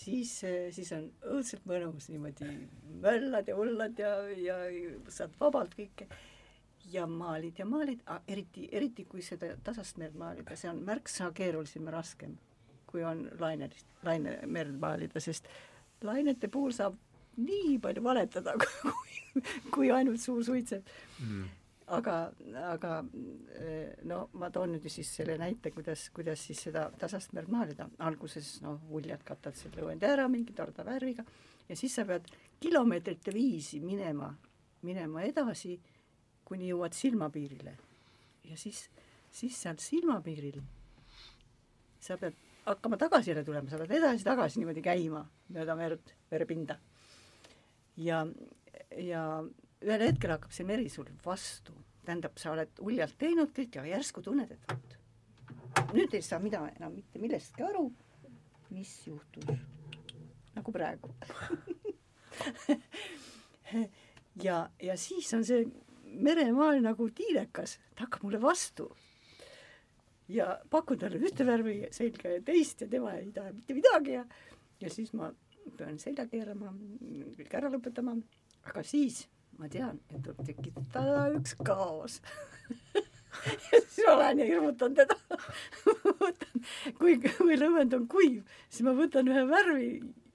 siis, 0.02 0.34
siis 0.76 0.92
on 0.98 1.08
õudselt 1.30 1.66
mõnus 1.70 2.10
niimoodi 2.12 2.50
möllad 3.04 3.50
ja 3.50 3.56
hullad 3.58 4.00
ja, 4.02 4.14
ja 4.38 4.58
saad 5.14 5.36
vabalt 5.40 5.76
kõike 5.78 6.08
ja 6.92 7.06
maalid 7.08 7.60
ja 7.60 7.66
maalid, 7.66 8.02
eriti, 8.28 8.68
eriti 8.72 9.06
kui 9.10 9.24
seda 9.26 9.54
tasast 9.64 10.00
merd 10.02 10.18
maalida, 10.20 10.58
see 10.58 10.72
on 10.72 10.82
märksa 10.86 11.30
keerulisem 11.36 11.88
ja 11.88 11.96
raskem, 11.98 12.36
kui 12.90 13.06
on 13.08 13.28
lainelist, 13.40 13.88
lainemerd 14.08 14.78
maalida, 14.82 15.22
sest 15.24 15.48
lainete 16.04 16.50
puhul 16.52 16.74
saab 16.76 16.98
nii 17.42 17.78
palju 17.82 18.04
valetada, 18.04 18.58
kui, 18.82 19.44
kui 19.72 19.92
ainult 19.94 20.20
suu 20.24 20.42
suitseb 20.44 20.88
mm. 21.22 21.61
Aga, 21.92 22.16
aga 22.72 22.92
no 24.08 24.18
ma 24.40 24.50
toon 24.54 24.76
nüüd 24.76 24.88
siis 24.92 25.10
selle 25.20 25.38
näite, 25.42 25.72
kuidas, 25.76 26.08
kuidas 26.16 26.44
siis 26.48 26.62
seda 26.68 26.88
tasast 27.00 27.34
merd 27.38 27.52
maalida. 27.52 27.90
alguses 28.00 28.60
noh, 28.66 28.80
uljad 28.90 29.24
katad 29.28 29.58
selle 29.60 29.84
õuendi 29.86 30.08
ära 30.08 30.28
mingi 30.32 30.56
torda 30.58 30.86
värviga 30.88 31.26
ja 31.70 31.78
siis 31.78 31.96
sa 31.96 32.06
pead 32.08 32.28
kilomeetrite 32.62 33.34
viisi 33.34 33.80
minema, 33.84 34.32
minema 34.88 35.26
edasi, 35.28 35.78
kuni 36.46 36.70
jõuad 36.72 36.96
silmapiirile. 36.98 37.76
ja 38.50 38.58
siis, 38.58 38.88
siis 39.32 39.58
seal 39.58 39.80
silmapiiril 39.80 40.62
sa 42.02 42.18
pead 42.18 42.38
hakkama 42.66 42.98
tagasi 42.98 43.32
jälle 43.32 43.44
tulema, 43.44 43.70
sa 43.70 43.78
pead 43.82 43.98
edasi-tagasi 44.00 44.60
niimoodi 44.62 44.82
käima 44.86 45.26
mööda 45.50 45.76
merd, 45.76 46.16
merepinda 46.32 46.78
ja, 47.98 48.26
ja 48.98 49.24
ühel 49.82 50.06
hetkel 50.06 50.34
hakkab 50.36 50.54
see 50.56 50.68
meri 50.68 50.90
sul 50.90 51.10
vastu, 51.26 51.74
tähendab, 52.06 52.38
sa 52.42 52.54
oled 52.56 52.82
uljalt 52.86 53.18
teinud 53.22 53.54
kõik 53.56 53.78
ja 53.80 53.86
järsku 53.96 54.24
tunned, 54.26 54.52
et 54.52 54.72
vot, 54.72 54.98
nüüd 55.96 56.14
ei 56.18 56.26
saa 56.26 56.40
mina 56.44 56.64
enam 56.76 56.96
mitte 56.98 57.22
millestki 57.22 57.66
aru, 57.66 57.88
mis 58.76 58.94
juhtus, 59.08 59.46
nagu 60.58 60.76
praegu. 60.76 61.14
Ja, 64.40 64.70
ja 64.80 64.98
siis 64.98 65.28
on 65.36 65.44
see 65.46 65.66
meremaal 66.24 66.80
nagu 66.84 67.10
tiirekas, 67.16 67.78
ta 67.96 68.06
hakkab 68.06 68.24
mulle 68.24 68.40
vastu. 68.42 68.88
Ja 70.32 70.54
pakun 70.72 71.00
talle 71.02 71.20
ühte 71.20 71.44
värvi 71.48 71.90
selga 71.92 72.38
ja 72.38 72.44
teist 72.48 72.86
ja 72.86 72.88
tema 72.88 73.18
ei 73.20 73.32
taha 73.36 73.52
mitte 73.52 73.76
midagi 73.76 74.16
ja, 74.16 74.24
ja 74.80 74.92
siis 74.94 75.12
ma 75.18 75.28
pean 75.78 76.00
selja 76.00 76.24
keerama, 76.32 76.72
kõik 77.36 77.58
ära 77.60 77.72
lõpetama, 77.74 78.16
aga 78.72 78.84
siis 78.88 79.26
ma 79.62 79.70
tean, 79.70 80.00
et 80.10 80.24
tuleb 80.26 80.42
tekitada 80.48 81.28
üks 81.38 81.58
kaos. 81.66 82.22
Ja 83.72 83.80
siis 83.80 84.02
ma 84.04 84.18
lähen 84.20 84.42
ja 84.42 84.46
hirmutan 84.50 84.96
teda. 84.98 85.16
Võtan, 86.20 86.64
kui, 86.98 87.14
kui 87.24 87.56
lõvend 87.56 87.96
on 87.96 88.04
kuiv, 88.12 88.42
siis 88.68 88.84
ma 88.84 88.92
võtan 88.98 89.30
ühe 89.32 89.46
värvi 89.48 89.88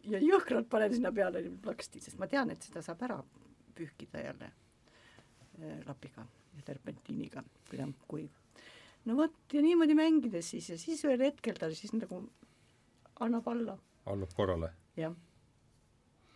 ja 0.08 0.20
jõhkralt 0.22 0.70
panen 0.72 0.94
sinna 0.94 1.12
peale 1.14 1.42
plaksti, 1.62 2.00
sest 2.02 2.16
ma 2.22 2.28
tean, 2.30 2.50
et 2.54 2.64
seda 2.64 2.82
saab 2.82 3.04
ära 3.04 3.18
pühkida 3.76 4.24
jälle 4.24 4.48
äh, 4.48 5.76
lapiga 5.84 6.24
ja 6.56 6.64
terpentiiniga, 6.70 7.44
kui 7.68 7.76
ta 7.78 7.84
on 7.84 7.94
kuiv. 8.08 8.32
no 9.04 9.20
vot, 9.20 9.36
ja 9.52 9.62
niimoodi 9.62 9.94
mängides 9.98 10.50
siis 10.54 10.72
ja 10.72 10.80
siis 10.80 11.04
ühel 11.04 11.28
hetkel 11.28 11.60
ta 11.60 11.68
siis 11.74 11.92
nagu 11.92 12.24
annab 13.20 13.52
alla. 13.52 13.78
allub 14.06 14.32
korrale? 14.40 14.72
Jah. 14.96 15.14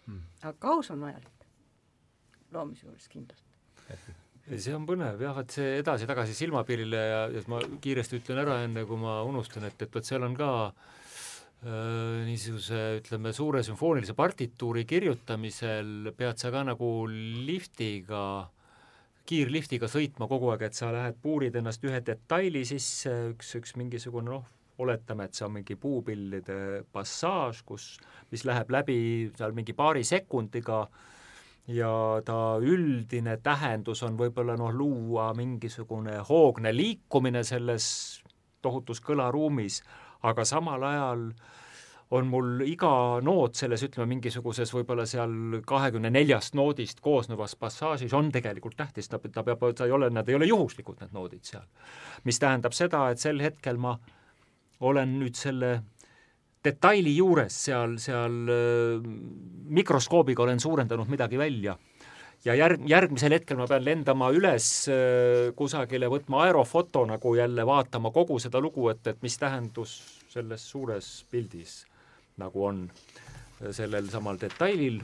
Hmm.. 0.05 0.27
aga 0.43 0.57
kaos 0.61 0.93
on 0.93 1.09
vajalik 1.09 1.40
loomise 2.55 2.87
juures 2.87 3.09
kindlasti. 3.13 3.49
see 4.65 4.75
on 4.75 4.87
põnev 4.89 5.21
jah, 5.23 5.43
et 5.43 5.57
see 5.57 5.75
edasi-tagasi 5.81 6.37
silmapiirile 6.39 7.03
ja, 7.11 7.21
ja 7.35 7.43
ma 7.51 7.61
kiiresti 7.83 8.21
ütlen 8.21 8.43
ära, 8.43 8.61
enne 8.67 8.87
kui 8.89 8.99
ma 9.01 9.21
unustan, 9.27 9.69
et, 9.69 9.83
et 9.83 9.95
vot 9.95 10.07
seal 10.07 10.27
on 10.27 10.37
ka 10.39 10.51
äh, 10.69 12.23
niisuguse 12.27 12.81
ütleme, 13.01 13.35
suure 13.37 13.63
sümfoonilise 13.67 14.17
partituuri 14.19 14.87
kirjutamisel 14.91 16.15
pead 16.19 16.41
sa 16.43 16.53
ka 16.55 16.65
nagu 16.73 16.91
liftiga 17.11 18.25
kiirliftiga 19.31 19.87
sõitma 19.91 20.27
kogu 20.31 20.51
aeg, 20.51 20.65
et 20.67 20.79
sa 20.79 20.91
lähed, 20.95 21.19
puurid 21.23 21.55
ennast 21.61 21.85
ühe 21.87 22.01
detaili 22.03 22.65
sisse, 22.67 23.13
üks, 23.31 23.53
üks 23.61 23.77
mingisugune 23.79 24.33
noh, 24.33 24.49
oletame, 24.81 25.29
et 25.29 25.37
see 25.37 25.47
on 25.47 25.55
mingi 25.59 25.77
puupillide 25.79 26.57
passaaž, 26.95 27.63
kus, 27.69 27.93
mis 28.33 28.45
läheb 28.49 28.73
läbi 28.73 28.99
seal 29.37 29.55
mingi 29.57 29.77
paari 29.77 30.03
sekundiga 30.09 30.87
ja 31.71 31.93
ta 32.25 32.59
üldine 32.63 33.37
tähendus 33.43 34.03
on 34.03 34.19
võib-olla 34.19 34.57
noh, 34.59 34.73
luua 34.75 35.31
mingisugune 35.37 36.19
hoogne 36.29 36.73
liikumine 36.75 37.45
selles 37.47 37.87
tohutus 38.63 39.01
kõlaruumis, 39.05 39.81
aga 40.27 40.45
samal 40.45 40.85
ajal 40.85 41.27
on 42.11 42.27
mul 42.27 42.65
iga 42.67 43.21
noot 43.23 43.55
selles, 43.55 43.85
ütleme, 43.87 44.09
mingisuguses 44.17 44.73
võib-olla 44.75 45.07
seal 45.07 45.61
kahekümne 45.67 46.11
neljast 46.11 46.57
noodist 46.59 47.01
koosnevas 47.05 47.55
passaažis 47.57 48.15
on 48.19 48.33
tegelikult 48.35 48.77
tähtis, 48.77 49.09
ta, 49.09 49.21
ta 49.23 49.45
peab, 49.47 49.63
ta 49.79 49.87
ei 49.87 49.95
ole, 49.95 50.11
nad 50.11 50.29
ei 50.29 50.35
ole 50.35 50.51
juhuslikud, 50.51 50.99
need 51.01 51.15
noodid 51.15 51.47
seal. 51.47 51.69
mis 52.25 52.43
tähendab 52.43 52.75
seda, 52.75 53.07
et 53.11 53.23
sel 53.23 53.39
hetkel 53.41 53.79
ma 53.79 53.95
olen 54.81 55.19
nüüd 55.21 55.39
selle 55.39 55.77
detaili 56.65 57.15
juures 57.17 57.57
seal, 57.65 57.97
seal 58.03 58.51
äh, 58.53 59.09
mikroskoobiga 59.81 60.43
olen 60.45 60.61
suurendanud 60.61 61.09
midagi 61.09 61.39
välja. 61.39 61.77
Ja 62.45 62.55
järg, 62.57 62.81
järgmisel 62.89 63.35
hetkel 63.37 63.59
ma 63.61 63.67
pean 63.69 63.85
lendama 63.85 64.31
üles 64.33 64.67
äh, 64.89 65.51
kusagile, 65.57 66.09
võtma 66.13 66.47
aerofoto 66.47 67.05
nagu 67.09 67.35
jälle 67.37 67.67
vaatama 67.69 68.13
kogu 68.13 68.39
seda 68.41 68.61
lugu, 68.61 68.89
et, 68.93 69.07
et 69.07 69.23
mis 69.23 69.37
tähendus 69.39 69.97
selles 70.31 70.65
suures 70.71 71.09
pildis 71.31 71.83
nagu 72.41 72.65
on 72.65 72.87
äh, 72.89 73.73
sellel 73.77 74.09
samal 74.13 74.41
detailil. 74.41 75.01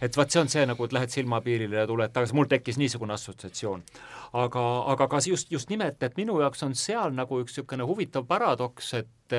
Et 0.00 0.16
vot 0.16 0.30
see 0.32 0.40
on 0.40 0.48
see 0.48 0.62
nagu, 0.64 0.86
et 0.86 0.94
lähed 0.96 1.12
silmapiirile 1.12 1.82
ja 1.82 1.86
tuled 1.86 2.12
tagasi, 2.14 2.32
mul 2.34 2.48
tekkis 2.48 2.78
niisugune 2.80 3.12
assotsiatsioon. 3.12 3.82
aga, 4.32 4.62
aga 4.94 5.08
ka 5.08 5.18
just, 5.26 5.50
just 5.52 5.68
nimelt, 5.70 6.02
et 6.02 6.16
minu 6.16 6.38
jaoks 6.40 6.62
on 6.64 6.74
seal 6.74 7.12
nagu 7.12 7.42
üks 7.42 7.52
niisugune 7.52 7.84
huvitav 7.84 8.24
paradoks, 8.26 8.94
et 8.94 9.36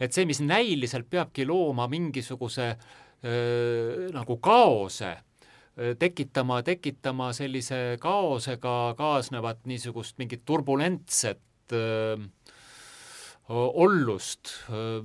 et 0.00 0.12
see, 0.12 0.26
mis 0.28 0.40
näiliselt 0.44 1.08
peabki 1.10 1.46
looma 1.46 1.88
mingisuguse 1.88 2.68
öö, 3.24 4.08
nagu 4.14 4.36
kaose, 4.42 5.16
tekitama, 5.98 6.62
tekitama 6.62 7.32
sellise 7.36 7.96
kaosega 8.00 8.94
kaasnevat 8.96 9.64
niisugust 9.68 10.18
mingit 10.18 10.44
turbulentset 10.44 11.40
öö, 11.72 12.16
ollust 13.48 14.52
öö, 14.70 15.02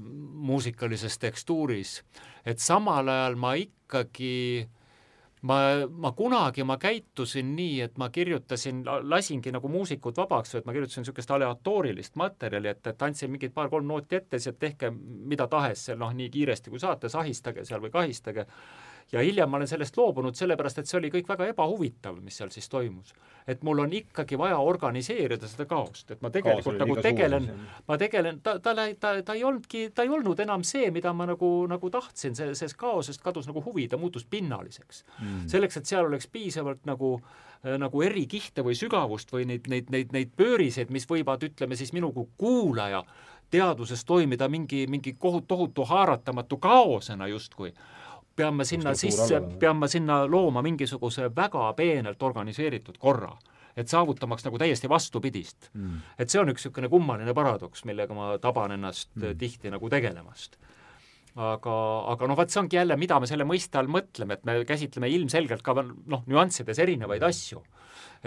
muusikalises 0.51 1.17
tekstuuris, 1.21 2.01
et 2.45 2.59
samal 2.59 3.07
ajal 3.07 3.35
ma 3.35 3.53
ikkagi 3.59 4.67
ma, 5.41 5.57
ma 5.87 6.11
kunagi, 6.17 6.63
ma 6.63 6.77
käitusin 6.81 7.55
nii, 7.55 7.79
et 7.87 7.97
ma 7.97 8.09
kirjutasin, 8.13 8.83
lasingi 9.09 9.53
nagu 9.53 9.71
muusikud 9.71 10.17
vabaks, 10.21 10.55
et 10.59 10.67
ma 10.67 10.75
kirjutasin 10.75 11.05
niisugust 11.05 11.33
aleatoorilist 11.33 12.15
materjali, 12.21 12.71
et, 12.75 12.85
et 12.87 13.07
andsin 13.07 13.31
mingid 13.33 13.55
paar-kolm 13.55 13.87
nooti 13.89 14.19
ette, 14.21 14.39
siis 14.39 14.53
et 14.53 14.59
tehke 14.61 14.91
mida 14.93 15.47
tahes 15.51 15.87
seal 15.89 15.99
noh, 16.01 16.13
nii 16.13 16.29
kiiresti 16.33 16.73
kui 16.73 16.81
saate, 16.81 17.09
sahistage 17.09 17.65
seal 17.65 17.81
või 17.83 17.93
kahistage 17.93 18.45
ja 19.11 19.21
hiljem 19.21 19.49
ma 19.49 19.59
olen 19.59 19.67
sellest 19.67 19.97
loobunud, 19.97 20.35
sellepärast 20.37 20.81
et 20.81 20.89
see 20.89 20.97
oli 20.99 21.11
kõik 21.11 21.27
väga 21.31 21.49
ebahuvitav, 21.51 22.17
mis 22.23 22.37
seal 22.39 22.51
siis 22.53 22.69
toimus. 22.69 23.13
et 23.47 23.63
mul 23.65 23.79
on 23.81 23.93
ikkagi 23.93 24.37
vaja 24.37 24.57
organiseerida 24.57 25.47
seda 25.49 25.65
kaost, 25.65 26.11
et 26.11 26.21
ma 26.21 26.29
tegelikult 26.29 26.77
nagu 26.77 26.95
tegelen, 27.01 27.49
ma 27.87 27.97
tegelen, 27.97 28.39
ta, 28.41 28.59
ta, 28.59 28.75
ta, 28.99 29.13
ta 29.25 29.33
ei 29.33 29.43
olnudki, 29.43 29.89
ta 29.95 30.05
ei 30.05 30.09
olnud 30.13 30.39
enam 30.39 30.63
see, 30.63 30.91
mida 30.91 31.13
ma 31.13 31.25
nagu, 31.25 31.49
nagu 31.67 31.89
tahtsin, 31.89 32.35
see, 32.37 32.53
sellest 32.55 32.77
kaosest 32.77 33.21
kadus 33.21 33.49
nagu 33.49 33.63
huvi, 33.65 33.87
ta 33.87 33.97
muutus 33.97 34.25
pinnaliseks. 34.29 35.03
Mm.. 35.19 35.47
selleks, 35.51 35.77
et 35.77 35.89
seal 35.89 36.05
oleks 36.05 36.27
piisavalt 36.27 36.85
nagu 36.85 37.17
nagu 37.61 38.01
erikihte 38.01 38.63
või 38.65 38.73
sügavust 38.73 39.29
või 39.29 39.43
neid, 39.45 39.67
neid, 39.69 39.91
neid, 39.93 40.09
neid 40.15 40.31
pööriseid, 40.33 40.89
mis 40.89 41.05
võivad, 41.05 41.43
ütleme 41.45 41.77
siis 41.77 41.91
minu 41.93 42.09
kui 42.15 42.25
kuulaja 42.37 43.03
teaduses 43.51 44.05
toimida 44.05 44.47
mingi, 44.49 44.87
mingi 44.89 45.13
kohut-, 45.19 45.47
tohutu 45.47 45.85
haaratamatu 45.85 46.57
kaosena 46.57 47.27
justkui, 47.27 47.73
pean 48.35 48.55
ma 48.55 48.65
sinna 48.67 48.93
sisse, 48.97 49.41
pean 49.59 49.79
ma 49.79 49.89
sinna 49.91 50.23
looma 50.29 50.63
mingisuguse 50.65 51.29
väga 51.35 51.71
peenelt 51.77 52.23
organiseeritud 52.23 52.97
korra 53.01 53.33
et 53.77 53.87
saavutamaks 53.91 54.45
nagu 54.47 54.59
täiesti 54.59 54.89
vastupidist. 54.91 55.69
Mm.. 55.73 56.01
et 56.19 56.29
see 56.29 56.41
on 56.41 56.51
üks 56.51 56.65
niisugune 56.65 56.89
kummaline 56.91 57.33
paradoks, 57.35 57.85
millega 57.87 58.15
ma 58.15 58.33
taban 58.43 58.75
ennast 58.75 59.13
mm. 59.15 59.37
tihti 59.39 59.71
nagu 59.73 59.89
tegelemast. 59.91 60.57
Aga, 61.39 61.73
aga 62.11 62.27
noh, 62.27 62.35
vot 62.35 62.51
see 62.51 62.59
ongi 62.59 62.75
jälle, 62.75 62.97
mida 62.99 63.15
me 63.23 63.27
selle 63.29 63.45
mõiste 63.47 63.79
all 63.79 63.87
mõtleme, 63.87 64.35
et 64.35 64.43
me 64.47 64.57
käsitleme 64.67 65.07
ilmselgelt 65.15 65.63
ka 65.63 65.77
noh, 65.79 66.25
nüanssides 66.27 66.81
erinevaid 66.83 67.23
asju. 67.23 67.63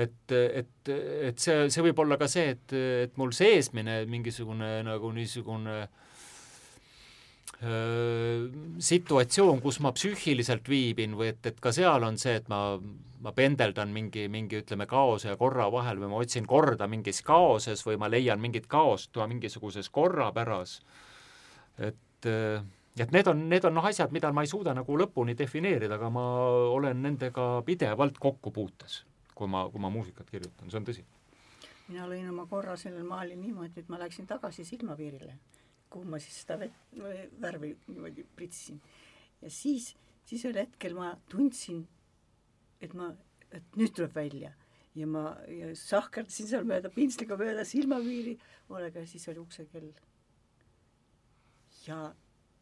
et, 0.01 0.32
et, 0.32 0.89
et 0.89 1.39
see, 1.39 1.68
see 1.70 1.85
võib 1.85 2.01
olla 2.02 2.16
ka 2.18 2.26
see, 2.31 2.55
et, 2.56 2.72
et 3.05 3.20
mul 3.20 3.36
seesmine 3.36 4.01
mingisugune 4.09 4.78
nagu 4.89 5.12
niisugune 5.12 5.76
öö, 5.82 6.03
situatsioon, 7.65 9.61
kus 9.65 9.81
ma 9.81 9.93
psüühiliselt 9.97 10.69
viibin 10.69 11.16
või 11.16 11.32
et, 11.32 11.47
et 11.47 11.61
ka 11.62 11.73
seal 11.73 12.05
on 12.05 12.19
see, 12.20 12.36
et 12.41 12.49
ma, 12.53 12.77
ma 13.24 13.32
pendeldan 13.32 13.93
mingi, 13.95 14.27
mingi 14.28 14.61
ütleme, 14.61 14.86
kaose 14.91 15.31
ja 15.31 15.36
korra 15.41 15.70
vahel 15.73 16.03
või 16.03 16.12
ma 16.12 16.20
otsin 16.20 16.47
korda 16.51 16.89
mingis 16.91 17.23
kaoses 17.24 17.85
või 17.86 17.97
ma 18.01 18.11
leian 18.12 18.43
mingit 18.43 18.66
kaost 18.70 19.16
mingisuguses 19.16 19.89
korrapäras, 19.95 20.81
et 21.78 22.01
et 22.95 23.11
need 23.11 23.27
on, 23.27 23.41
need 23.51 23.65
on 23.66 23.74
noh, 23.74 23.86
asjad, 23.89 24.12
mida 24.15 24.31
ma 24.32 24.45
ei 24.45 24.51
suuda 24.51 24.74
nagu 24.77 24.99
lõpuni 24.99 25.35
defineerida, 25.39 25.97
aga 25.99 26.11
ma 26.15 26.24
olen 26.77 27.03
nendega 27.03 27.49
pidevalt 27.66 28.20
kokkupuutes, 28.23 29.01
kui 29.35 29.51
ma, 29.51 29.65
kui 29.70 29.82
ma 29.82 29.91
muusikat 29.91 30.31
kirjutan, 30.31 30.70
see 30.70 30.78
on 30.78 30.86
tõsi. 30.86 31.05
mina 31.89 32.07
lõin 32.09 32.31
oma 32.31 32.47
korra 32.47 32.77
sellel 32.81 33.05
maalil 33.05 33.41
niimoodi, 33.41 33.82
et 33.82 33.91
ma 33.93 33.99
läksin 34.01 34.31
tagasi 34.31 34.65
silmapiirile, 34.65 35.35
kuhu 35.94 36.10
ma 36.10 36.18
siis 36.22 36.40
seda 36.42 36.58
vett, 36.64 36.98
värvi 37.40 37.74
niimoodi 37.86 38.26
pritsisin. 38.36 38.80
ja 39.42 39.50
siis, 39.50 39.92
siis 40.26 40.44
ühel 40.44 40.64
hetkel 40.64 40.96
ma 40.98 41.12
tundsin, 41.30 41.84
et 42.82 42.94
ma, 42.98 43.12
et 43.54 43.78
nüüd 43.78 43.94
tuleb 43.94 44.14
välja 44.16 44.52
ja 44.94 45.06
ma 45.10 45.24
ja 45.50 45.70
sahkerdasin 45.78 46.50
seal 46.50 46.66
mööda 46.68 46.90
pintsliga 46.94 47.38
mööda 47.38 47.64
silmapiiri, 47.66 48.36
hoolega 48.70 49.04
siis 49.10 49.26
oli 49.32 49.42
uksekell. 49.42 49.92
ja 51.86 51.98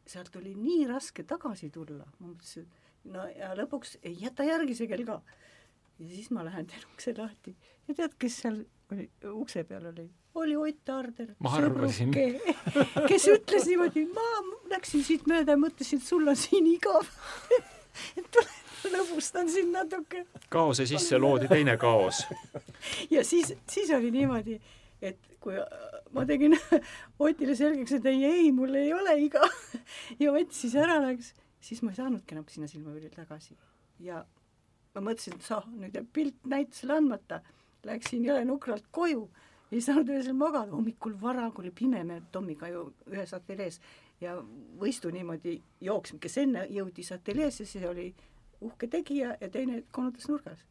sealt 0.06 0.36
oli 0.36 0.54
nii 0.59 0.86
raske 0.90 1.24
tagasi 1.28 1.70
tulla, 1.70 2.06
ma 2.18 2.32
mõtlesin, 2.32 2.66
no 3.12 3.26
ja 3.30 3.52
lõpuks 3.59 3.98
ei 4.02 4.16
jäta 4.24 4.46
järgi 4.48 4.76
see 4.78 4.90
kell 4.90 5.06
ka. 5.09 5.20
ja 5.98 6.09
siis 6.09 6.32
ma 6.34 6.44
lähen 6.48 6.66
teen 6.66 6.88
ukse 6.92 7.14
lahti 7.18 7.54
ja 7.88 7.94
tead, 7.94 8.16
kes 8.18 8.40
seal 8.44 8.64
oli, 8.92 9.09
ukse 9.32 9.64
peal 9.68 9.92
oli? 9.92 10.09
Oli 10.34 10.56
Ott 10.56 10.88
Arder, 10.88 11.34
sõbruke, 11.44 12.26
kes 13.10 13.28
ütles 13.34 13.68
niimoodi, 13.68 14.06
ma 14.14 14.28
läksin 14.72 15.04
siit 15.04 15.26
mööda 15.30 15.56
ja 15.56 15.60
mõtlesin, 15.60 16.00
et 16.00 16.09
sul 16.09 16.28
on 16.28 16.38
siin 16.38 16.68
igav 16.70 17.09
et 18.18 18.28
tule 18.32 18.94
lõbustan 18.94 19.50
sind 19.52 19.74
natuke. 19.74 20.24
kaose 20.52 20.86
sisse 20.88 21.18
loodi 21.20 21.50
teine 21.50 21.76
kaos. 21.80 22.24
ja 23.14 23.24
siis, 23.24 23.52
siis 23.70 23.92
oli 23.94 24.10
niimoodi, 24.14 24.59
et 25.02 25.20
kui 25.42 25.59
ma 26.12 26.26
tegin 26.28 26.56
Otile 27.22 27.56
selgeks, 27.59 27.98
et 27.98 28.06
ei, 28.10 28.24
ei, 28.28 28.52
mul 28.54 28.74
ei 28.78 28.92
ole 28.96 29.16
iga 29.26 29.44
ja 30.22 30.32
Ott 30.32 30.56
siis 30.56 30.76
ära 30.78 30.98
läks, 31.04 31.32
siis 31.62 31.82
ma 31.82 31.92
ei 31.92 32.00
saanudki 32.00 32.36
enam 32.36 32.48
sinna 32.50 32.70
silmapiirile 32.70 33.14
tagasi. 33.14 33.56
ja 34.02 34.24
ma 34.94 35.04
mõtlesin, 35.09 35.38
et 35.38 35.46
sah, 35.46 35.66
nüüd 35.72 35.94
jääb 35.96 36.09
pilt 36.12 36.48
näitusele 36.48 36.98
andmata. 37.00 37.40
Läksin 37.82 38.22
jõle 38.22 38.44
nukralt 38.46 38.84
koju, 38.94 39.24
ei 39.73 39.81
saanud 39.81 40.11
öösel 40.12 40.36
magada, 40.36 40.74
hommikul 40.77 41.15
vara, 41.20 41.51
kui 41.51 41.65
oli 41.65 41.73
pime, 41.74 42.03
me 42.05 42.20
Tommiga 42.32 42.69
ju 42.69 42.85
ühes 43.11 43.32
ateljees 43.32 43.81
ja 44.20 44.35
võistu 44.81 45.11
niimoodi 45.11 45.57
jooksime, 45.81 46.20
kes 46.20 46.36
enne 46.44 46.66
jõudis 46.70 47.12
ateljeesse, 47.15 47.66
see 47.66 47.86
oli 47.89 48.11
uhke 48.62 48.89
tegija 48.93 49.36
ja 49.40 49.49
teine 49.51 49.82
konutas 49.90 50.28
nurgas. 50.28 50.66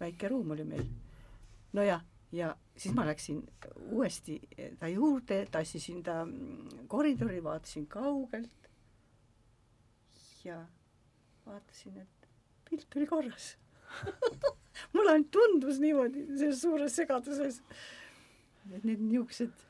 väike 0.00 0.28
ruum 0.28 0.50
oli 0.50 0.64
meil. 0.64 0.86
no 1.72 1.82
ja 1.82 2.00
ja 2.32 2.56
siis 2.76 2.94
ma 2.94 3.06
läksin 3.06 3.44
uuesti 3.90 4.40
ta 4.78 4.88
juurde, 4.88 5.46
tassisin 5.50 6.02
ta 6.02 6.26
koridori, 6.88 7.42
vaatasin 7.44 7.86
kaugelt 7.86 8.68
ja 10.44 10.66
vaatasin, 11.46 11.98
et 11.98 12.28
pilt 12.70 12.96
oli 12.96 13.06
korras 13.06 13.56
mulle 14.92 15.14
ainult 15.16 15.30
tundus 15.34 15.78
niimoodi 15.82 16.26
selles 16.32 16.62
suures 16.62 16.96
segaduses, 17.00 17.60
et 18.72 18.84
need 18.84 19.02
niisugused, 19.04 19.64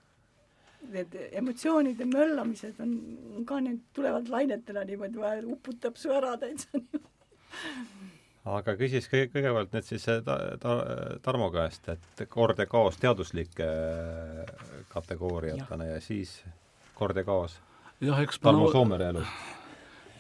need 0.95 1.19
emotsioonide 1.41 2.07
möllamised 2.11 2.81
on, 2.85 2.97
on 3.37 3.47
ka 3.49 3.61
need 3.65 3.81
tulevad 3.97 4.29
lainetena 4.33 4.85
niimoodi, 4.89 5.21
vahel 5.21 5.53
uputab 5.57 5.97
su 6.01 6.13
ära 6.13 6.37
täitsa 6.41 6.83
aga 8.45 8.75
küsis 8.77 9.09
kõige, 9.09 9.31
kõigepealt 9.33 9.73
nüüd 9.75 9.87
siis 9.89 10.05
ta, 10.27 10.37
ta, 10.61 10.75
Tarmo 11.25 11.49
käest, 11.55 11.89
et 11.93 12.25
kord 12.31 12.61
ja 12.61 12.67
kaos 12.69 12.99
teaduslike 13.01 13.69
äh, 13.69 14.55
kategooriatena 14.93 15.89
ja. 15.89 15.99
ja 15.99 16.05
siis 16.05 16.37
kord 16.99 17.17
ja 17.17 17.25
kaos. 17.27 17.57
jah, 18.05 18.21
eks 18.23 18.41
Tarmo 18.43 18.71
Soomere 18.73 19.13
elust. 19.15 19.63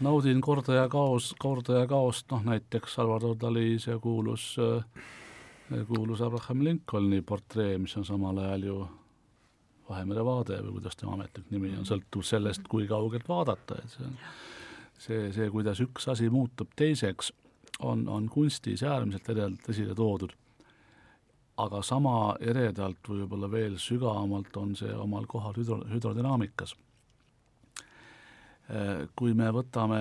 Naudin 0.00 0.40
korda 0.40 0.74
ja 0.74 0.88
kaos, 0.88 1.34
korda 1.38 1.80
ja 1.80 1.86
kaost, 1.86 2.26
noh 2.30 2.42
näiteks 2.44 2.94
Salvador 2.94 3.36
Dali 3.40 3.78
see 3.78 3.98
kuulus, 4.02 4.56
äh, 4.58 5.86
kuulus 5.86 6.22
Abraham 6.22 6.64
Lincolni 6.64 7.22
portree, 7.22 7.78
mis 7.78 7.96
on 7.96 8.04
samal 8.04 8.38
ajal 8.38 8.68
ju 8.70 8.82
Vahemere 9.88 10.24
vaade 10.24 10.56
või 10.64 10.78
kuidas 10.78 10.96
tema 10.96 11.12
ametlik 11.12 11.50
nimi 11.52 11.74
on, 11.76 11.84
sõltub 11.84 12.24
sellest, 12.24 12.62
kui 12.72 12.86
kaugelt 12.88 13.28
vaadata, 13.28 13.82
et 13.82 13.92
see 13.92 14.06
on 14.06 14.14
see, 14.98 15.32
see, 15.32 15.50
kuidas 15.52 15.80
üks 15.84 16.08
asi 16.10 16.30
muutub 16.32 16.72
teiseks 16.76 17.32
on, 17.84 18.06
on 18.08 18.28
kunstis 18.30 18.82
äärmiselt 18.82 19.28
eredalt 19.28 19.68
esile 19.68 19.94
toodud. 19.94 20.32
aga 21.56 21.82
sama 21.86 22.34
eredalt 22.40 23.08
või 23.08 23.20
võib-olla 23.22 23.50
veel 23.50 23.76
sügavamalt 23.78 24.56
on 24.58 24.72
see 24.74 24.90
omal 24.90 25.26
kohal 25.30 25.52
hüdro, 25.54 25.76
hüdrodünaamikas. 25.86 26.74
Kui 29.14 29.34
me 29.36 29.50
võtame 29.52 29.98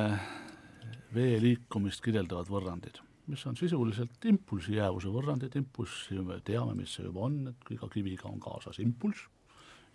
vee 1.14 1.34
liikumist 1.44 2.00
kirjeldavad 2.06 2.48
võrrandid, 2.48 3.02
mis 3.28 3.44
on 3.50 3.58
sisuliselt 3.60 4.24
impulsi 4.30 4.78
jäävuse 4.78 5.12
võrrandid, 5.12 5.58
impulssi 5.60 6.16
me 6.24 6.40
teame, 6.48 6.72
mis 6.78 6.94
see 6.96 7.04
juba 7.04 7.26
on, 7.28 7.42
et 7.52 7.74
iga 7.76 7.90
kiviga 7.92 8.30
on 8.32 8.40
kaasas 8.44 8.80
impulss 8.80 9.28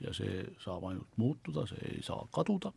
ja 0.05 0.13
see 0.15 0.45
saab 0.61 0.85
ainult 0.91 1.17
muutuda, 1.17 1.65
see 1.71 1.95
ei 1.95 2.05
saa 2.05 2.21
kaduda 2.35 2.75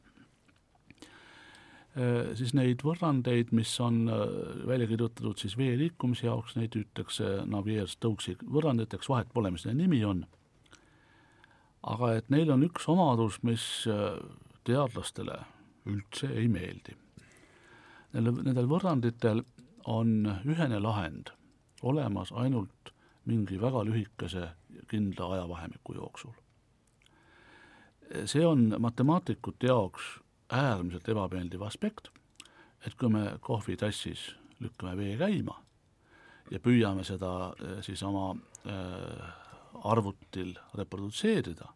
siis 2.39 2.53
neid 2.55 2.83
võrrandeid, 2.87 3.51
mis 3.55 3.71
on 3.83 4.05
äh, 4.07 4.21
välja 4.67 4.87
kirjutatud 4.87 5.39
siis 5.41 5.57
vee 5.59 5.73
liikumise 5.79 6.27
jaoks, 6.27 6.55
neid 6.55 6.75
hüütakse 6.77 7.41
Navier-Stokesi 7.51 8.37
võrranditeks, 8.47 9.09
vahet 9.11 9.31
pole, 9.33 9.51
mis 9.51 9.65
nende 9.67 9.83
nimi 9.83 10.03
on. 10.05 10.25
aga 11.81 12.13
et 12.15 12.29
neil 12.29 12.51
on 12.53 12.63
üks 12.63 12.87
omadus, 12.87 13.41
mis 13.43 13.87
äh, 13.91 14.15
teadlastele 14.63 15.41
üldse 15.85 16.27
ei 16.27 16.47
meeldi. 16.47 16.95
Nendel, 18.13 18.41
nendel 18.43 18.67
võrranditel 18.69 19.43
on 19.89 20.25
ühene 20.45 20.79
lahend 20.81 21.31
olemas 21.81 22.31
ainult 22.31 22.91
mingi 23.25 23.57
väga 23.61 23.83
lühikese 23.85 24.49
kindla 24.89 25.33
ajavahemiku 25.33 25.93
jooksul. 25.93 26.33
see 28.25 28.45
on 28.45 28.75
matemaatikute 28.79 29.67
jaoks 29.67 30.19
äärmiselt 30.51 31.07
ebameeldiv 31.09 31.61
aspekt, 31.61 32.09
et 32.85 32.95
kui 32.95 33.09
me 33.09 33.37
kohvitassis 33.39 34.35
lükkame 34.59 34.97
vee 34.97 35.17
käima 35.17 35.55
ja 36.51 36.59
püüame 36.59 37.03
seda 37.07 37.53
eh, 37.55 37.77
siis 37.85 38.03
oma 38.03 38.33
äh, 38.67 39.29
arvutil 39.87 40.55
reprodutseerida, 40.77 41.69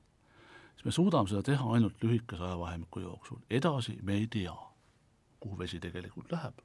siis 0.75 0.85
me 0.85 0.91
suudame 0.91 1.29
seda 1.29 1.43
teha 1.43 1.71
ainult 1.73 2.03
lühikese 2.03 2.43
ajavahemiku 2.43 2.99
jooksul, 2.99 3.41
edasi 3.49 3.97
me 4.01 4.17
ei 4.19 4.27
tea, 4.27 4.55
kuhu 5.39 5.57
vesi 5.57 5.79
tegelikult 5.79 6.31
läheb. 6.31 6.59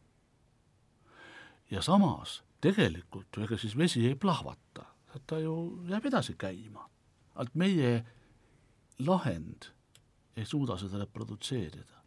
ja 1.70 1.82
samas 1.82 2.42
tegelikult 2.60 3.38
ega 3.38 3.58
siis 3.58 3.76
vesi 3.78 4.06
ei 4.06 4.14
plahvata, 4.14 4.84
ta 5.26 5.38
ju 5.38 5.82
jääb 5.88 6.06
edasi 6.06 6.34
käima. 6.38 6.88
ainult 7.34 7.54
meie 7.54 8.04
lahend 8.98 9.72
ei 10.36 10.44
suuda 10.44 10.76
seda 10.76 10.98
reprodutseerida 10.98 12.00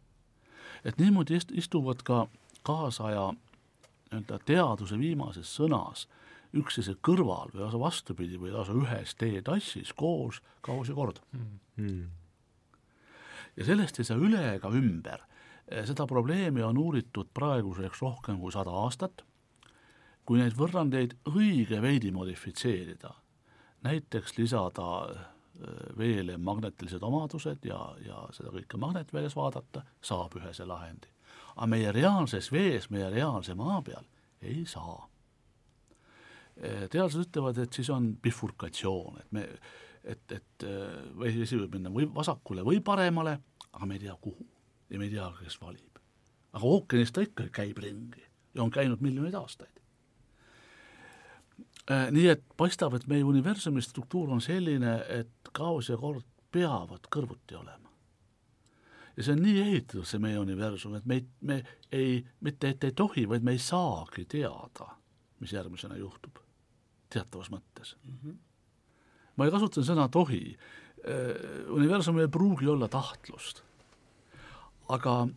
et 0.84 0.98
niimoodi 0.98 1.36
ist-, 1.36 1.54
istuvad 1.58 2.02
ka 2.04 2.26
kaasaja 2.62 3.32
nii-öelda 3.32 4.38
teaduse 4.46 4.98
viimases 4.98 5.50
sõnas 5.58 6.06
üksteise 6.54 6.96
kõrval 7.04 7.52
või 7.52 7.64
lausa 7.64 7.80
vastupidi 7.80 8.38
või 8.40 8.52
lausa 8.54 8.74
ühes 8.76 9.14
teetassis 9.20 9.92
koos 9.96 10.40
kaos 10.64 10.90
ja 10.90 10.96
kord 10.96 11.20
mm.. 11.32 12.04
ja 13.56 13.68
sellest 13.68 14.00
ei 14.00 14.08
saa 14.08 14.20
üle 14.20 14.42
ega 14.54 14.70
ümber. 14.70 15.26
seda 15.88 16.06
probleemi 16.06 16.62
on 16.62 16.78
uuritud 16.78 17.30
praeguseks 17.34 18.02
rohkem 18.02 18.40
kui 18.40 18.52
sada 18.52 18.70
aastat, 18.84 19.24
kui 20.24 20.40
neid 20.40 20.56
võrrandeid 20.56 21.16
õige 21.30 21.80
veidi 21.82 22.10
modifitseerida, 22.12 23.14
näiteks 23.84 24.38
lisada 24.38 24.88
veele 25.98 26.36
magnetilised 26.36 27.02
omadused 27.02 27.64
ja, 27.68 27.78
ja 28.04 28.24
seda 28.34 28.52
kõike 28.54 28.78
magnetväljas 28.80 29.36
vaadata, 29.38 29.84
saab 30.02 30.34
ühese 30.40 30.66
lahendi. 30.66 31.08
aga 31.56 31.66
meie 31.70 31.92
reaalses 31.92 32.50
vees, 32.52 32.90
meie 32.90 33.10
reaalse 33.10 33.54
maa 33.54 33.80
peal 33.82 34.04
ei 34.42 34.64
saa. 34.66 35.08
Teadlased 36.54 37.24
ütlevad, 37.26 37.58
et 37.58 37.74
siis 37.74 37.88
on 37.90 38.12
bifurkatsioon, 38.22 39.16
et 39.20 39.32
me, 39.34 39.48
et, 40.04 40.36
et 40.36 40.66
vesi 41.18 41.58
võib 41.58 41.78
minna 41.78 41.90
või 41.90 42.06
vasakule 42.14 42.62
või 42.66 42.78
paremale, 42.84 43.38
aga 43.72 43.88
me 43.90 43.98
ei 43.98 44.04
tea, 44.04 44.14
kuhu 44.22 44.46
ja 44.90 44.98
me 44.98 45.08
ei 45.08 45.10
tea, 45.10 45.30
kes 45.40 45.58
valib. 45.60 45.98
aga 46.54 46.66
ookeanis 46.66 47.12
ta 47.12 47.24
ikka 47.24 47.48
käib 47.52 47.78
ringi 47.82 48.22
ja 48.54 48.62
on 48.62 48.70
käinud 48.70 49.00
miljoneid 49.02 49.34
aastaid. 49.34 49.80
Äh, 51.90 52.10
nii 52.14 52.28
et 52.32 52.44
paistab, 52.56 52.94
et 52.94 53.06
meie 53.10 53.24
universumi 53.24 53.82
struktuur 53.82 54.30
on 54.32 54.40
selline, 54.40 54.94
et 55.08 55.50
kaos 55.52 55.90
ja 55.90 55.98
kord 56.00 56.24
peavad 56.54 57.10
kõrvuti 57.12 57.58
olema. 57.58 57.90
ja 59.16 59.22
see 59.22 59.34
on 59.34 59.42
nii 59.44 59.60
ehitatud, 59.62 60.06
see 60.08 60.22
meie 60.22 60.38
universum, 60.38 60.94
et 60.98 61.04
me 61.06 61.20
me 61.40 61.60
ei, 61.92 62.24
mitte 62.40 62.68
et 62.68 62.84
ei 62.84 62.92
tohi, 62.92 63.28
vaid 63.28 63.42
me 63.42 63.52
ei 63.52 63.58
saagi 63.58 64.24
teada, 64.24 64.88
mis 65.40 65.52
järgmisena 65.52 65.96
juhtub, 65.96 66.38
teatavas 67.14 67.50
mõttes 67.54 67.94
mm. 68.02 68.16
-hmm. 68.22 68.38
ma 69.36 69.46
ei 69.46 69.54
kasuta 69.54 69.84
sõna 69.86 70.08
tohi, 70.08 70.56
äh, 71.04 71.70
universumil 71.70 72.26
ei 72.26 72.32
pruugi 72.38 72.68
olla 72.68 72.88
tahtlust, 72.88 73.62
aga 74.88 75.28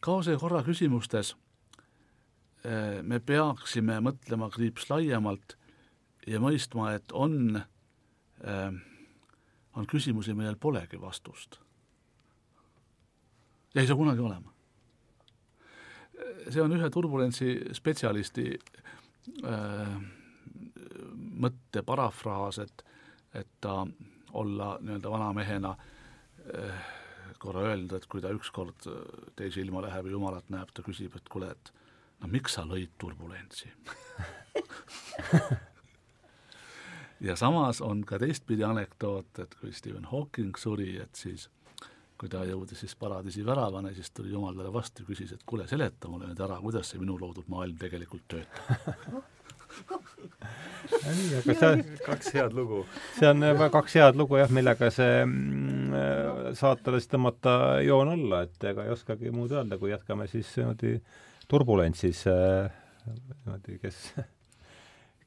kaose 0.00 0.36
korra 0.40 0.64
küsimustes 0.66 1.36
Äh, 2.60 3.00
me 3.02 3.16
peaksime 3.24 3.96
mõtlema 4.04 4.50
kriips 4.52 4.90
laiemalt 4.90 5.54
ja 6.28 6.40
mõistma, 6.42 6.90
et 6.98 7.12
on, 7.16 7.56
äh, 8.44 8.74
on 9.72 9.88
küsimusi, 9.88 10.34
millel 10.36 10.58
polegi 10.60 11.00
vastust. 11.00 11.56
ja 13.74 13.80
ei 13.80 13.86
saa 13.86 13.96
kunagi 13.96 14.20
olema. 14.20 14.52
see 16.50 16.60
on 16.60 16.72
ühe 16.72 16.90
turbulentsi 16.90 17.72
spetsialisti 17.72 18.58
äh, 19.44 19.96
mõtte 21.40 21.82
parafraas, 21.86 22.60
et, 22.62 22.84
et 23.34 23.50
ta 23.60 23.82
olla 24.36 24.74
nii-öelda 24.80 25.10
vanamehena 25.10 25.74
äh, 25.74 26.90
korra 27.40 27.64
öelnud, 27.70 27.92
et 27.96 28.06
kui 28.10 28.20
ta 28.22 28.32
ükskord 28.36 28.86
teise 29.36 29.62
ilma 29.62 29.82
läheb 29.86 30.10
ja 30.10 30.12
Jumalat 30.16 30.50
näeb, 30.52 30.72
ta 30.74 30.84
küsib, 30.84 31.16
et 31.16 31.28
kuule, 31.32 31.50
et 31.54 31.72
no 32.20 32.28
miks 32.28 32.58
sa 32.58 32.66
lõid 32.68 32.92
turbulentsi? 33.00 33.72
Ja 37.20 37.34
samas 37.36 37.82
on 37.84 38.00
ka 38.08 38.16
teistpidi 38.18 38.64
anekdoot, 38.64 39.38
et 39.42 39.54
kui 39.60 39.74
Stephen 39.76 40.06
Hawking 40.08 40.56
suri, 40.56 40.94
et 41.02 41.18
siis 41.20 41.50
kui 42.20 42.30
ta 42.32 42.46
jõudis 42.48 42.80
siis 42.80 42.94
paradiisi 43.00 43.44
väravani, 43.44 43.92
siis 43.96 44.08
tuli 44.16 44.32
Jumal 44.32 44.56
talle 44.56 44.72
vastu 44.72 45.04
ja 45.04 45.08
küsis, 45.08 45.34
et 45.36 45.44
kuule, 45.48 45.66
seleta 45.68 46.08
mulle 46.08 46.30
nüüd 46.30 46.40
ära, 46.44 46.56
kuidas 46.60 46.92
see 46.92 47.00
minu 47.00 47.18
loodud 47.20 47.48
maailm 47.52 47.76
tegelikult 47.80 48.24
töötab 48.28 49.20
nii, 50.20 51.28
aga 51.40 51.56
see 51.60 51.84
kaks 52.06 52.32
head 52.34 52.56
lugu. 52.56 52.82
see 53.18 53.30
on 53.30 53.44
kaks 53.72 53.96
head 54.00 54.18
lugu 54.18 54.40
jah, 54.40 54.52
millega 54.54 54.90
see 54.94 55.22
mm, 55.24 56.54
saatele 56.58 57.00
siis 57.00 57.12
tõmmata 57.12 57.54
joon 57.86 58.12
alla, 58.14 58.44
et 58.48 58.70
ega 58.72 58.86
ei 58.86 58.94
oskagi 58.94 59.32
muud 59.34 59.54
öelda, 59.54 59.78
kui 59.80 59.92
jätkame 59.92 60.28
siis 60.30 60.50
niimoodi 60.58 60.96
turbulentsis 61.50 62.24
äh, 62.30 62.70
niimoodi, 63.10 63.78
kes, 63.82 64.02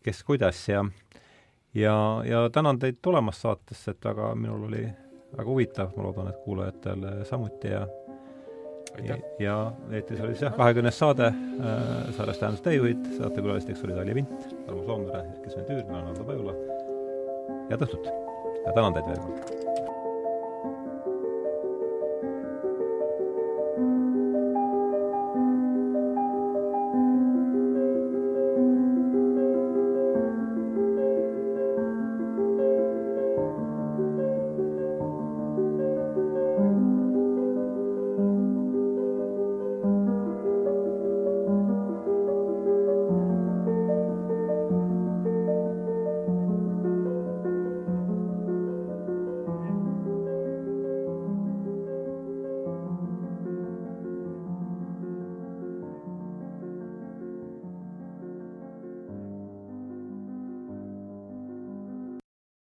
kes 0.05 0.23
kuidas 0.27 0.61
ja 0.69 0.83
ja, 1.73 1.95
ja 2.25 2.49
tänan 2.53 2.79
teid 2.79 3.01
tulemast 3.01 3.41
saatesse, 3.41 3.91
et 3.91 4.05
väga, 4.05 4.33
minul 4.35 4.67
oli 4.69 4.85
väga 5.33 5.49
huvitav, 5.49 5.93
ma 5.97 6.07
loodan, 6.07 6.29
et 6.29 6.41
kuulajatel 6.45 7.05
samuti 7.29 7.73
ja 7.73 7.87
ja, 9.39 9.57
eetris 9.91 10.21
oli 10.21 10.35
siis 10.35 10.45
jah, 10.47 10.55
kahekümnes 10.57 10.99
saade 10.99 11.29
äh,, 11.31 12.13
saares 12.17 12.41
tähendas 12.41 12.61
teejuhid, 12.65 13.05
saatekülalisteks 13.17 13.83
olid 13.87 14.03
Alje 14.03 14.15
Vint, 14.21 14.47
Tarmo 14.67 14.85
Soomere, 14.87 15.25
kes 15.43 15.57
on 15.57 15.67
Tüür, 15.69 15.83
mina 15.87 15.99
olen 16.01 16.13
Aldo 16.13 16.29
Pajula. 16.29 16.55
head 17.71 17.85
õhtut 17.87 18.07
ja 18.65 18.73
tänan 18.73 18.93
teid 18.93 19.11
veel 19.11 19.21
kord! 19.27 19.52